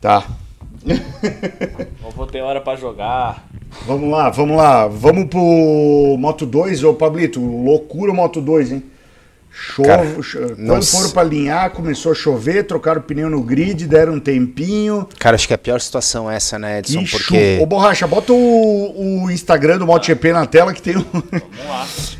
Tá. 0.00 0.24
Eu 2.04 2.10
vou 2.10 2.26
ter 2.26 2.42
hora 2.42 2.60
pra 2.60 2.76
jogar. 2.76 3.44
Vamos 3.86 4.10
lá, 4.10 4.30
vamos 4.30 4.56
lá. 4.56 4.86
Vamos 4.86 5.26
pro 5.26 6.16
Moto 6.18 6.44
2, 6.44 6.84
ô 6.84 6.94
Pablito. 6.94 7.40
Loucura 7.40 8.12
o 8.12 8.14
Moto 8.14 8.40
2, 8.40 8.72
hein? 8.72 8.82
Chove, 9.56 9.88
Cara, 9.88 10.22
cho- 10.22 10.54
não 10.58 10.74
Quando 10.74 10.84
foram 10.86 11.10
pra 11.10 11.22
alinhar, 11.22 11.70
começou 11.70 12.10
a 12.10 12.14
chover, 12.14 12.64
trocaram 12.64 13.00
o 13.00 13.04
pneu 13.04 13.30
no 13.30 13.40
grid, 13.40 13.86
deram 13.86 14.14
um 14.14 14.20
tempinho. 14.20 15.08
Cara, 15.18 15.36
acho 15.36 15.46
que 15.46 15.54
a 15.54 15.58
pior 15.58 15.80
situação 15.80 16.28
é 16.28 16.34
essa, 16.36 16.58
né, 16.58 16.80
Edson? 16.80 17.00
E 17.02 17.08
Porque. 17.08 17.56
chu- 17.58 17.62
Ô, 17.62 17.66
Borracha, 17.66 18.04
bota 18.06 18.32
o, 18.32 19.22
o 19.24 19.30
Instagram 19.30 19.78
do 19.78 19.86
MotoGP 19.86 20.32
na 20.32 20.44
tela 20.44 20.72
que 20.74 20.82
tem 20.82 20.96
um. 20.98 21.04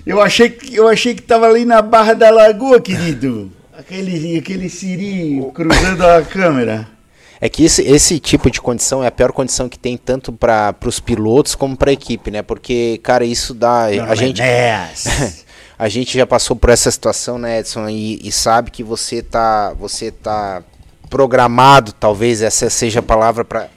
eu, 0.07 0.21
achei 0.21 0.49
que, 0.49 0.75
eu 0.77 0.87
achei 0.89 1.15
que 1.15 1.23
tava 1.23 1.47
ali 1.47 1.65
na 1.65 1.83
Barra 1.83 2.15
da 2.15 2.31
Lagoa, 2.31 2.81
querido. 2.81 3.51
Aquele, 3.77 4.39
aquele 4.39 4.69
Siri 4.69 5.43
cruzando 5.53 6.03
a 6.07 6.23
câmera. 6.23 6.89
É 7.41 7.49
que 7.49 7.65
esse, 7.65 7.83
esse 7.83 8.19
tipo 8.21 8.51
de 8.51 8.61
condição 8.61 9.03
é 9.05 9.09
a 9.09 9.11
pior 9.11 9.33
condição 9.33 9.69
que 9.69 9.79
tem 9.79 9.97
tanto 9.99 10.33
para 10.33 10.75
os 10.87 10.99
pilotos 11.01 11.55
como 11.55 11.77
para 11.77 11.91
a 11.91 11.93
equipe, 11.93 12.31
né? 12.31 12.41
Porque, 12.43 12.99
cara, 13.03 13.25
isso 13.25 13.53
dá. 13.53 13.85
a, 13.87 14.15
gente, 14.15 14.41
Yes. 14.41 15.44
a 15.79 15.89
gente 15.89 16.17
já 16.17 16.27
passou 16.27 16.57
por 16.57 16.71
essa 16.71 16.91
situação, 16.91 17.39
né, 17.39 17.61
Edson? 17.61 17.89
E, 17.89 18.21
e 18.27 18.31
sabe 18.31 18.71
que 18.71 18.83
você 18.83 19.23
tá, 19.23 19.73
você 19.75 20.11
tá 20.11 20.63
programado, 21.11 21.93
talvez 21.93 22.43
essa 22.43 22.71
seja 22.71 23.01
a 23.01 23.03
palavra 23.03 23.45
para. 23.45 23.69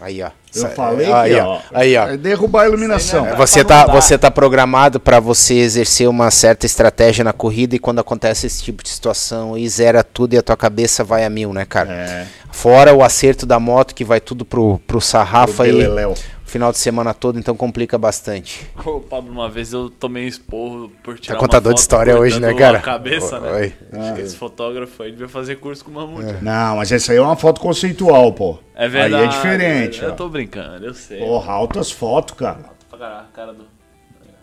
Aí, 0.00 0.22
ó. 0.22 0.30
Eu 0.54 0.68
falei 0.70 1.12
aí, 1.12 1.34
que, 1.34 1.40
ó. 1.40 1.58
Aí, 1.72 1.96
ó. 1.96 2.08
É 2.08 2.16
derrubar 2.16 2.62
a 2.62 2.66
iluminação. 2.66 3.24
Você 3.36 3.64
tá, 3.64 3.86
você 3.86 4.18
tá 4.18 4.30
programado 4.30 4.98
para 4.98 5.20
você 5.20 5.54
exercer 5.54 6.08
uma 6.08 6.30
certa 6.30 6.66
estratégia 6.66 7.22
na 7.22 7.32
corrida 7.32 7.76
e 7.76 7.78
quando 7.78 8.00
acontece 8.00 8.46
esse 8.46 8.62
tipo 8.62 8.82
de 8.82 8.88
situação 8.88 9.56
e 9.56 9.68
zera 9.68 10.02
tudo 10.02 10.34
e 10.34 10.38
a 10.38 10.42
tua 10.42 10.56
cabeça 10.56 11.04
vai 11.04 11.24
a 11.24 11.30
mil, 11.30 11.52
né, 11.52 11.64
cara? 11.64 11.92
É. 11.92 12.26
Fora 12.50 12.92
o 12.92 13.02
acerto 13.02 13.46
da 13.46 13.60
moto 13.60 13.94
que 13.94 14.04
vai 14.04 14.20
tudo 14.20 14.44
pro, 14.44 14.80
pro 14.86 15.00
sarrafa 15.00 15.54
Pro 15.54 15.64
aí 15.64 15.72
beleléu. 15.72 16.14
Final 16.50 16.72
de 16.72 16.78
semana 16.78 17.14
todo, 17.14 17.38
então 17.38 17.54
complica 17.56 17.96
bastante. 17.96 18.68
Ô, 18.84 19.00
Pablo, 19.00 19.30
uma 19.30 19.48
vez 19.48 19.72
eu 19.72 19.88
tomei 19.88 20.24
um 20.24 20.28
esporro 20.28 20.90
por 21.02 21.18
tirar 21.18 21.36
Tá 21.36 21.40
contador 21.40 21.70
uma 21.70 21.74
de 21.74 21.80
história 21.80 22.18
hoje, 22.18 22.40
né, 22.40 22.52
cara? 22.54 22.80
Cabeça, 22.80 23.38
né? 23.38 23.52
Oi. 23.52 23.72
Acho 23.92 24.14
que 24.14 24.20
esse 24.20 24.36
fotógrafo 24.36 25.02
aí 25.02 25.12
devia 25.12 25.28
fazer 25.28 25.56
curso 25.56 25.84
com 25.84 25.92
o 25.92 25.94
Mamute. 25.94 26.42
Não, 26.42 26.76
mas 26.76 26.90
essa 26.90 27.12
aí 27.12 27.18
é 27.18 27.22
uma 27.22 27.36
foto 27.36 27.60
conceitual, 27.60 28.32
pô. 28.32 28.58
É 28.74 28.88
verdade. 28.88 29.14
Aí 29.14 29.24
é 29.24 29.28
diferente, 29.28 30.02
Eu 30.02 30.10
ó. 30.10 30.12
tô 30.12 30.28
brincando, 30.28 30.84
eu 30.84 30.94
sei. 30.94 31.18
Porra, 31.20 31.52
altas 31.52 31.90
fotos, 31.90 32.36
cara. 32.36 32.58
Pra 32.90 32.98
caralho, 32.98 33.26
cara 33.32 33.52
do... 33.52 33.64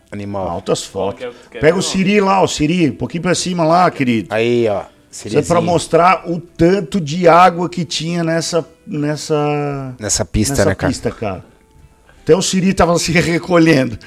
Animal. 0.09 0.47
Altas 0.47 0.85
fotos. 0.85 1.19
que 1.19 1.25
é 1.25 1.29
o 1.29 1.34
quer 1.51 1.59
Pega 1.59 1.73
ver, 1.73 1.79
o 1.79 1.81
Siri 1.81 2.21
lá, 2.21 2.41
o 2.41 2.47
Siri, 2.47 2.89
um 2.89 2.95
pouquinho 2.95 3.23
pra 3.23 3.35
cima 3.35 3.65
lá, 3.65 3.91
querido. 3.91 4.34
Aí, 4.34 4.65
ó. 4.69 4.84
Isso 5.11 5.38
é 5.38 5.41
pra 5.41 5.59
mostrar 5.59 6.29
o 6.29 6.39
tanto 6.39 7.01
de 7.01 7.27
água 7.27 7.67
que 7.67 7.84
tinha 7.84 8.23
nessa 8.23 8.65
nessa 8.85 9.95
Nessa 9.99 10.23
pista, 10.23 10.53
nessa 10.53 10.69
né, 10.69 10.75
cara? 10.75 10.89
pista, 10.91 11.11
cara. 11.11 11.45
Até 12.28 12.36
o 12.36 12.41
Siri 12.41 12.74
tava 12.74 12.99
se 12.99 13.14
recolhendo. 13.14 13.98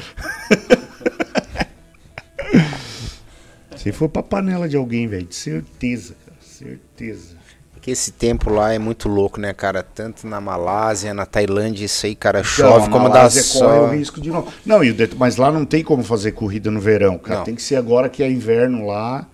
Se 3.77 3.91
for 3.93 4.11
pra 4.11 4.23
panela 4.23 4.69
de 4.69 4.77
alguém, 4.77 5.07
velho, 5.09 5.25
de 5.27 5.35
certeza, 5.35 6.15
cara, 6.27 6.37
certeza. 6.43 7.37
Porque 7.73 7.91
esse 7.91 8.13
tempo 8.13 8.51
lá 8.51 8.75
é 8.75 8.79
muito 8.79 9.09
louco, 9.09 9.41
né, 9.41 9.55
cara? 9.55 9.83
Tanto 9.83 10.27
na 10.27 10.39
Malásia, 10.39 11.15
na 11.15 11.25
Tailândia, 11.25 11.87
isso 11.87 12.05
aí, 12.05 12.15
cara, 12.15 12.41
Então, 12.41 12.51
chove 12.51 12.89
a 12.89 12.91
como 12.91 13.09
dá 13.09 13.15
Malásia 13.15 13.59
corre 13.59 13.79
o 13.79 13.87
risco 13.93 14.21
de. 14.21 14.29
Não, 14.67 14.81
o 14.81 14.93
det- 14.93 15.15
mas 15.17 15.37
lá 15.39 15.51
não 15.51 15.65
tem 15.65 15.83
como 15.83 16.05
fazer 16.05 16.33
corrida 16.33 16.71
no 16.71 16.79
verão, 16.79 17.17
cara. 17.17 17.39
Não. 17.39 17.45
Tem 17.47 17.55
que 17.55 17.63
ser 17.63 17.77
agora 17.77 18.11
que 18.11 18.23
é 18.23 18.31
inverno 18.31 18.87
lá, 18.87 19.27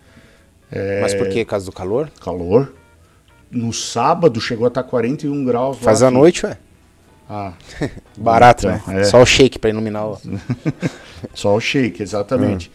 Mas 1.03 1.13
por 1.13 1.29
quê? 1.29 1.45
Por 1.45 1.51
causa 1.51 1.67
do 1.67 1.73
calor? 1.73 2.09
calor. 2.23 2.73
No 3.51 3.73
sábado 3.73 4.41
chegou 4.41 4.65
a 4.67 4.69
estar 4.69 4.85
41 4.85 5.45
graus. 5.45 5.79
Faz 5.79 6.05
à 6.05 6.11
noite, 6.11 6.47
ué. 6.47 6.57
Ah, 7.29 7.53
Barato, 8.17 8.67
Então, 8.69 8.95
né? 8.95 9.01
é. 9.01 9.05
Só 9.05 9.21
o 9.21 9.27
shake 9.27 9.59
pra 9.59 9.71
iluminar 9.71 10.07
o. 10.07 10.21
Só 11.35 11.55
o 11.55 11.61
shake, 11.61 12.03
exatamente. 12.03 12.71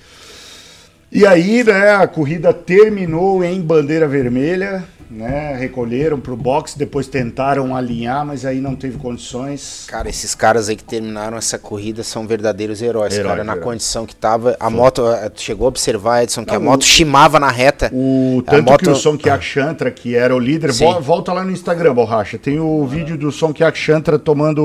E 1.11 1.25
aí, 1.25 1.63
né, 1.63 1.91
a 1.95 2.07
corrida 2.07 2.53
terminou 2.53 3.43
em 3.43 3.59
bandeira 3.59 4.07
vermelha, 4.07 4.85
né? 5.09 5.57
Recolheram 5.57 6.17
pro 6.17 6.37
box, 6.37 6.77
depois 6.77 7.05
tentaram 7.05 7.75
alinhar, 7.75 8.25
mas 8.25 8.45
aí 8.45 8.61
não 8.61 8.77
teve 8.77 8.97
condições. 8.97 9.83
Cara, 9.89 10.07
esses 10.07 10.33
caras 10.33 10.69
aí 10.69 10.77
que 10.77 10.85
terminaram 10.85 11.37
essa 11.37 11.59
corrida 11.59 12.01
são 12.01 12.25
verdadeiros 12.25 12.81
heróis, 12.81 13.13
Herói, 13.13 13.27
cara. 13.29 13.43
Na 13.43 13.51
herói. 13.53 13.63
condição 13.65 14.05
que 14.05 14.15
tava. 14.15 14.55
A 14.57 14.69
moto. 14.69 15.05
eh, 15.05 15.29
chegou 15.35 15.65
a 15.65 15.67
observar, 15.67 16.23
Edson, 16.23 16.45
que 16.45 16.51
Não, 16.51 16.57
a 16.61 16.63
moto 16.63 16.83
o- 16.83 16.85
chimava 16.85 17.41
na 17.41 17.51
reta. 17.51 17.89
O 17.93 18.41
A 18.47 18.51
tanto 18.51 18.71
moto- 18.71 18.83
que 18.85 18.89
o 18.89 18.95
Songkyak 18.95 19.43
Chantra, 19.43 19.91
que 19.91 20.15
era 20.15 20.33
o 20.33 20.39
líder, 20.39 20.71
Sim. 20.71 20.85
vo- 20.85 21.01
volta 21.01 21.33
lá 21.33 21.43
no 21.43 21.51
Instagram, 21.51 21.93
borracha. 21.93 22.37
Tem 22.37 22.57
o 22.57 22.85
vídeo 22.87 23.17
do 23.17 23.33
Songkyak 23.33 23.77
Chantra 23.77 24.17
tomando 24.17 24.63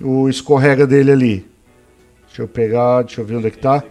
o, 0.00 0.24
o 0.24 0.28
escorrega 0.28 0.88
dele 0.88 1.12
ali. 1.12 1.46
Deixa 2.26 2.42
eu 2.42 2.48
pegar, 2.48 3.02
deixa 3.02 3.20
eu 3.20 3.24
ver 3.24 3.36
onde 3.36 3.46
é 3.46 3.50
que 3.52 3.58
tá. 3.58 3.84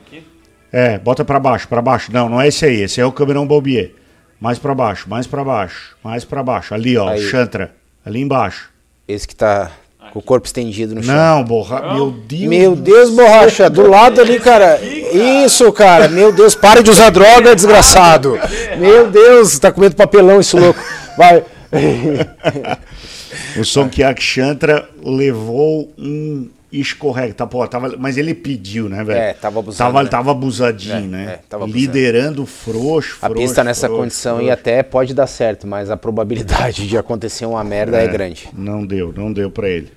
É, 0.72 0.98
bota 0.98 1.24
pra 1.24 1.40
baixo, 1.40 1.68
pra 1.68 1.82
baixo. 1.82 2.12
Não, 2.12 2.28
não 2.28 2.42
é 2.42 2.48
esse 2.48 2.66
aí, 2.66 2.82
esse 2.82 3.00
é 3.00 3.06
o 3.06 3.12
Camerão 3.12 3.48
Balbier. 3.48 3.92
Mais 4.40 4.60
pra 4.60 4.76
baixo, 4.76 5.10
mais 5.10 5.26
pra 5.26 5.44
baixo, 5.44 5.96
mais 6.04 6.26
pra 6.26 6.44
baixo. 6.44 6.74
Ali, 6.74 6.98
ó, 6.98 7.10
Aí. 7.10 7.22
Chantra. 7.22 7.72
Ali 8.06 8.22
embaixo. 8.22 8.70
Esse 9.08 9.28
que 9.28 9.36
tá. 9.36 9.72
Com 10.12 10.20
o 10.20 10.22
corpo 10.22 10.46
estendido 10.46 10.94
no 10.94 11.02
chão. 11.02 11.16
Não, 11.16 11.44
borra... 11.44 11.94
Meu 11.94 12.12
Deus. 12.12 12.50
Meu 12.50 12.76
Deus, 12.76 13.10
borracha, 13.10 13.70
do 13.70 13.88
lado 13.90 14.22
ali, 14.22 14.40
cara. 14.40 14.80
Isso, 14.82 15.72
cara. 15.72 16.08
Meu 16.08 16.32
Deus, 16.32 16.54
para 16.54 16.84
de 16.84 16.92
usar 16.92 17.10
droga, 17.10 17.56
desgraçado. 17.56 18.40
Meu 18.78 19.10
Deus, 19.10 19.58
tá 19.58 19.72
comendo 19.72 19.96
papelão 19.96 20.40
esse 20.40 20.56
louco. 20.56 20.80
Vai. 21.18 21.44
O 23.58 23.64
Sonkiak 23.64 24.22
Chantra 24.22 24.88
levou 25.04 25.92
um 25.98 26.50
escorrega. 26.80 27.34
Tá, 27.34 27.46
pô, 27.48 27.68
tava, 27.68 27.96
mas 27.98 28.18
ele 28.18 28.34
pediu, 28.34 28.88
né, 28.90 29.04
velho? 29.04 29.20
É, 29.20 29.34
tava 29.34 29.60
abusando, 29.60 29.78
Tava, 29.78 30.04
né? 30.04 30.10
tava 30.10 30.32
abusadinho, 30.32 30.96
É, 30.96 31.02
né? 31.02 31.24
é, 31.34 31.40
tava 31.50 31.64
abusando. 31.66 31.82
Liderando 31.82 32.46
frouxo, 32.46 33.18
A 33.22 33.28
frouxo, 33.28 33.42
pista 33.42 33.64
nessa 33.64 33.88
frouxo, 33.88 34.04
condição 34.04 34.34
e 34.36 34.46
frouxo. 34.46 34.54
até 34.54 34.84
pode 34.84 35.14
dar 35.14 35.28
certo, 35.28 35.66
mas 35.68 35.90
a 35.90 35.98
probabilidade 35.98 36.88
de 36.88 36.98
acontecer 36.98 37.46
uma 37.46 37.64
merda 37.64 37.98
é, 38.02 38.08
grande. 38.08 38.50
Não 38.54 38.86
deu, 38.86 39.12
não 39.14 39.32
deu 39.34 39.50
pra 39.52 39.70
ele. 39.70 39.92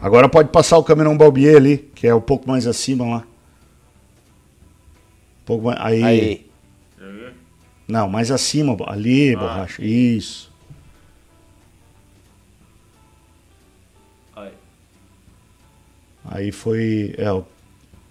Agora 0.00 0.28
pode 0.28 0.50
passar 0.50 0.78
o 0.78 0.84
Cameron 0.84 1.16
Balbier 1.16 1.56
ali, 1.56 1.78
que 1.94 2.06
é 2.06 2.14
um 2.14 2.20
pouco 2.20 2.48
mais 2.48 2.66
acima 2.66 3.04
lá. 3.04 3.18
Um 5.42 5.44
pouco 5.44 5.64
mais, 5.66 5.78
aí. 5.80 6.04
Aí, 6.04 6.46
Não, 7.88 8.08
mais 8.08 8.30
acima, 8.30 8.76
ali, 8.86 9.34
borracha. 9.34 9.82
Isso. 9.82 10.47
Aí 16.30 16.52
foi. 16.52 17.14
É, 17.18 17.32
o- 17.32 17.44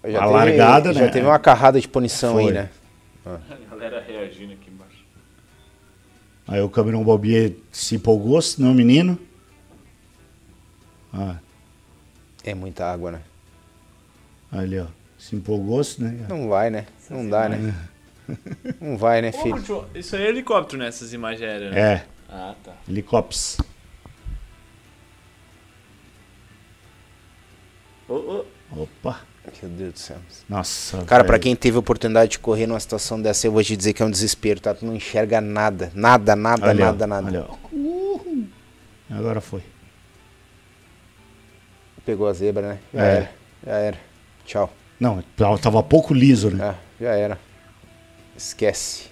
já 0.04 0.18
A 0.18 0.22
teve, 0.22 0.32
largada, 0.32 0.92
já 0.92 1.00
né? 1.02 1.08
teve 1.08 1.26
uma 1.26 1.38
carrada 1.38 1.80
de 1.80 1.88
punição 1.88 2.34
Foi. 2.34 2.46
aí, 2.46 2.52
né? 2.52 2.70
A 3.26 3.66
galera 3.70 4.00
reagindo 4.06 4.52
aqui 4.54 4.70
embaixo. 4.70 5.04
aí 6.46 6.60
o 6.60 6.68
Cameron 6.70 7.04
Balbier 7.04 7.54
se 7.70 7.94
empolgou, 7.96 8.40
não, 8.58 8.72
menino. 8.74 9.18
Ah, 11.12 11.36
É 12.44 12.54
muita 12.54 12.90
água, 12.90 13.12
né? 13.12 13.20
ali, 14.50 14.78
ó. 14.78 14.86
Se 15.18 15.36
empolgou, 15.36 15.82
né? 15.98 16.26
Não 16.28 16.48
vai, 16.48 16.70
né? 16.70 16.86
Não 17.10 17.28
dá, 17.28 17.48
né? 17.48 17.74
Não 18.80 18.96
vai, 18.96 19.20
né, 19.20 19.32
filho? 19.32 19.56
Isso 19.94 20.14
aí 20.16 20.22
é 20.22 20.28
helicóptero 20.28 20.78
nessas 20.82 21.12
imagens 21.12 21.42
aéreas, 21.42 21.72
né? 21.74 21.80
É, 21.80 22.04
Ah, 22.30 22.54
tá. 22.64 22.72
helicópteros. 22.88 23.58
Ô, 28.08 28.14
ô. 28.14 28.44
Opa. 28.82 29.20
Meu 29.62 29.70
Deus 29.70 29.92
do 29.94 29.98
céu. 29.98 30.16
Nossa. 30.48 30.98
Cara, 31.04 31.24
pra 31.24 31.32
velho. 31.32 31.42
quem 31.42 31.56
teve 31.56 31.76
a 31.76 31.80
oportunidade 31.80 32.32
de 32.32 32.38
correr 32.38 32.66
numa 32.66 32.78
situação 32.80 33.20
dessa, 33.20 33.46
eu 33.46 33.52
vou 33.52 33.62
te 33.64 33.74
dizer 33.76 33.94
que 33.94 34.02
é 34.02 34.04
um 34.04 34.10
desespero, 34.10 34.60
tá? 34.60 34.74
Tu 34.74 34.84
não 34.84 34.94
enxerga 34.94 35.40
nada. 35.40 35.90
Nada, 35.94 36.36
nada, 36.36 36.66
Olha, 36.66 36.84
nada, 36.86 37.06
nada. 37.06 37.26
olha, 37.28 37.46
ó. 37.48 37.56
Uhul. 37.74 38.46
Agora 39.10 39.40
foi. 39.40 39.62
Pegou 42.04 42.26
a 42.28 42.32
zebra, 42.32 42.68
né? 42.68 42.78
Já 42.92 43.04
É. 43.04 43.10
era. 43.16 43.30
Já 43.66 43.72
era. 43.78 43.98
Tchau. 44.44 44.72
Não, 45.00 45.22
tava- 45.36 45.58
tava 45.58 45.82
pouco 45.82 46.12
liso, 46.14 46.50
né? 46.50 46.64
Ah, 46.64 46.74
já 47.00 47.10
era. 47.14 47.38
Esquece. 48.36 49.04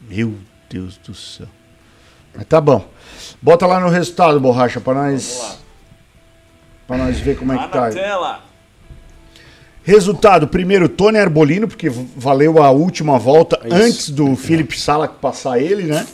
Meu 0.00 0.34
Deus 0.70 0.96
do 0.98 1.14
céu. 1.14 1.46
Mas 2.34 2.46
tá 2.46 2.60
bom. 2.60 2.88
Bota 3.42 3.66
lá 3.66 3.80
no 3.80 3.88
resultado, 3.88 4.38
borracha, 4.40 4.80
pra 4.80 4.92
Vamos 4.92 5.38
lá. 5.38 5.48
nós. 5.48 5.58
Pra 6.88 6.96
nós 6.96 7.20
ver 7.20 7.36
como 7.36 7.52
é 7.52 7.58
que 7.58 7.68
tá. 7.68 7.82
na 7.82 7.90
tela. 7.90 8.40
Resultado, 9.84 10.48
primeiro 10.48 10.88
Tony 10.88 11.18
Arbolino, 11.18 11.68
porque 11.68 11.90
valeu 12.16 12.62
a 12.62 12.70
última 12.70 13.18
volta 13.18 13.60
Isso. 13.64 13.74
antes 13.74 14.10
do 14.10 14.34
Felipe 14.34 14.78
Salak 14.78 15.16
passar 15.20 15.60
ele, 15.60 15.82
né? 15.84 16.06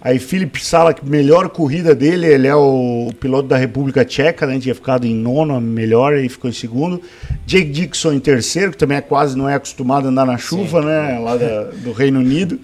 Aí 0.00 0.18
Felipe 0.18 0.62
Salak, 0.64 1.06
melhor 1.06 1.48
corrida 1.50 1.94
dele, 1.94 2.26
ele 2.26 2.48
é 2.48 2.54
o, 2.54 3.10
piloto 3.20 3.46
da 3.48 3.56
República 3.56 4.04
Tcheca, 4.04 4.46
né? 4.46 4.58
Tinha 4.58 4.74
ficado 4.74 5.06
em 5.06 5.14
nono, 5.14 5.54
a 5.54 5.60
melhor, 5.60 6.16
e 6.16 6.28
ficou 6.28 6.50
em 6.50 6.52
segundo. 6.52 7.00
Jake 7.46 7.70
Dixon 7.70 8.14
em 8.14 8.20
terceiro, 8.20 8.72
que 8.72 8.78
também 8.78 8.96
é 8.96 9.02
quase 9.02 9.36
não 9.36 9.48
é 9.48 9.54
acostumado 9.54 10.06
a 10.06 10.10
andar 10.10 10.26
na 10.26 10.38
chuva, 10.38 10.80
né? 10.82 11.18
Lá 11.18 11.36
da- 11.36 11.64
do 11.64 11.92
Reino 11.92 12.20
Unido. 12.20 12.58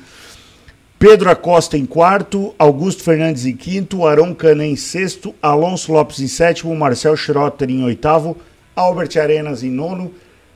Pedro 0.99 1.31
Acosta 1.31 1.79
em 1.79 1.87
quarto, 1.87 2.53
Augusto 2.59 3.05
Fernandes 3.05 3.47
em 3.47 3.55
quinto, 3.55 4.05
Arão 4.05 4.35
Canet 4.35 4.73
em 4.73 4.75
sexto, 4.75 5.33
Alonso 5.41 5.93
Lopes 5.93 6.19
em 6.19 6.27
sétimo, 6.27 6.75
Marcel 6.75 7.17
Schrotter 7.17 7.71
em 7.71 7.85
oitavo, 7.85 8.37
Albert 8.75 9.17
Arenas 9.17 9.63
em 9.63 9.71
nono, 9.71 10.13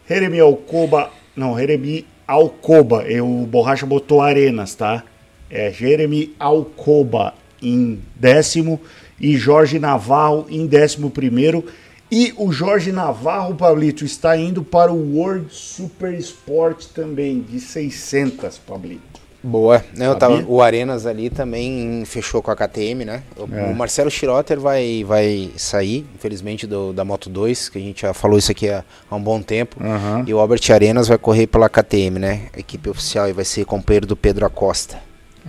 Jeremy 0.08 0.40
Alcoba, 0.40 1.10
não, 1.36 1.56
Jeremy 1.56 2.04
Alcoba, 2.26 3.04
eu, 3.04 3.24
o 3.24 3.46
Borracha 3.46 3.86
botou 3.86 4.20
Arenas, 4.20 4.74
tá? 4.74 5.04
É 5.48 5.70
Jeremy 5.70 6.34
Alcoba 6.40 7.34
em 7.62 8.00
décimo 8.16 8.80
e 9.20 9.36
Jorge 9.36 9.78
Navarro 9.78 10.46
em 10.50 10.66
décimo 10.66 11.08
primeiro. 11.08 11.64
E 12.10 12.34
o 12.36 12.50
Jorge 12.50 12.90
Navarro, 12.90 13.54
Pablito, 13.54 14.04
está 14.04 14.36
indo 14.36 14.64
para 14.64 14.92
o 14.92 15.16
World 15.16 15.54
Super 15.54 16.14
Sport 16.14 16.86
também, 16.86 17.40
de 17.40 17.60
600, 17.60 18.58
Pablito. 18.58 19.11
Boa. 19.42 19.84
Não, 19.96 20.16
tava, 20.16 20.44
o 20.46 20.62
Arenas 20.62 21.04
ali 21.04 21.28
também 21.28 22.04
fechou 22.06 22.40
com 22.40 22.50
a 22.52 22.56
KTM, 22.56 23.04
né? 23.04 23.22
O, 23.36 23.42
É. 23.52 23.64
o 23.64 23.74
Marcelo 23.74 24.08
Schrotter 24.10 24.60
vai, 24.60 25.02
vai 25.04 25.50
sair, 25.56 26.06
infelizmente, 26.14 26.64
do, 26.66 26.92
da 26.92 27.04
Moto 27.04 27.28
2, 27.28 27.68
que 27.68 27.78
a 27.78 27.80
gente 27.80 28.02
já 28.02 28.14
falou 28.14 28.38
isso 28.38 28.52
aqui 28.52 28.68
há, 28.68 28.84
há 29.10 29.16
um 29.16 29.22
bom 29.22 29.42
tempo. 29.42 29.76
Aham. 29.82 30.24
E 30.28 30.32
o 30.32 30.38
Albert 30.38 30.60
Arenas 30.72 31.08
vai 31.08 31.18
correr 31.18 31.48
pela 31.48 31.68
KTM, 31.68 32.20
né? 32.20 32.42
A 32.54 32.60
equipe 32.60 32.88
oficial 32.88 33.28
e 33.28 33.32
vai 33.32 33.44
ser 33.44 33.64
companheiro 33.64 34.06
do 34.06 34.16
Pedro 34.16 34.46
Acosta. 34.46 35.00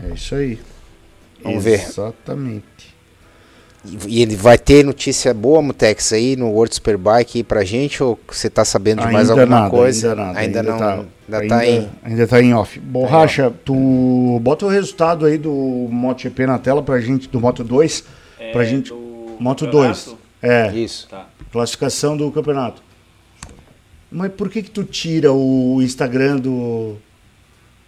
É 0.04 0.14
isso 0.16 0.34
aí. 0.34 0.60
Vamos 1.44 1.64
ver. 1.64 1.84
Exatamente. 1.84 2.64
E, 4.08 4.22
ele 4.22 4.36
vai 4.36 4.58
ter 4.58 4.84
notícia 4.84 5.34
boa, 5.34 5.62
Mutex, 5.62 6.14
aí 6.14 6.36
no 6.38 6.50
World 6.50 6.74
Superbike 6.74 7.40
aí 7.40 7.44
pra 7.44 7.64
gente? 7.66 8.02
Ou 8.02 8.18
você 8.28 8.50
tá 8.50 8.64
sabendo 8.64 9.06
de 9.06 9.12
mais 9.12 9.30
Ainda 9.30 9.42
alguma 9.42 9.60
nada, 9.60 9.70
coisa? 9.70 10.12
Ainda 10.12 10.24
nada. 10.24 10.40
Ainda, 10.40 10.64
não. 10.64 10.78
tá, 10.78 11.06
ainda, 11.32 11.48
tá 11.48 11.66
em. 11.66 11.90
ainda 12.04 12.28
tá 12.28 12.42
em 12.42 12.54
off. 12.54 12.80
Borracha, 12.80 13.52
tu 13.64 14.40
bota 14.42 14.66
o 14.66 14.70
resultado 14.70 15.26
aí 15.26 15.38
do 15.38 15.52
MotoGP 15.92 16.46
na 16.46 16.60
tela 16.60 16.82
pra 16.84 17.00
gente, 17.00 17.28
do 17.30 17.40
Moto 17.40 17.64
2. 17.64 18.04
É 18.40 18.52
pra 18.52 18.64
gente. 18.64 18.90
do 18.90 19.36
Moto 19.40 19.66
campeonato? 19.66 20.06
2. 20.12 20.18
É, 20.42 20.74
Isso. 20.74 21.08
Tá. 21.08 21.28
classificação 21.52 22.18
do 22.18 22.30
campeonato. 22.32 22.82
Mas 24.12 24.32
por 24.34 24.50
que 24.50 24.62
que 24.62 24.70
tu 24.70 24.84
tira 24.84 25.32
o 25.32 25.82
Instagram 25.82 26.38
do, 26.38 26.98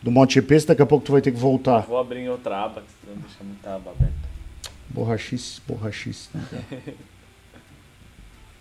do 0.02 0.10
MotoGP 0.10 0.60
se 0.62 0.68
daqui 0.68 0.82
a 0.82 0.86
pouco 0.86 1.06
tu 1.06 1.12
vai 1.12 1.22
ter 1.22 1.32
que 1.32 1.38
voltar? 1.38 1.82
Vou 1.82 2.00
abrir 2.00 2.22
em 2.22 2.30
outra 2.30 2.64
aba, 2.64 2.82
que 2.82 2.88
senão 3.06 3.18
deixa 3.22 3.44
muita 3.44 3.76
aba 3.76 3.92
aberta. 3.92 4.14
Borrachice, 4.90 5.62
borrachice. 5.68 6.30
Né? 6.34 6.44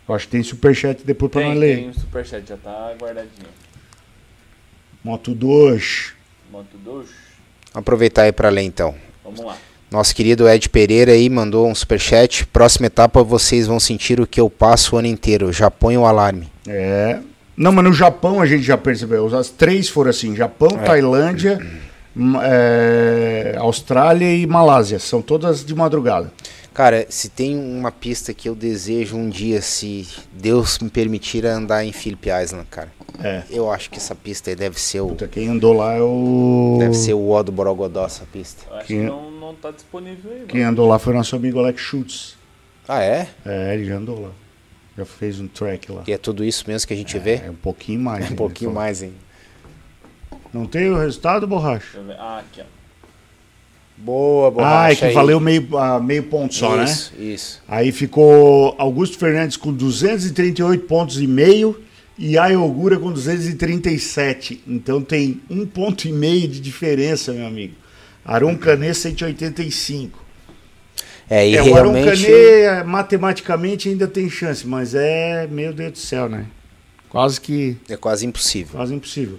Eu 0.07 0.15
acho 0.15 0.27
que 0.27 0.33
tem 0.33 0.43
superchat 0.43 1.03
depois 1.03 1.33
pra 1.33 1.41
nós 1.41 1.51
Tem, 1.53 1.59
ler. 1.59 1.77
tem 1.77 1.89
um 1.89 1.95
superchat, 1.95 2.47
já 2.47 2.57
tá 2.59 2.95
guardadinho. 3.01 3.49
Moto 5.05 5.35
2. 5.35 6.13
Moto 6.51 6.77
2. 6.83 7.07
Aproveitar 7.75 8.23
aí 8.23 8.33
pra 8.33 8.49
ler 8.49 8.63
então. 8.63 8.95
Vamos 9.23 9.45
lá. 9.45 9.57
Nosso 9.91 10.15
querido 10.15 10.49
Ed 10.49 10.69
Pereira 10.71 11.13
aí 11.13 11.29
mandou 11.29 11.69
um 11.69 11.75
superchat. 11.75 12.47
Próxima 12.47 12.87
etapa 12.87 13.23
vocês 13.23 13.67
vão 13.67 13.79
sentir 13.79 14.19
o 14.21 14.27
que 14.27 14.41
eu 14.41 14.49
passo 14.51 14.97
o 14.97 14.99
ano 14.99 15.07
inteiro. 15.09 15.53
Já 15.53 15.71
põe 15.71 15.97
o 15.97 16.07
alarme. 16.07 16.51
É. 16.67 17.19
Não, 17.57 17.71
mas 17.71 17.85
no 17.85 17.93
Japão 17.93 18.41
a 18.41 18.47
gente 18.47 18.63
já 18.65 18.77
percebeu. 18.77 19.27
As 19.37 19.51
três 19.51 19.89
foram 19.89 20.11
assim: 20.11 20.35
Japão, 20.35 20.69
Tailândia, 20.85 21.61
m- 22.17 22.39
é, 22.43 23.55
Austrália 23.59 24.35
e 24.35 24.47
Malásia. 24.47 24.99
São 24.99 25.23
todas 25.23 25.65
de 25.65 25.75
madrugada. 25.75 26.33
Cara, 26.75 27.07
se 27.09 27.29
tem 27.29 27.57
uma 27.57 27.93
pista 27.93 28.35
que 28.35 28.49
eu 28.49 28.55
desejo 28.55 29.17
um 29.17 29.29
dia, 29.29 29.63
se 29.63 30.09
Deus 30.33 30.81
me 30.81 30.91
permitir, 30.91 31.45
é 31.45 31.49
andar 31.51 31.85
em 31.85 31.93
Phillip 31.93 32.29
Island, 32.29 32.67
cara. 32.69 32.93
É. 33.23 33.45
Eu 33.49 33.71
acho 33.71 33.89
que 33.89 33.97
essa 33.97 34.13
pista 34.13 34.51
aí 34.51 34.57
deve 34.57 34.81
ser 34.81 35.01
o. 35.01 35.09
Puta, 35.11 35.29
quem 35.29 35.49
andou 35.49 35.73
lá 35.73 35.95
é 35.95 36.03
o. 36.03 36.77
Deve 36.81 36.95
ser 36.95 37.15
o 37.15 37.31
O 37.31 37.43
do 37.45 37.53
Borogodó, 37.53 38.05
essa 38.07 38.25
pista. 38.27 38.65
Eu 38.69 38.77
acho 38.77 38.87
Quem- 38.89 39.01
que 39.03 39.07
não, 39.07 39.31
não 39.31 39.55
tá 39.55 39.71
disponível 39.71 40.33
aí. 40.33 40.45
Quem 40.49 40.61
mano. 40.63 40.73
andou 40.73 40.89
lá 40.89 40.99
foi 40.99 41.15
nosso 41.15 41.37
amigo 41.37 41.61
Alex 41.61 41.81
Schultz. 41.81 42.37
Ah, 42.89 43.03
é? 43.05 43.29
É, 43.47 43.75
ele 43.75 43.85
já 43.85 43.95
andou 43.97 44.21
lá. 44.21 44.31
Já 44.99 45.05
fez 45.05 45.39
um 45.41 45.47
track 45.47 45.93
lá. 45.93 46.03
E 46.09 46.13
é 46.13 46.19
tudo 46.19 46.45
isso 46.45 46.65
mesmo 46.67 46.89
que 46.89 46.95
a 46.95 46.97
gente 46.97 47.17
vê? 47.21 47.37
É 47.37 47.51
um 47.51 47.55
pouquinho 47.55 48.01
mais. 48.01 48.27
Um 48.27 48.31
né, 48.31 48.37
pouquinho 48.37 48.73
mais, 48.73 49.01
hein? 49.01 49.15
Não 50.53 50.67
tem 50.67 50.91
o 50.91 50.99
resultado, 50.99 51.47
borracha? 51.47 51.99
Ah, 52.19 52.41
aqui, 52.41 52.61
ó. 52.63 52.65
Boa, 53.97 54.51
borracha. 54.51 54.79
Ah, 54.79 54.93
é 54.93 54.97
que 54.97 55.05
aí. 55.07 55.15
valeu 55.15 55.41
meio, 55.41 55.79
ah, 55.79 56.01
meio 56.01 56.25
ponto 56.25 56.55
só, 56.55 56.77
né? 56.77 56.85
Isso, 56.85 57.13
isso. 57.19 57.63
Aí 57.67 57.93
ficou 57.93 58.75
Augusto 58.77 59.19
Fernandes 59.19 59.57
com 59.57 59.73
238 59.73 60.85
pontos 60.85 61.21
e 61.21 61.27
meio 61.27 61.81
e 62.19 62.37
Ayogura 62.37 62.99
com 62.99 63.13
237. 63.13 64.63
Então 64.67 65.01
tem 65.01 65.41
um 65.49 65.65
ponto 65.65 66.07
e 66.07 66.13
meio 66.13 66.49
de 66.49 66.61
diferença, 66.61 67.33
meu 67.33 67.47
amigo. 67.47 67.75
Aron 68.25 68.57
Canet 68.57 68.95
185. 68.95 70.25
É, 71.29 71.49
e 71.49 71.57
é, 71.57 71.63
o 71.63 71.75
Aron 71.77 71.93
realmente. 71.93 72.27
Canet 72.27 72.87
matematicamente 72.87 73.89
ainda 73.89 74.07
tem 74.07 74.29
chance, 74.29 74.67
mas 74.67 74.95
é, 74.95 75.47
meu 75.47 75.73
Deus 75.73 75.93
do 75.93 75.99
céu, 75.99 76.29
né? 76.29 76.47
Quase 77.09 77.41
que 77.41 77.77
É 77.89 77.97
quase 77.97 78.27
impossível. 78.27 78.77
quase 78.77 78.93
impossível. 78.95 79.39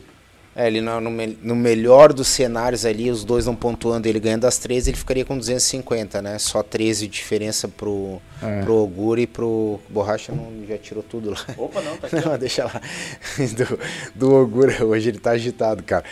É, 0.56 0.68
ele 0.68 0.80
no, 0.80 1.02
no, 1.02 1.12
no, 1.12 1.56
melhor 1.56 2.14
dos 2.14 2.30
cenários 2.30 2.86
ali, 2.86 3.12
os 3.12 3.26
dois 3.26 3.46
não 3.46 3.54
pontuando, 3.54 4.08
ele 4.08 4.22
ganhando 4.22 4.46
as 4.46 4.58
três, 4.58 4.88
ele 4.88 4.96
ficaria 4.96 5.26
com 5.26 5.38
250, 5.38 6.22
né? 6.22 6.40
Só 6.40 6.64
13 6.64 7.08
de 7.08 7.14
diferença 7.14 7.68
pro, 7.68 8.22
é. 8.42 8.62
pro 8.62 8.76
Ogura 8.76 9.20
e 9.20 9.28
pro 9.28 9.82
Borracha 9.90 10.32
não, 10.32 10.66
já 10.66 10.78
tirou 10.78 11.04
tudo 11.04 11.32
lá. 11.32 11.46
Opa, 11.58 11.82
não, 11.82 11.98
tá 11.98 12.08
aqui. 12.08 12.26
não, 12.26 12.38
deixa 12.38 12.64
lá. 12.64 12.82
Do, 13.56 13.80
do 14.16 14.34
Ogura, 14.34 14.86
hoje 14.86 15.10
ele 15.10 15.20
tá 15.20 15.32
agitado, 15.32 15.84
cara. 15.84 16.06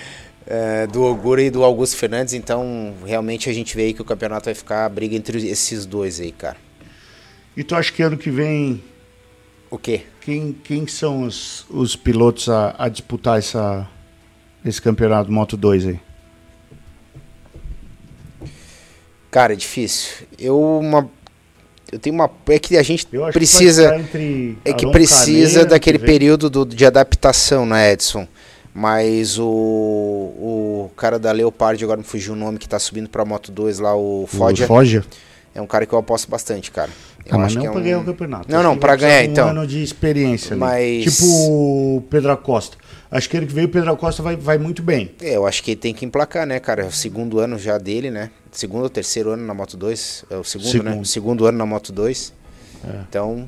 É, 0.45 0.87
do 0.87 1.03
Ogura 1.03 1.41
e 1.41 1.49
do 1.49 1.63
Augusto 1.63 1.95
Fernandes, 1.95 2.33
então 2.33 2.93
realmente 3.05 3.49
a 3.49 3.53
gente 3.53 3.73
vê 3.77 3.83
aí 3.83 3.93
que 3.93 4.01
o 4.01 4.05
campeonato 4.05 4.45
vai 4.45 4.53
ficar 4.53 4.85
a 4.85 4.89
briga 4.89 5.15
entre 5.15 5.47
esses 5.47 5.85
dois 5.85 6.19
aí, 6.19 6.33
cara. 6.33 6.57
E 7.55 7.63
tu 7.63 7.75
acha 7.75 7.91
que 7.93 8.03
ano 8.03 8.17
que 8.17 8.29
vem. 8.29 8.83
O 9.69 9.77
quê? 9.77 10.01
Quem, 10.19 10.51
quem 10.51 10.85
são 10.85 11.23
os, 11.23 11.65
os 11.69 11.95
pilotos 11.95 12.49
a, 12.49 12.75
a 12.77 12.89
disputar 12.89 13.39
essa, 13.39 13.87
esse 14.65 14.81
campeonato 14.81 15.31
Moto 15.31 15.57
2 15.57 15.87
aí? 15.87 15.99
Cara, 19.29 19.53
é 19.53 19.55
difícil. 19.55 20.27
Eu 20.37 20.59
uma 20.79 21.09
eu 21.91 21.99
tenho 21.99 22.15
uma 22.15 22.29
é 22.47 22.57
que 22.57 22.75
a 22.77 22.83
gente 22.83 23.07
precisa 23.31 23.99
que 24.11 24.57
é 24.65 24.73
que 24.73 24.91
precisa 24.91 25.65
daquele 25.65 25.99
que 25.99 26.05
período 26.05 26.49
do, 26.49 26.65
de 26.65 26.85
adaptação, 26.85 27.65
né, 27.65 27.91
Edson? 27.91 28.27
Mas 28.73 29.37
o, 29.37 29.45
o 29.45 30.91
cara 30.97 31.19
da 31.19 31.31
Leopard, 31.31 31.83
agora 31.83 31.97
me 31.97 32.03
fugiu 32.03 32.33
o 32.33 32.35
nome, 32.35 32.57
que 32.57 32.67
tá 32.67 32.79
subindo 32.79 33.07
pra 33.07 33.23
Moto 33.23 33.51
2 33.51 33.77
lá, 33.77 33.95
o 33.95 34.25
Foggia. 34.27 34.65
Foggia? 34.65 35.03
É 35.53 35.61
um 35.61 35.67
cara 35.67 35.85
que 35.85 35.93
eu 35.93 35.99
aposto 35.99 36.27
bastante, 36.27 36.71
cara. 36.71 36.89
Eu 37.23 37.39
ah, 37.39 37.45
acho 37.45 37.55
não 37.55 37.61
que 37.61 37.67
é 37.67 37.71
pra 37.71 37.79
um... 37.79 37.83
ganhar 37.83 37.99
o 37.99 38.03
campeonato. 38.03 38.51
Não, 38.51 38.63
não, 38.63 38.75
pra 38.75 38.95
ganhar, 38.95 39.21
um 39.21 39.31
então. 39.31 39.47
um 39.47 39.49
ano 39.51 39.67
de 39.67 39.83
experiência 39.83 40.55
Mas... 40.55 41.03
Tipo 41.03 41.25
o 41.25 42.03
Pedro 42.09 42.31
Acosta. 42.31 42.77
Acho 43.13 43.29
que 43.29 43.37
ele 43.37 43.45
que 43.45 43.53
veio, 43.53 43.67
o 43.67 43.69
Pedro 43.69 43.91
Acosta 43.91 44.23
vai, 44.23 44.35
vai 44.35 44.57
muito 44.57 44.81
bem. 44.81 45.11
É, 45.21 45.35
eu 45.35 45.45
acho 45.45 45.61
que 45.61 45.71
ele 45.71 45.79
tem 45.79 45.93
que 45.93 46.03
emplacar, 46.03 46.47
né, 46.47 46.59
cara? 46.59 46.81
É 46.81 46.85
o 46.85 46.91
segundo 46.91 47.37
ano 47.37 47.59
já 47.59 47.77
dele, 47.77 48.09
né? 48.09 48.31
Segundo 48.51 48.83
ou 48.83 48.89
terceiro 48.89 49.29
ano 49.29 49.45
na 49.45 49.53
Moto 49.53 49.77
2. 49.77 50.25
É 50.31 50.35
o 50.35 50.43
segundo, 50.43 50.71
segundo. 50.71 50.95
né? 50.95 51.03
Segundo 51.03 51.45
ano 51.45 51.57
na 51.59 51.65
Moto 51.65 51.91
2. 51.91 52.33
É. 52.83 52.87
Então, 53.07 53.47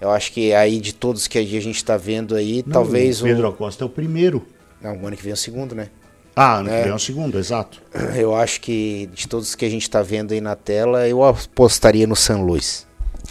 eu 0.00 0.12
acho 0.12 0.30
que 0.30 0.54
aí 0.54 0.78
de 0.78 0.94
todos 0.94 1.26
que 1.26 1.38
a 1.38 1.42
gente 1.42 1.84
tá 1.84 1.96
vendo 1.96 2.36
aí, 2.36 2.62
não, 2.64 2.72
talvez 2.72 3.20
o. 3.20 3.24
Pedro 3.24 3.48
Acosta 3.48 3.82
é 3.82 3.86
o 3.86 3.90
primeiro. 3.90 4.46
Não, 4.80 4.96
o 4.96 5.06
ano 5.08 5.16
que 5.16 5.22
vem 5.24 5.32
é 5.32 5.34
o 5.34 5.36
segundo, 5.36 5.74
né? 5.74 5.88
Ah, 6.36 6.58
ano 6.58 6.70
é. 6.70 6.76
que 6.76 6.82
vem 6.84 6.92
é 6.92 6.94
o 6.94 6.98
segundo, 6.98 7.36
exato. 7.36 7.82
Eu 8.14 8.36
acho 8.36 8.60
que 8.60 9.10
de 9.12 9.26
todos 9.26 9.56
que 9.56 9.64
a 9.64 9.70
gente 9.70 9.90
tá 9.90 10.02
vendo 10.02 10.32
aí 10.32 10.40
na 10.40 10.54
tela, 10.54 11.08
eu 11.08 11.24
apostaria 11.24 12.06
no 12.06 12.14
San 12.14 12.42
Luis. 12.42 12.86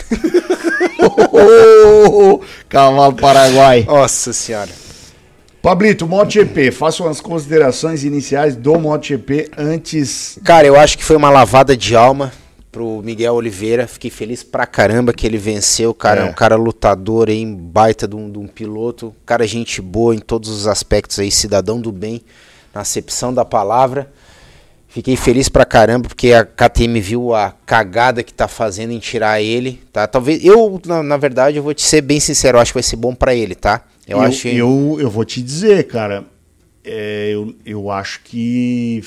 Cavalo 2.67 3.15
Paraguai. 3.15 3.85
Nossa 3.87 4.33
senhora. 4.33 4.82
Pablito, 5.63 6.05
MotoGP, 6.05 6.71
faça 6.71 7.01
umas 7.01 7.21
considerações 7.21 8.03
iniciais 8.03 8.53
do 8.53 8.77
MotoGP 8.77 9.49
antes. 9.57 10.37
Cara, 10.43 10.67
eu 10.67 10.75
acho 10.75 10.97
que 10.97 11.05
foi 11.05 11.15
uma 11.15 11.29
lavada 11.29 11.77
de 11.77 11.95
alma 11.95 12.33
pro 12.69 13.01
Miguel 13.01 13.33
Oliveira. 13.35 13.87
Fiquei 13.87 14.11
feliz 14.11 14.43
pra 14.43 14.65
caramba 14.65 15.13
que 15.13 15.25
ele 15.25 15.37
venceu, 15.37 15.93
cara. 15.93 16.19
É. 16.19 16.23
Um 16.25 16.33
cara 16.33 16.57
lutador 16.57 17.29
aí, 17.29 17.45
baita 17.45 18.05
de 18.05 18.13
um, 18.13 18.29
de 18.29 18.37
um, 18.37 18.45
piloto. 18.45 19.15
Cara, 19.25 19.47
gente 19.47 19.81
boa 19.81 20.13
em 20.13 20.19
todos 20.19 20.49
os 20.49 20.67
aspectos 20.67 21.17
aí, 21.17 21.31
cidadão 21.31 21.79
do 21.79 21.93
bem, 21.93 22.21
na 22.75 22.81
acepção 22.81 23.33
da 23.33 23.45
palavra. 23.45 24.11
Fiquei 24.93 25.15
feliz 25.15 25.49
pra 25.49 25.65
caramba 25.65 26.07
porque 26.07 26.33
a 26.33 26.45
KTM 26.45 27.01
viu 27.01 27.33
a 27.33 27.51
cagada 27.65 28.21
que 28.21 28.31
tá 28.31 28.47
fazendo 28.47 28.93
em 28.93 28.99
tirar 28.99 29.41
ele, 29.41 29.81
tá? 29.91 30.05
Talvez 30.05 30.45
eu, 30.45 30.79
na, 30.85 31.01
na 31.01 31.17
verdade, 31.17 31.57
eu 31.57 31.63
vou 31.63 31.73
te 31.73 31.81
ser 31.81 32.01
bem 32.01 32.19
sincero, 32.19 32.59
acho 32.59 32.71
que 32.71 32.75
vai 32.75 32.83
ser 32.83 32.97
bom 32.97 33.15
para 33.15 33.33
ele, 33.33 33.55
tá? 33.55 33.81
Eu, 34.07 34.19
eu, 34.19 34.23
acho... 34.23 34.47
eu, 34.47 34.97
eu 34.99 35.09
vou 35.09 35.25
te 35.25 35.41
dizer, 35.41 35.87
cara, 35.87 36.23
é, 36.85 37.31
eu, 37.33 37.55
eu 37.65 37.89
acho 37.89 38.21
que 38.23 39.03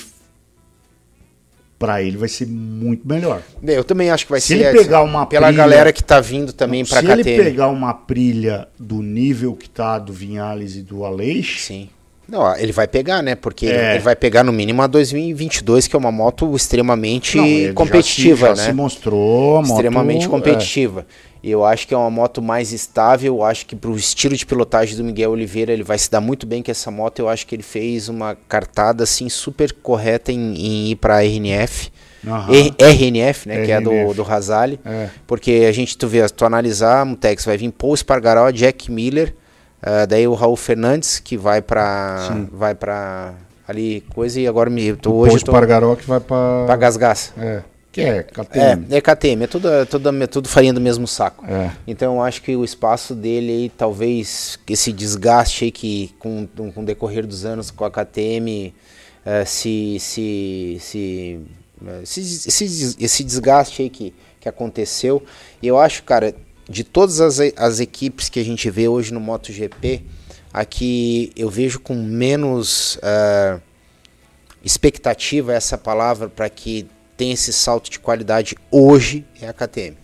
para 1.79 2.03
ele 2.03 2.17
vai 2.17 2.27
ser 2.27 2.47
muito 2.47 3.07
melhor. 3.07 3.41
Eu 3.63 3.85
também 3.85 4.09
acho 4.09 4.25
que 4.25 4.31
vai 4.31 4.41
se 4.41 4.47
ser. 4.47 4.57
Se 4.57 4.63
ele 4.65 4.79
pegar 4.79 5.03
uma 5.03 5.25
pela 5.25 5.47
prilha, 5.47 5.63
galera 5.63 5.93
que 5.93 6.03
tá 6.03 6.19
vindo 6.19 6.51
também 6.51 6.83
para 6.83 7.01
KTM. 7.01 7.23
Se 7.23 7.29
ele 7.29 7.43
pegar 7.43 7.69
uma 7.69 7.93
trilha 7.93 8.67
do 8.77 9.01
nível 9.01 9.55
que 9.55 9.69
tá 9.69 9.97
do 9.99 10.11
Vinhales 10.11 10.75
e 10.75 10.81
do 10.81 11.05
Aleix, 11.05 11.61
sim. 11.61 11.89
Não, 12.27 12.55
ele 12.57 12.73
vai 12.73 12.87
pegar, 12.87 13.21
né? 13.21 13.35
Porque 13.35 13.67
é. 13.67 13.95
ele 13.95 13.99
vai 13.99 14.15
pegar 14.15 14.43
no 14.43 14.51
mínimo 14.51 14.81
a 14.81 14.87
2022, 14.87 15.87
que 15.87 15.95
é 15.95 15.99
uma 15.99 16.11
moto 16.11 16.53
extremamente 16.55 17.37
Não, 17.37 17.73
competitiva, 17.73 18.47
já 18.47 18.55
se, 18.55 18.61
já 18.61 18.63
né? 18.63 18.69
se 18.71 18.75
mostrou 18.75 19.61
extremamente 19.61 20.27
moto, 20.27 20.31
competitiva. 20.31 21.05
É. 21.23 21.27
Eu 21.43 21.63
acho 21.63 21.87
que 21.87 21.93
é 21.93 21.97
uma 21.97 22.09
moto 22.09 22.41
mais 22.41 22.73
estável. 22.73 23.35
Eu 23.35 23.43
acho 23.43 23.65
que 23.65 23.75
para 23.75 23.89
o 23.89 23.95
estilo 23.95 24.35
de 24.35 24.45
pilotagem 24.45 24.97
do 24.97 25.03
Miguel 25.03 25.31
Oliveira 25.31 25.71
ele 25.71 25.83
vai 25.83 25.97
se 25.97 26.11
dar 26.11 26.19
muito 26.19 26.45
bem 26.45 26.61
com 26.61 26.69
essa 26.69 26.91
moto. 26.91 27.19
Eu 27.19 27.29
acho 27.29 27.47
que 27.47 27.55
ele 27.55 27.63
fez 27.63 28.09
uma 28.09 28.35
cartada 28.49 29.03
assim 29.03 29.29
super 29.29 29.71
correta 29.71 30.31
em, 30.31 30.55
em 30.55 30.91
ir 30.91 30.95
para 30.95 31.17
a 31.17 31.23
RNF. 31.23 31.89
Uhum. 32.25 32.75
RNF, 32.77 33.47
né, 33.47 33.55
RNF. 33.55 33.65
que 33.65 33.71
é 33.71 33.79
do, 33.79 34.13
do 34.13 34.23
Razali. 34.23 34.79
É. 34.83 35.09
Porque 35.25 35.65
a 35.69 35.71
gente, 35.71 35.97
tu 35.97 36.07
vê, 36.07 36.27
tu 36.27 36.43
analisar, 36.43 37.05
Mutex, 37.05 37.45
vai 37.45 37.55
vir 37.55 37.71
Paul 37.71 37.95
Spargaró, 37.95 38.51
Jack 38.51 38.91
Miller, 38.91 39.33
uh, 39.81 40.07
daí 40.07 40.27
o 40.27 40.33
Raul 40.33 40.55
Fernandes, 40.55 41.19
que 41.19 41.37
vai 41.37 41.61
para 41.61 42.29
vai 42.51 42.75
para 42.75 43.33
ali 43.67 44.01
coisa, 44.13 44.39
e 44.39 44.47
agora 44.47 44.69
me, 44.69 44.95
tô, 44.95 45.13
hoje 45.13 45.29
Paul 45.29 45.39
Spargaró 45.39 45.95
que 45.95 46.07
vai 46.07 46.19
para 46.19 46.75
Gasgas. 46.77 47.33
É. 47.37 47.61
Que 47.91 48.01
é 48.01 48.23
KTM. 48.23 48.87
É, 48.91 48.97
é 48.97 49.01
KTM, 49.01 49.43
é 49.43 49.47
tudo, 49.47 49.69
é 49.69 49.85
tudo, 49.85 50.23
é 50.23 50.27
tudo 50.27 50.47
farinha 50.47 50.71
do 50.71 50.79
mesmo 50.79 51.07
saco. 51.07 51.43
É. 51.47 51.71
Então 51.87 52.15
eu 52.15 52.21
acho 52.21 52.43
que 52.43 52.55
o 52.55 52.63
espaço 52.63 53.15
dele 53.15 53.51
aí, 53.51 53.69
talvez 53.69 54.59
esse 54.69 54.93
desgaste 54.93 55.63
aí 55.63 55.71
que 55.71 56.13
com, 56.19 56.47
com 56.75 56.81
o 56.81 56.85
decorrer 56.85 57.25
dos 57.25 57.43
anos 57.43 57.71
com 57.71 57.83
a 57.83 57.89
KTM 57.89 58.71
é, 59.25 59.43
se, 59.45 59.97
se, 59.99 60.77
se, 60.79 61.39
é, 61.85 62.05
se, 62.05 62.21
esse, 62.21 62.95
esse 63.03 63.23
desgaste 63.23 63.81
aí 63.81 63.89
que, 63.89 64.13
que 64.39 64.47
aconteceu. 64.47 65.23
E 65.61 65.67
eu 65.67 65.79
acho, 65.79 66.03
cara, 66.03 66.35
de 66.69 66.83
todas 66.83 67.21
as, 67.21 67.39
as 67.55 67.79
equipes 67.79 68.29
que 68.29 68.39
a 68.39 68.45
gente 68.45 68.69
vê 68.69 68.87
hoje 68.87 69.13
no 69.13 69.19
MotoGP, 69.19 70.03
aqui 70.53 71.31
eu 71.35 71.49
vejo 71.49 71.79
com 71.79 71.95
menos 71.95 72.97
uh, 72.97 73.61
expectativa 74.63 75.53
essa 75.53 75.77
palavra 75.77 76.27
para 76.27 76.49
que 76.49 76.87
tem 77.15 77.31
esse 77.31 77.51
salto 77.53 77.89
de 77.89 77.99
qualidade 77.99 78.55
hoje 78.69 79.25
é 79.41 79.47
a 79.47 79.53
KTM. 79.53 79.97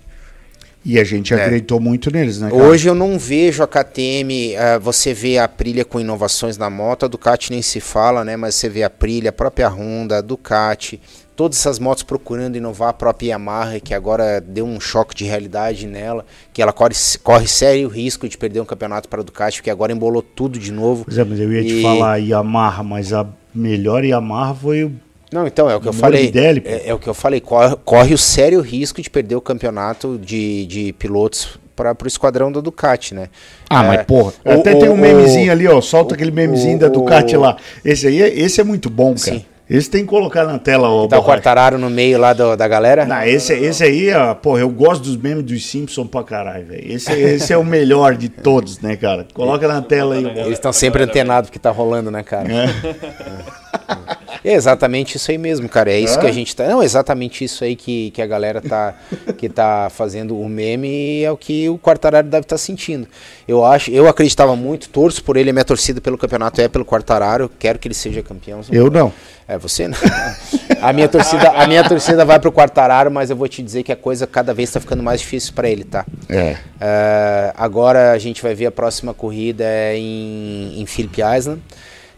E 0.85 0.99
a 0.99 1.03
gente 1.03 1.33
é. 1.33 1.41
acreditou 1.41 1.79
muito 1.79 2.11
neles, 2.11 2.39
né? 2.39 2.49
Cara? 2.49 2.61
Hoje 2.61 2.89
eu 2.89 2.95
não 2.95 3.17
vejo 3.17 3.63
a 3.63 3.67
KTM, 3.67 4.53
uh, 4.53 4.57
eh, 4.57 4.79
você 4.79 5.13
vê 5.13 5.37
a 5.37 5.45
Aprilia 5.45 5.85
com 5.85 5.97
inovações 5.97 6.57
na 6.57 6.69
moto, 6.69 7.05
a 7.05 7.07
Ducati 7.07 7.51
nem 7.51 7.61
se 7.61 7.79
fala, 7.79 8.25
né? 8.25 8.35
Mas 8.35 8.55
você 8.55 8.67
vê 8.67 8.83
a 8.83 8.87
Aprilia, 8.87 9.29
a 9.29 9.33
própria 9.33 9.69
Honda, 9.69 10.17
a 10.17 10.21
Ducati, 10.21 10.99
todas 11.35 11.57
essas 11.57 11.79
motos 11.79 12.03
procurando 12.03 12.55
inovar, 12.55 12.89
a 12.89 12.93
própria 12.93 13.29
Yamaha, 13.29 13.79
que 13.79 13.93
agora 13.93 14.39
deu 14.39 14.65
um 14.65 14.79
choque 14.79 15.15
de 15.15 15.25
realidade 15.25 15.87
nela, 15.87 16.25
que 16.51 16.61
ela 16.61 16.73
corre, 16.73 16.93
corre 17.23 17.47
sério 17.47 17.87
risco 17.87 18.27
de 18.27 18.37
perder 18.37 18.59
um 18.59 18.65
campeonato 18.65 19.09
para 19.09 19.21
a 19.21 19.23
Ducati, 19.23 19.57
porque 19.57 19.69
agora 19.69 19.91
embolou 19.91 20.21
tudo 20.21 20.59
de 20.59 20.71
novo. 20.71 21.05
Pois 21.05 21.17
é, 21.17 21.23
mas 21.23 21.39
eu 21.39 21.51
ia 21.51 21.61
e... 21.61 21.67
te 21.67 21.81
falar 21.81 22.17
Yamaha, 22.17 22.83
mas 22.83 23.13
a 23.13 23.27
melhor 23.53 24.03
Yamaha 24.03 24.53
foi 24.55 24.83
o 24.83 24.91
não, 25.31 25.47
então, 25.47 25.67
é 25.67 25.75
o 25.75 25.81
que 25.81 25.87
eu 25.87 25.93
falei. 25.93 26.29
Dele, 26.29 26.61
é, 26.63 26.89
é, 26.89 26.93
o 26.93 26.99
que 26.99 27.09
eu 27.09 27.13
falei. 27.13 27.41
Corre, 27.41 27.75
corre, 27.83 28.13
o 28.13 28.17
sério 28.19 28.61
risco 28.61 29.01
de 29.01 29.09
perder 29.09 29.35
o 29.35 29.41
campeonato 29.41 30.19
de, 30.19 30.67
de 30.67 30.93
pilotos 30.93 31.57
para 31.75 31.97
o 32.03 32.07
esquadrão 32.07 32.51
da 32.51 32.61
Ducati, 32.61 33.15
né? 33.15 33.29
Ah, 33.67 33.83
é, 33.83 33.87
mas 33.87 34.05
porra. 34.05 34.33
O, 34.45 34.51
até 34.51 34.75
o, 34.75 34.79
tem 34.79 34.89
um 34.89 34.95
memezinho 34.95 35.49
o, 35.49 35.51
ali, 35.51 35.67
ó. 35.67 35.81
Solta 35.81 36.13
aquele 36.13 36.29
memezinho 36.29 36.77
da 36.77 36.87
Ducati 36.87 37.35
lá. 37.35 37.57
Esse 37.83 38.05
aí, 38.05 38.21
é, 38.21 38.27
esse 38.27 38.61
é 38.61 38.63
muito 38.63 38.91
bom, 38.91 39.15
cara. 39.15 39.37
Sim. 39.37 39.45
Esse 39.73 39.89
tem 39.89 40.03
que 40.03 40.07
colocar 40.07 40.45
na 40.45 40.59
tela, 40.59 40.87
ó. 40.87 41.07
Tá 41.07 41.17
o 41.17 41.23
Quartararo 41.23 41.79
no 41.79 41.89
meio 41.89 42.19
lá 42.19 42.31
do, 42.31 42.55
da 42.55 42.67
galera? 42.67 43.07
Não, 43.07 43.23
esse, 43.23 43.53
esse 43.53 43.83
aí, 43.83 44.13
ó, 44.13 44.35
porra, 44.35 44.59
eu 44.59 44.69
gosto 44.69 45.01
dos 45.01 45.17
memes 45.17 45.43
dos 45.43 45.65
Simpsons 45.65 46.07
pra 46.07 46.23
caralho, 46.23 46.67
velho. 46.67 46.93
Esse, 46.93 47.11
esse 47.11 47.51
é 47.51 47.57
o 47.57 47.63
melhor 47.65 48.15
de 48.15 48.29
todos, 48.29 48.79
né, 48.81 48.95
cara? 48.95 49.25
Coloca 49.33 49.67
na 49.67 49.81
tela 49.81 50.13
aí. 50.13 50.25
Eles 50.25 50.53
estão 50.53 50.71
sempre 50.71 51.01
antenados 51.01 51.49
porque 51.49 51.57
tá 51.57 51.71
rolando, 51.71 52.11
né, 52.11 52.21
cara? 52.21 52.47
É. 52.53 52.67
é. 54.43 54.53
É 54.53 54.53
exatamente 54.55 55.17
isso 55.17 55.31
aí 55.31 55.37
mesmo, 55.37 55.67
cara. 55.67 55.91
É 55.91 55.99
isso 55.99 56.17
é? 56.17 56.21
que 56.21 56.27
a 56.27 56.31
gente 56.31 56.55
tá. 56.55 56.67
Não, 56.67 56.81
é 56.81 56.85
exatamente 56.85 57.43
isso 57.43 57.63
aí 57.63 57.75
que, 57.75 58.11
que 58.11 58.21
a 58.21 58.27
galera 58.27 58.61
tá, 58.61 58.95
que 59.37 59.49
tá 59.49 59.89
fazendo 59.89 60.39
o 60.39 60.47
meme 60.47 60.87
e 60.87 61.23
é 61.23 61.31
o 61.31 61.37
que 61.37 61.69
o 61.69 61.77
Quartararo 61.77 62.27
deve 62.27 62.43
estar 62.43 62.55
tá 62.55 62.57
sentindo. 62.57 63.07
Eu 63.47 63.65
acho, 63.65 63.91
eu 63.91 64.07
acreditava 64.07 64.55
muito, 64.55 64.89
torço 64.89 65.23
por 65.23 65.37
ele, 65.37 65.49
a 65.49 65.53
minha 65.53 65.65
torcida 65.65 65.99
pelo 66.01 66.17
campeonato 66.17 66.61
é 66.61 66.67
pelo 66.67 66.85
Quartararo, 66.85 67.49
quero 67.59 67.79
que 67.79 67.87
ele 67.87 67.95
seja 67.95 68.21
campeão. 68.21 68.61
Eu 68.71 68.89
não. 68.89 69.11
É, 69.47 69.57
você 69.57 69.87
não. 69.87 69.97
a 70.81 70.93
minha 70.93 71.07
torcida, 71.07 71.49
a 71.49 71.67
minha 71.67 71.83
torcida 71.87 72.23
vai 72.23 72.39
pro 72.39 72.51
Quartararo, 72.51 73.11
mas 73.11 73.29
eu 73.29 73.35
vou 73.35 73.47
te 73.47 73.61
dizer 73.61 73.83
que 73.83 73.91
a 73.91 73.95
coisa 73.95 74.25
cada 74.25 74.53
vez 74.53 74.69
está 74.69 74.79
ficando 74.79 75.03
mais 75.03 75.19
difícil 75.21 75.53
para 75.53 75.69
ele, 75.69 75.83
tá? 75.83 76.05
É. 76.29 76.53
Uh, 76.53 77.53
agora 77.55 78.11
a 78.11 78.17
gente 78.17 78.41
vai 78.41 78.55
ver 78.55 78.67
a 78.67 78.71
próxima 78.71 79.13
corrida 79.13 79.65
em, 79.95 80.81
em 80.81 80.85
Phillip 80.85 81.21
Island. 81.21 81.61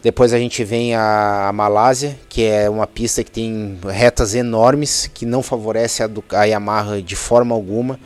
Depois 0.02 0.32
a 0.32 0.38
gente 0.38 0.62
vem 0.62 0.94
a, 0.94 1.50
Malásia, 1.52 2.16
que 2.28 2.44
é 2.44 2.70
uma 2.70 2.86
pista 2.86 3.24
que 3.24 3.30
tem 3.30 3.78
retas 3.84 4.34
enormes, 4.34 5.10
que 5.12 5.26
não 5.26 5.42
favorece 5.42 6.02
a, 6.02 6.10
a 6.32 6.44
Yamaha 6.44 7.02
de 7.02 7.16
forma 7.16 7.54
alguma. 7.54 7.98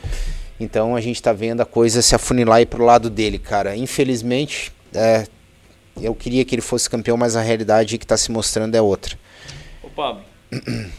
Então 0.59 0.95
a 0.95 1.01
gente 1.01 1.15
está 1.15 1.33
vendo 1.33 1.61
a 1.61 1.65
coisa 1.65 2.01
se 2.01 2.15
afunilar 2.15 2.65
para 2.67 2.81
o 2.81 2.85
lado 2.85 3.09
dele, 3.09 3.37
cara. 3.37 3.75
Infelizmente, 3.75 4.71
é, 4.93 5.25
eu 5.99 6.15
queria 6.15 6.45
que 6.45 6.55
ele 6.55 6.61
fosse 6.61 6.89
campeão, 6.89 7.17
mas 7.17 7.35
a 7.35 7.41
realidade 7.41 7.97
que 7.97 8.05
está 8.05 8.17
se 8.17 8.31
mostrando 8.31 8.75
é 8.75 8.81
outra. 8.81 9.17
Ô 9.83 9.89
Pablo, 9.89 10.23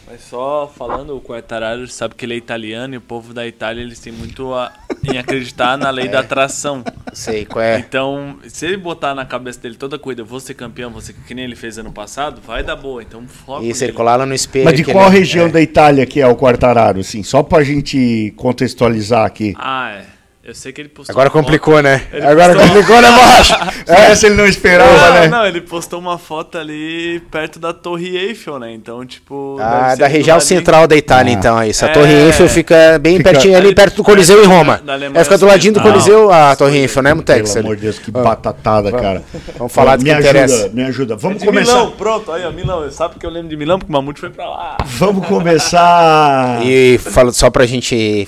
mas 0.07 0.21
só 0.29 0.71
falando, 0.75 1.15
o 1.15 1.21
Quartararo 1.21 1.87
sabe 1.87 2.15
que 2.15 2.25
ele 2.25 2.33
é 2.33 2.37
italiano 2.37 2.93
e 2.95 2.97
o 2.97 3.01
povo 3.01 3.33
da 3.33 3.45
Itália 3.45 3.81
eles 3.81 3.99
têm 3.99 4.11
muito 4.11 4.53
a, 4.53 4.71
em 5.03 5.17
acreditar 5.17 5.77
na 5.77 5.89
lei 5.89 6.07
da 6.09 6.19
atração. 6.21 6.83
Sei 7.13 7.45
qual 7.45 7.63
é. 7.63 7.77
Então, 7.79 8.37
se 8.47 8.65
ele 8.65 8.77
botar 8.77 9.13
na 9.13 9.25
cabeça 9.25 9.59
dele 9.59 9.75
toda 9.75 9.99
corrida, 9.99 10.21
eu 10.21 10.25
vou 10.25 10.39
ser 10.39 10.55
campeão, 10.55 10.89
você 10.89 11.13
que 11.13 11.33
nem 11.35 11.45
ele 11.45 11.55
fez 11.55 11.77
ano 11.77 11.91
passado, 11.91 12.41
vai 12.45 12.63
dar 12.63 12.75
boa. 12.75 13.03
Então, 13.03 13.23
foca 13.27 13.63
Isso, 13.65 13.83
ele 13.83 13.93
colar 13.93 14.15
lá 14.15 14.25
no 14.25 14.33
espelho. 14.33 14.65
Mas 14.65 14.75
de 14.75 14.83
qual 14.83 15.07
ele- 15.09 15.19
região 15.19 15.45
é. 15.47 15.49
da 15.49 15.61
Itália 15.61 16.05
que 16.05 16.19
é 16.19 16.27
o 16.27 16.35
Quartararo, 16.35 16.99
assim? 16.99 17.21
Só 17.23 17.43
pra 17.43 17.63
gente 17.63 18.33
contextualizar 18.35 19.25
aqui. 19.25 19.53
Ah, 19.57 19.91
é. 19.91 20.12
Eu 20.45 20.53
sei 20.53 20.73
que 20.73 20.81
ele 20.81 20.89
postou 20.89 21.13
Agora 21.13 21.29
uma 21.29 21.31
foto- 21.31 21.41
complicou, 21.45 21.81
né? 21.81 22.01
Ele 22.11 22.25
Agora 22.25 22.53
postou- 22.53 22.67
complicou, 22.73 23.01
né, 23.01 23.11
Borracha? 23.11 23.57
Essa 23.87 24.25
ele 24.27 24.35
não 24.35 24.45
esperava, 24.45 24.91
Não, 24.91 25.13
né? 25.13 25.27
não, 25.29 25.45
ele 25.47 25.61
postou 25.61 25.97
uma 25.97 26.17
foto 26.17 26.57
ali 26.57 27.21
perto 27.31 27.59
da 27.59 27.71
Torre 27.71 28.17
Eiffel, 28.17 28.59
né? 28.59 28.73
Então, 28.73 29.05
tipo. 29.05 29.55
Ah, 29.61 29.95
da 29.95 30.05
região 30.05 30.41
central 30.41 30.85
da 30.85 30.97
Itália, 30.97 31.33
Ah. 31.33 31.37
então, 31.39 31.61
é 31.61 31.69
isso. 31.69 31.85
A 31.85 31.87
É. 31.87 31.93
Torre 31.93 32.11
Eiffel 32.13 32.49
fica 32.49 32.99
bem 32.99 33.17
Fica- 33.19 33.29
pertinho 33.31 33.55
ali, 33.55 33.67
ali 33.67 33.75
perto 33.75 33.95
do 33.95 34.03
Coliseu 34.03 34.39
em 34.43 34.47
da- 34.49 34.53
Roma. 34.53 34.81
da 34.83 34.95
É, 34.97 35.23
fica 35.23 35.37
do 35.37 35.45
ladinho 35.45 35.75
do. 35.75 35.81
Coliseu 35.81 36.29
a 36.29 36.53
Torre 36.57 36.77
Eiffel, 36.79 37.03
né, 37.03 37.13
Mutex? 37.13 37.53
Pelo 37.53 37.65
amor 37.65 37.75
de 37.77 37.81
Deus, 37.83 37.99
que 37.99 38.11
batatada, 38.11 38.91
cara. 38.91 39.23
Vamos 39.57 39.71
falar 39.71 39.95
do 39.95 40.03
me 40.03 40.09
que 40.09 40.11
ajuda, 40.15 40.29
interessa. 40.29 40.69
Me 40.73 40.83
ajuda. 40.83 41.13
É 41.13 41.17
Vamos 41.17 41.41
começar. 41.41 41.71
Milão, 41.73 41.91
pronto, 41.91 42.29
aí, 42.33 42.43
ó, 42.45 42.51
Milão. 42.51 42.91
Sabe 42.91 43.15
que 43.17 43.25
eu 43.25 43.29
lembro 43.29 43.47
de 43.47 43.55
Milão 43.55 43.79
porque 43.79 43.89
o 43.89 43.93
Mamute 43.95 44.19
foi 44.19 44.29
pra 44.29 44.49
lá. 44.49 44.75
Vamos 44.83 45.25
começar. 45.25 46.59
E 46.65 46.97
fala, 46.97 47.31
só 47.31 47.49
pra 47.49 47.65
gente 47.65 48.27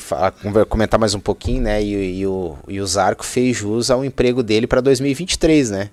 comentar 0.69 0.97
mais 0.97 1.13
um 1.13 1.19
pouquinho, 1.19 1.61
né? 1.63 1.83
E, 1.83 2.04
e 2.05 2.25
o, 2.27 2.55
e 2.67 2.79
o 2.79 2.85
Zarco 2.87 3.25
fez 3.25 3.57
jus 3.57 3.89
ao 3.91 4.03
emprego 4.05 4.41
dele 4.43 4.67
pra 4.67 4.81
2023, 4.81 5.71
né? 5.71 5.89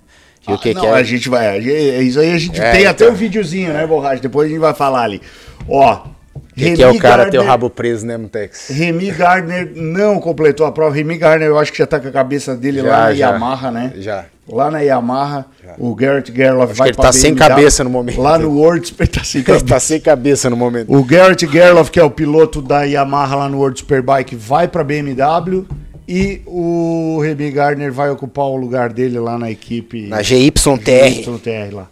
E 0.47 0.51
o 0.51 0.57
que, 0.57 0.71
Ah, 0.71 0.73
não, 0.73 0.81
que 0.81 0.87
é? 0.87 0.91
a 0.93 1.03
gente 1.03 1.29
vai. 1.29 1.57
é 1.57 2.01
Isso 2.01 2.19
aí 2.19 2.33
a 2.33 2.37
gente 2.37 2.59
É, 2.59 2.71
tem 2.71 2.81
então. 2.81 2.91
até 2.91 3.07
o 3.09 3.13
videozinho, 3.13 3.71
né, 3.73 3.87
Borracha? 3.87 4.21
Depois 4.21 4.47
a 4.47 4.49
gente 4.49 4.59
vai 4.59 4.73
falar 4.73 5.03
ali. 5.03 5.21
Ó. 5.67 6.01
Que, 6.55 6.73
que 6.73 6.83
é 6.83 6.87
o 6.87 6.97
cara 6.99 7.29
ter 7.29 7.39
o 7.39 7.43
rabo 7.43 7.69
preso, 7.69 8.05
né, 8.05 8.17
Mutex? 8.17 8.67
Remy 8.69 9.11
Gardner 9.11 9.71
não 9.75 10.19
completou 10.19 10.65
a 10.65 10.71
prova. 10.71 10.93
Remy 10.95 11.17
Gardner, 11.17 11.47
eu 11.47 11.57
acho 11.57 11.71
que 11.71 11.77
já 11.77 11.87
tá 11.87 11.99
com 11.99 12.07
a 12.07 12.11
cabeça 12.11 12.55
dele 12.55 12.81
Já, 12.81 12.87
lá 12.89 12.97
na 13.05 13.13
já. 13.13 13.29
Yamaha, 13.31 13.71
né? 13.71 13.93
Já. 13.97 14.25
Lá 14.47 14.69
na 14.69 14.79
Yamaha, 14.81 15.45
o 15.77 15.95
Garrett 15.95 16.31
Gerloff 16.35 16.71
Acho 16.71 16.77
vai 16.79 16.87
que 16.87 16.89
ele 16.91 16.95
pra 16.97 17.05
tá 17.05 17.11
sem 17.13 17.33
BMW. 17.33 17.47
cabeça 17.49 17.83
no 17.83 17.89
momento. 17.89 18.21
Lá 18.21 18.37
no 18.37 18.49
World 18.51 18.93
ele 18.99 19.07
tá 19.07 19.23
sem 19.23 19.39
Ele 19.39 19.45
cabeça. 19.45 19.65
tá 19.65 19.79
sem 19.79 19.99
cabeça 20.01 20.49
no 20.49 20.57
momento. 20.57 20.93
O 20.93 21.03
Garrett 21.03 21.47
Gerloff, 21.49 21.89
que 21.89 21.99
é 21.99 22.03
o 22.03 22.11
piloto 22.11 22.61
da 22.61 22.83
Yamaha 22.83 23.35
lá 23.35 23.49
no 23.49 23.57
World 23.59 23.79
Superbike, 23.79 24.35
vai 24.35 24.67
para 24.67 24.83
BMW 24.83 25.65
e 26.07 26.41
o 26.45 27.19
Remy 27.21 27.51
Gardner 27.51 27.91
vai 27.93 28.09
ocupar 28.09 28.45
o 28.45 28.55
lugar 28.55 28.91
dele 28.91 29.19
lá 29.19 29.37
na 29.37 29.49
equipe 29.51 30.07
Na 30.07 30.21
GYTR. 30.21 31.21
YTR 31.21 31.73
lá. 31.73 31.87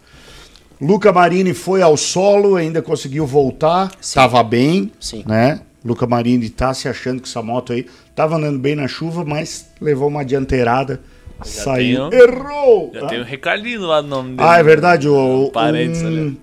Luca 0.80 1.12
Marini 1.12 1.54
foi 1.54 1.80
ao 1.80 1.96
solo, 1.96 2.56
ainda 2.56 2.82
conseguiu 2.82 3.24
voltar, 3.26 3.90
tava 4.14 4.42
bem, 4.42 4.90
Sim. 4.98 5.22
né? 5.26 5.60
Luca 5.84 6.06
Marini 6.06 6.48
tá 6.50 6.74
se 6.74 6.88
achando 6.88 7.22
que 7.22 7.28
essa 7.28 7.40
moto 7.42 7.72
aí 7.72 7.86
tava 8.16 8.36
andando 8.36 8.58
bem 8.58 8.74
na 8.74 8.88
chuva, 8.88 9.24
mas 9.24 9.68
levou 9.80 10.08
uma 10.08 10.24
dianteirada, 10.24 11.00
saiu, 11.44 12.08
tem 12.10 12.18
errou. 12.20 12.90
Já 12.94 13.04
Ah. 13.04 13.08
tem 13.08 13.20
o 13.20 13.24
Ricardinho 13.24 13.82
lá 13.82 14.02
no 14.02 14.08
nome 14.08 14.36
dele. 14.36 14.48
Ah, 14.48 14.58
é 14.58 14.62
verdade, 14.62 15.08
o, 15.08 15.50
Parênteses 15.52 16.02
um, 16.02 16.06
ali. 16.08 16.40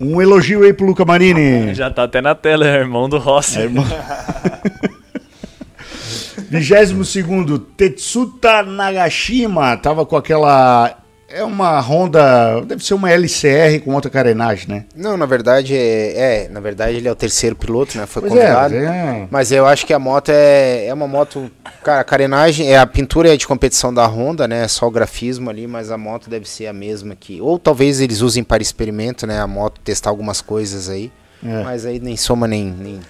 um 0.00 0.20
elogio 0.22 0.62
aí 0.64 0.72
pro 0.72 0.86
Luca 0.86 1.04
Marini. 1.04 1.72
Já 1.74 1.88
tá 1.90 2.02
até 2.04 2.20
na 2.20 2.34
tela, 2.34 2.66
é 2.66 2.74
irmão 2.78 3.08
do 3.08 3.18
Rossi. 3.18 3.58
É, 3.58 3.62
irmão. 3.62 3.84
22 6.52 7.62
Tetsuta 7.78 8.62
Nagashima 8.62 9.74
tava 9.78 10.04
com 10.04 10.16
aquela. 10.16 10.98
É 11.26 11.42
uma 11.42 11.80
Honda. 11.80 12.60
Deve 12.66 12.84
ser 12.84 12.92
uma 12.92 13.10
LCR 13.10 13.80
com 13.82 13.94
outra 13.94 14.10
carenagem, 14.10 14.68
né? 14.68 14.84
Não, 14.94 15.16
na 15.16 15.24
verdade, 15.24 15.74
é, 15.74 16.44
é, 16.44 16.48
na 16.50 16.60
verdade 16.60 16.98
ele 16.98 17.08
é 17.08 17.10
o 17.10 17.16
terceiro 17.16 17.56
piloto, 17.56 17.96
né? 17.96 18.04
Foi 18.04 18.20
Pois 18.20 18.34
convidado. 18.34 18.74
é, 18.74 18.84
é. 18.84 19.28
Mas 19.30 19.50
eu 19.50 19.66
acho 19.66 19.86
que 19.86 19.94
a 19.94 19.98
moto 19.98 20.28
é, 20.28 20.88
é 20.88 20.92
uma 20.92 21.08
moto. 21.08 21.50
Cara, 21.82 22.02
a 22.02 22.04
carenagem, 22.04 22.70
é, 22.70 22.76
a 22.76 22.86
pintura 22.86 23.32
é 23.32 23.36
de 23.38 23.46
competição 23.46 23.94
da 23.94 24.04
Honda, 24.04 24.46
né? 24.46 24.64
É 24.64 24.68
só 24.68 24.86
o 24.86 24.90
grafismo 24.90 25.48
ali, 25.48 25.66
mas 25.66 25.90
a 25.90 25.96
moto 25.96 26.28
deve 26.28 26.46
ser 26.46 26.66
a 26.66 26.72
mesma 26.74 27.16
que. 27.16 27.40
Ou 27.40 27.58
talvez 27.58 27.98
eles 27.98 28.20
usem 28.20 28.44
para 28.44 28.62
experimento, 28.62 29.26
né? 29.26 29.40
A 29.40 29.46
moto, 29.46 29.80
testar 29.82 30.10
algumas 30.10 30.42
coisas 30.42 30.90
aí. 30.90 31.10
É. 31.42 31.62
Mas 31.64 31.86
aí 31.86 31.98
nem 31.98 32.14
soma 32.14 32.46
nem. 32.46 32.66
nem 32.66 33.00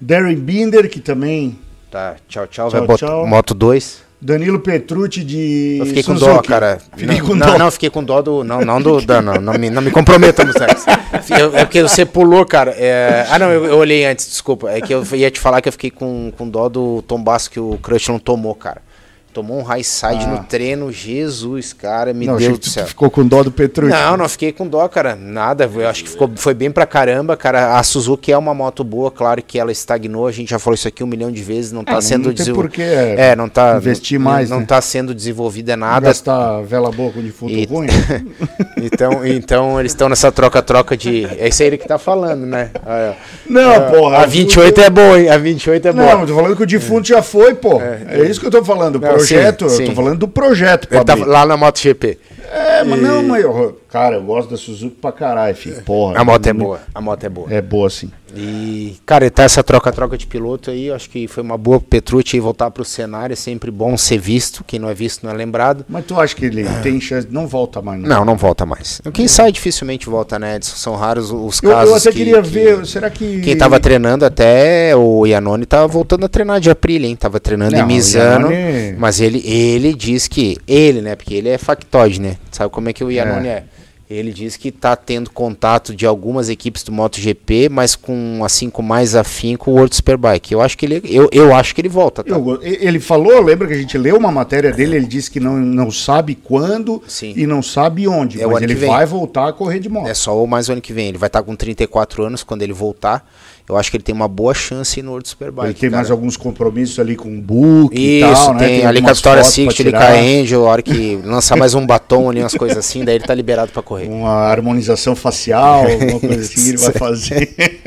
Darren 0.00 0.34
Binder, 0.34 0.90
que 0.90 0.98
também. 0.98 1.56
Tá, 1.90 2.16
tchau, 2.28 2.46
tchau. 2.46 2.68
Tchau, 2.68 2.78
vai 2.78 2.80
botar 2.86 3.06
tchau. 3.06 3.26
moto 3.26 3.54
2. 3.54 4.10
Danilo 4.22 4.60
Petrucci 4.60 5.24
de. 5.24 5.78
Eu 5.80 5.86
fiquei 5.86 6.02
com 6.02 6.12
Suzuki. 6.12 6.30
dó, 6.34 6.42
cara. 6.42 6.78
Fiquei 6.94 7.18
não, 7.20 7.26
com 7.26 7.34
não, 7.34 7.46
dó. 7.46 7.58
não, 7.58 7.70
fiquei 7.70 7.88
com 7.88 8.04
dó 8.04 8.20
do. 8.20 8.44
Não, 8.44 8.60
não 8.62 8.80
do. 8.82 9.00
da- 9.00 9.22
não, 9.22 9.34
não, 9.40 9.54
me, 9.54 9.70
não 9.70 9.80
me 9.80 9.90
comprometa 9.90 10.44
no 10.44 10.52
sexo. 10.52 10.84
Eu- 11.38 11.56
É 11.56 11.64
porque 11.64 11.82
você 11.82 12.04
pulou, 12.04 12.44
cara. 12.44 12.72
é- 12.72 13.26
ah, 13.30 13.38
não, 13.38 13.50
eu, 13.50 13.64
eu 13.64 13.78
olhei 13.78 14.04
antes, 14.04 14.28
desculpa. 14.28 14.70
É 14.70 14.80
que 14.80 14.92
eu 14.92 15.02
ia 15.14 15.30
te 15.30 15.40
falar 15.40 15.62
que 15.62 15.68
eu 15.68 15.72
fiquei 15.72 15.90
com, 15.90 16.30
com 16.36 16.46
dó 16.48 16.68
do 16.68 17.00
tombaço 17.02 17.50
que 17.50 17.58
o 17.58 17.78
Crush 17.82 18.08
não 18.08 18.18
tomou, 18.18 18.54
cara. 18.54 18.82
Tomou 19.32 19.58
um 19.60 19.62
high 19.62 19.84
side 19.84 20.24
Ah. 20.24 20.28
no 20.28 20.38
treino, 20.44 20.90
Jesus, 20.92 21.72
cara, 21.72 22.12
me 22.12 22.26
Não, 22.26 22.36
que 22.36 22.48
do 22.48 22.66
céu. 22.68 22.84
ficou 22.86 23.08
com 23.08 23.24
dó 23.24 23.42
do 23.44 23.50
Petrucci. 23.52 23.92
Não, 23.92 24.16
não 24.16 24.28
fiquei 24.28 24.50
com 24.52 24.66
dó, 24.66 24.86
cara. 24.88 25.14
Nada. 25.14 25.70
Eu 25.72 25.88
acho 25.88 26.02
que 26.02 26.10
ficou, 26.10 26.28
foi 26.36 26.52
bem 26.52 26.70
pra 26.70 26.84
caramba, 26.84 27.36
cara. 27.36 27.78
A 27.78 27.82
Suzuki 27.84 28.32
é 28.32 28.36
uma 28.36 28.52
moto 28.52 28.82
boa, 28.82 29.08
claro 29.10 29.40
que 29.42 29.58
ela 29.58 29.70
estagnou. 29.70 30.26
A 30.26 30.32
gente 30.32 30.50
já 30.50 30.58
falou 30.58 30.74
isso 30.74 30.88
aqui 30.88 31.04
um 31.04 31.06
milhão 31.06 31.30
de 31.30 31.42
vezes. 31.42 31.70
Não 31.70 31.84
tá 31.84 31.92
Ah, 31.92 31.94
não- 31.94 32.00
sendo 32.02 32.18
não 32.24 32.28
tem 32.30 32.34
desenvol- 32.34 32.62
por 32.64 32.70
que, 32.70 32.82
É, 32.82 33.36
não 33.36 33.48
tá. 33.48 33.76
investir 33.76 34.18
não- 34.18 34.24
mais, 34.30 34.50
Não 34.50 34.60
né? 34.60 34.66
tá 34.66 34.80
sendo 34.80 35.14
desenvolvida 35.14 35.76
nada. 35.76 36.08
Gastar 36.08 36.62
vela 36.62 36.90
boa 36.90 37.12
com 37.12 37.20
defunto 37.22 37.52
E- 37.52 37.64
ruim. 37.66 37.86
Então, 38.82 39.26
então 39.26 39.78
eles 39.78 39.92
estão 39.92 40.08
nessa 40.08 40.32
troca-troca 40.32 40.96
de. 40.96 41.24
É 41.38 41.48
isso 41.48 41.62
aí 41.62 41.68
ele 41.68 41.78
que 41.78 41.86
tá 41.86 41.98
falando, 41.98 42.46
né? 42.46 42.70
Aí, 42.84 43.10
ó. 43.10 43.14
Não, 43.48 43.90
porra. 43.90 44.18
A 44.18 44.26
28 44.26 44.80
é 44.80 44.88
boa, 44.90 45.20
hein? 45.20 45.28
A 45.28 45.36
28 45.38 45.86
é 45.88 45.92
Não, 45.92 46.02
boa. 46.04 46.20
eu 46.22 46.26
tô 46.26 46.34
falando 46.34 46.56
que 46.56 46.62
o 46.62 46.66
defunto 46.66 47.06
já 47.06 47.22
foi, 47.22 47.54
pô. 47.54 47.80
É, 47.80 48.24
isso 48.28 48.40
que 48.40 48.46
eu 48.46 48.50
tô 48.50 48.64
falando. 48.64 48.98
Não, 48.98 49.19
projeto, 49.26 49.68
sim, 49.68 49.82
eu 49.82 49.88
tô 49.90 49.94
falando 49.94 50.18
do 50.18 50.28
projeto, 50.28 50.88
Ele 50.90 51.04
tá 51.04 51.14
lá 51.14 51.46
na 51.46 51.56
MotoGP. 51.56 52.18
É, 52.52 52.82
mas 52.82 53.00
não, 53.00 53.22
mas 53.22 53.44
eu, 53.44 53.80
cara, 53.90 54.16
eu 54.16 54.22
gosto 54.22 54.50
da 54.50 54.56
Suzuki 54.56 54.96
pra 55.00 55.12
caralho, 55.12 55.54
filho. 55.54 55.82
Porra. 55.82 56.18
A 56.20 56.24
moto 56.24 56.46
é 56.46 56.52
boa. 56.52 56.80
A 56.94 57.00
moto 57.00 57.24
é 57.24 57.28
boa. 57.28 57.46
É 57.52 57.60
boa, 57.60 57.90
sim. 57.90 58.10
E, 58.32 58.96
cara, 59.04 59.28
tá 59.28 59.42
essa 59.42 59.60
troca-troca 59.60 60.16
de 60.16 60.24
piloto 60.24 60.70
aí, 60.70 60.86
eu 60.86 60.94
acho 60.94 61.10
que 61.10 61.26
foi 61.26 61.42
uma 61.42 61.58
boa 61.58 61.80
pro 61.80 61.88
Petrucci 61.88 62.38
voltar 62.38 62.70
pro 62.70 62.84
cenário. 62.84 63.32
É 63.32 63.36
sempre 63.36 63.72
bom 63.72 63.96
ser 63.96 64.18
visto. 64.18 64.62
Quem 64.64 64.78
não 64.78 64.88
é 64.88 64.94
visto 64.94 65.24
não 65.26 65.32
é 65.32 65.34
lembrado. 65.34 65.84
Mas 65.88 66.04
tu 66.04 66.18
acha 66.20 66.32
que 66.36 66.44
ele 66.44 66.64
tem 66.80 67.00
chance? 67.00 67.26
Não 67.28 67.48
volta 67.48 67.82
mais, 67.82 68.00
Não, 68.00 68.24
não 68.24 68.36
volta 68.36 68.64
mais. 68.64 69.00
Quem 69.12 69.26
sai 69.26 69.50
dificilmente 69.50 70.08
volta, 70.08 70.38
né, 70.38 70.54
Edson? 70.56 70.76
São 70.76 70.94
raros 70.94 71.32
os 71.32 71.60
Eu, 71.60 71.70
casos. 71.70 71.90
eu 71.90 71.96
até 71.96 72.12
que- 72.12 72.18
queria 72.18 72.40
que- 72.40 72.48
ver, 72.48 72.86
será 72.86 73.10
que... 73.10 73.40
Quem 73.40 73.56
tava 73.58 73.80
treinando 73.80 74.24
até 74.24 74.94
o 74.94 75.26
Iannone 75.26 75.66
tava 75.66 75.88
voltando 75.88 76.24
a 76.24 76.28
treinar 76.28 76.60
de 76.60 76.70
Aprilia, 76.70 77.08
hein? 77.08 77.16
Tava 77.16 77.40
treinando 77.40 77.72
Não, 77.72 77.80
em 77.82 77.86
Misano. 77.86 78.52
Iannone- 78.52 78.96
Mas 78.96 79.20
ele, 79.20 79.42
ele 79.44 79.92
diz 79.92 80.28
que. 80.28 80.56
Ele, 80.68 81.00
né? 81.02 81.16
Porque 81.16 81.34
ele 81.34 81.48
é 81.48 81.58
factoide, 81.58 82.20
né? 82.20 82.36
Sabe 82.52 82.70
como 82.70 82.88
é 82.88 82.92
que 82.92 83.02
o 83.02 83.10
Iannone 83.10 83.48
é. 83.48 83.64
Ele 84.10 84.32
diz 84.32 84.56
que 84.56 84.72
tá 84.72 84.96
tendo 84.96 85.30
contato 85.30 85.94
de 85.94 86.04
algumas 86.04 86.48
equipes 86.48 86.82
do 86.82 86.90
MotoGP, 86.90 87.68
mas 87.68 87.94
com 87.94 88.42
assim 88.44 88.68
com 88.68 88.82
mais 88.82 89.14
afinco 89.14 89.70
o 89.70 89.74
World 89.74 89.94
Superbike. 89.94 90.52
Eu 90.52 90.60
acho 90.60 90.76
que 90.76 90.84
ele 90.84 91.00
eu, 91.04 91.28
eu 91.30 91.54
acho 91.54 91.72
que 91.72 91.80
ele 91.80 91.88
volta, 91.88 92.24
tá? 92.24 92.34
Eu 92.34 92.58
ele 92.60 92.98
falou, 92.98 93.40
lembra 93.40 93.68
que 93.68 93.74
a 93.74 93.78
gente 93.78 93.96
leu 93.96 94.16
uma 94.16 94.32
matéria 94.32 94.72
dele, 94.72 94.96
ele 94.96 95.06
disse 95.06 95.30
que 95.30 95.38
não, 95.38 95.56
não 95.56 95.92
sabe 95.92 96.34
quando 96.34 97.00
Sim. 97.06 97.34
e 97.36 97.46
não 97.46 97.62
sabe 97.62 98.08
onde, 98.08 98.42
É 98.42 98.46
mas 98.46 98.62
ele 98.62 98.74
vai 98.74 99.06
voltar 99.06 99.48
a 99.48 99.52
correr 99.52 99.78
de 99.78 99.88
moto. 99.88 100.08
É 100.08 100.14
só 100.14 100.42
o 100.42 100.46
mais 100.46 100.68
o 100.68 100.72
ano 100.72 100.80
que 100.80 100.92
vem. 100.92 101.08
Ele 101.08 101.18
vai 101.18 101.28
estar 101.28 101.44
com 101.44 101.54
34 101.54 102.24
anos 102.24 102.42
quando 102.42 102.62
ele 102.62 102.72
voltar. 102.72 103.24
Eu 103.70 103.76
acho 103.76 103.90
que 103.90 103.96
ele 103.96 104.04
tem 104.04 104.14
uma 104.14 104.26
boa 104.28 104.52
chance 104.52 105.00
no 105.00 105.10
World 105.12 105.28
Superbike. 105.28 105.66
ele 105.68 105.74
tem 105.74 105.90
cara. 105.90 106.00
mais 106.00 106.10
alguns 106.10 106.36
compromissos 106.36 106.98
ali 106.98 107.14
com 107.16 107.28
o 107.32 107.40
Book 107.40 107.96
e 107.96 108.20
Isso, 108.20 108.32
tal, 108.46 108.54
né? 108.54 108.66
tem, 108.66 108.84
ali 108.86 109.00
com 109.00 109.08
a 109.10 109.12
Vitória 109.12 109.42
ali 109.42 109.64
com 109.64 109.70
tirar, 109.72 110.12
a 110.12 110.20
Angel, 110.20 110.66
a 110.66 110.70
hora 110.70 110.82
que 110.82 111.16
lançar 111.24 111.56
mais 111.56 111.74
um 111.74 111.86
batom 111.86 112.28
ali, 112.30 112.40
umas 112.40 112.54
coisas 112.54 112.76
assim, 112.78 113.04
daí 113.04 113.14
ele 113.16 113.24
tá 113.24 113.34
liberado 113.34 113.70
pra 113.72 113.82
correr. 113.82 114.08
Uma 114.08 114.28
harmonização 114.30 115.14
facial, 115.14 115.86
alguma 115.90 116.18
coisa 116.20 116.40
assim, 116.40 116.68
ele 116.70 116.78
vai 116.78 116.92
fazer. 116.92 117.80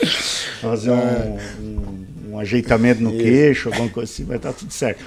fazer 0.60 0.90
um, 0.90 1.38
um- 1.60 2.04
um 2.34 2.38
ajeitamento 2.38 3.00
no 3.02 3.12
queixo, 3.12 3.68
alguma 3.68 3.88
coisa 3.88 4.10
assim, 4.12 4.24
vai 4.24 4.36
estar 4.36 4.52
tudo 4.52 4.72
certo. 4.72 5.04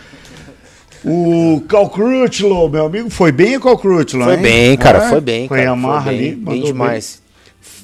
O 1.06 1.62
Cal 1.68 1.90
Crutchlow, 1.90 2.70
meu 2.70 2.86
amigo, 2.86 3.10
foi 3.10 3.32
bem 3.32 3.58
o 3.58 3.62
Cal 3.62 3.78
Crutchlow, 3.78 4.26
Foi 4.26 4.36
hein? 4.36 4.42
bem, 4.42 4.78
cara, 4.78 5.06
É, 5.06 5.10
foi 5.10 5.22
bem, 5.22 5.48
Com 5.48 5.54
a 5.54 5.58
cara. 5.58 5.76
Foi 5.78 5.92
bem, 6.04 6.08
ali, 6.08 6.32
bem 6.36 6.38
mandou 6.56 6.66
demais. 6.66 7.22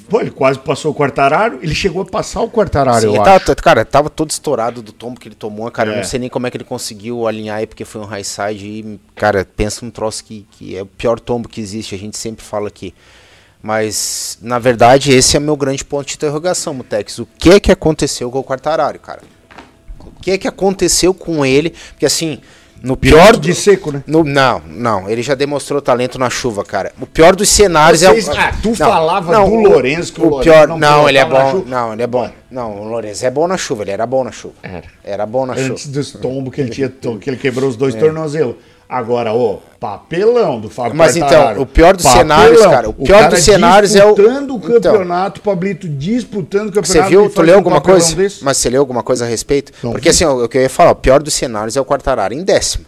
Pô, 0.10 0.20
ele 0.22 0.32
quase 0.32 0.60
passou 0.60 0.92
o 0.92 0.96
Quartararo, 0.96 1.60
ele 1.62 1.74
chegou 1.74 2.02
a 2.02 2.06
passar 2.06 2.42
o 2.42 2.50
Quartararo, 2.50 3.00
Sim, 3.02 3.08
eu 3.08 3.12
ele 3.16 3.20
acho. 3.30 3.46
tava, 3.46 3.56
cara, 3.56 3.86
tava 3.86 4.10
todo 4.10 4.30
estourado 4.30 4.82
do 4.82 4.92
tombo 4.92 5.20
que 5.20 5.28
ele 5.28 5.36
tomou, 5.36 5.70
cara. 5.72 5.90
Eu 5.90 5.94
É. 5.94 5.98
não 5.98 6.04
sei 6.04 6.20
nem 6.20 6.30
como 6.30 6.46
é 6.46 6.52
que 6.52 6.58
ele 6.58 6.64
conseguiu 6.64 7.28
alinhar 7.28 7.58
aí, 7.58 7.66
porque 7.68 7.86
foi 7.86 8.02
um 8.02 8.06
high 8.06 8.24
side 8.24 8.66
e, 8.66 9.00
cara, 9.16 9.46
pensa 9.56 9.84
num 9.86 9.92
troço 9.92 10.24
que, 10.24 10.46
que 10.52 10.76
é 10.78 10.82
o 10.82 10.86
pior 10.86 11.20
tombo 11.20 11.48
que 11.48 11.60
existe, 11.62 11.96
a 11.96 11.98
gente 11.98 12.18
sempre 12.18 12.44
fala 12.44 12.68
aqui. 12.68 12.94
Mas, 13.62 14.38
na 14.42 14.60
verdade, 14.60 15.12
esse 15.14 15.38
é 15.38 15.40
meu 15.40 15.56
grande 15.56 15.86
ponto 15.86 16.06
de 16.08 16.16
interrogação, 16.16 16.74
Mutex. 16.74 17.20
O 17.20 17.26
que 17.38 17.50
é 17.52 17.60
que 17.60 17.72
aconteceu 17.72 18.30
com 18.30 18.40
o 18.40 18.44
Quartararo, 18.44 19.00
cara? 19.00 19.22
O 20.00 20.12
que 20.22 20.32
é 20.32 20.38
que 20.38 20.48
aconteceu 20.48 21.14
com 21.14 21.46
ele? 21.46 21.74
Porque, 21.92 22.06
assim, 22.06 22.40
No 22.84 22.98
pior 22.98 23.38
de 23.38 23.56
seco, 23.56 23.94
né? 23.94 24.04
No, 24.06 24.26
não, 24.26 24.62
não. 24.68 25.10
Ele 25.10 25.24
já 25.24 25.34
demonstrou 25.36 25.82
talento 25.82 26.20
na 26.20 26.30
chuva, 26.30 26.66
cara. 26.66 26.92
O 27.00 27.06
pior 27.08 27.34
dos 27.34 27.48
cenários 27.48 28.02
Vocês- 28.02 28.28
é 28.28 28.32
o. 28.32 28.38
ah, 28.38 28.52
tu 28.62 28.70
Não, 28.72 28.76
falava 28.76 29.32
não, 29.32 29.50
do 29.50 29.56
Lourenço, 29.70 30.12
que 30.12 30.20
o 30.20 30.26
o 30.26 30.30
Lourenço 30.32 30.52
pior. 30.54 30.68
não 30.68 30.78
Não, 30.78 31.08
ele 31.08 31.18
é 31.18 31.24
bom. 31.24 31.64
Não, 31.66 31.94
ele 31.94 32.04
é 32.04 32.08
bom. 32.08 32.30
Não, 32.52 32.82
o 32.82 32.84
Lourenço 32.90 33.26
é 33.26 33.32
bom 33.32 33.48
na 33.48 33.56
chuva. 33.56 33.84
Ele 33.84 33.92
era 33.92 34.06
bom 34.06 34.22
na 34.26 34.34
chuva. 34.34 34.56
Era. 34.62 34.84
Era 35.02 35.26
bom 35.26 35.46
na 35.46 35.54
Antes 35.54 35.84
chuva. 35.84 35.94
dos 35.94 36.12
tombos 36.12 36.54
que 36.54 36.60
ele 36.60 36.70
tinha, 36.76 36.90
que 36.90 37.30
ele 37.30 37.38
quebrou 37.38 37.70
os 37.70 37.78
dois 37.78 37.96
tornozelos. 37.96 38.56
Agora, 38.96 39.34
ô, 39.34 39.60
papelão 39.80 40.60
do 40.60 40.70
Fábio 40.70 40.96
Mas 40.96 41.16
então, 41.16 41.60
o 41.60 41.66
pior 41.66 41.96
dos 41.96 42.06
cenários, 42.06 42.62
cara, 42.62 42.88
o 42.90 42.94
pior 42.94 43.28
dos 43.28 43.40
cenários 43.40 43.96
é 43.96 44.06
o- 44.06 44.14
disputando 44.14 44.52
o 44.52 44.58
Então. 44.58 44.72
campeonato, 44.94 45.42
Pablito 45.42 45.90
disputando 45.90 46.70
o 46.70 46.72
campeonato. 46.72 46.88
Você 46.88 47.02
viu? 47.10 47.28
Tu 47.28 47.42
leu 47.42 47.56
um 47.56 47.58
alguma 47.58 47.78
papelão 47.82 48.00
coisa? 48.00 48.16
desse? 48.16 48.44
Mas 48.44 48.58
você 48.58 48.70
leu 48.70 48.82
alguma 48.82 49.02
coisa 49.02 49.26
a 49.26 49.28
respeito? 49.28 49.72
Não 49.82 49.94
Porque 49.94 50.10
assim, 50.10 50.26
o, 50.26 50.44
o 50.44 50.48
que 50.48 50.60
eu 50.60 50.62
ia 50.62 50.70
falar, 50.70 50.92
o 50.92 50.96
pior 50.96 51.24
dos 51.24 51.34
cenários 51.34 51.76
é 51.76 51.82
o 51.82 51.86
Quartararo 51.86 52.36
em 52.36 52.44
décimo. 52.44 52.86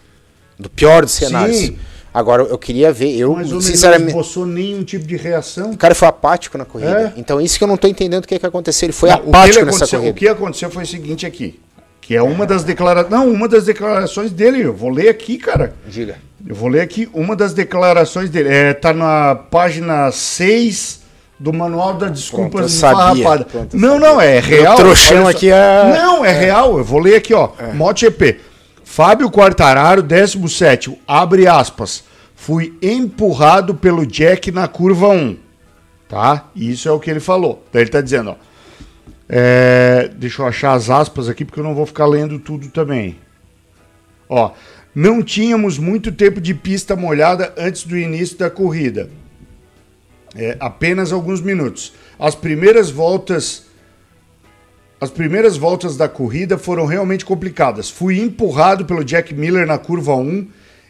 Do 0.60 0.70
pior 0.70 1.02
dos 1.04 1.14
cenários. 1.16 1.58
Sim. 1.58 1.78
Agora, 2.14 2.44
eu 2.44 2.58
queria 2.60 2.94
ver, 2.94 3.18
eu, 3.18 3.34
Mas 3.34 3.52
o 3.52 3.60
Sinceramente... 3.60 4.14
não 4.14 4.22
esboçou 4.22 4.46
nenhum 4.46 4.84
tipo 4.84 5.08
de 5.08 5.18
reação. 5.18 5.72
O 5.72 5.78
cara 5.78 5.96
foi 5.96 6.08
apático 6.08 6.56
na 6.56 6.66
corrida. 6.66 7.14
É. 7.16 7.20
Então, 7.20 7.42
isso 7.42 7.58
que 7.58 7.64
eu 7.64 7.68
não 7.68 7.78
tô 7.78 7.88
entendendo 7.88 8.24
o 8.26 8.28
que, 8.28 8.38
que 8.38 8.46
aconteceu. 8.46 8.86
Ele 8.86 8.94
foi 8.94 9.10
Não, 9.10 9.18
o 9.18 9.30
apático 9.30 9.66
nessa 9.66 9.88
corrida. 9.88 10.12
O 10.12 10.14
que 10.14 10.28
aconteceu 10.28 10.70
foi 10.70 10.84
o 10.84 10.88
seguinte 10.88 11.26
aqui. 11.26 11.60
Que 12.06 12.16
é 12.16 12.22
uma 12.22 12.46
das 12.46 12.64
declarações. 12.64 13.10
Não, 13.12 13.32
uma 13.32 13.48
das 13.48 13.66
declarações 13.66 14.32
dele. 14.32 14.62
Eu 14.62 14.74
vou 14.76 14.92
ler 14.92 15.10
aqui, 15.10 15.40
cara. 15.40 15.74
Diga. 15.88 16.18
Eu 16.48 16.54
vou 16.54 16.70
ler 16.70 16.82
aqui 16.82 17.10
uma 17.12 17.36
das 17.36 17.52
declarações 17.52 18.30
dele. 18.30 18.50
É, 18.50 18.74
tá 18.76 18.94
na 18.94 19.34
página 19.34 20.12
6 20.12 21.02
do 21.40 21.52
Manual 21.52 21.96
Desculpas 21.96 22.74
sabia. 22.74 23.24
Esfarrapada. 23.24 23.70
Não, 23.74 23.98
não, 23.98 24.22
é 24.22 24.40
real. 24.40 24.76
trouxão 24.76 25.24
Olha 25.24 25.32
só. 25.32 25.38
aqui 25.38 25.50
é- 25.50 25.94
Não, 25.98 26.24
é 26.24 26.32
real. 26.32 26.78
Eu 26.78 26.84
vou 26.84 27.00
ler 27.00 27.16
aqui, 27.16 27.34
ó. 27.34 27.50
MotoGP. 27.74 28.40
Fábio 28.84 29.32
Quartararo, 29.32 30.04
17, 30.04 30.96
abre 31.08 31.48
aspas. 31.48 32.04
Fui 32.36 32.78
empurrado 32.84 33.74
pelo 33.74 34.06
Jack 34.06 34.52
na 34.52 34.68
curva 34.68 35.08
1. 35.10 35.38
Tá? 36.08 36.46
Isso 36.56 36.88
é 36.88 36.92
o 36.92 37.00
que 37.00 37.10
ele 37.10 37.20
falou. 37.20 37.64
Então 37.68 37.82
ele 37.82 37.90
tá 37.90 38.00
dizendo, 38.00 38.30
ó. 38.30 38.36
É, 39.28 40.10
deixa 40.16 40.42
eu 40.42 40.48
achar 40.48 40.74
as 40.74 40.90
aspas 40.90 41.28
aqui, 41.28 41.44
porque 41.44 41.60
eu 41.60 41.64
não 41.64 41.76
vou 41.76 41.86
ficar 41.86 42.06
lendo 42.06 42.38
tudo 42.40 42.70
também. 42.70 43.18
Ó, 44.30 44.52
não 44.94 45.22
tínhamos 45.22 45.78
muito 45.78 46.12
tempo 46.12 46.40
de 46.40 46.54
pista 46.54 46.96
molhada 46.96 47.54
antes 47.58 47.84
do 47.84 47.98
início 47.98 48.38
da 48.38 48.50
corrida. 48.50 49.10
É, 50.36 50.58
apenas 50.60 51.12
alguns 51.12 51.42
minutos. 51.42 51.94
As 52.20 52.36
primeiras 52.36 52.90
voltas 52.90 53.66
as 55.00 55.12
primeiras 55.12 55.58
voltas 55.58 55.98
da 55.98 56.08
corrida 56.08 56.58
foram 56.58 56.86
realmente 56.86 57.26
complicadas. 57.26 57.90
Fui 57.90 58.18
empurrado 58.20 58.86
pelo 58.86 59.04
Jack 59.04 59.34
Miller 59.34 59.68
na 59.68 59.78
curva 59.78 60.16
1 60.16 60.48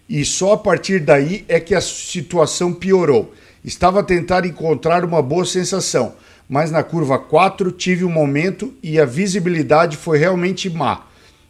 e 0.08 0.24
só 0.24 0.54
a 0.54 0.58
partir 0.58 1.00
daí 1.00 1.44
é 1.48 1.60
que 1.60 1.74
a 1.74 1.82
situação 1.82 2.72
piorou. 2.72 3.34
Estava 3.64 4.02
a 4.02 4.04
tentar 4.04 4.46
encontrar 4.46 5.04
uma 5.04 5.24
boa 5.24 5.44
sensação, 5.44 6.14
mas 6.48 6.72
na 6.72 6.84
curva 6.84 7.18
4 7.18 7.72
tive 7.72 8.04
um 8.06 8.10
momento 8.10 8.74
e 8.82 9.00
a 9.00 9.06
visibilidade 9.06 9.98
foi 9.98 10.18
realmente 10.18 10.70
má. 10.70 11.06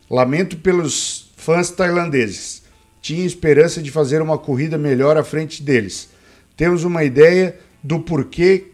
Lamento 0.10 0.58
pelos 0.58 1.32
fãs 1.36 1.70
tailandeses. 1.70 2.64
Tinha 3.02 3.26
esperança 3.26 3.82
de 3.82 3.92
fazer 3.92 4.22
uma 4.22 4.38
corrida 4.38 4.78
melhor 4.78 5.18
à 5.18 5.24
frente 5.24 5.62
deles. 5.62 6.10
Temos 6.58 6.84
uma 6.84 7.04
ideia 7.04 7.58
do 7.84 8.00
porquê 8.00 8.68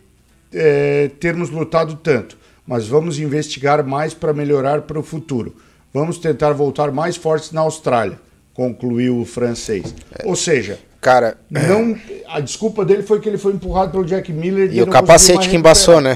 eh, 0.54 1.12
termos 1.20 1.50
lutado 1.50 1.96
tanto, 1.96 2.38
mas 2.66 2.88
vamos 2.88 3.20
investigar 3.20 3.86
mais 3.86 4.14
para 4.14 4.34
melhorar 4.34 4.84
para 4.84 5.00
o 5.00 5.04
futuro. 5.04 5.56
Vamos 5.94 6.18
tentar 6.18 6.54
voltar 6.54 6.92
mais 6.92 7.18
fortes 7.18 7.52
na 7.52 7.62
Austrália, 7.62 8.20
concluiu 8.54 9.20
o 9.20 9.26
francês. 9.26 9.94
Ou 10.24 10.36
seja, 10.36 10.80
Cara, 11.02 11.36
não, 11.50 11.98
a 12.28 12.40
desculpa 12.40 12.86
dele 12.86 13.02
foi 13.02 13.20
que 13.20 13.28
ele 13.28 13.40
foi 13.40 13.54
empurrado 13.54 13.92
pelo 13.92 14.06
Jack 14.06 14.32
Miller 14.32 14.68
e 14.68 14.74
ele 14.74 14.84
o 14.84 14.86
não 14.86 14.94
capacete 14.94 15.50
que 15.50 15.56
embaçou, 15.56 16.00
né? 16.00 16.16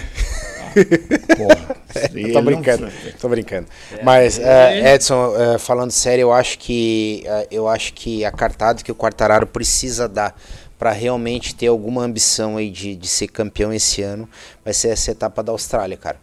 Porra, 1.36 1.76
ele 2.14 2.28
tô 2.32 2.34
não 2.36 2.46
brincando, 2.46 2.88
tô 3.20 3.28
brincando. 3.28 3.68
Mas, 4.04 4.38
é, 4.38 4.94
Edson, 4.94 5.34
é, 5.36 5.58
falando 5.58 5.90
sério, 5.90 6.22
eu 6.24 6.32
acho 6.32 6.60
que 6.60 7.24
é, 7.26 7.48
eu 7.50 7.68
acho 7.68 7.94
que 7.94 8.24
a 8.24 8.32
cartada 8.32 8.84
que 8.84 8.92
o 8.92 8.96
Quartararo 8.96 9.48
precisa 9.48 10.08
dar 10.08 10.40
para 10.78 10.92
realmente 10.92 11.56
ter 11.56 11.68
alguma 11.68 12.04
ambição 12.04 12.58
aí 12.58 12.70
de, 12.70 12.96
de 12.96 13.08
ser 13.08 13.28
campeão 13.30 13.74
esse 13.74 14.04
ano 14.04 14.30
vai 14.64 14.74
ser 14.74 14.90
essa 14.90 15.10
etapa 15.10 15.42
da 15.42 15.52
Austrália, 15.52 15.98
cara. 15.98 16.18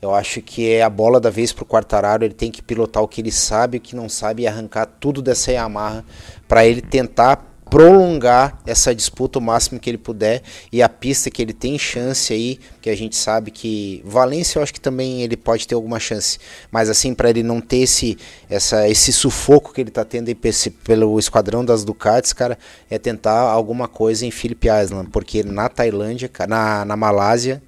Eu 0.00 0.14
acho 0.14 0.40
que 0.42 0.70
é 0.70 0.82
a 0.82 0.90
bola 0.90 1.18
da 1.18 1.30
vez 1.30 1.52
pro 1.52 1.64
Quartararo, 1.64 2.24
ele 2.24 2.34
tem 2.34 2.50
que 2.50 2.62
pilotar 2.62 3.02
o 3.02 3.08
que 3.08 3.22
ele 3.22 3.32
sabe, 3.32 3.78
o 3.78 3.80
que 3.80 3.96
não 3.96 4.08
sabe 4.08 4.42
e 4.42 4.46
arrancar 4.46 4.86
tudo 5.00 5.20
dessa 5.22 5.50
Yamaha 5.50 6.04
para 6.46 6.66
ele 6.66 6.82
tentar 6.82 7.53
prolongar 7.68 8.60
essa 8.66 8.94
disputa 8.94 9.38
o 9.38 9.42
máximo 9.42 9.80
que 9.80 9.90
ele 9.90 9.98
puder 9.98 10.42
e 10.70 10.82
a 10.82 10.88
pista 10.88 11.30
que 11.30 11.42
ele 11.42 11.52
tem 11.52 11.78
chance 11.78 12.32
aí, 12.32 12.58
que 12.80 12.90
a 12.90 12.96
gente 12.96 13.16
sabe 13.16 13.50
que 13.50 14.02
Valência 14.04 14.58
eu 14.58 14.62
acho 14.62 14.72
que 14.72 14.80
também 14.80 15.22
ele 15.22 15.36
pode 15.36 15.66
ter 15.66 15.74
alguma 15.74 15.98
chance, 15.98 16.38
mas 16.70 16.88
assim 16.88 17.14
para 17.14 17.30
ele 17.30 17.42
não 17.42 17.60
ter 17.60 17.78
esse 17.78 18.16
essa 18.48 18.88
esse 18.88 19.12
sufoco 19.12 19.72
que 19.72 19.80
ele 19.80 19.90
tá 19.90 20.04
tendo 20.04 20.28
aí 20.28 20.36
pelo 20.84 21.18
esquadrão 21.18 21.64
das 21.64 21.84
Ducatis, 21.84 22.32
cara, 22.32 22.58
é 22.90 22.98
tentar 22.98 23.40
alguma 23.40 23.88
coisa 23.88 24.24
em 24.24 24.30
Phillip 24.30 24.68
Island, 24.68 25.10
porque 25.10 25.42
na 25.42 25.68
Tailândia, 25.68 26.30
na 26.48 26.84
na 26.84 26.96
Malásia, 26.96 27.62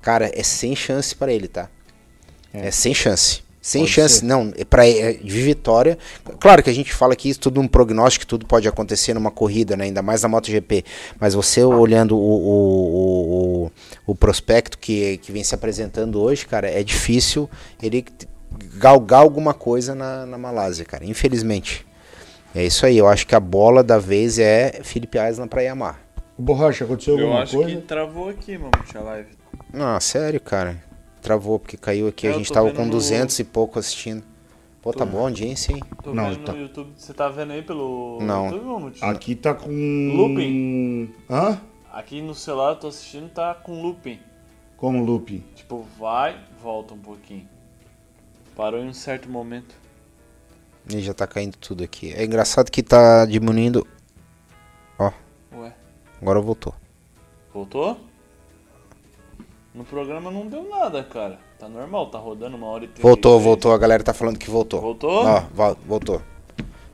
cara, 0.00 0.30
é 0.34 0.42
sem 0.42 0.76
chance 0.76 1.14
para 1.14 1.32
ele, 1.32 1.48
tá? 1.48 1.68
É, 2.52 2.70
sem 2.70 2.94
chance. 2.94 3.42
Sem 3.62 3.82
Pode 3.82 3.92
chance, 3.92 4.20
ser. 4.20 4.24
não, 4.24 4.52
é 4.56 4.64
para 4.64 4.84
de 4.84 5.42
vitória. 5.42 5.98
Claro 6.38 6.62
que 6.62 6.70
a 6.70 6.72
gente 6.72 6.94
fala 6.94 7.14
que 7.14 7.28
isso 7.28 7.40
tudo 7.40 7.60
um 7.60 7.68
prognóstico, 7.68 8.26
tudo 8.26 8.46
pode 8.46 8.66
acontecer 8.66 9.12
numa 9.12 9.30
corrida, 9.30 9.76
né? 9.76 9.84
ainda 9.84 10.00
mais 10.00 10.22
na 10.22 10.28
MotoGP. 10.30 10.82
Mas 11.20 11.34
você 11.34 11.62
olhando 11.62 12.16
o, 12.16 12.20
o, 12.20 12.54
o, 12.54 13.64
o, 13.66 13.70
o 14.06 14.14
prospecto 14.14 14.78
que, 14.78 15.18
que 15.18 15.30
vem 15.30 15.44
se 15.44 15.54
apresentando 15.54 16.20
hoje, 16.22 16.46
cara, 16.46 16.70
é 16.70 16.82
difícil 16.82 17.50
ele 17.82 18.04
galgar 18.76 19.20
alguma 19.20 19.52
coisa 19.52 19.94
na, 19.94 20.24
na 20.24 20.38
Malásia, 20.38 20.84
cara, 20.86 21.04
infelizmente. 21.04 21.86
É 22.54 22.64
isso 22.64 22.84
aí, 22.86 22.96
eu 22.98 23.06
acho 23.06 23.26
que 23.26 23.34
a 23.34 23.40
bola 23.40 23.84
da 23.84 23.98
vez 23.98 24.38
é 24.38 24.80
Felipe 24.82 25.18
Island 25.18 25.48
para 25.50 25.60
Yamaha. 25.62 25.98
Borracha, 26.36 26.84
aconteceu 26.84 27.16
Eu 27.18 27.26
alguma 27.26 27.42
acho 27.42 27.56
coisa? 27.56 27.70
que 27.76 27.82
travou 27.82 28.30
aqui, 28.30 28.56
mano, 28.56 28.70
a 28.94 29.00
live. 29.00 29.28
Ah, 29.74 30.00
sério, 30.00 30.40
cara. 30.40 30.82
Travou 31.20 31.58
porque 31.58 31.76
caiu 31.76 32.08
aqui, 32.08 32.26
a 32.26 32.30
Eu 32.30 32.38
gente 32.38 32.48
tô 32.48 32.54
tava 32.54 32.72
com 32.72 32.84
no- 32.84 32.90
200 32.90 33.38
e 33.38 33.44
pouco 33.44 33.78
assistindo. 33.78 34.22
Pô, 34.82 34.92
tá 34.92 35.04
bom 35.04 35.18
a 35.18 35.22
audiência, 35.22 35.72
hein? 35.74 35.82
Tô 36.02 36.14
Não, 36.14 36.30
vendo 36.30 36.44
tá- 36.44 36.52
no 36.54 36.60
YouTube. 36.62 36.92
Você 36.96 37.12
tá 37.12 37.28
vendo 37.28 37.52
aí 37.52 37.62
pelo 37.62 38.18
Não. 38.22 38.46
YouTube, 38.46 38.64
Mamute? 38.64 39.04
Aqui 39.04 39.34
tá 39.34 39.52
com. 39.54 39.68
Looping. 40.16 41.14
Hã? 41.28 41.60
Aqui 41.92 42.22
no 42.22 42.34
celular 42.34 42.70
eu 42.70 42.76
tô 42.76 42.88
assistindo, 42.88 43.28
tá 43.30 43.52
com 43.54 43.82
looping. 43.82 44.18
Como 44.78 45.04
looping? 45.04 45.44
Tipo, 45.54 45.84
vai, 45.98 46.38
volta 46.62 46.94
um 46.94 46.98
pouquinho. 46.98 47.46
Parou 48.56 48.80
em 48.80 48.88
um 48.88 48.94
certo 48.94 49.28
momento. 49.28 49.74
E 50.88 51.00
já 51.00 51.12
tá 51.12 51.26
caindo 51.26 51.56
tudo 51.58 51.84
aqui. 51.84 52.12
É 52.14 52.24
engraçado 52.24 52.70
que 52.70 52.82
tá 52.82 53.26
diminuindo. 53.26 53.86
Ó, 54.98 55.12
Ué, 55.54 55.74
agora 56.22 56.40
voltou. 56.40 56.74
voltou? 57.52 57.98
No 59.80 59.84
programa 59.86 60.30
não 60.30 60.46
deu 60.46 60.68
nada, 60.68 61.02
cara. 61.02 61.38
Tá 61.58 61.66
normal, 61.66 62.10
tá 62.10 62.18
rodando 62.18 62.54
uma 62.54 62.66
hora 62.66 62.84
e 62.84 62.88
trinta. 62.88 63.00
Voltou, 63.00 63.40
voltou. 63.40 63.72
A 63.72 63.78
galera 63.78 64.02
tá 64.04 64.12
falando 64.12 64.36
que 64.38 64.50
voltou. 64.50 64.78
Voltou? 64.78 65.24
Ó, 65.24 65.42
vo- 65.54 65.76
voltou. 65.86 66.22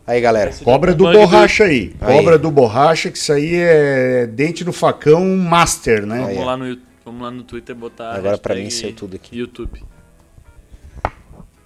Aí, 0.06 0.20
galera. 0.20 0.50
Esse 0.50 0.62
Cobra 0.62 0.94
do 0.94 1.02
bug 1.02 1.18
borracha 1.18 1.64
aí. 1.64 1.92
Aí. 2.00 2.16
Cobra 2.16 2.38
do 2.38 2.48
borracha, 2.48 3.10
que 3.10 3.18
isso 3.18 3.32
aí 3.32 3.56
é 3.56 4.28
dente 4.28 4.64
no 4.64 4.72
facão 4.72 5.24
master, 5.36 6.06
né? 6.06 6.26
Aí, 6.26 6.34
Vamos 6.36 6.42
ó. 6.42 6.44
lá, 6.46 6.56
no, 6.56 6.78
vamos 7.04 7.22
lá 7.22 7.30
no 7.32 7.42
Twitter 7.42 7.74
botar. 7.74 8.12
a 8.12 8.14
Agora 8.18 8.38
pra 8.38 8.54
mim 8.54 8.70
saiu 8.70 8.94
tudo 8.94 9.16
aqui. 9.16 9.36
YouTube. 9.36 9.82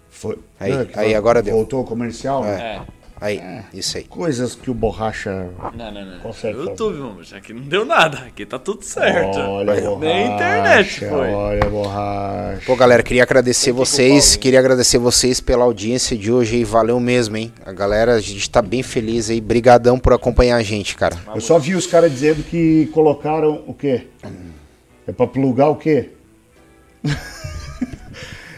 Foi. 0.09 0.39
Aí, 0.59 0.73
É, 0.73 0.89
aí, 0.95 1.15
agora 1.15 1.43
deu. 1.43 1.55
Voltou 1.55 1.83
o 1.83 1.85
comercial? 1.85 2.43
né? 2.45 2.77
É. 2.77 3.00
Aí, 3.21 3.39
isso 3.75 3.99
aí. 3.99 4.05
Coisas 4.05 4.55
que 4.55 4.71
o 4.71 4.75
borracha. 4.75 5.51
Não, 5.75 5.93
não, 5.93 6.07
não. 6.07 6.19
Consegue 6.21 6.57
YouTube, 6.59 6.99
mano. 6.99 7.23
Já 7.23 7.39
que 7.39 7.53
não 7.53 7.63
deu 7.63 7.85
nada. 7.85 8.19
Aqui 8.21 8.47
tá 8.47 8.59
tudo 8.59 8.83
certo. 8.83 9.39
Olha, 9.39 9.75
borracha. 9.75 9.99
Nem 9.99 10.11
a 10.11 10.35
internet 10.35 11.01
foi. 11.01 11.29
Olha, 11.29 11.69
borracha. 11.69 12.63
Pô, 12.65 12.75
galera, 12.75 13.03
queria 13.03 13.23
agradecer 13.23 13.73
vocês. 13.73 14.31
culpar 14.31 14.43
Queria 14.43 14.59
agradecer 14.59 14.97
vocês 14.99 15.39
pela 15.39 15.65
audiência 15.65 16.17
de 16.17 16.33
hoje 16.33 16.57
aí. 16.57 16.65
Valeu 16.65 16.99
mesmo, 16.99 17.37
hein? 17.37 17.53
A 17.65 17.73
galera, 17.73 18.15
a 18.15 18.21
gente 18.21 18.49
tá 18.49 18.63
bem 18.63 18.83
feliz 18.83 19.29
aí. 19.29 19.39
Brigadão 19.39 19.99
por 19.99 20.15
acompanhar 20.15 20.57
a 20.57 20.63
gente, 20.63 20.97
cara. 20.97 21.17
Eu 21.35 21.43
só 21.43 21.59
vi 21.59 21.75
os 21.75 21.87
caras 21.87 22.11
dizendo 22.11 22.43
que 22.43 22.87
colocaram 22.95 23.63
o 23.67 23.75
quê? 23.75 24.07
É 25.07 25.13
pra 25.13 25.27
plugar 25.27 25.69
o 25.69 25.77
quê? 25.77 26.11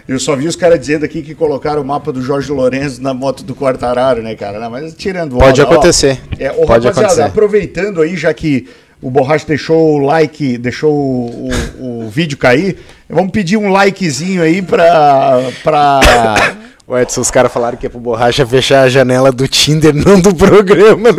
Eu 0.09 0.19
só 0.19 0.35
vi 0.35 0.47
os 0.49 0.57
caras 0.57 0.81
dizendo 0.81 1.05
aqui 1.05 1.23
que 1.23 1.35
colocaram 1.35 1.81
o 1.81 1.85
mapa 1.85 2.13
do 2.13 2.21
Jorge 2.21 2.51
Lourenço 2.51 3.01
na 3.03 3.15
moto 3.15 3.43
do 3.45 3.55
Quartararo, 3.55 4.23
né, 4.23 4.35
cara? 4.35 4.59
Não, 4.59 4.69
mas 4.71 4.93
tirando 4.95 5.37
Pode 5.37 5.61
onda, 5.61 5.71
ó, 5.71 5.73
acontecer. 5.75 6.21
É, 6.39 6.51
ô, 6.51 6.67
Pode 6.67 6.87
rapaziada, 6.87 7.01
acontecer. 7.01 7.23
aproveitando 7.23 8.01
aí, 8.03 8.17
já 8.17 8.35
que 8.35 8.69
o 9.01 9.11
Borracha 9.11 9.47
deixou 9.47 9.95
o 9.95 9.99
like, 9.99 10.59
deixou 10.59 10.93
o, 10.93 11.51
o- 11.81 12.07
o 12.07 12.09
vídeo 12.11 12.37
cair, 12.37 12.77
vamos 13.09 13.31
pedir 13.33 13.57
um 13.57 13.71
likezinho 13.71 14.43
aí 14.43 14.61
pra, 14.63 15.41
pra 15.63 16.01
O 16.87 16.99
Edson, 16.99 17.21
os 17.21 17.31
caras 17.31 17.53
falaram 17.53 17.79
que 17.79 17.87
é 17.87 17.89
pro 17.89 18.01
Borracha 18.01 18.45
fechar 18.45 18.83
a 18.83 18.89
janela 18.89 19.31
do 19.31 19.47
Tinder, 19.47 19.95
não 19.95 20.21
do 20.21 20.35
programa. 20.35 21.11
Né? 21.13 21.19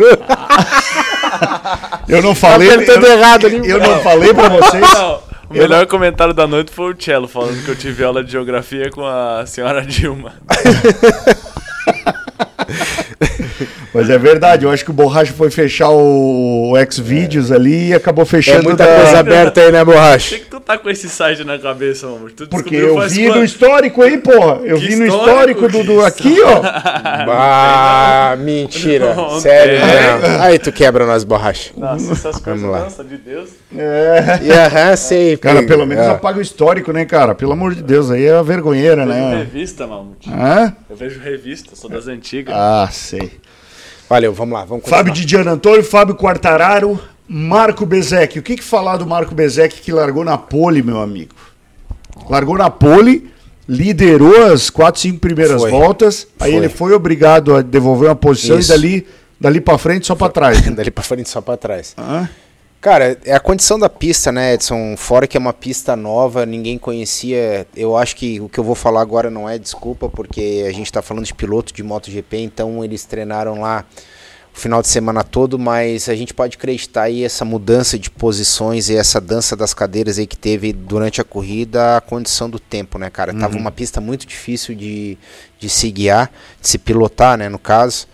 Eu 2.08 2.22
não 2.22 2.34
falei. 2.34 2.68
Tá 2.84 2.92
eu, 2.92 3.06
errado 3.06 3.46
ali. 3.46 3.68
eu 3.68 3.78
não 3.80 3.98
falei 4.00 4.32
pra 4.34 4.48
vocês. 4.50 4.82
Não, 4.92 5.18
o 5.54 5.58
melhor 5.58 5.86
comentário 5.86 6.34
da 6.34 6.46
noite 6.46 6.72
foi 6.72 6.92
o 6.92 6.96
Cello 6.98 7.28
falando 7.28 7.62
que 7.64 7.70
eu 7.70 7.76
tive 7.76 8.02
aula 8.04 8.22
de 8.24 8.32
geografia 8.32 8.90
com 8.90 9.06
a 9.06 9.44
senhora 9.46 9.82
Dilma. 9.82 10.34
Mas 13.92 14.10
é 14.10 14.18
verdade, 14.18 14.64
eu 14.64 14.70
acho 14.72 14.84
que 14.84 14.90
o 14.90 14.94
Borracha 14.94 15.32
foi 15.32 15.50
fechar 15.50 15.88
o, 15.90 16.72
o 16.72 16.92
Xvideos 16.92 17.52
ali 17.52 17.90
e 17.90 17.94
acabou 17.94 18.22
É 18.22 18.26
fechando 18.26 18.64
muita 18.64 18.84
da- 18.84 18.96
coisa 18.96 19.18
aberta 19.20 19.60
aí, 19.60 19.70
né, 19.70 19.84
Por 19.84 19.94
Borracha? 19.94 20.34
Tá 20.64 20.78
com 20.78 20.88
esse 20.90 21.08
site 21.08 21.44
na 21.44 21.58
cabeça, 21.58 22.06
amor? 22.06 22.30
Tu 22.32 22.46
Porque 22.48 22.74
eu 22.76 22.98
vi 23.08 23.26
quanto? 23.26 23.38
no 23.38 23.44
histórico 23.44 24.02
aí, 24.02 24.18
porra. 24.18 24.60
Eu 24.64 24.78
Que 24.78 24.88
vi 24.88 24.96
no 24.96 25.06
histórico, 25.06 25.66
histórico 25.66 25.68
do, 25.68 25.84
do 25.94 26.04
aqui, 26.04 26.36
ó. 26.42 26.60
Ah, 27.36 28.36
mentira. 28.38 29.14
Não 29.14 29.40
Sério, 29.40 29.78
né? 29.78 30.38
Aí 30.40 30.58
tu 30.58 30.72
quebra 30.72 31.06
nós, 31.06 31.24
Borracha. 31.24 31.72
Nossa, 31.76 32.12
essas 32.12 32.38
coisas, 32.38 32.62
Vamos 32.62 32.76
lá. 32.76 32.84
nossa, 32.84 33.04
de 33.04 33.16
Deus. 33.16 33.50
É. 33.76 34.40
E 34.42 34.50
aham, 34.52 34.96
sei. 34.96 35.36
Cara, 35.38 35.62
pelo 35.62 35.86
menos 35.86 36.04
Ah. 36.06 36.12
apaga 36.12 36.38
o 36.38 36.42
histórico, 36.42 36.92
né, 36.92 37.04
cara? 37.04 37.34
Pelo 37.34 37.52
amor 37.52 37.74
de 37.74 37.82
Deus, 37.82 38.10
aí 38.10 38.24
é 38.26 38.32
a 38.34 38.42
vergonheira, 38.42 39.02
Eu 39.02 39.06
vejo 39.08 39.18
né? 39.20 39.36
revista, 39.38 39.86
Mamute. 39.86 40.30
Hã? 40.30 40.74
Eu 40.88 40.96
vejo 40.96 41.20
revista, 41.20 41.74
sou 41.76 41.90
das 41.90 42.06
antigas. 42.08 42.54
Ah, 42.56 42.88
sei. 42.90 43.32
Valeu, 44.08 44.32
vamos 44.32 44.54
lá, 44.54 44.64
vamos 44.64 44.82
continuar. 44.84 44.98
Fábio 44.98 45.12
Didiano 45.12 45.50
Antônio, 45.50 45.82
Fábio 45.82 46.14
Quartararo, 46.14 47.00
Marco 47.28 47.86
Bezek. 47.86 48.38
O 48.38 48.42
que, 48.42 48.56
que 48.56 48.62
falar 48.64 48.96
do 48.96 49.06
Marco 49.06 49.34
Bezek 49.34 49.80
que 49.80 49.92
largou 49.92 50.24
na 50.24 50.36
pole, 50.36 50.82
meu 50.82 51.00
amigo? 51.00 51.34
Largou 52.28 52.56
na 52.56 52.70
pole, 52.70 53.30
liderou 53.68 54.52
as 54.52 54.70
quatro, 54.70 55.00
cinco 55.00 55.18
primeiras 55.18 55.60
Foi. 55.60 55.70
voltas, 55.70 56.26
aí 56.38 56.52
Foi. 56.52 56.60
ele 56.60 56.68
foi 56.68 56.92
obrigado 56.92 57.54
a 57.56 57.62
devolver 57.62 58.08
uma 58.08 58.16
posição 58.16 58.58
Isso. 58.58 58.70
e 58.70 58.74
dali, 58.74 59.06
dali 59.40 59.60
pra 59.60 59.78
frente 59.78 60.06
só 60.06 60.14
pra 60.14 60.28
trás. 60.28 60.64
né? 60.64 60.72
Dali 60.76 60.90
pra 60.90 61.02
frente, 61.02 61.28
só 61.28 61.40
pra 61.40 61.56
trás. 61.56 61.94
Hã? 61.98 62.28
Cara, 62.80 63.18
é 63.24 63.32
a 63.34 63.40
condição 63.40 63.78
da 63.78 63.88
pista, 63.88 64.30
né, 64.30 64.52
Edson? 64.52 64.94
Fora 64.98 65.26
que 65.26 65.38
é 65.38 65.40
uma 65.40 65.54
pista 65.54 65.96
nova, 65.96 66.44
ninguém 66.44 66.76
conhecia. 66.76 67.66
Eu 67.74 67.96
acho 67.96 68.14
que 68.14 68.38
o 68.42 68.46
que 68.50 68.60
eu 68.60 68.64
vou 68.64 68.74
falar 68.74 69.00
agora 69.00 69.30
não 69.30 69.48
é 69.48 69.58
desculpa, 69.58 70.06
porque 70.10 70.66
a 70.68 70.70
gente 70.72 70.92
tá 70.92 71.00
falando 71.00 71.24
de 71.24 71.32
piloto 71.32 71.72
de 71.72 71.82
MotoGP, 71.82 72.36
então 72.36 72.84
eles 72.84 73.04
treinaram 73.06 73.62
lá 73.62 73.86
o 74.54 74.56
final 74.56 74.80
de 74.80 74.86
semana 74.86 75.24
todo, 75.24 75.58
mas 75.58 76.08
a 76.08 76.14
gente 76.14 76.32
pode 76.32 76.56
acreditar 76.56 77.02
aí 77.02 77.24
essa 77.24 77.44
mudança 77.44 77.98
de 77.98 78.08
posições 78.08 78.88
e 78.88 78.94
essa 78.94 79.20
dança 79.20 79.56
das 79.56 79.74
cadeiras 79.74 80.16
aí 80.16 80.28
que 80.28 80.36
teve 80.36 80.72
durante 80.72 81.20
a 81.20 81.24
corrida, 81.24 81.96
a 81.96 82.00
condição 82.00 82.48
do 82.48 82.60
tempo, 82.60 82.96
né, 82.96 83.10
cara? 83.10 83.34
Tava 83.34 83.56
uma 83.56 83.72
pista 83.72 84.00
muito 84.00 84.24
difícil 84.24 84.76
de, 84.76 85.18
de 85.58 85.68
se 85.68 85.90
guiar, 85.90 86.30
de 86.60 86.68
se 86.68 86.78
pilotar, 86.78 87.36
né, 87.36 87.48
no 87.48 87.58
caso. 87.58 88.06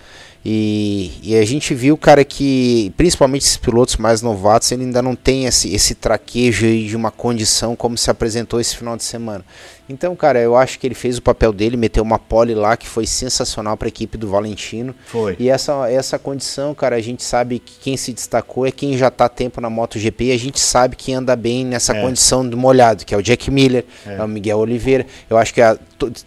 E, 0.42 1.12
e 1.22 1.36
a 1.36 1.44
gente 1.44 1.74
viu, 1.74 1.98
cara, 1.98 2.24
que 2.24 2.90
principalmente 2.96 3.42
esses 3.42 3.58
pilotos 3.58 3.96
mais 3.96 4.22
novatos, 4.22 4.72
ele 4.72 4.84
ainda 4.84 5.02
não 5.02 5.14
tem 5.14 5.44
esse, 5.44 5.74
esse 5.74 5.94
traquejo 5.94 6.64
aí 6.64 6.86
de 6.86 6.96
uma 6.96 7.10
condição 7.10 7.76
como 7.76 7.98
se 7.98 8.10
apresentou 8.10 8.58
esse 8.58 8.74
final 8.74 8.96
de 8.96 9.04
semana. 9.04 9.44
Então, 9.90 10.14
cara, 10.14 10.38
eu 10.38 10.56
acho 10.56 10.78
que 10.78 10.86
ele 10.86 10.94
fez 10.94 11.18
o 11.18 11.22
papel 11.22 11.52
dele, 11.52 11.76
meteu 11.76 12.04
uma 12.04 12.16
pole 12.18 12.54
lá 12.54 12.76
que 12.76 12.86
foi 12.86 13.06
sensacional 13.06 13.76
para 13.76 13.88
a 13.88 13.90
equipe 13.90 14.16
do 14.16 14.28
Valentino. 14.28 14.94
Foi. 15.06 15.34
E 15.36 15.50
essa, 15.50 15.90
essa 15.90 16.16
condição, 16.16 16.72
cara, 16.74 16.94
a 16.94 17.00
gente 17.00 17.24
sabe 17.24 17.58
que 17.58 17.72
quem 17.80 17.96
se 17.96 18.12
destacou 18.12 18.64
é 18.64 18.70
quem 18.70 18.96
já 18.96 19.08
está 19.08 19.28
tempo 19.28 19.60
na 19.60 19.68
MotoGP 19.68 20.26
e 20.26 20.32
a 20.32 20.38
gente 20.38 20.60
sabe 20.60 20.94
que 20.94 21.12
anda 21.12 21.34
bem 21.34 21.64
nessa 21.66 21.92
É. 21.92 22.00
condição 22.00 22.48
do 22.48 22.56
molhado, 22.56 23.04
que 23.04 23.12
é 23.12 23.18
o 23.18 23.22
Jack 23.22 23.50
Miller, 23.50 23.84
é, 24.06 24.22
o 24.22 24.28
Miguel 24.28 24.58
Oliveira. 24.58 25.04
Eu 25.28 25.36
acho, 25.36 25.52
que 25.52 25.60
a, 25.60 25.76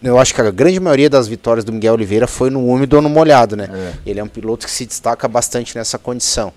eu 0.02 0.18
acho 0.18 0.34
que 0.34 0.40
a 0.42 0.50
grande 0.50 0.78
maioria 0.78 1.08
das 1.08 1.26
vitórias 1.26 1.64
do 1.64 1.72
Miguel 1.72 1.94
Oliveira 1.94 2.26
foi 2.26 2.50
no 2.50 2.66
úmido 2.66 2.96
ou 2.96 3.02
no 3.02 3.08
molhado, 3.08 3.56
né? 3.56 3.94
Ele 4.04 4.20
é 4.20 4.22
um 4.22 4.28
piloto 4.28 4.66
que 4.66 4.72
se 4.72 4.84
destaca 4.84 5.26
bastante 5.26 5.74
nessa 5.74 5.98
condição. 5.98 6.52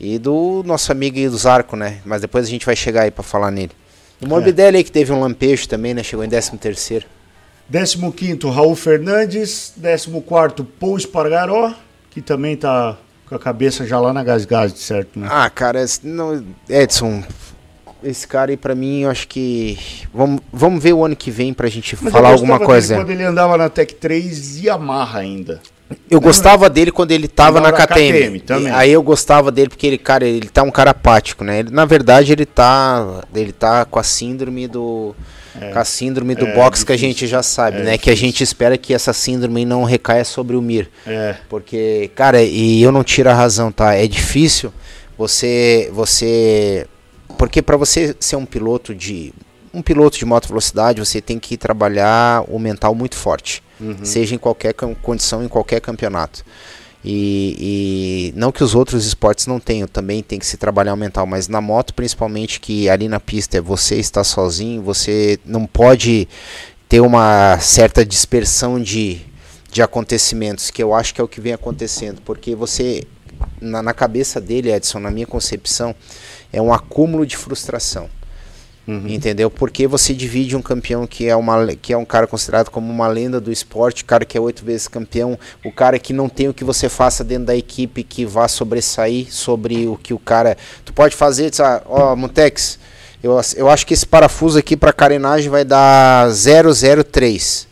E 0.00 0.18
do 0.18 0.62
nosso 0.64 0.90
amigo 0.90 1.18
aí 1.18 1.28
do 1.28 1.36
Zarco, 1.36 1.76
né? 1.76 1.98
Mas 2.04 2.22
depois 2.22 2.46
a 2.46 2.48
gente 2.48 2.64
vai 2.64 2.76
chegar 2.76 3.02
aí 3.02 3.10
para 3.10 3.22
falar 3.22 3.50
nele. 3.50 3.72
O 4.20 4.26
Morbidelli 4.26 4.78
aí 4.78 4.84
que 4.84 4.92
teve 4.92 5.12
um 5.12 5.20
lampejo 5.20 5.68
também, 5.68 5.92
né? 5.92 6.02
Chegou 6.02 6.24
em 6.24 6.28
13 6.28 6.56
terceiro. 6.58 7.06
15º, 7.70 8.50
Raul 8.50 8.74
Fernandes. 8.74 9.74
14º, 9.80 10.66
Paul 10.78 10.96
Espargaró, 10.96 11.74
que 12.10 12.20
também 12.20 12.56
tá 12.56 12.96
com 13.28 13.34
a 13.34 13.38
cabeça 13.38 13.84
já 13.86 13.98
lá 13.98 14.12
na 14.12 14.22
Gasgas, 14.22 14.72
certo, 14.78 15.18
né? 15.18 15.28
Ah, 15.30 15.50
cara, 15.50 15.84
não, 16.04 16.44
Edson, 16.68 17.24
esse 18.02 18.26
cara 18.26 18.52
aí 18.52 18.56
pra 18.56 18.74
mim, 18.74 19.00
eu 19.00 19.10
acho 19.10 19.26
que. 19.26 19.78
Vamos, 20.14 20.40
vamos 20.52 20.82
ver 20.82 20.92
o 20.92 21.04
ano 21.04 21.16
que 21.16 21.30
vem 21.30 21.52
pra 21.52 21.68
gente 21.68 21.96
Mas 22.00 22.12
falar 22.12 22.30
alguma 22.30 22.58
coisa. 22.58 22.94
dele 22.94 23.00
Quando 23.00 23.10
ele 23.10 23.24
andava 23.24 23.56
na 23.56 23.68
Tech 23.68 23.94
3 23.94 24.58
e 24.58 24.66
Yamaha 24.66 25.18
ainda. 25.18 25.60
Eu 26.10 26.20
gostava 26.20 26.68
dele 26.68 26.90
quando 26.90 27.12
ele 27.12 27.28
tava 27.28 27.58
Andava 27.60 27.78
na 27.78 27.86
KTM. 27.86 28.12
KTM 28.18 28.40
também. 28.40 28.72
Aí 28.72 28.90
eu 28.92 29.02
gostava 29.02 29.52
dele 29.52 29.68
porque 29.68 29.86
ele, 29.86 29.98
cara, 29.98 30.26
ele 30.26 30.48
tá 30.48 30.62
um 30.62 30.70
cara 30.70 30.90
apático, 30.90 31.44
né? 31.44 31.60
Ele, 31.60 31.70
na 31.70 31.84
verdade, 31.84 32.32
ele 32.32 32.44
tá. 32.46 33.22
Ele 33.34 33.52
tá 33.52 33.84
com 33.84 33.98
a 33.98 34.02
síndrome 34.02 34.66
do. 34.66 35.14
Com 35.72 35.78
a 35.78 35.84
síndrome 35.84 36.34
do 36.34 36.46
É, 36.46 36.54
box 36.54 36.84
que 36.84 36.92
a 36.92 36.96
difícil. 36.96 37.12
gente 37.20 37.26
já 37.28 37.42
sabe, 37.42 37.78
É, 37.78 37.82
né? 37.82 37.98
Que 37.98 38.10
a 38.10 38.14
gente 38.16 38.42
espera 38.42 38.76
que 38.76 38.92
essa 38.92 39.12
síndrome 39.12 39.64
não 39.64 39.84
recaia 39.84 40.24
sobre 40.24 40.54
o 40.56 40.60
Mir. 40.60 40.90
É. 41.06 41.36
Porque, 41.48 42.10
cara, 42.14 42.42
e 42.42 42.82
eu 42.82 42.92
não 42.92 43.02
tiro 43.02 43.30
a 43.30 43.34
razão, 43.34 43.72
tá? 43.72 43.94
É 43.94 44.06
difícil 44.06 44.72
você 45.16 45.88
você 45.92 46.86
porque 47.38 47.62
para 47.62 47.76
você 47.76 48.14
ser 48.20 48.36
um 48.36 48.44
piloto 48.44 48.94
de 48.94 49.32
um 49.76 49.82
piloto 49.82 50.16
de 50.18 50.24
moto 50.24 50.48
velocidade, 50.48 51.00
você 51.00 51.20
tem 51.20 51.38
que 51.38 51.56
trabalhar 51.56 52.44
o 52.48 52.58
mental 52.58 52.94
muito 52.94 53.14
forte, 53.16 53.62
seja 54.02 54.34
em 54.34 54.38
qualquer 54.38 54.72
con- 54.72 54.94
condição, 55.02 55.44
em 55.44 55.48
qualquer 55.48 55.80
campeonato. 55.80 56.42
E, 57.04 58.32
e 58.32 58.38
não 58.38 58.50
que 58.50 58.64
os 58.64 58.74
outros 58.74 59.06
esportes 59.06 59.46
não 59.46 59.60
tenham, 59.60 59.86
também 59.86 60.22
tem 60.22 60.38
que 60.38 60.46
se 60.46 60.56
trabalhar 60.56 60.94
o 60.94 60.96
mental, 60.96 61.26
mas 61.26 61.46
na 61.46 61.60
moto, 61.60 61.94
principalmente, 61.94 62.58
que 62.58 62.88
ali 62.88 63.06
na 63.06 63.20
pista 63.20 63.58
é 63.58 63.60
você 63.60 63.96
está 63.96 64.24
sozinho, 64.24 64.82
você 64.82 65.38
não 65.44 65.66
pode 65.66 66.26
ter 66.88 67.00
uma 67.00 67.58
certa 67.60 68.04
dispersão 68.04 68.80
de, 68.82 69.20
de 69.70 69.82
acontecimentos, 69.82 70.70
que 70.70 70.82
eu 70.82 70.94
acho 70.94 71.14
que 71.14 71.20
é 71.20 71.24
o 71.24 71.28
que 71.28 71.40
vem 71.40 71.52
acontecendo, 71.52 72.20
porque 72.24 72.54
você, 72.56 73.04
na, 73.60 73.82
na 73.82 73.92
cabeça 73.94 74.40
dele, 74.40 74.72
Edson, 74.72 74.98
na 74.98 75.10
minha 75.10 75.26
concepção, 75.26 75.94
é 76.52 76.60
um 76.62 76.72
acúmulo 76.72 77.26
de 77.26 77.36
frustração. 77.36 78.08
Entendeu? 78.86 79.50
Porque 79.50 79.86
você 79.86 80.14
divide 80.14 80.56
um 80.56 80.62
campeão 80.62 81.06
que 81.06 81.26
é, 81.28 81.34
uma, 81.34 81.66
que 81.74 81.92
é 81.92 81.96
um 81.96 82.04
cara 82.04 82.26
considerado 82.26 82.70
como 82.70 82.92
uma 82.92 83.08
lenda 83.08 83.40
do 83.40 83.50
esporte, 83.50 84.04
o 84.04 84.06
cara 84.06 84.24
que 84.24 84.38
é 84.38 84.40
oito 84.40 84.64
vezes 84.64 84.86
campeão, 84.86 85.36
o 85.64 85.72
cara 85.72 85.98
que 85.98 86.12
não 86.12 86.28
tem 86.28 86.48
o 86.48 86.54
que 86.54 86.62
você 86.62 86.88
faça 86.88 87.24
dentro 87.24 87.46
da 87.46 87.56
equipe 87.56 88.04
que 88.04 88.24
vá 88.24 88.46
sobressair 88.46 89.32
sobre 89.32 89.88
o 89.88 89.96
que 89.96 90.14
o 90.14 90.18
cara. 90.18 90.56
Tu 90.84 90.92
pode 90.92 91.16
fazer, 91.16 91.50
ó, 91.86 92.14
Montex, 92.14 92.78
eu, 93.22 93.40
eu 93.56 93.68
acho 93.68 93.86
que 93.86 93.94
esse 93.94 94.06
parafuso 94.06 94.58
aqui 94.58 94.76
para 94.76 94.92
carenagem 94.92 95.50
vai 95.50 95.64
dar 95.64 96.28
003. 96.30 97.66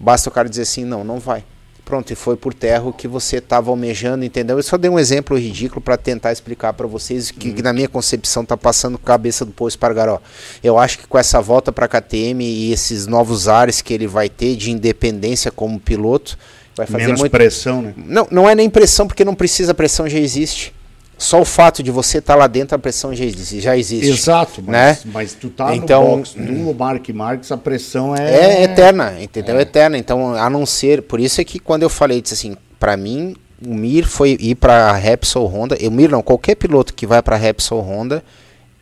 Basta 0.00 0.28
o 0.28 0.32
cara 0.32 0.48
dizer 0.48 0.62
assim, 0.62 0.84
não, 0.84 1.04
não 1.04 1.18
vai. 1.18 1.44
Pronto, 1.86 2.12
e 2.12 2.16
foi 2.16 2.36
por 2.36 2.52
terra 2.52 2.82
o 2.82 2.92
que 2.92 3.06
você 3.06 3.36
estava 3.36 3.70
almejando, 3.70 4.24
entendeu? 4.24 4.58
Eu 4.58 4.62
só 4.64 4.76
dei 4.76 4.90
um 4.90 4.98
exemplo 4.98 5.38
ridículo 5.38 5.80
para 5.80 5.96
tentar 5.96 6.32
explicar 6.32 6.72
para 6.72 6.84
vocês 6.84 7.30
que, 7.30 7.52
que 7.52 7.62
na 7.62 7.72
minha 7.72 7.88
concepção 7.88 8.44
tá 8.44 8.56
passando 8.56 8.98
cabeça 8.98 9.44
do 9.44 9.52
Pô 9.52 9.68
Espargaró. 9.68 10.20
Eu 10.64 10.80
acho 10.80 10.98
que 10.98 11.06
com 11.06 11.16
essa 11.16 11.40
volta 11.40 11.70
para 11.70 11.86
KTM 11.86 12.42
e 12.42 12.72
esses 12.72 13.06
novos 13.06 13.46
ares 13.46 13.80
que 13.80 13.94
ele 13.94 14.08
vai 14.08 14.28
ter 14.28 14.56
de 14.56 14.72
independência 14.72 15.52
como 15.52 15.78
piloto, 15.78 16.36
vai 16.76 16.86
fazer 16.88 17.04
Menos 17.04 17.20
muito 17.20 17.30
pressão, 17.30 17.80
né? 17.80 17.94
não, 17.96 18.26
não 18.32 18.50
é 18.50 18.54
nem 18.56 18.68
pressão, 18.68 19.06
porque 19.06 19.24
não 19.24 19.36
precisa, 19.36 19.70
a 19.70 19.74
pressão 19.74 20.08
já 20.08 20.18
existe. 20.18 20.74
Só 21.18 21.40
o 21.40 21.44
fato 21.46 21.82
de 21.82 21.90
você 21.90 22.18
estar 22.18 22.34
lá 22.34 22.46
dentro, 22.46 22.74
a 22.76 22.78
pressão 22.78 23.14
já 23.14 23.24
existe. 23.24 23.60
Já 23.60 23.76
existe. 23.76 24.10
Exato, 24.10 24.62
mas, 24.62 25.04
Né? 25.04 25.10
mas 25.12 25.32
tu 25.32 25.48
tá 25.48 25.74
Então- 25.74 26.02
no 26.02 26.16
box 26.18 26.34
do 26.34 26.74
Mark 26.74 27.08
Marques, 27.08 27.50
a 27.52 27.56
pressão 27.56 28.14
é... 28.14 28.34
É 28.58 28.62
eterna, 28.64 29.14
entendeu? 29.20 29.56
É. 29.58 29.62
Eterna. 29.62 29.96
Então, 29.96 30.34
a 30.34 30.50
não 30.50 30.66
ser. 30.66 31.00
Por 31.02 31.18
isso 31.18 31.40
é 31.40 31.44
que 31.44 31.58
quando 31.58 31.82
eu 31.84 31.88
falei, 31.88 32.20
disse 32.20 32.34
assim, 32.34 32.54
pra 32.78 32.96
mim, 32.98 33.34
o 33.66 33.72
Mir 33.72 34.04
foi 34.06 34.36
ir 34.38 34.56
pra 34.56 34.92
Repsol 34.92 35.46
Honda. 35.46 35.76
O 35.80 35.90
Mir 35.90 36.10
não, 36.10 36.22
qualquer 36.22 36.54
piloto 36.54 36.92
que 36.92 37.06
vai 37.06 37.22
pra 37.22 37.36
Repsol 37.36 37.80
Honda 37.80 38.22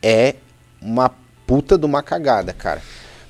é 0.03 0.35
uma 0.81 1.09
puta 1.47 1.77
de 1.77 1.85
uma 1.85 2.03
cagada, 2.03 2.51
cara. 2.51 2.81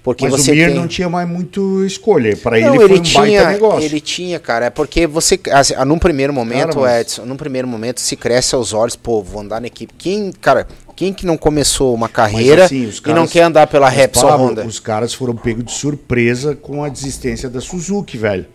Porque 0.06 0.30
Mas 0.30 0.40
você 0.44 0.52
o 0.52 0.56
Mir 0.56 0.68
tem... 0.68 0.76
não 0.76 0.88
tinha 0.88 1.10
mais 1.10 1.28
muito 1.28 1.84
escolha. 1.84 2.38
Para 2.38 2.60
ele 2.60 2.76
foi 2.76 2.86
ele 2.86 3.00
um 3.00 3.02
tinha, 3.02 3.22
baita 3.42 3.50
negócio. 3.54 3.82
ele 3.84 4.00
tinha, 4.00 4.40
cara, 4.40 4.68
é 4.68 4.70
porque 4.70 5.08
você, 5.08 5.40
assim, 5.52 5.74
ah, 5.76 5.84
num 5.84 5.98
primeiro 5.98 6.32
momento, 6.32 6.76
Cara, 6.76 6.80
mas- 6.82 7.02
Edson, 7.02 7.26
num 7.26 7.36
primeiro 7.36 7.68
momento 7.68 8.00
se 8.00 8.16
cresce 8.16 8.54
aos 8.54 8.72
olhos, 8.72 8.96
pô, 8.96 9.24
vou 9.24 9.42
andar 9.42 9.60
na 9.60 9.66
equipe. 9.66 9.92
Quem, 9.98 10.32
cara, 10.32 10.68
quem 10.96 11.12
que 11.12 11.26
não 11.26 11.38
começou 11.38 11.92
uma 11.96 12.08
carreira 12.08 12.66
assim, 12.66 12.86
os 12.86 13.00
e 13.00 13.08
não 13.08 13.14
caras- 13.16 13.32
quer 13.32 13.42
andar 13.42 13.66
pela 13.66 13.88
Mas, 13.88 13.96
Repsol 13.96 14.30
Honda? 14.38 14.64
Os 14.64 14.80
caras 14.80 15.12
foram 15.12 15.36
pegos 15.36 15.66
de 15.66 15.72
surpresa 15.72 16.56
com 16.56 16.84
a 16.84 16.88
desistência 16.90 17.50
da 17.50 17.60
Suzuki, 17.60 18.16
velho. 18.16 18.46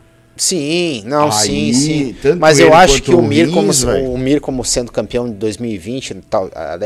Sim, 0.40 1.02
não, 1.04 1.26
Aí, 1.26 1.74
sim, 1.74 2.14
sim. 2.14 2.16
Mas 2.38 2.58
eu 2.58 2.72
acho 2.72 3.02
que 3.02 3.14
o 3.14 3.20
Mir, 3.20 3.50
como, 3.52 3.70
o 4.10 4.16
Mir, 4.16 4.40
como 4.40 4.64
sendo 4.64 4.90
campeão 4.90 5.28
de 5.28 5.34
2020, 5.34 6.14
tal, 6.30 6.48
a, 6.54 6.78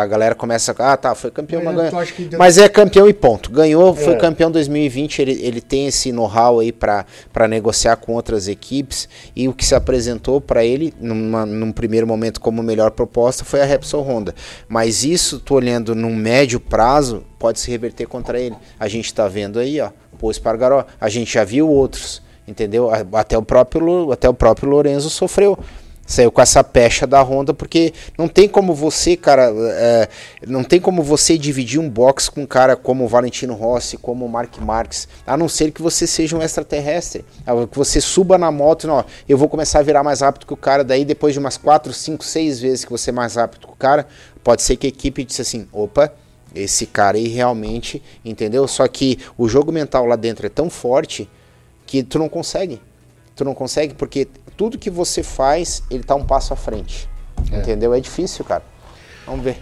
a- 0.00 0.06
galera 0.08 0.34
começa 0.34 0.74
a. 0.76 0.92
Ah, 0.92 0.96
tá, 0.96 1.14
foi 1.14 1.30
campeão, 1.30 1.62
Mas 1.62 1.92
mas 1.92 2.10
que 2.10 2.24
deu- 2.24 2.36
Mas 2.36 2.58
é 2.58 2.68
campeão 2.68 3.08
e 3.08 3.12
ponto. 3.12 3.48
Ganhou, 3.52 3.94
foi 3.94 4.14
É. 4.14 4.16
campeão 4.16 4.50
2020. 4.50 5.20
Ele, 5.22 5.38
ele 5.40 5.60
tem 5.60 5.86
esse 5.86 6.10
know-how 6.10 6.58
aí 6.58 6.72
pra 6.72 7.06
negociar 7.48 7.94
com 7.94 8.12
outras 8.12 8.48
equipes. 8.48 9.08
E 9.36 9.46
o 9.46 9.52
que 9.52 9.64
se 9.64 9.76
apresentou 9.76 10.40
pra 10.40 10.64
ele, 10.64 10.92
numa- 11.00 11.46
num 11.46 11.70
primeiro 11.70 12.08
momento, 12.08 12.40
como 12.40 12.60
melhor 12.60 12.90
proposta, 12.90 13.44
foi 13.44 13.60
a 13.62 13.64
Repsol 13.64 14.02
Honda. 14.02 14.34
Mas 14.68 15.04
isso, 15.04 15.38
tô 15.38 15.54
olhando 15.54 15.94
num 15.94 16.12
médio 16.16 16.58
prazo, 16.58 17.22
pode 17.38 17.60
se 17.60 17.70
reverter 17.70 18.08
contra 18.08 18.40
ele. 18.40 18.56
A 18.80 18.88
gente 18.88 19.14
tá 19.14 19.28
vendo 19.28 19.60
aí, 19.60 19.80
ó, 19.80 19.90
Pô 20.18 20.28
Espargaró. 20.28 20.84
A 21.00 21.08
gente 21.08 21.34
já 21.34 21.44
viu 21.44 21.68
outros. 21.68 22.25
Entendeu? 22.46 22.90
Até 23.12 23.36
o 23.36 23.42
próprio, 23.42 24.12
até 24.12 24.28
o 24.28 24.34
próprio 24.34 24.70
Lorenzo 24.70 25.10
sofreu. 25.10 25.58
Saiu 26.06 26.30
com 26.30 26.40
essa 26.40 26.62
pecha 26.62 27.04
da 27.04 27.20
Honda, 27.20 27.52
porque 27.52 27.92
não 28.16 28.28
tem 28.28 28.48
como 28.48 28.72
você, 28.72 29.16
cara, 29.16 29.52
é, 29.52 30.08
não 30.46 30.62
tem 30.62 30.80
como 30.80 31.02
você 31.02 31.36
dividir 31.36 31.80
um 31.80 31.90
box 31.90 32.28
com 32.28 32.42
um 32.42 32.46
cara 32.46 32.76
como 32.76 33.04
o 33.04 33.08
Valentino 33.08 33.54
Rossi, 33.54 33.96
como 33.96 34.24
o 34.24 34.28
Mark 34.28 34.56
Marques, 34.58 35.08
a 35.26 35.36
não 35.36 35.48
ser 35.48 35.72
que 35.72 35.82
você 35.82 36.06
seja 36.06 36.36
um 36.36 36.42
extraterrestre. 36.42 37.24
Ah, 37.44 37.66
Que 37.66 37.76
você 37.76 38.00
suba 38.00 38.38
na 38.38 38.52
moto 38.52 38.86
e, 38.86 38.90
ó, 38.90 39.02
eu 39.28 39.36
vou 39.36 39.48
começar 39.48 39.80
a 39.80 39.82
virar 39.82 40.04
mais 40.04 40.20
rápido 40.20 40.46
que 40.46 40.54
o 40.54 40.56
cara, 40.56 40.84
daí 40.84 41.04
depois 41.04 41.32
de 41.32 41.40
umas 41.40 41.56
4, 41.56 41.92
5, 41.92 42.24
6 42.24 42.60
vezes 42.60 42.84
que 42.84 42.92
você 42.92 43.10
é 43.10 43.12
mais 43.12 43.34
rápido 43.34 43.66
que 43.66 43.72
o 43.72 43.76
cara, 43.76 44.06
pode 44.44 44.62
ser 44.62 44.76
que 44.76 44.86
a 44.86 44.90
equipe 44.90 45.24
disse 45.24 45.42
assim, 45.42 45.66
opa, 45.72 46.12
esse 46.54 46.86
cara 46.86 47.16
aí 47.16 47.26
realmente, 47.26 48.00
entendeu? 48.24 48.68
Só 48.68 48.86
que 48.86 49.18
o 49.36 49.48
jogo 49.48 49.72
mental 49.72 50.06
lá 50.06 50.14
dentro 50.14 50.46
é 50.46 50.48
tão 50.48 50.70
forte 50.70 51.28
que 51.86 52.02
tu 52.02 52.18
não 52.18 52.28
consegue. 52.28 52.80
Tu 53.34 53.44
não 53.44 53.54
consegue 53.54 53.94
porque 53.94 54.26
tudo 54.56 54.78
que 54.78 54.90
você 54.90 55.22
faz, 55.22 55.82
ele 55.90 56.02
tá 56.02 56.14
um 56.14 56.24
passo 56.24 56.52
à 56.52 56.56
frente. 56.56 57.08
Entendeu? 57.52 57.92
É 57.94 58.00
difícil, 58.00 58.44
cara. 58.44 58.62
Vamos 59.26 59.44
ver. 59.44 59.58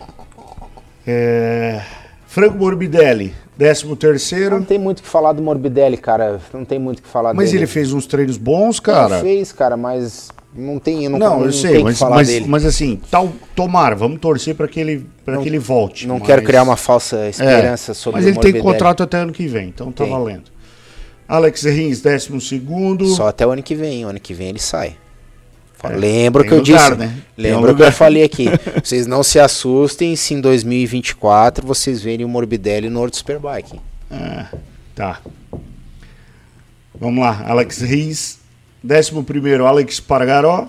É, 1.06 1.80
Franco 2.26 2.56
Morbidelli, 2.56 3.34
13 3.58 3.94
terceiro. 3.96 4.56
Não 4.58 4.64
tem 4.64 4.78
muito 4.78 5.00
o 5.00 5.02
que 5.02 5.08
falar 5.08 5.32
do 5.32 5.42
Morbidelli, 5.42 5.96
cara. 5.96 6.40
Não 6.52 6.64
tem 6.64 6.78
muito 6.78 7.00
o 7.00 7.02
que 7.02 7.08
falar 7.08 7.34
Mas 7.34 7.50
dele. 7.50 7.64
ele 7.64 7.66
fez 7.66 7.92
uns 7.92 8.06
treinos 8.06 8.36
bons, 8.36 8.76
Ele 8.76 8.82
cara. 8.82 9.20
fez, 9.20 9.52
cara, 9.52 9.76
mas 9.76 10.30
não 10.54 10.78
tem, 10.78 11.04
eu 11.04 11.10
não, 11.10 11.18
Não, 11.18 11.38
não 11.40 11.46
eu 11.46 11.52
sei, 11.52 11.72
tem 11.72 11.74
o 11.74 11.78
que 11.78 11.84
mas, 11.84 11.98
falar 11.98 12.16
mas, 12.16 12.46
mas 12.46 12.64
assim, 12.64 13.00
tal, 13.10 13.32
tomara, 13.56 13.94
vamos 13.96 14.20
torcer 14.20 14.54
para 14.54 14.68
que 14.68 14.78
ele 14.80 15.06
para 15.24 15.34
Não- 15.34 15.42
que 15.42 15.48
ele 15.48 15.58
volte. 15.58 16.06
não 16.06 16.18
mas- 16.18 16.26
quero 16.26 16.42
criar 16.42 16.62
uma 16.62 16.76
falsa 16.76 17.16
É, 17.26 17.30
esperança 17.30 17.92
sobre 17.92 18.20
Mas 18.20 18.28
ele 18.28 18.38
tem 18.38 18.62
contrato 18.62 19.02
até 19.02 19.18
ano 19.18 19.32
que 19.32 19.46
vem, 19.48 19.68
então 19.68 19.90
tá 19.90 20.04
Tem. 20.04 20.12
valendo. 20.12 20.53
Alex 21.26 21.62
Rins, 21.64 22.00
12 22.00 22.40
segundo. 22.40 23.06
Só 23.06 23.28
até 23.28 23.46
o 23.46 23.50
ano 23.50 23.62
que 23.62 23.74
vem. 23.74 24.04
O 24.04 24.08
ano 24.08 24.20
que 24.20 24.34
vem 24.34 24.48
ele 24.48 24.58
sai. 24.60 24.96
É, 25.82 25.88
Lembro 25.88 26.44
que 26.44 26.52
eu 26.52 26.58
lugar, 26.58 26.90
disse. 26.90 26.98
né? 26.98 27.14
Um 27.38 27.42
Lembra 27.42 27.74
que 27.74 27.82
eu 27.82 27.92
falei 27.92 28.22
aqui. 28.22 28.46
vocês 28.82 29.06
não 29.06 29.22
se 29.22 29.38
assustem 29.38 30.16
se 30.16 30.34
em 30.34 30.40
2024 30.40 31.66
vocês 31.66 32.02
verem 32.02 32.24
o 32.24 32.28
Morbidelli 32.28 32.88
no 32.88 33.00
World 33.00 33.16
Superbike. 33.16 33.80
Ah, 34.10 34.48
tá. 34.94 35.20
Vamos 36.98 37.22
lá, 37.22 37.44
Alex 37.46 37.80
Rins, 37.80 38.38
11 38.88 39.22
primeiro, 39.24 39.66
Alex 39.66 39.98
Pargaró. 40.00 40.68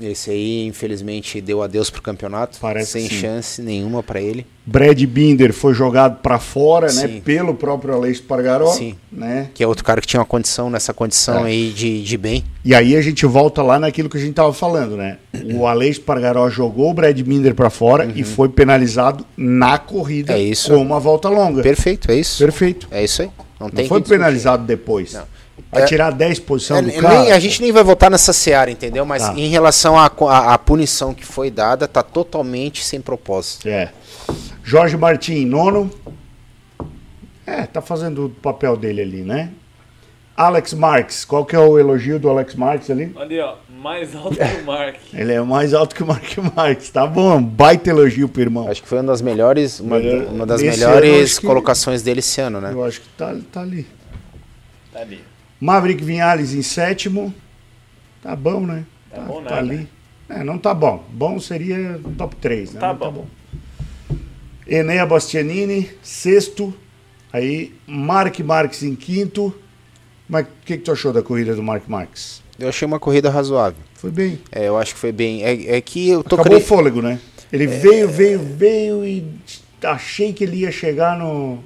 Esse 0.00 0.30
aí, 0.30 0.64
infelizmente, 0.66 1.40
deu 1.40 1.62
adeus 1.62 1.90
pro 1.90 2.00
campeonato. 2.00 2.58
Parece 2.60 2.92
sem 2.92 3.08
chance 3.08 3.60
nenhuma 3.60 4.02
pra 4.02 4.20
ele. 4.20 4.46
Brad 4.64 5.02
Binder 5.04 5.52
foi 5.52 5.74
jogado 5.74 6.20
para 6.20 6.38
fora, 6.38 6.86
né, 6.92 7.08
Sim. 7.08 7.20
pelo 7.20 7.54
próprio 7.54 7.94
Alex 7.94 8.20
Pargaró, 8.20 8.66
Sim. 8.70 8.94
né? 9.10 9.48
Que 9.54 9.64
é 9.64 9.66
outro 9.66 9.82
cara 9.82 10.00
que 10.00 10.06
tinha 10.06 10.20
uma 10.20 10.26
condição, 10.26 10.68
nessa 10.70 10.92
condição 10.94 11.44
É. 11.44 11.48
aí 11.48 11.70
de, 11.70 12.02
de 12.02 12.16
bem. 12.18 12.44
E 12.64 12.74
aí 12.74 12.94
a 12.94 13.00
gente 13.02 13.24
volta 13.26 13.62
lá 13.62 13.78
naquilo 13.80 14.08
que 14.08 14.16
a 14.18 14.20
gente 14.20 14.34
tava 14.34 14.52
falando, 14.52 14.96
né? 14.96 15.16
O 15.56 15.66
Alex 15.66 15.98
Pargaró 15.98 16.48
jogou 16.50 16.90
o 16.90 16.94
Brad 16.94 17.18
Binder 17.20 17.54
para 17.54 17.70
fora 17.70 18.12
e 18.14 18.22
foi 18.22 18.48
penalizado 18.48 19.24
na 19.36 19.78
corrida 19.78 20.34
Uhum. 20.34 20.38
É 20.38 20.42
isso. 20.42 20.70
com 20.74 20.76
uma 20.82 21.00
volta 21.00 21.28
longa. 21.28 21.62
Perfeito, 21.62 22.10
é 22.12 22.14
isso. 22.16 22.38
Perfeito. 22.44 22.86
É 22.90 23.02
isso 23.02 23.22
aí. 23.22 23.30
Não, 23.58 23.68
tem 23.70 23.84
Não 23.84 23.88
foi 23.88 24.02
penalizado 24.02 24.64
depois. 24.64 25.14
Não. 25.14 25.22
Vai 25.70 25.82
É- 25.82 25.86
tirar 25.86 26.10
10 26.12 26.38
posição 26.40 26.78
É, 26.78 26.82
do 26.82 26.88
nem- 26.88 27.00
cara. 27.00 27.34
a 27.34 27.38
gente 27.38 27.60
nem 27.60 27.70
vai 27.72 27.84
voltar 27.84 28.08
nessa 28.10 28.32
seara, 28.32 28.70
entendeu? 28.70 29.04
Mas 29.04 29.22
Tá. 29.22 29.34
em 29.34 29.48
relação 29.48 29.96
à 29.98 30.58
punição 30.58 31.12
que 31.12 31.24
foi 31.26 31.50
dada, 31.50 31.86
tá 31.86 32.02
totalmente 32.02 32.82
sem 32.84 33.00
propósito. 33.00 33.68
É. 33.68 33.92
Jorge 34.64 34.96
Martin, 34.96 35.44
nono. 35.44 35.90
É, 37.46 37.62
tá 37.66 37.80
fazendo 37.80 38.26
o 38.26 38.30
papel 38.30 38.76
dele 38.76 39.00
ali, 39.02 39.22
né? 39.22 39.50
Alex 40.36 40.72
Marques, 40.72 41.24
qual 41.24 41.44
que 41.44 41.56
é 41.56 41.58
o 41.58 41.78
elogio 41.78 42.18
do 42.18 42.28
Alex 42.30 42.54
Marques 42.54 42.88
ali? 42.90 43.12
Ali, 43.18 43.40
ó, 43.40 43.54
mais 43.82 44.14
alto 44.14 44.36
que 44.36 44.42
o 44.42 44.64
Mark. 44.64 44.94
Ele 45.12 45.32
é 45.32 45.40
mais 45.40 45.74
alto 45.74 45.94
que 45.96 46.02
o 46.02 46.06
Mark 46.06 46.38
Marques, 46.54 46.90
tá 46.90 47.06
bom? 47.06 47.42
Baita 47.42 47.90
elogio 47.90 48.28
pro 48.28 48.40
irmão. 48.42 48.68
Acho 48.68 48.80
que 48.82 48.88
foi 48.88 48.98
uma 48.98 49.04
das 49.08 49.20
melhores, 49.20 49.80
uma, 49.80 49.96
uma 49.98 50.46
das 50.46 50.60
ano, 50.62 50.70
melhores 50.70 51.24
acho 51.32 51.40
que- 51.40 51.46
colocações 51.46 52.02
dele 52.02 52.20
esse 52.20 52.40
ano, 52.40 52.60
né? 52.60 52.70
Eu 52.72 52.84
acho 52.84 53.00
que 53.00 53.08
tá, 53.16 53.34
tá 53.50 53.62
ali. 53.62 53.84
Tá 54.92 55.00
ali. 55.00 55.20
Maverick 55.60 56.02
Vinhales 56.04 56.54
em 56.54 56.62
sétimo. 56.62 57.34
Tá 58.22 58.34
bom, 58.36 58.60
né? 58.60 58.84
Tá 59.10 59.20
bom 59.22 59.42
tá 59.42 59.50
nada. 59.50 59.56
ali. 59.58 59.88
É, 60.28 60.44
não 60.44 60.58
tá 60.58 60.74
bom. 60.74 61.04
Bom 61.10 61.40
seria 61.40 62.00
top 62.16 62.36
3, 62.36 62.74
né? 62.74 62.80
Tá 62.80 62.94
Mas 62.98 63.12
bom. 63.12 63.26
Enea 64.66 65.06
Bastianini, 65.06 65.90
sexto. 66.02 66.74
Aí, 67.32 67.72
Mark 67.86 68.38
Marques 68.40 68.82
em 68.82 68.94
quinto. 68.94 69.54
Mas 70.28 70.44
o 70.46 70.48
que, 70.64 70.76
que 70.76 70.82
tu 70.84 70.92
achou 70.92 71.12
da 71.12 71.22
corrida 71.22 71.54
do 71.54 71.62
Mark 71.62 71.88
Marques? 71.88 72.42
Eu 72.58 72.68
achei 72.68 72.84
uma 72.86 72.98
corrida 73.00 73.30
razoável. 73.30 73.78
Foi 73.94 74.10
bem. 74.10 74.38
É, 74.52 74.68
eu 74.68 74.76
acho 74.76 74.94
que 74.94 75.00
foi 75.00 75.12
bem. 75.12 75.42
É, 75.42 75.76
é 75.76 75.80
que 75.80 76.08
eu 76.10 76.22
tô 76.22 76.34
Acabou 76.36 76.58
o 76.58 76.60
cre- 76.60 76.66
fôlego, 76.68 77.00
né? 77.00 77.18
Ele 77.50 77.66
veio, 77.66 78.08
veio, 78.08 78.38
veio 78.38 79.04
e 79.06 79.24
achei 79.82 80.32
que 80.34 80.44
ele 80.44 80.58
ia 80.58 80.70
chegar 80.72 81.18
no. 81.18 81.62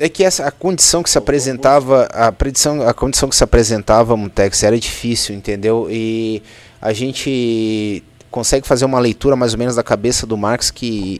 É 0.00 0.08
que 0.08 0.22
essa 0.22 0.46
a 0.46 0.50
condição 0.50 1.02
que 1.02 1.10
se 1.10 1.18
apresentava, 1.18 2.04
a 2.12 2.30
predição, 2.30 2.86
a 2.86 2.94
condição 2.94 3.28
que 3.28 3.34
se 3.36 3.42
apresentava, 3.42 4.16
Mutex, 4.16 4.62
era 4.62 4.78
difícil, 4.78 5.34
entendeu? 5.34 5.88
E 5.90 6.42
a 6.80 6.92
gente 6.92 8.02
consegue 8.30 8.66
fazer 8.66 8.84
uma 8.84 9.00
leitura 9.00 9.34
mais 9.34 9.54
ou 9.54 9.58
menos 9.58 9.74
da 9.74 9.82
cabeça 9.82 10.26
do 10.26 10.36
Marx 10.36 10.70
que 10.70 11.18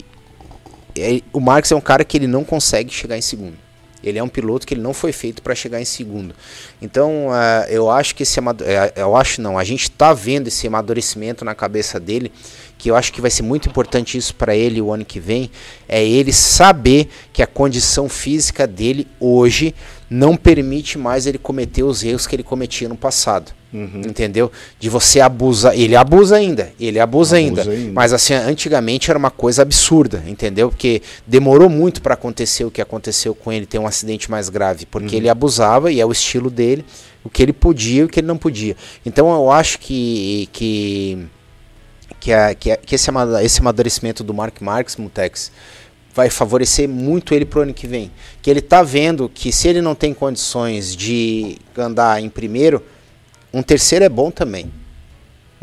é- 0.96 1.22
o 1.32 1.40
Marx 1.40 1.72
é 1.72 1.76
um 1.76 1.80
cara 1.80 2.05
que 2.05 2.16
ele 2.16 2.26
não 2.26 2.44
consegue 2.44 2.92
chegar 2.92 3.16
em 3.16 3.22
segundo. 3.22 3.56
Ele 4.03 4.19
é 4.19 4.23
um 4.23 4.29
piloto 4.29 4.66
que 4.66 4.75
ele 4.75 4.81
não 4.81 4.95
foi 4.95 5.12
feito 5.12 5.43
para 5.43 5.55
chegar 5.55 5.81
em 5.81 5.85
segundo. 5.85 6.35
Então, 6.81 7.29
ah, 7.31 7.66
eu 7.69 7.91
acho 7.91 8.15
que 8.15 8.23
esse 8.23 8.39
eh, 8.39 8.93
eu 8.97 9.16
acho 9.16 9.41
não, 9.41 9.59
a 9.59 9.65
gente 9.65 9.85
está 9.85 10.12
vendo 10.12 10.49
esse 10.49 10.66
amadurecimento 10.66 11.45
na 11.45 11.55
cabeça 11.55 11.99
dele, 11.99 12.31
que 12.77 12.91
eu 12.91 12.97
acho 12.97 13.12
que 13.12 13.20
vai 13.20 13.31
ser 13.31 13.43
muito 13.43 13.69
importante 13.69 14.16
isso 14.16 14.35
para 14.35 14.55
ele 14.55 14.81
o 14.81 14.93
ano 14.93 15.05
que 15.05 15.19
vem, 15.19 15.51
é 15.89 16.05
ele 16.05 16.33
saber 16.33 17.09
que 17.33 17.43
a 17.43 17.47
condição 17.47 18.09
física 18.09 18.66
dele 18.66 19.07
hoje 19.19 19.75
não 20.10 20.36
permite 20.36 20.97
mais 20.97 21.26
ele 21.26 21.36
cometer 21.39 21.82
os 21.82 22.02
erros 22.02 22.26
que 22.26 22.35
ele 22.35 22.43
cometia 22.43 22.89
no 22.89 22.97
passado. 22.97 23.52
Entendeu? 23.70 24.51
De 24.80 24.89
você 24.89 25.20
abusar. 25.20 25.78
Ele 25.78 25.94
abusa 25.94 26.36
ainda. 26.36 26.72
Ele 26.80 26.98
abusa, 26.98 27.36
Abusa 27.36 27.36
ainda, 27.36 27.70
ainda. 27.70 27.93
Mas 27.93 28.14
assim, 28.14 28.32
antigamente 28.32 29.10
era 29.10 29.18
uma 29.18 29.30
coisa 29.30 29.60
absurda, 29.60 30.24
entendeu? 30.26 30.70
Porque 30.70 31.02
demorou 31.26 31.68
muito 31.68 32.01
para 32.01 32.14
acontecer 32.14 32.64
o 32.64 32.70
que 32.70 32.80
aconteceu 32.80 33.35
com 33.35 33.52
ele, 33.52 33.66
ter 33.66 33.78
um 33.78 33.86
acidente 33.86 34.30
mais 34.30 34.48
grave. 34.48 34.86
Porque 34.86 35.14
ele 35.14 35.28
abusava 35.28 35.93
e 35.93 36.01
é 36.01 36.06
o 36.06 36.10
estilo 36.10 36.48
dele, 36.51 36.82
o 37.22 37.28
que 37.28 37.43
ele 37.43 37.52
podia 37.52 38.01
e 38.01 38.05
o 38.05 38.09
que 38.09 38.20
ele 38.20 38.26
não 38.26 38.39
podia. 38.39 38.74
Então 39.05 39.30
eu 39.35 39.51
acho 39.51 39.78
que. 39.78 40.48
que 40.52 41.26
que, 42.20 42.32
a- 42.32 42.55
que, 42.55 42.70
a- 42.72 42.76
que 42.76 42.94
esse, 42.94 43.10
esse 43.44 43.60
amadurecimento 43.60 44.24
do 44.24 44.35
Mark 44.35 44.60
Marques, 44.60 44.97
Mutex, 44.97 45.52
vai 46.19 46.28
favorecer 46.31 46.89
muito 46.89 47.32
ele 47.32 47.45
pro 47.45 47.61
ano 47.61 47.73
que 47.73 47.86
vem. 47.86 48.11
Que 48.43 48.51
ele 48.51 48.61
tá 48.61 48.82
vendo 48.82 49.31
que 49.32 49.53
se 49.53 49.69
ele 49.69 49.81
não 49.81 49.95
tem 49.95 50.12
condições 50.12 50.97
de 50.97 51.57
andar 51.77 52.20
em 52.20 52.28
primeiro, 52.28 52.82
um 53.55 53.62
terceiro 53.62 54.05
é 54.05 54.09
bom 54.09 54.28
também. 54.28 54.69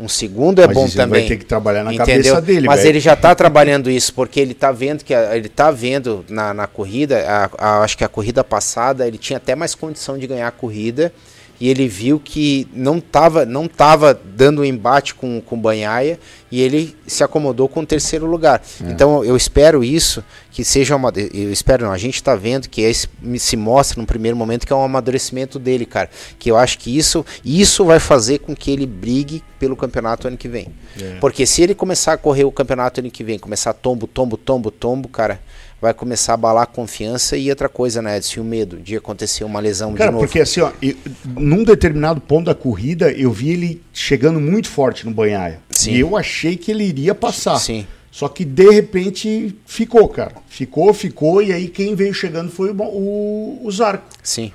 Um 0.00 0.08
segundo 0.08 0.62
é 0.62 0.66
Mas 0.66 0.74
bom 0.74 0.88
também. 0.88 1.20
vai 1.20 1.28
ter 1.28 1.36
que 1.36 1.44
trabalhar 1.44 1.84
na 1.84 1.92
entendeu? 1.92 2.16
cabeça 2.32 2.40
dele, 2.40 2.66
Mas 2.66 2.78
velho. 2.80 2.88
ele 2.92 3.00
já 3.00 3.12
está 3.12 3.34
trabalhando 3.34 3.90
isso, 3.90 4.14
porque 4.14 4.40
ele 4.40 4.52
está 4.52 4.72
vendo 4.72 5.04
que 5.04 5.12
a- 5.12 5.36
ele 5.36 5.48
tá 5.50 5.70
vendo 5.70 6.24
na, 6.30 6.54
na 6.54 6.66
corrida, 6.66 7.22
a- 7.28 7.50
a- 7.58 7.78
acho 7.82 7.98
que 7.98 8.04
a 8.04 8.08
corrida 8.08 8.42
passada 8.42 9.06
ele 9.06 9.18
tinha 9.18 9.36
até 9.36 9.54
mais 9.54 9.74
condição 9.74 10.16
de 10.16 10.26
ganhar 10.26 10.48
a 10.48 10.50
corrida 10.50 11.12
e 11.60 11.68
ele 11.68 11.88
viu 11.88 12.20
que 12.20 12.66
não 12.72 12.98
estava 12.98 13.46
não 13.46 13.66
tava 13.66 14.14
dando 14.14 14.62
um 14.62 14.64
embate 14.64 15.14
com, 15.14 15.42
o 15.50 15.56
Banhaia 15.56 16.18
e 16.50 16.60
ele 16.60 16.96
se 17.06 17.24
acomodou 17.24 17.68
com 17.68 17.80
o 17.80 17.86
terceiro 17.86 18.26
lugar. 18.26 18.62
É. 18.82 18.90
Então 18.90 19.24
eu 19.24 19.36
espero 19.36 19.82
isso, 19.82 20.22
que 20.50 20.64
seja 20.64 20.94
uma. 20.94 21.12
Eu 21.16 21.52
espero 21.52 21.84
não, 21.84 21.92
a 21.92 21.98
gente 21.98 22.14
está 22.14 22.34
vendo 22.34 22.68
que 22.68 22.82
esse, 22.82 23.08
se 23.38 23.56
mostra 23.56 24.00
no 24.00 24.06
primeiro 24.06 24.36
momento 24.36 24.66
que 24.66 24.72
é 24.72 24.76
um 24.76 24.84
amadurecimento 24.84 25.58
dele, 25.58 25.86
cara. 25.86 26.08
Que 26.38 26.50
eu 26.50 26.56
acho 26.56 26.78
que 26.78 26.96
isso, 26.96 27.24
isso 27.44 27.84
vai 27.84 27.98
fazer 27.98 28.38
com 28.38 28.54
que 28.54 28.70
ele 28.70 28.86
brigue 28.86 29.42
pelo 29.58 29.76
campeonato 29.76 30.28
ano 30.28 30.36
que 30.36 30.48
vem. 30.48 30.68
É. 31.00 31.16
Porque 31.20 31.46
se 31.46 31.62
ele 31.62 31.74
começar 31.74 32.12
a 32.12 32.16
correr 32.16 32.44
o 32.44 32.52
campeonato 32.52 33.00
ano 33.00 33.10
que 33.10 33.24
vem, 33.24 33.38
começar 33.38 33.72
tombo, 33.72 34.06
tombo, 34.06 34.36
tombo, 34.36 34.70
tombo, 34.70 35.08
cara, 35.08 35.40
vai 35.80 35.92
começar 35.92 36.32
a 36.32 36.34
abalar 36.34 36.62
a 36.62 36.66
confiança 36.66 37.36
e 37.36 37.50
outra 37.50 37.68
coisa, 37.68 38.00
né, 38.00 38.16
Edson, 38.16 38.40
o 38.40 38.44
medo 38.44 38.78
de 38.78 38.96
acontecer 38.96 39.44
uma 39.44 39.60
lesão 39.60 39.92
Cara, 39.94 40.10
de 40.10 40.14
novo. 40.14 40.26
porque 40.26 40.40
assim, 40.40 40.60
ó, 40.60 40.70
eu- 40.82 40.96
num 41.24 41.62
determinado 41.64 42.20
ponto 42.20 42.46
da 42.46 42.54
corrida, 42.54 43.10
eu 43.12 43.30
vi 43.30 43.50
ele 43.50 43.82
chegando 43.92 44.40
muito 44.40 44.68
forte 44.68 45.04
no 45.04 45.12
banhaia. 45.12 45.60
Sim. 45.70 45.92
E 45.92 46.00
eu 46.00 46.16
achei 46.16 46.56
que 46.56 46.70
ele 46.70 46.84
iria 46.84 47.14
passar. 47.14 47.58
Sim. 47.58 47.86
Só 48.10 48.28
que 48.28 48.44
de 48.46 48.70
repente 48.70 49.54
ficou, 49.66 50.08
cara. 50.08 50.32
Ficou, 50.48 50.94
ficou, 50.94 51.42
e 51.42 51.52
aí 51.52 51.68
quem 51.68 51.94
veio 51.94 52.14
chegando 52.14 52.50
foi 52.50 52.70
o, 52.70 52.82
o, 52.82 53.60
o 53.62 53.70
Zarco. 53.70 54.06
Sim. 54.22 54.52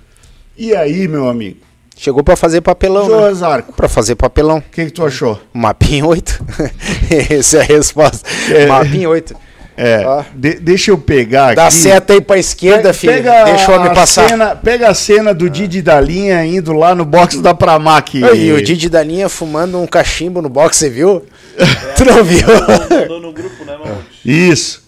E 0.57 0.75
aí, 0.75 1.07
meu 1.07 1.29
amigo? 1.29 1.59
Chegou 1.95 2.23
pra 2.23 2.35
fazer 2.35 2.61
papelão, 2.61 3.05
Jô 3.05 3.21
né? 3.27 3.33
Zarco, 3.35 3.73
Pra 3.73 3.87
fazer 3.87 4.15
papelão. 4.15 4.57
o 4.57 4.61
que, 4.63 4.85
que 4.85 4.91
tu 4.91 5.05
achou? 5.05 5.39
Mapinha 5.53 6.03
8. 6.07 6.43
Essa 7.29 7.57
é 7.57 7.61
a 7.61 7.63
resposta. 7.65 8.27
É. 8.51 8.65
Mapinha 8.65 9.07
8. 9.07 9.35
É, 9.77 10.05
Ó. 10.05 10.23
de- 10.35 10.55
deixa 10.59 10.91
eu 10.91 10.97
pegar 10.97 11.55
Dá 11.55 11.67
aqui. 11.67 11.75
seta 11.75 12.13
aí 12.13 12.21
pra 12.21 12.37
esquerda, 12.37 12.89
Pe- 12.89 12.99
filho. 12.99 13.13
Pega 13.13 13.45
Deixa 13.45 13.71
o 13.71 13.75
homem 13.75 13.87
a 13.89 13.93
passar. 13.93 14.27
Cena, 14.29 14.55
pega 14.55 14.89
a 14.89 14.93
cena 14.93 15.33
do 15.33 15.49
Didi 15.49 15.81
da 15.81 15.99
linha 15.99 16.45
indo 16.45 16.73
lá 16.73 16.93
no 16.93 17.05
box 17.05 17.39
da 17.41 17.53
Pramac. 17.53 18.17
E 18.17 18.51
o 18.51 18.61
Didi 18.61 18.89
da 18.89 19.01
linha 19.01 19.29
fumando 19.29 19.79
um 19.79 19.87
cachimbo 19.87 20.41
no 20.41 20.49
box, 20.49 20.77
você 20.77 20.89
viu? 20.89 21.25
tu 21.97 22.05
não 22.05 22.23
viu? 22.23 22.45
Mandou 22.89 23.19
no 23.21 23.31
grupo, 23.33 23.63
né? 23.65 23.77
Isso. 24.23 24.83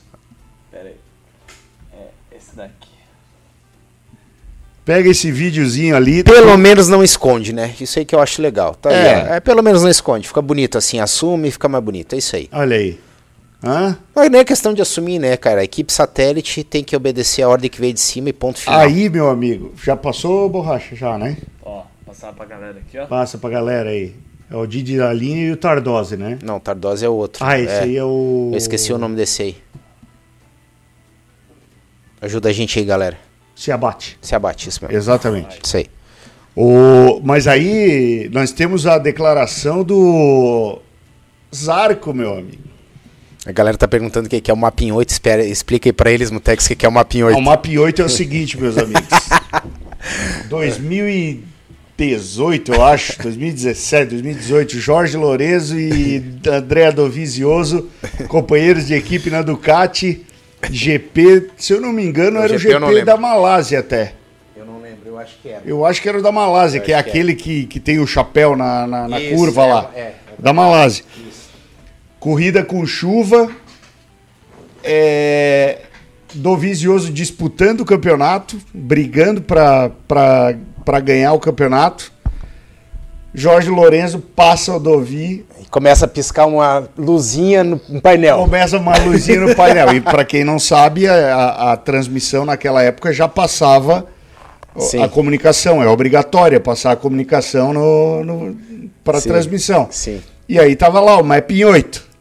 Pera 0.72 0.84
aí. 0.89 0.95
É, 1.93 2.38
esse 2.38 2.55
daqui. 2.55 2.89
Pega 4.85 5.10
esse 5.10 5.31
videozinho 5.31 5.95
ali. 5.95 6.23
Pelo 6.23 6.57
menos 6.57 6.89
não 6.89 7.01
esconde, 7.03 7.53
né? 7.53 7.73
Isso 7.80 7.97
aí 7.99 8.05
que 8.05 8.14
eu 8.14 8.19
acho 8.19 8.41
legal. 8.41 8.76
Tá 8.76 8.89
aí, 8.89 8.95
É. 8.95 9.27
ó. 9.30 9.34
é, 9.35 9.39
pelo 9.39 9.64
menos 9.64 9.81
não 9.81 9.89
esconde. 9.89 10.27
Fica 10.27 10.41
bonito 10.41 10.77
assim, 10.77 10.99
assume 10.99 11.47
e 11.47 11.51
fica 11.51 11.69
mais 11.69 11.84
bonito. 11.84 12.14
É 12.14 12.18
isso 12.18 12.35
aí. 12.35 12.49
Olha 12.51 12.76
aí. 12.76 12.99
Hã? 13.64 13.98
Mas 14.14 14.30
não 14.30 14.40
é 14.40 14.44
questão 14.44 14.73
de 14.73 14.81
assumir, 14.81 15.19
né, 15.19 15.38
cara? 15.38 15.61
A 15.61 15.64
equipe 15.64 15.91
satélite 15.91 16.64
tem 16.65 16.84
que 16.84 16.95
obedecer 16.95 17.44
a 17.44 17.49
ordem 17.49 17.69
que 17.69 17.80
veio 17.80 17.94
de 17.94 18.02
cima 18.02 18.30
e 18.30 18.34
ponto 18.34 18.60
final. 18.60 18.77
Aí, 18.77 19.10
meu 19.10 19.30
amigo, 19.30 19.73
já 19.81 19.95
passou 19.95 20.49
borracha 20.49 20.95
já, 20.95 21.18
né? 21.18 21.38
Ó, 21.64 21.84
passar 22.06 22.34
pra 22.34 22.45
galera 22.45 22.80
aqui, 22.80 22.98
ó. 22.98 23.06
Passa 23.06 23.38
pra 23.38 23.49
galera 23.49 23.90
aí. 23.90 24.14
É 24.52 24.56
o 24.57 24.68
Didi 24.68 24.98
da 24.98 25.14
linha 25.14 25.48
e 25.48 25.52
o 25.52 25.57
Tardose, 25.57 26.18
né? 26.18 26.38
Não, 26.44 26.60
Tardose 26.60 27.06
é 27.06 27.10
o 27.10 27.14
outro. 27.14 27.44
Ah, 27.44 27.57
esse 27.57 27.73
é. 27.73 27.80
aí 27.84 27.95
é 27.95 28.03
o. 28.03 28.49
Eu 28.52 28.57
esqueci 28.57 28.91
o 28.91 28.98
nome 28.98 29.15
desse 29.15 29.41
aí. 29.41 29.57
Ajuda 32.22 32.49
a 32.49 32.53
gente 32.53 32.77
aí, 32.77 32.85
galera. 32.85 33.18
Se 33.56 33.72
abate. 33.72 34.18
Se 34.22 34.35
abate, 34.35 34.68
isso 34.68 34.84
mesmo. 34.84 34.98
Exatamente. 34.98 35.60
Isso 35.64 35.77
aí. 35.77 35.88
O... 36.56 37.22
Mas 37.23 37.48
aí 37.48 38.30
nós 38.31 38.52
temos 38.52 38.85
a 38.85 38.98
declaração 38.98 39.84
do 39.84 40.80
Zarco, 41.53 42.14
meu 42.14 42.34
amigo. 42.34 42.72
A 43.45 43.52
galera 43.52 43.78
tá 43.78 43.88
perguntando 43.88 44.28
o 44.28 44.30
que 44.30 44.40
que 44.40 44.49
é 44.49 44.53
o 44.53 44.57
Mapin 44.57 44.91
8. 44.91 45.10
Espera, 45.10 45.44
explica 45.44 45.90
aí 45.90 45.94
pra 45.94 46.10
eles, 46.10 46.32
Mutex, 46.32 46.65
o 46.65 46.76
que 46.76 46.86
é 46.86 46.90
o 46.90 46.91
Mapin 46.91 47.24
8. 47.24 47.38
O 47.38 47.41
MAP 47.41 47.78
8 47.78 48.02
é 48.02 48.06
o 48.06 48.10
seguinte, 48.10 48.60
meus 48.60 48.78
amigos. 48.78 49.03
2018, 50.49 52.74
eu 52.74 52.84
acho, 52.84 53.22
2017, 53.22 54.11
2018, 54.11 54.80
Jorge 54.80 55.18
Lorenzo 55.18 55.78
e 55.78 56.24
André 56.48 56.91
Dovizioso, 56.91 57.90
companheiros 58.28 58.88
de 58.88 58.94
equipe 58.94 59.30
na 59.30 59.41
Ducati, 59.41 60.26
GP, 60.70 61.49
se 61.57 61.74
eu 61.74 61.82
não 61.82 61.91
me 61.91 62.06
engano, 62.06 62.40
O 62.40 62.44
era 62.44 62.56
o 62.56 62.57
GP 62.57 62.80
não 62.80 62.94
GP 62.94 63.06
da 63.06 63.18
Malásia 63.18 63.80
até. 63.80 64.14
Eu 64.56 64.65
não 64.65 64.82
lembro, 64.82 65.02
eu 65.06 65.20
acho 65.20 65.34
que 65.41 65.49
era. 65.49 65.61
Eu 65.65 65.86
acho 65.86 66.02
que 66.02 66.07
era 66.07 66.18
o 66.18 66.22
da 66.22 66.32
Malásia, 66.32 66.80
que 66.80 66.94
é 66.94 67.03
que 67.03 67.10
aquele 67.10 67.36
que, 67.36 67.65
que 67.65 67.80
tem 67.80 67.99
o 67.99 68.07
chapéu 68.07 68.56
na, 68.56 68.88
na, 68.88 69.07
na 69.10 69.20
Isso, 69.20 69.36
curva 69.36 69.64
é, 69.64 69.65
lá. 69.65 69.91
é, 69.94 69.99
é 69.99 70.14
da 70.40 70.53
Malásia. 70.53 71.03
Corrida 72.23 72.63
com 72.63 72.85
chuva. 72.85 73.51
É, 74.81 75.79
Dovizioso 76.33 77.11
disputando 77.11 77.81
o 77.81 77.85
campeonato, 77.85 78.57
brigando 78.73 79.41
para 79.41 80.99
ganhar 81.03 81.33
o 81.33 81.39
campeonato. 81.39 82.13
Jorge 83.35 83.69
Lorenzo 83.69 84.19
passa 84.19 84.73
o 84.73 84.79
Dovi, 84.79 85.45
E 85.61 85.65
começa 85.69 86.05
a 86.05 86.07
piscar 86.07 86.45
uma 86.45 86.87
luzinha 86.97 87.61
no 87.63 87.77
painel. 88.01 88.37
começa 88.37 88.77
uma 88.77 88.97
luzinha 88.99 89.41
no 89.41 89.53
painel. 89.53 89.93
E 89.93 89.99
para 89.99 90.23
quem 90.23 90.45
não 90.45 90.57
sabe, 90.59 91.07
a, 91.07 91.73
a- 91.73 91.77
transmissão 91.77 92.45
naquela 92.45 92.81
época 92.81 93.11
já 93.11 93.27
passava 93.27 94.05
Sim. 94.77 95.03
a 95.03 95.09
comunicação. 95.09 95.83
É 95.83 95.87
obrigatória 95.87 96.57
passar 96.59 96.93
a 96.93 96.95
comunicação 96.95 97.73
no, 97.73 98.23
no, 98.23 98.55
para 99.03 99.19
transmissão. 99.19 99.87
Sim. 99.91 100.21
E 100.47 100.57
aí 100.59 100.75
tava 100.75 100.99
lá 101.01 101.17
o 101.19 101.23
Mapping 101.23 101.63
8. 101.65 102.12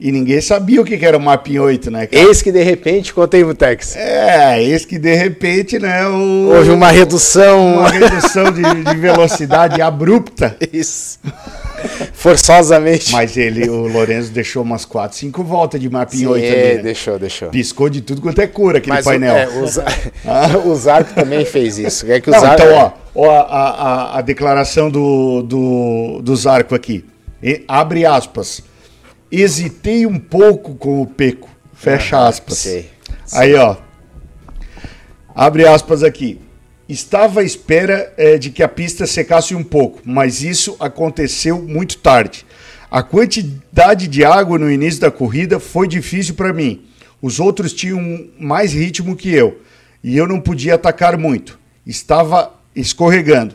E 0.00 0.12
ninguém 0.12 0.40
sabia 0.40 0.80
o 0.80 0.84
que 0.84 0.94
era 1.04 1.16
o 1.16 1.20
Mapping 1.20 1.58
8, 1.58 1.90
né? 1.90 2.06
cara? 2.06 2.22
Eis 2.22 2.40
que 2.40 2.52
de 2.52 2.62
repente, 2.62 3.12
contei, 3.12 3.42
Mutex. 3.42 3.96
É, 3.96 4.62
esse 4.62 4.86
que 4.86 4.96
de 4.96 5.12
repente, 5.12 5.76
né, 5.78 6.06
o, 6.06 6.52
Houve 6.54 6.70
uma 6.70 6.88
redução. 6.90 7.78
uma 7.78 7.90
redução 7.90 8.44
de, 8.52 8.62
de 8.62 8.96
velocidade 8.96 9.82
abrupta. 9.82 10.56
Isso. 10.72 11.18
Forçosamente. 12.12 13.12
Mas 13.12 13.36
ele, 13.36 13.68
o 13.68 13.86
Lourenço, 13.88 14.30
deixou 14.30 14.62
umas 14.62 14.84
4, 14.84 15.16
5 15.18 15.42
voltas 15.44 15.80
de 15.80 15.88
Mapping 15.90 16.16
Sim, 16.18 16.26
8 16.26 16.44
é, 16.44 16.48
ali. 16.66 16.76
né? 16.76 16.82
deixou, 16.82 17.18
deixou. 17.18 17.48
Piscou 17.50 17.88
de 17.88 18.00
tudo 18.00 18.20
quanto 18.20 18.40
é 18.40 18.46
cura 18.46 18.78
aquele 18.78 18.94
Mas 18.96 19.06
o- 19.06 19.08
painel. 19.08 19.36
é, 19.36 19.48
o, 19.48 19.66
Za- 19.66 19.84
o 20.64 20.74
Zarco 20.76 21.14
também 21.14 21.44
fez 21.44 21.78
isso. 21.78 22.10
É 22.10 22.20
que 22.20 22.30
o 22.30 22.32
Não, 22.32 22.40
Zarco, 22.40 22.62
então, 22.62 22.76
ó, 23.16 23.26
ó 23.26 23.30
a, 23.30 23.40
a, 23.42 24.18
a 24.18 24.20
declaração 24.22 24.90
do, 24.90 25.42
do, 25.42 26.20
do 26.22 26.36
Zarco 26.36 26.74
aqui. 26.74 27.04
E- 27.42 27.62
abre 27.68 28.04
aspas. 28.04 28.62
Hesitei 29.30 30.06
um 30.06 30.18
pouco 30.18 30.74
com 30.74 31.02
o 31.02 31.06
Peco. 31.06 31.48
Fecha 31.74 32.26
aspas. 32.26 32.58
sei. 32.58 32.90
Aí, 33.32 33.54
ó. 33.54 33.76
Abre 35.34 35.66
aspas 35.66 36.02
aqui. 36.02 36.40
Estava 36.88 37.40
à 37.40 37.44
espera 37.44 38.12
eh, 38.16 38.38
de 38.38 38.50
que 38.50 38.62
a 38.62 38.68
pista 38.68 39.06
secasse 39.06 39.54
um 39.54 39.62
pouco, 39.62 40.00
mas 40.04 40.42
isso 40.42 40.74
aconteceu 40.80 41.60
muito 41.60 41.98
tarde. 41.98 42.46
A 42.90 43.02
quantidade 43.02 44.08
de 44.08 44.24
água 44.24 44.58
no 44.58 44.70
início 44.70 45.00
da 45.00 45.10
corrida 45.10 45.60
foi 45.60 45.86
difícil 45.86 46.34
para 46.34 46.52
mim. 46.54 46.86
Os 47.20 47.38
outros 47.38 47.74
tinham 47.74 48.28
mais 48.40 48.72
ritmo 48.72 49.14
que 49.14 49.30
eu 49.32 49.60
e 50.02 50.16
eu 50.16 50.26
não 50.26 50.40
podia 50.40 50.74
atacar 50.76 51.18
muito. 51.18 51.58
Estava 51.86 52.54
escorregando. 52.74 53.54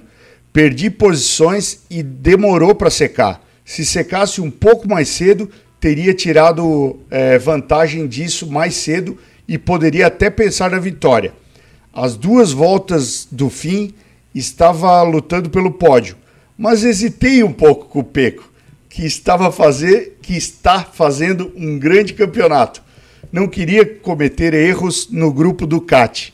Perdi 0.51 0.91
posições 0.91 1.79
e 1.89 2.03
demorou 2.03 2.75
para 2.75 2.91
secar. 2.91 3.41
Se 3.65 3.83
secasse 3.83 4.39
um 4.39 4.51
pouco 4.51 4.87
mais 4.87 5.07
cedo, 5.09 5.49
teria 5.83 6.13
tirado 6.13 6.97
eh, 7.11 7.37
vantagem 7.37 8.07
disso 8.07 8.49
mais 8.49 8.73
cedo 8.73 9.17
e 9.45 9.57
poderia 9.57 10.07
até 10.07 10.29
pensar 10.29 10.71
na 10.71 10.79
vitória. 10.79 11.33
As 11.93 12.15
duas 12.15 12.53
voltas 12.53 13.27
do 13.29 13.49
fim 13.49 13.93
estava 14.33 15.01
lutando 15.03 15.49
pelo 15.49 15.71
pódio, 15.71 16.15
mas 16.57 16.85
hesitei 16.85 17.43
um 17.43 17.51
pouco 17.51 17.87
com 17.87 17.99
o 17.99 18.03
Peco, 18.03 18.49
que 18.87 19.05
estava 19.05 19.51
fazer, 19.51 20.19
que 20.21 20.37
está 20.37 20.85
fazendo 20.85 21.51
um 21.53 21.77
grande 21.77 22.13
campeonato. 22.13 22.81
Não 23.29 23.45
queria 23.45 23.85
cometer 23.85 24.53
erros 24.53 25.09
no 25.11 25.33
grupo 25.33 25.67
Ducati. 25.67 26.33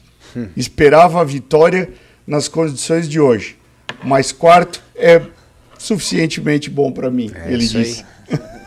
Esperava 0.55 1.21
a 1.21 1.23
vitória 1.23 1.89
nas 2.27 2.47
condições 2.47 3.09
de 3.09 3.19
hoje, 3.19 3.57
mas 4.03 4.31
quarto 4.31 4.83
é 4.95 5.19
suficientemente 5.75 6.69
bom 6.69 6.91
para 6.91 7.09
mim, 7.09 7.31
ele 7.47 7.63
isso 7.63 7.79
aí. 7.79 8.05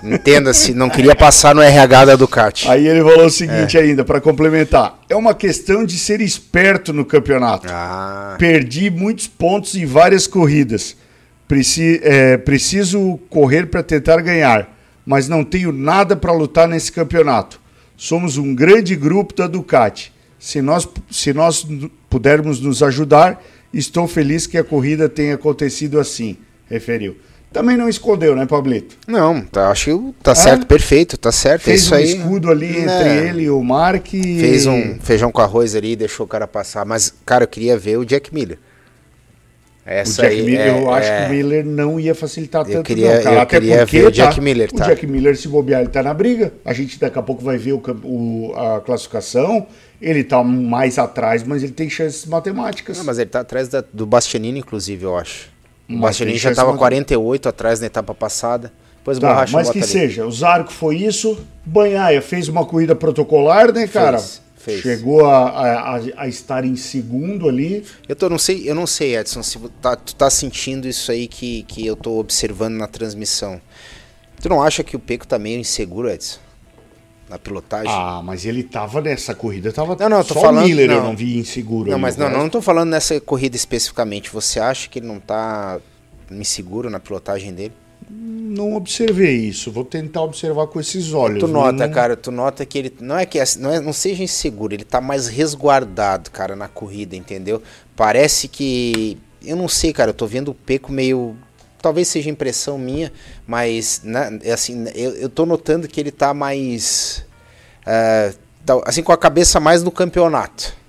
Entenda-se, 0.03 0.75
não 0.75 0.91
queria 0.91 1.15
passar 1.15 1.55
no 1.55 1.63
RH 1.63 2.05
da 2.07 2.17
Ducati. 2.17 2.69
Aí 2.69 2.87
ele 2.89 3.01
falou 3.03 3.27
o 3.27 3.31
seguinte 3.31 3.79
ainda, 3.79 4.05
para 4.05 4.21
complementar: 4.21 4.99
é 5.09 5.15
uma 5.15 5.35
questão 5.35 5.85
de 5.85 5.97
ser 5.99 6.21
esperto 6.21 6.93
no 6.93 7.05
campeonato. 7.05 7.67
Ah, 7.71 8.35
Perdi 8.39 8.91
muitos 8.91 9.27
pontos 9.29 9.75
em 9.77 9.87
várias 9.87 10.27
corridas. 10.27 10.97
Preci- 11.47 12.01
é, 12.03 12.37
preciso 12.37 13.19
correr 13.29 13.67
para 13.67 13.83
tentar 13.83 14.21
ganhar, 14.23 14.75
mas 15.05 15.29
não 15.29 15.45
tenho 15.45 15.71
nada 15.71 16.17
para 16.17 16.33
lutar 16.33 16.67
nesse 16.67 16.91
campeonato. 16.91 17.61
Somos 17.97 18.37
um 18.39 18.55
grande 18.55 18.97
grupo 18.97 19.35
da 19.35 19.47
Ducati. 19.47 20.13
Se 20.39 20.61
nós, 20.61 20.89
se 21.11 21.33
nós 21.33 21.65
pudermos 22.11 22.61
nos 22.61 22.83
ajudar, 22.83 23.41
estou 23.73 24.09
feliz 24.09 24.47
que 24.47 24.59
a 24.59 24.65
corrida 24.65 25.09
tenha 25.09 25.35
acontecido 25.35 26.01
assim, 26.01 26.37
referiu. 26.69 27.17
Também 27.53 27.77
não 27.77 27.89
escondeu, 27.89 28.35
né, 28.35 28.47
Pablito? 28.47 28.97
não, 29.07 29.43
tá, 29.43 29.69
acho 29.71 29.85
que 29.99 30.15
tá 30.23 30.35
certo, 30.35 30.67
perfeito, 30.67 31.17
tá 31.19 31.31
certo. 31.31 31.63
é 31.63 31.65
Fez 31.65 31.83
isso 31.83 31.95
um 31.95 31.97
aí. 31.99 32.05
escudo 32.17 32.51
ali 32.51 32.79
entre 32.79 33.09
É. 33.09 33.29
ele 33.29 33.43
e 33.43 33.51
o 33.51 33.63
Mark. 33.63 34.07
Fez 34.09 34.67
um 34.67 34.99
feijão 35.01 35.31
com 35.31 35.41
arroz 35.43 35.75
ali 35.75 35.93
e 35.93 35.97
deixou 35.97 36.25
o 36.25 36.29
cara 36.29 36.47
passar. 36.47 36.85
Mas, 36.87 37.13
cara, 37.27 37.45
eu 37.45 37.49
queria 37.49 37.77
ver 37.77 37.99
o 37.99 38.05
Jack 38.05 38.33
Miller. 38.35 38.59
O 39.85 39.91
Essa 39.91 40.23
Jack 40.23 40.35
aí, 40.37 40.43
Miller, 40.45 40.61
é- 40.61 40.81
eu 40.83 40.91
acho 40.93 41.09
é- 41.11 41.21
que 41.21 41.27
o 41.27 41.35
Miller 41.35 41.67
não 41.67 41.99
ia 42.01 42.15
facilitar 42.15 42.65
tanto, 42.65 42.85
queria- 42.85 43.17
não, 43.17 43.23
cara. 43.25 43.35
eu 43.37 43.41
Até 43.41 43.59
queria 43.61 43.79
porque 43.79 43.99
ver 44.01 44.07
o 44.07 44.11
Jack 44.13 44.37
tá, 44.37 44.41
Miller, 44.41 44.71
tá? 44.73 44.85
O 44.85 44.89
Jack 44.89 45.07
Miller, 45.09 45.37
se 45.37 45.49
bobear, 45.49 45.81
ele 45.81 45.91
tá 45.91 46.03
na 46.05 46.15
briga. 46.15 46.53
A 46.65 46.73
gente 46.73 46.99
daqui 47.01 47.19
a 47.19 47.23
pouco 47.23 47.43
vai 47.43 47.59
ver 47.59 47.73
o, 47.73 47.83
o- 48.05 48.55
a 48.57 48.81
classificação. 48.81 49.67
Ele 50.01 50.23
tá 50.25 50.43
mais 50.43 50.99
atrás, 50.99 51.43
mas 51.43 51.63
ele 51.63 51.73
tem 51.73 51.91
chances 51.91 52.25
matemáticas. 52.27 52.97
Não, 52.99 53.05
mas 53.05 53.19
ele 53.19 53.31
tá 53.31 53.41
atrás 53.41 53.69
da- 53.69 53.85
do 53.93 54.07
Bastianini, 54.07 54.61
inclusive, 54.61 55.05
eu 55.05 55.17
acho. 55.17 55.52
O 55.99 56.01
tem 56.31 56.37
já 56.39 56.49
chance 56.51 56.57
tava 56.57 56.73
de- 56.73 56.79
48 56.79 57.49
atrás 57.49 57.81
na 57.81 57.87
etapa 57.87 58.15
passada. 58.15 58.73
Depois 58.99 59.19
o 59.19 59.21
Tá, 59.21 59.29
Borracha 59.29 59.53
mas 59.57 59.71
que 59.71 59.79
ali. 59.79 59.87
seja, 59.87 60.27
o 60.27 60.31
Zarco 60.31 60.73
foi 60.73 60.97
isso. 60.97 61.39
Banhaia 61.65 62.23
fez 62.23 62.49
uma 62.49 62.65
corrida 62.65 62.95
protocolar, 62.95 63.73
né, 63.73 63.87
cara? 63.89 64.19
Fez, 64.19 64.41
Fez. 64.57 64.81
Chegou 64.81 65.27
a, 65.27 65.49
a, 65.49 66.01
a- 66.19 66.29
estar 66.29 66.65
em 66.65 66.77
segundo 66.77 67.49
ali. 67.49 67.85
Eu 68.09 68.15
tô, 68.15 68.29
não 68.29 68.39
sei, 68.39 68.63
eu 68.71 68.77
não 68.77 68.87
sei, 68.87 69.17
Edson, 69.17 69.43
se 69.43 69.59
tá, 69.81 69.97
tu 69.97 70.15
tá 70.15 70.31
sentindo 70.31 70.87
isso 70.87 71.11
aí 71.11 71.27
que, 71.27 71.65
que 71.65 71.85
eu 71.85 71.97
tô 71.97 72.19
observando 72.21 72.75
na 72.75 72.87
transmissão. 72.87 73.61
Tu 74.41 74.49
não 74.49 74.63
acha 74.63 74.85
que 74.85 74.95
o 74.95 75.01
Peco 75.01 75.27
tá 75.27 75.37
meio 75.37 75.59
inseguro, 75.59 76.09
Edson? 76.09 76.39
Na 77.33 77.39
pilotagem? 77.39 77.91
Ah, 77.91 78.21
mas 78.23 78.45
ele 78.45 78.63
tava 78.63 79.01
nessa 79.01 79.35
corrida, 79.35 79.73
tava 79.73 79.97
Não, 79.99 80.09
não, 80.11 80.19
eu 80.19 80.25
tô 80.25 80.35
só 80.35 80.41
falando- 80.43 80.67
Miller 80.67 80.91
eu 80.91 80.97
não. 80.99 81.05
não 81.09 81.17
vi 81.17 81.39
inseguro. 81.39 81.91
não, 81.91 81.99
mas 81.99 82.15
não, 82.15 82.29
não, 82.29 82.41
não 82.41 82.51
tô 82.51 82.61
falando 82.61 82.91
nessa 82.91 83.19
corrida 83.23 83.57
especificamente. 83.57 84.29
Você 84.31 84.61
acha 84.61 84.87
que 84.87 84.99
ele 84.99 85.07
não 85.07 85.19
tá 85.19 85.81
inseguro 86.31 86.91
na 86.91 87.01
pilotagem 87.01 87.55
dele? 87.55 87.73
Não 88.11 88.75
observei 88.75 89.35
isso, 89.37 89.73
vou 89.73 89.83
tentar 89.85 90.21
observar 90.21 90.67
com 90.67 90.79
esses 90.79 91.15
olhos. 91.15 91.39
Tu 91.41 91.49
nota, 91.49 91.87
não- 91.87 91.95
cara, 91.95 92.17
tu 92.19 92.31
nota 92.31 92.67
que 92.67 92.77
ele 92.79 92.93
não 93.01 93.17
é 93.17 93.25
que 93.25 93.41
assim, 93.41 93.61
não, 93.61 93.71
é, 93.73 93.81
não 93.81 93.95
seja 93.95 94.23
inseguro, 94.23 94.75
ele 94.75 94.85
tá 94.85 95.01
mais 95.01 95.27
resguardado, 95.29 96.31
cara, 96.31 96.55
na 96.55 96.69
corrida, 96.69 97.17
entendeu? 97.17 97.63
Parece 97.97 98.47
que 98.47 99.17
eu 99.43 99.57
não 99.57 99.69
sei, 99.69 99.91
cara, 99.95 100.11
eu 100.11 100.15
tô 100.15 100.27
vendo 100.27 100.51
o 100.51 100.55
Peco 100.55 100.93
meio 100.93 101.35
talvez 101.83 102.09
seja 102.09 102.31
impressão 102.31 102.79
minha, 102.79 103.13
mas 103.47 104.01
na- 104.05 104.31
é 104.43 104.53
assim, 104.53 104.87
eu, 104.95 105.11
eu 105.17 105.29
tô 105.29 105.45
notando 105.45 105.89
que 105.89 106.01
ele 106.01 106.11
tá 106.13 106.33
mais 106.33 107.25
é, 107.85 108.33
tá- 108.65 108.81
assim 108.87 109.03
com 109.03 109.13
a 109.13 109.19
cabeça 109.19 109.59
mais 109.61 109.83
no 109.83 109.91
campeonato. 109.91 110.81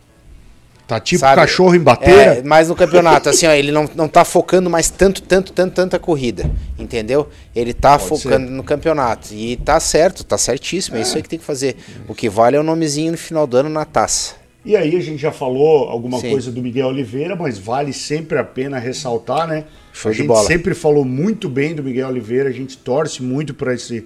Tá 0.86 1.00
tipo 1.00 1.22
sabe? 1.22 1.38
cachorro 1.38 1.74
em 1.76 1.80
bateira. 1.80 2.36
É, 2.36 2.44
mais 2.44 2.68
no 2.68 2.76
campeonato, 2.76 3.30
assim, 3.30 3.48
ó, 3.48 3.52
ele 3.52 3.72
não, 3.72 3.90
não 3.96 4.08
tá 4.08 4.26
focando 4.26 4.70
mais 4.70 4.90
tanto, 4.90 5.22
tanto, 5.22 5.54
tanto, 5.54 5.74
tanta 5.74 5.98
corrida, 5.98 6.50
entendeu? 6.78 7.30
Ele 7.56 7.74
tá 7.74 7.98
Pode 7.98 8.10
focando 8.10 8.52
no 8.52 8.64
campeonato. 8.64 9.34
E 9.34 9.56
tá 9.56 9.80
certo, 9.80 10.26
tá 10.26 10.38
certíssimo, 10.38 10.98
é 10.98 11.02
isso 11.02 11.16
aí 11.16 11.24
que 11.24 11.30
tem 11.30 11.40
que 11.40 11.46
fazer. 11.46 11.78
O 12.08 12.14
que 12.14 12.30
vale 12.30 12.58
é 12.58 12.60
o 12.60 12.64
nomezinho 12.64 13.14
no 13.14 13.18
final 13.18 13.48
do 13.48 13.56
ano 13.56 13.70
na 13.70 13.86
taça. 13.86 14.43
E 14.66 14.78
aí 14.78 14.96
a 14.96 15.02
gente 15.02 15.18
já 15.22 15.32
falou 15.32 15.90
alguma 15.90 16.20
Sim. 16.20 16.32
coisa 16.32 16.52
do 16.52 16.62
Miguel 16.62 16.88
Oliveira, 16.88 17.36
mas 17.36 17.58
vale 17.58 17.92
sempre 17.92 18.38
a 18.38 18.44
pena 18.44 18.80
ressaltar, 18.80 19.48
né? 19.48 19.66
Show 19.92 20.10
a 20.10 20.14
gente 20.14 20.28
bola. 20.28 20.48
sempre 20.48 20.74
falou 20.74 21.04
muito 21.04 21.50
bem 21.50 21.76
do 21.76 21.84
Miguel 21.84 22.08
Oliveira, 22.08 22.50
a 22.50 22.54
gente 22.54 22.78
torce 22.78 23.22
muito 23.22 23.54
para 23.54 23.74
esse 23.74 24.06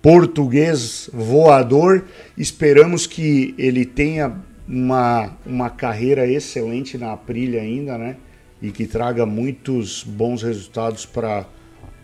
português 0.00 1.10
voador. 1.12 2.04
Esperamos 2.36 3.06
que 3.06 3.54
ele 3.58 3.84
tenha 3.84 4.36
uma, 4.68 5.36
uma 5.44 5.68
carreira 5.68 6.26
excelente 6.26 6.96
na 6.96 7.12
Aprilia 7.12 7.60
ainda, 7.60 7.98
né? 7.98 8.16
E 8.62 8.70
que 8.70 8.86
traga 8.86 9.26
muitos 9.26 10.04
bons 10.04 10.42
resultados 10.42 11.04
para 11.06 11.46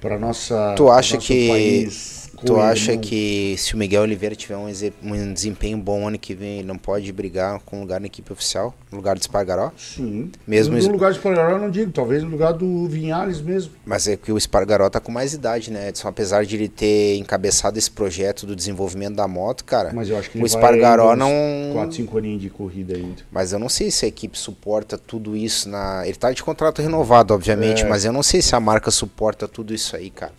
para 0.00 0.18
nossa 0.18 0.74
Tu 0.76 0.90
acha 0.90 1.16
que 1.16 1.48
país 1.48 2.23
tu 2.44 2.60
acha 2.60 2.96
que 2.96 3.54
se 3.58 3.74
o 3.74 3.78
Miguel 3.78 4.02
Oliveira 4.02 4.34
tiver 4.34 4.56
um, 4.56 4.66
um 5.02 5.32
desempenho 5.32 5.78
bom 5.78 6.06
ano 6.08 6.18
que 6.18 6.34
vem, 6.34 6.58
ele 6.58 6.68
não 6.68 6.76
pode 6.78 7.10
brigar 7.12 7.58
com 7.60 7.80
lugar 7.80 8.00
na 8.00 8.06
equipe 8.06 8.32
oficial, 8.32 8.74
no 8.90 8.98
lugar 8.98 9.14
do 9.16 9.20
Espargaró? 9.20 9.70
Sim. 9.76 10.30
Mesmo 10.46 10.76
no 10.76 10.92
lugar 10.92 11.10
de 11.12 11.18
Espargaró 11.18 11.50
eu 11.52 11.58
não 11.58 11.70
digo, 11.70 11.90
talvez 11.92 12.22
no 12.22 12.30
lugar 12.30 12.52
do 12.52 12.86
Vinhales 12.88 13.40
mesmo. 13.40 13.72
Mas 13.84 14.06
é 14.06 14.16
que 14.16 14.30
o 14.32 14.38
Espargaró 14.38 14.88
tá 14.90 15.00
com 15.00 15.10
mais 15.12 15.32
idade, 15.34 15.70
né, 15.70 15.88
Edson? 15.88 16.08
Apesar 16.08 16.44
de 16.44 16.56
ele 16.56 16.68
ter 16.68 17.16
encabeçado 17.16 17.78
esse 17.78 17.90
projeto 17.90 18.46
do 18.46 18.54
desenvolvimento 18.54 19.16
da 19.16 19.26
moto, 19.28 19.64
cara, 19.64 19.92
Mas 19.92 20.08
eu 20.08 20.18
acho 20.18 20.30
que 20.30 20.38
o 20.38 20.46
Espargaró 20.46 21.16
não... 21.16 21.30
quatro, 21.72 21.96
cinco 21.96 22.18
aninhos 22.18 22.42
de 22.42 22.50
corrida 22.50 22.96
ainda. 22.96 23.22
Mas 23.30 23.52
eu 23.52 23.58
não 23.58 23.68
sei 23.68 23.90
se 23.90 24.04
a 24.04 24.08
equipe 24.08 24.38
suporta 24.38 24.96
tudo 24.98 25.36
isso 25.36 25.68
na. 25.68 26.02
Ele 26.06 26.16
tá 26.16 26.30
de 26.32 26.42
contrato 26.42 26.82
renovado, 26.82 27.32
obviamente, 27.34 27.82
É. 27.84 27.88
mas 27.88 28.04
eu 28.04 28.12
não 28.12 28.22
sei 28.22 28.42
se 28.42 28.54
a 28.54 28.60
marca 28.60 28.90
suporta 28.90 29.46
tudo 29.48 29.74
isso 29.74 29.96
aí, 29.96 30.10
cara. 30.10 30.32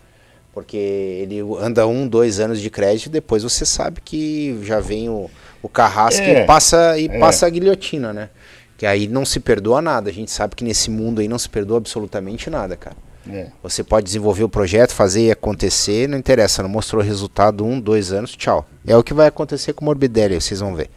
Porque 0.55 0.77
ele 0.77 1.41
anda 1.59 1.85
um, 1.85 2.07
dois 2.07 2.39
anos 2.39 2.61
de 2.61 2.69
crédito 2.69 3.07
e 3.07 3.09
depois 3.09 3.43
você 3.43 3.65
sabe 3.65 3.99
que 3.99 4.57
já 4.63 4.79
vem 4.79 5.09
o, 5.09 5.29
o 5.61 5.67
carrasco 5.67 6.23
É, 6.23 6.43
e 6.43 6.45
passa 6.45 6.97
e 6.97 7.07
é. 7.07 7.19
passa 7.19 7.45
a 7.45 7.49
guilhotina, 7.49 8.13
né? 8.13 8.29
Que 8.77 8.85
aí 8.85 9.05
não 9.05 9.25
se 9.25 9.41
perdoa 9.41 9.81
nada. 9.81 10.09
A 10.09 10.13
gente 10.13 10.31
sabe 10.31 10.55
que 10.55 10.63
nesse 10.63 10.89
mundo 10.89 11.19
aí 11.19 11.27
não 11.27 11.37
se 11.37 11.49
perdoa 11.49 11.77
absolutamente 11.77 12.49
nada, 12.49 12.77
cara. 12.77 12.95
É. 13.29 13.47
Você 13.61 13.83
pode 13.83 14.05
desenvolver 14.05 14.45
o 14.45 14.49
projeto, 14.49 14.93
fazer 14.93 15.29
acontecer, 15.29 16.07
não 16.07 16.17
interessa, 16.17 16.63
não 16.63 16.69
mostrou 16.69 17.03
resultado 17.03 17.65
um, 17.65 17.77
dois 17.77 18.13
anos, 18.13 18.33
tchau. 18.33 18.65
É 18.87 18.95
o 18.95 19.03
que 19.03 19.13
vai 19.13 19.27
acontecer 19.27 19.73
com 19.73 19.81
o 19.83 19.85
Morbidelli, 19.85 20.39
vocês 20.39 20.61
vão 20.61 20.73
ver. 20.73 20.89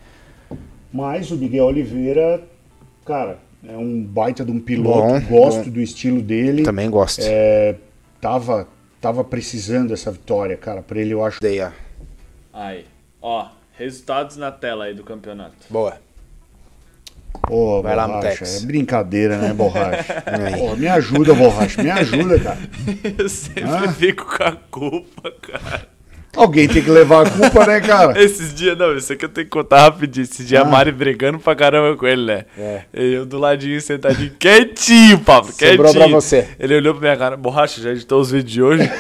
Mas 0.93 1.33
o 1.33 1.37
Miguel 1.37 1.65
Oliveira, 1.65 2.41
cara, 3.05 3.39
é 3.67 3.77
um 3.77 4.03
baita 4.03 4.45
de 4.45 4.53
um 4.53 4.61
piloto, 4.61 5.21
Bom, 5.27 5.41
gosto 5.41 5.65
bom. 5.65 5.71
do 5.71 5.81
estilo 5.81 6.23
dele. 6.23 6.63
Também 6.63 6.89
gosto. 6.89 7.23
É, 7.25 7.75
tava, 8.21 8.69
tava 9.01 9.23
precisando 9.25 9.89
dessa 9.89 10.11
vitória, 10.11 10.57
cara. 10.57 10.83
Pra 10.83 11.01
ele 11.01 11.13
eu 11.13 11.25
acho. 11.25 11.39
Ó. 11.43 11.71
Aí, 12.53 12.85
ó, 13.23 13.49
resultados 13.77 14.37
na 14.37 14.51
tela 14.51 14.85
aí 14.85 14.95
do 14.95 15.05
campeonato. 15.05 15.55
Boa. 15.71 15.99
Ô, 17.49 17.81
Vai 17.83 17.95
lá, 17.95 18.07
borracha, 18.07 18.29
Mutex. 18.45 18.63
É 18.63 18.67
brincadeira, 18.67 19.39
né, 19.39 19.53
borracha? 19.53 20.25
Me 20.77 20.89
ajuda, 20.89 21.35
borracha, 21.35 21.83
me 21.83 21.91
ajuda, 21.91 22.39
cara. 22.41 22.59
Eu 23.17 23.29
sempre 23.29 23.63
Ah. 23.65 23.93
fico 23.93 24.25
com 24.37 24.43
a 24.43 24.53
culpa, 24.71 25.31
cara. 25.43 25.87
Alguém 26.39 26.69
tem 26.69 26.83
que 26.83 26.91
levar 26.91 27.27
a 27.27 27.31
culpa, 27.31 27.67
né, 27.67 27.81
cara? 27.81 28.15
Esses 28.23 28.55
dias, 28.55 28.79
não, 28.79 28.97
isso 28.97 29.13
aqui 29.13 29.25
eu 29.25 29.29
tenho 29.29 29.45
que 29.47 29.51
contar 29.51 29.83
rapidinho. 29.83 30.23
Esses 30.23 30.47
dias 30.47 30.63
Ah. 30.63 30.67
a 30.67 30.69
Mari 30.71 30.93
brigando 30.93 31.39
pra 31.39 31.55
caramba 31.57 31.97
com 31.97 32.07
ele, 32.07 32.25
né? 32.25 32.45
É. 32.57 32.83
Eu 32.95 33.27
do 33.27 33.39
ladinho, 33.39 33.81
sentadinho, 33.81 34.31
quietinho, 34.39 35.19
Pablo, 35.19 35.51
Sobrou 35.53 35.77
quietinho. 35.77 35.93
pra 36.05 36.07
você. 36.07 36.47
Ele 36.61 36.77
olhou 36.77 36.95
pra 36.95 37.01
minha 37.03 37.17
cara, 37.17 37.37
borracha, 37.37 37.81
já 37.83 37.91
editou 37.91 38.21
os 38.21 38.31
vídeos 38.31 38.53
de 38.53 38.63
hoje? 38.63 38.91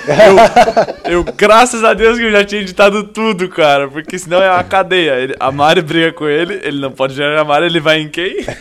eu, 1.07 1.13
eu, 1.13 1.25
graças 1.37 1.85
a 1.85 1.95
Deus 1.95 2.19
que 2.19 2.25
eu 2.25 2.33
já 2.33 2.45
tinha 2.45 2.61
editado 2.61 3.05
tudo, 3.05 3.49
cara, 3.49 3.87
porque 3.89 4.19
senão 4.19 4.43
é 4.43 4.51
uma 4.51 4.65
cadeia. 4.65 5.13
Ele- 5.13 5.37
a 5.39 5.53
Mari 5.53 5.81
briga 5.83 6.13
com 6.13 6.27
ele, 6.27 6.61
ele 6.65 6.81
não 6.81 6.91
pode 6.91 7.15
gerar 7.15 7.41
a 7.41 7.45
Mari, 7.45 7.67
ele 7.67 7.81
vai 7.81 8.01
em 8.01 8.09
quem? 8.09 8.45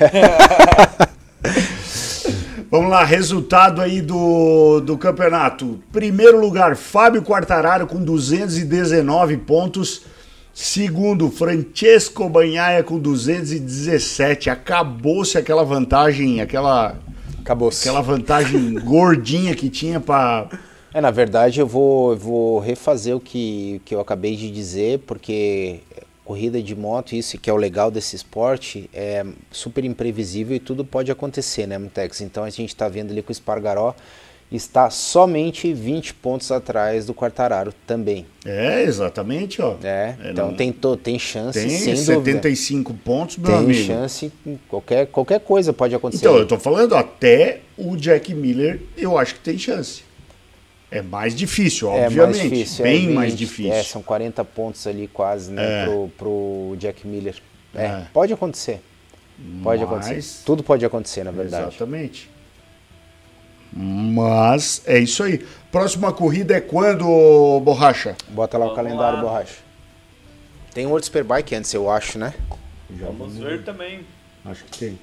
Vamos 2.70 2.90
lá, 2.90 3.06
resultado 3.06 3.82
aí 3.82 4.02
do, 4.02 4.82
do 4.82 4.98
campeonato. 4.98 5.80
Primeiro 5.90 6.38
lugar, 6.38 6.76
Fábio 6.76 7.22
Quartararo 7.22 7.88
com 7.88 8.04
219 8.04 9.38
pontos. 9.38 10.02
Segundo, 10.54 11.32
Francesco 11.32 12.28
Banhaia 12.28 12.84
com 12.84 13.00
217. 13.00 14.50
Acabou-se 14.50 15.38
aquela 15.38 15.64
vantagem, 15.64 16.42
aquela, 16.42 16.98
Acabou. 17.40 17.70
aquela 17.70 18.02
vantagem 18.02 18.74
gordinha 18.84 19.56
que 19.56 19.70
tinha 19.70 20.02
para 20.02 20.50
É, 20.94 21.00
na 21.00 21.12
verdade, 21.12 21.62
eu 21.62 21.68
vou, 21.68 22.18
vou 22.18 22.60
refazer 22.60 23.16
o 23.16 23.20
que, 23.20 23.82
que 23.86 23.96
eu 23.96 24.02
acabei 24.02 24.36
de 24.36 24.52
dizer, 24.52 25.00
porque 25.08 25.80
corrida 26.28 26.62
de 26.62 26.76
moto, 26.76 27.14
isso 27.14 27.38
que 27.38 27.50
é 27.50 27.54
o 27.54 27.56
legal 27.56 27.90
desse 27.90 28.14
esporte, 28.14 28.90
é 28.94 29.26
super 29.50 29.86
imprevisível 29.86 30.58
e 30.58 30.60
tudo 30.60 30.84
pode 30.84 31.10
acontecer, 31.10 31.66
né, 31.66 31.78
Mutex? 31.78 32.20
Então 32.20 32.44
a 32.44 32.50
gente 32.50 32.68
está 32.68 32.90
vendo 32.90 33.12
ali 33.12 33.24
que 33.24 33.32
o 33.32 33.32
Espargaró 33.32 33.96
está 34.52 34.90
somente 34.90 35.74
20 35.74 36.16
pontos 36.16 36.52
atrás 36.52 37.06
do 37.06 37.14
Quartararo 37.14 37.74
também. 37.86 38.26
É, 38.46 38.84
exatamente, 38.84 39.62
ó. 39.62 39.76
É, 39.82 40.16
É, 40.22 40.32
então 40.32 40.54
tem, 40.54 40.74
tem 41.02 41.18
chance, 41.18 41.60
Tem 41.60 41.70
sem 41.70 41.94
dúvida. 41.94 42.16
75 42.16 42.94
pontos, 42.94 43.38
meu 43.38 43.48
Tem 43.50 43.60
amigo. 43.60 43.86
chance, 43.86 44.32
qualquer, 44.68 45.08
qualquer 45.08 45.40
coisa 45.40 45.72
pode 45.72 45.96
acontecer. 45.96 46.26
Então, 46.26 46.38
eu 46.38 46.46
tô 46.46 46.60
falando, 46.60 46.94
até 46.94 47.62
o 47.78 47.96
Jack 47.96 48.34
Miller, 48.34 48.82
eu 48.98 49.18
acho 49.18 49.36
que 49.36 49.40
tem 49.40 49.58
chance. 49.58 50.04
É 50.90 51.02
mais 51.02 51.36
difícil, 51.36 51.90
É 51.92 52.06
obviamente. 52.06 52.38
mais 52.38 52.50
difícil, 52.50 52.84
bem 52.84 53.08
é, 53.10 53.14
mais 53.14 53.32
20, 53.34 53.40
difícil. 53.40 53.74
É, 53.74 53.84
são 53.84 54.02
40 54.02 54.44
pontos 54.46 54.88
ali 54.88 55.08
quase, 55.08 55.52
né, 55.52 55.84
É. 55.84 55.86
pro, 55.86 56.10
pro 56.18 56.76
Jack 56.80 57.06
Miller. 57.06 57.36
É, 57.76 57.84
É. 57.86 58.08
pode 58.14 58.32
acontecer. 58.32 58.82
Pode 59.62 59.84
Mas- 59.84 59.92
acontecer. 59.92 60.44
Tudo 60.46 60.64
pode 60.64 60.86
acontecer, 60.86 61.24
na 61.24 61.32
verdade. 61.32 61.68
Exatamente. 61.68 62.30
Mas 63.74 64.82
é 64.86 64.98
isso 65.00 65.22
aí. 65.24 65.46
Próxima 65.72 66.12
corrida 66.14 66.56
é 66.56 66.62
quando, 66.62 67.06
Borracha? 67.62 68.16
Bota 68.30 68.58
lá 68.58 68.66
o 68.66 68.70
Vamos 68.70 68.84
calendário, 68.84 69.18
lá. 69.18 69.24
borracha. 69.24 69.56
Tem 70.74 70.86
o 70.86 70.90
World 70.90 71.06
Superbike 71.06 71.54
antes, 71.56 71.74
eu 71.74 71.90
acho, 71.90 72.18
né? 72.18 72.34
Vamos 72.90 73.38
ver 73.38 73.64
também. 73.64 74.02
Acho 74.46 74.64
que 74.64 74.78
tem. 74.80 75.00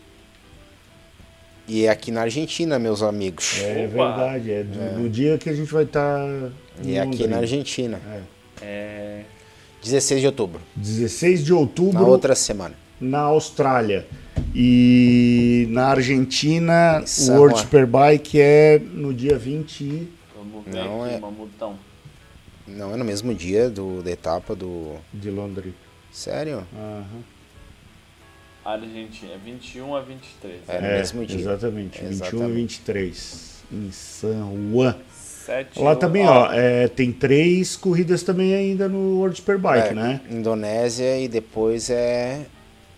E 1.66 1.86
é 1.86 1.89
aqui 1.89 2.11
na 2.11 2.23
Argentina, 2.23 2.78
meus 2.78 3.03
amigos. 3.03 3.61
É 3.62 3.86
Opa. 3.93 4.07
verdade. 4.16 4.51
É 4.53 4.62
do, 4.62 5.03
do 5.03 5.09
dia 5.09 5.39
que 5.39 5.49
a 5.49 5.53
gente 5.55 5.73
vai 5.73 5.85
estar. 5.85 6.20
E 6.82 6.95
é 6.97 7.01
aqui 7.01 7.27
na 7.27 7.39
Argentina. 7.39 8.01
É... 8.61 9.23
16 9.82 10.20
de 10.20 10.27
outubro. 10.27 10.61
16 10.77 11.45
de 11.45 11.53
outubro, 11.53 12.01
Na 12.03 12.07
outra 12.07 12.35
semana. 12.35 12.74
na 13.01 13.20
Austrália. 13.20 14.07
E 14.55 15.66
na 15.70 15.89
Argentina, 15.89 17.03
o 17.28 17.32
World. 17.32 17.61
Superbike 17.61 18.41
é 18.41 18.78
no 18.78 19.12
dia 19.12 19.36
20. 19.39 19.81
e- 19.85 20.09
Vamos 20.36 20.65
ver 20.66 20.74
Não, 20.85 21.05
aqui, 21.05 21.15
é- 21.15 21.19
mamutão. 21.20 21.78
Não 22.66 22.95
é 22.95 22.97
no 22.97 23.05
mesmo 23.05 23.35
dia 23.35 23.69
do, 23.69 24.03
da 24.03 24.11
etapa 24.11 24.55
do. 24.55 24.95
de 25.12 25.31
Londres. 25.31 25.73
Sério? 26.11 26.66
Aham. 26.74 27.05
Argentina, 28.65 29.32
é 29.35 29.39
21 29.45 29.95
a 29.95 30.01
23. 30.01 30.61
É. 30.69 30.81
no 30.81 30.89
mesmo 30.89 31.27
dia. 31.27 31.39
Exatamente. 31.39 31.99
21 32.01 32.07
e 32.09 32.12
Exatamente. 32.12 32.53
23. 32.55 33.55
Em 33.73 33.91
San 33.93 34.51
Juan. 34.73 34.97
7 35.11 35.78
Lá 35.81 35.95
também, 35.95 36.27
ó, 36.27 36.51
é, 36.53 36.89
tem 36.89 37.12
três 37.12 37.77
corridas 37.77 38.23
também 38.23 38.55
ainda 38.55 38.89
no 38.89 39.19
World 39.19 39.36
Superbike, 39.36 39.89
É, 39.89 39.95
né? 39.95 40.20
Indonésia 40.31 41.19
e 41.19 41.28
depois 41.28 41.91
é 41.91 42.47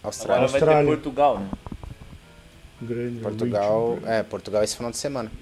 Austrália. 0.03 0.45
Agora 0.45 0.53
vai 0.53 0.61
Austrália. 0.61 0.91
ter 0.91 0.97
Portugal, 0.97 1.39
né? 1.41 1.49
Grande, 2.81 3.19
Portugal, 3.21 3.99
é, 4.07 4.23
Portugal 4.23 4.63
esse 4.63 4.77
final 4.77 4.93
de 4.93 4.97
semana. 4.99 5.33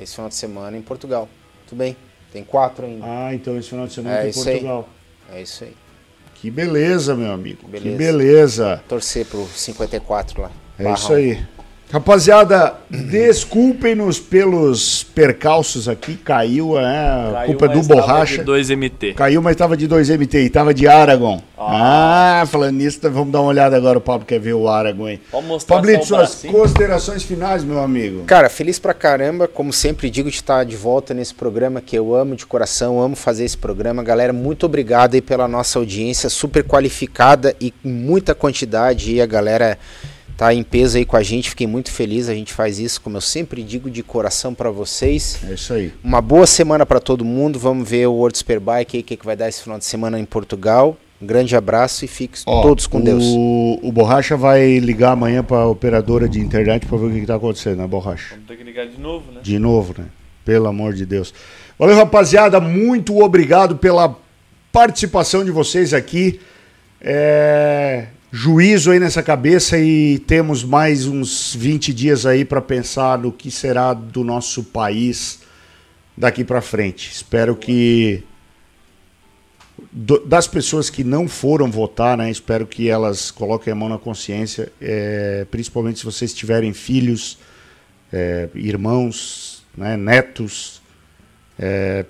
Esse 0.00 0.14
final 0.14 0.28
de 0.28 0.34
semana 0.34 0.76
em 0.76 0.82
Portugal. 0.82 1.28
Tudo 1.68 1.78
bem. 1.78 1.96
Tem 2.32 2.42
quatro 2.42 2.84
ainda. 2.86 3.04
Ah, 3.06 3.32
então 3.34 3.56
esse 3.56 3.68
final 3.68 3.86
de 3.86 3.92
semana 3.92 4.16
É 4.16 4.20
tem 4.22 4.30
isso 4.30 4.48
aí. 4.48 4.54
Portugal. 4.54 4.88
É 5.32 5.42
isso 5.42 5.64
aí. 5.64 5.76
Que 6.40 6.50
beleza, 6.50 7.14
meu 7.16 7.32
amigo. 7.32 7.58
Que 7.64 7.70
Beleza. 7.70 7.96
beleza. 7.98 8.84
Torcer 8.88 9.26
pro 9.26 9.46
54 9.46 10.42
lá. 10.42 10.50
É 10.78 10.84
Barrão. 10.84 10.94
isso 10.96 11.12
aí. 11.12 11.38
Rapaziada, 11.90 12.74
desculpem-nos 12.90 14.20
pelos 14.20 15.02
percalços 15.02 15.88
aqui. 15.88 16.16
Caiu, 16.16 16.78
é, 16.78 16.84
a 16.84 17.42
culpa 17.46 17.64
é 17.64 17.68
do 17.68 17.82
Borracha. 17.82 18.44
de 18.44 18.44
2MT. 18.44 19.14
Caiu, 19.14 19.40
mas 19.40 19.56
tava 19.56 19.74
de 19.74 19.88
2MT 19.88 20.44
e 20.44 20.50
tava 20.50 20.74
de 20.74 20.86
Aragon. 20.86 21.40
Ah, 21.56 22.44
falando 22.46 22.76
nisso, 22.76 23.00
vamos 23.10 23.32
dar 23.32 23.40
uma 23.40 23.48
olhada 23.48 23.74
agora. 23.74 23.96
O 23.96 24.02
Pablo 24.02 24.26
quer 24.26 24.38
ver 24.38 24.52
o 24.52 24.68
Aragon 24.68 25.06
aí. 25.06 25.20
Vamos 25.32 25.48
mostrar 25.48 25.76
Pablito, 25.76 26.04
suas 26.04 26.20
bracinho. 26.20 26.52
considerações 26.52 27.22
finais, 27.22 27.64
meu 27.64 27.80
amigo. 27.80 28.24
Cara, 28.24 28.50
feliz 28.50 28.78
pra 28.78 28.92
caramba, 28.92 29.48
como 29.48 29.72
sempre 29.72 30.10
digo, 30.10 30.28
de 30.28 30.36
estar 30.36 30.64
de 30.64 30.76
volta 30.76 31.14
nesse 31.14 31.34
programa 31.34 31.80
que 31.80 31.96
eu 31.96 32.14
amo 32.14 32.36
de 32.36 32.44
coração, 32.44 33.00
amo 33.00 33.16
fazer 33.16 33.46
esse 33.46 33.56
programa. 33.56 34.02
Galera, 34.02 34.32
muito 34.32 34.66
obrigado 34.66 35.14
aí 35.14 35.22
pela 35.22 35.48
nossa 35.48 35.78
audiência, 35.78 36.28
super 36.28 36.62
qualificada 36.64 37.56
e 37.58 37.72
muita 37.82 38.34
quantidade. 38.34 39.14
E 39.14 39.22
a 39.22 39.26
galera 39.26 39.78
tá 40.38 40.54
em 40.54 40.62
peso 40.62 40.96
aí 40.96 41.04
com 41.04 41.16
a 41.16 41.22
gente, 41.22 41.50
fiquei 41.50 41.66
muito 41.66 41.90
feliz. 41.90 42.28
A 42.28 42.34
gente 42.34 42.52
faz 42.52 42.78
isso, 42.78 43.00
como 43.00 43.16
eu 43.16 43.20
sempre 43.20 43.60
digo, 43.60 43.90
de 43.90 44.04
coração 44.04 44.54
pra 44.54 44.70
vocês. 44.70 45.40
É 45.44 45.52
isso 45.52 45.74
aí. 45.74 45.92
Uma 46.02 46.22
boa 46.22 46.46
semana 46.46 46.86
pra 46.86 47.00
todo 47.00 47.24
mundo. 47.24 47.58
Vamos 47.58 47.86
ver 47.86 48.06
o 48.06 48.12
World 48.12 48.38
Superbike 48.38 48.96
aí, 48.96 49.00
o 49.00 49.04
que, 49.04 49.16
que 49.16 49.26
vai 49.26 49.34
dar 49.34 49.48
esse 49.48 49.60
final 49.60 49.80
de 49.80 49.84
semana 49.84 50.18
em 50.18 50.24
Portugal. 50.24 50.96
Um 51.20 51.26
grande 51.26 51.56
abraço 51.56 52.04
e 52.04 52.08
fiquem 52.08 52.40
Ó, 52.46 52.62
todos 52.62 52.86
com 52.86 53.00
Deus. 53.00 53.24
O, 53.26 53.80
o 53.82 53.90
Borracha 53.90 54.36
vai 54.36 54.78
ligar 54.78 55.10
amanhã 55.10 55.42
pra 55.42 55.66
operadora 55.66 56.28
de 56.28 56.38
internet 56.38 56.86
pra 56.86 56.96
ver 56.96 57.06
o 57.06 57.10
que, 57.10 57.20
que 57.20 57.26
tá 57.26 57.34
acontecendo, 57.34 57.78
né, 57.78 57.86
Borracha? 57.88 58.28
Vamos 58.30 58.46
ter 58.46 58.56
que 58.56 58.62
ligar 58.62 58.86
de 58.86 59.00
novo, 59.00 59.32
né? 59.32 59.40
De 59.42 59.58
novo, 59.58 59.92
né? 59.98 60.04
Pelo 60.44 60.68
amor 60.68 60.94
de 60.94 61.04
Deus. 61.04 61.34
Valeu, 61.76 61.96
rapaziada. 61.96 62.60
Muito 62.60 63.18
obrigado 63.20 63.76
pela 63.76 64.16
participação 64.70 65.44
de 65.44 65.50
vocês 65.50 65.92
aqui. 65.92 66.38
É, 67.00 68.06
Juízo 68.30 68.90
aí 68.90 69.00
nessa 69.00 69.22
cabeça 69.22 69.78
e 69.78 70.18
temos 70.18 70.62
mais 70.62 71.06
uns 71.06 71.54
20 71.54 71.94
dias 71.94 72.26
aí 72.26 72.44
para 72.44 72.60
pensar 72.60 73.16
no 73.16 73.32
que 73.32 73.50
será 73.50 73.94
do 73.94 74.22
nosso 74.22 74.64
país 74.64 75.40
daqui 76.14 76.44
para 76.44 76.60
frente. 76.60 77.10
Espero 77.10 77.56
que 77.56 78.22
das 80.26 80.46
pessoas 80.46 80.90
que 80.90 81.02
não 81.02 81.26
foram 81.26 81.70
votar, 81.70 82.18
né? 82.18 82.30
Espero 82.30 82.66
que 82.66 82.90
elas 82.90 83.30
coloquem 83.30 83.72
a 83.72 83.74
mão 83.74 83.88
na 83.88 83.96
consciência, 83.96 84.70
é, 84.78 85.46
principalmente 85.50 86.00
se 86.00 86.04
vocês 86.04 86.34
tiverem 86.34 86.74
filhos, 86.74 87.38
é, 88.12 88.50
irmãos, 88.54 89.64
né, 89.74 89.96
netos, 89.96 90.82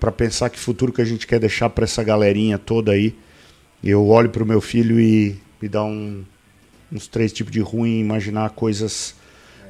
para 0.00 0.10
pensar 0.10 0.50
que 0.50 0.58
futuro 0.58 0.92
que 0.92 1.00
a 1.00 1.04
gente 1.04 1.28
quer 1.28 1.38
deixar 1.38 1.70
para 1.70 1.84
essa 1.84 2.02
galerinha 2.02 2.58
toda 2.58 2.90
aí. 2.90 3.14
Eu 3.84 4.04
olho 4.08 4.30
para 4.30 4.42
o 4.42 4.46
meu 4.46 4.60
filho 4.60 4.98
e 4.98 5.40
me 5.60 5.68
dá 5.68 5.84
um- 5.84 6.24
uns 6.92 7.06
três 7.06 7.32
tipos 7.32 7.52
de 7.52 7.60
ruim, 7.60 8.00
imaginar 8.00 8.50
coisas 8.50 9.14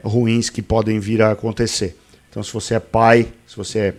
ruins 0.03 0.49
que 0.51 0.63
podem 0.63 1.01
vir 1.01 1.21
a 1.23 1.33
acontecer. 1.33 1.97
Então, 2.31 2.43
se 2.43 2.53
você 2.53 2.75
é 2.75 2.81
pai, 2.81 3.29
se 3.47 3.57
você 3.57 3.79
é, 3.79 3.95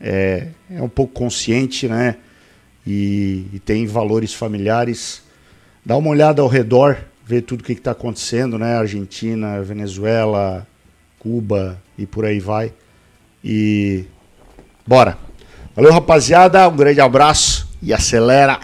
é, 0.00 0.48
é 0.70 0.82
um 0.82 0.88
pouco 0.88 1.12
consciente, 1.12 1.88
né? 1.88 2.16
E, 2.86 3.46
e 3.52 3.58
tem 3.58 3.86
valores 3.86 4.34
familiares, 4.34 5.22
dá 5.84 5.96
uma 5.96 6.10
olhada 6.10 6.42
ao 6.42 6.48
redor, 6.48 6.98
ver 7.24 7.42
tudo 7.42 7.60
o 7.60 7.64
que 7.64 7.72
está 7.72 7.92
acontecendo, 7.92 8.58
né? 8.58 8.76
Argentina, 8.76 9.62
Venezuela, 9.62 10.66
Cuba 11.18 11.80
e 11.98 12.06
por 12.06 12.24
aí 12.24 12.38
vai. 12.38 12.72
E 13.42 14.04
bora. 14.86 15.18
Valeu, 15.74 15.92
rapaziada. 15.92 16.68
Um 16.68 16.76
grande 16.76 17.00
abraço 17.00 17.68
e 17.82 17.92
acelera. 17.92 18.60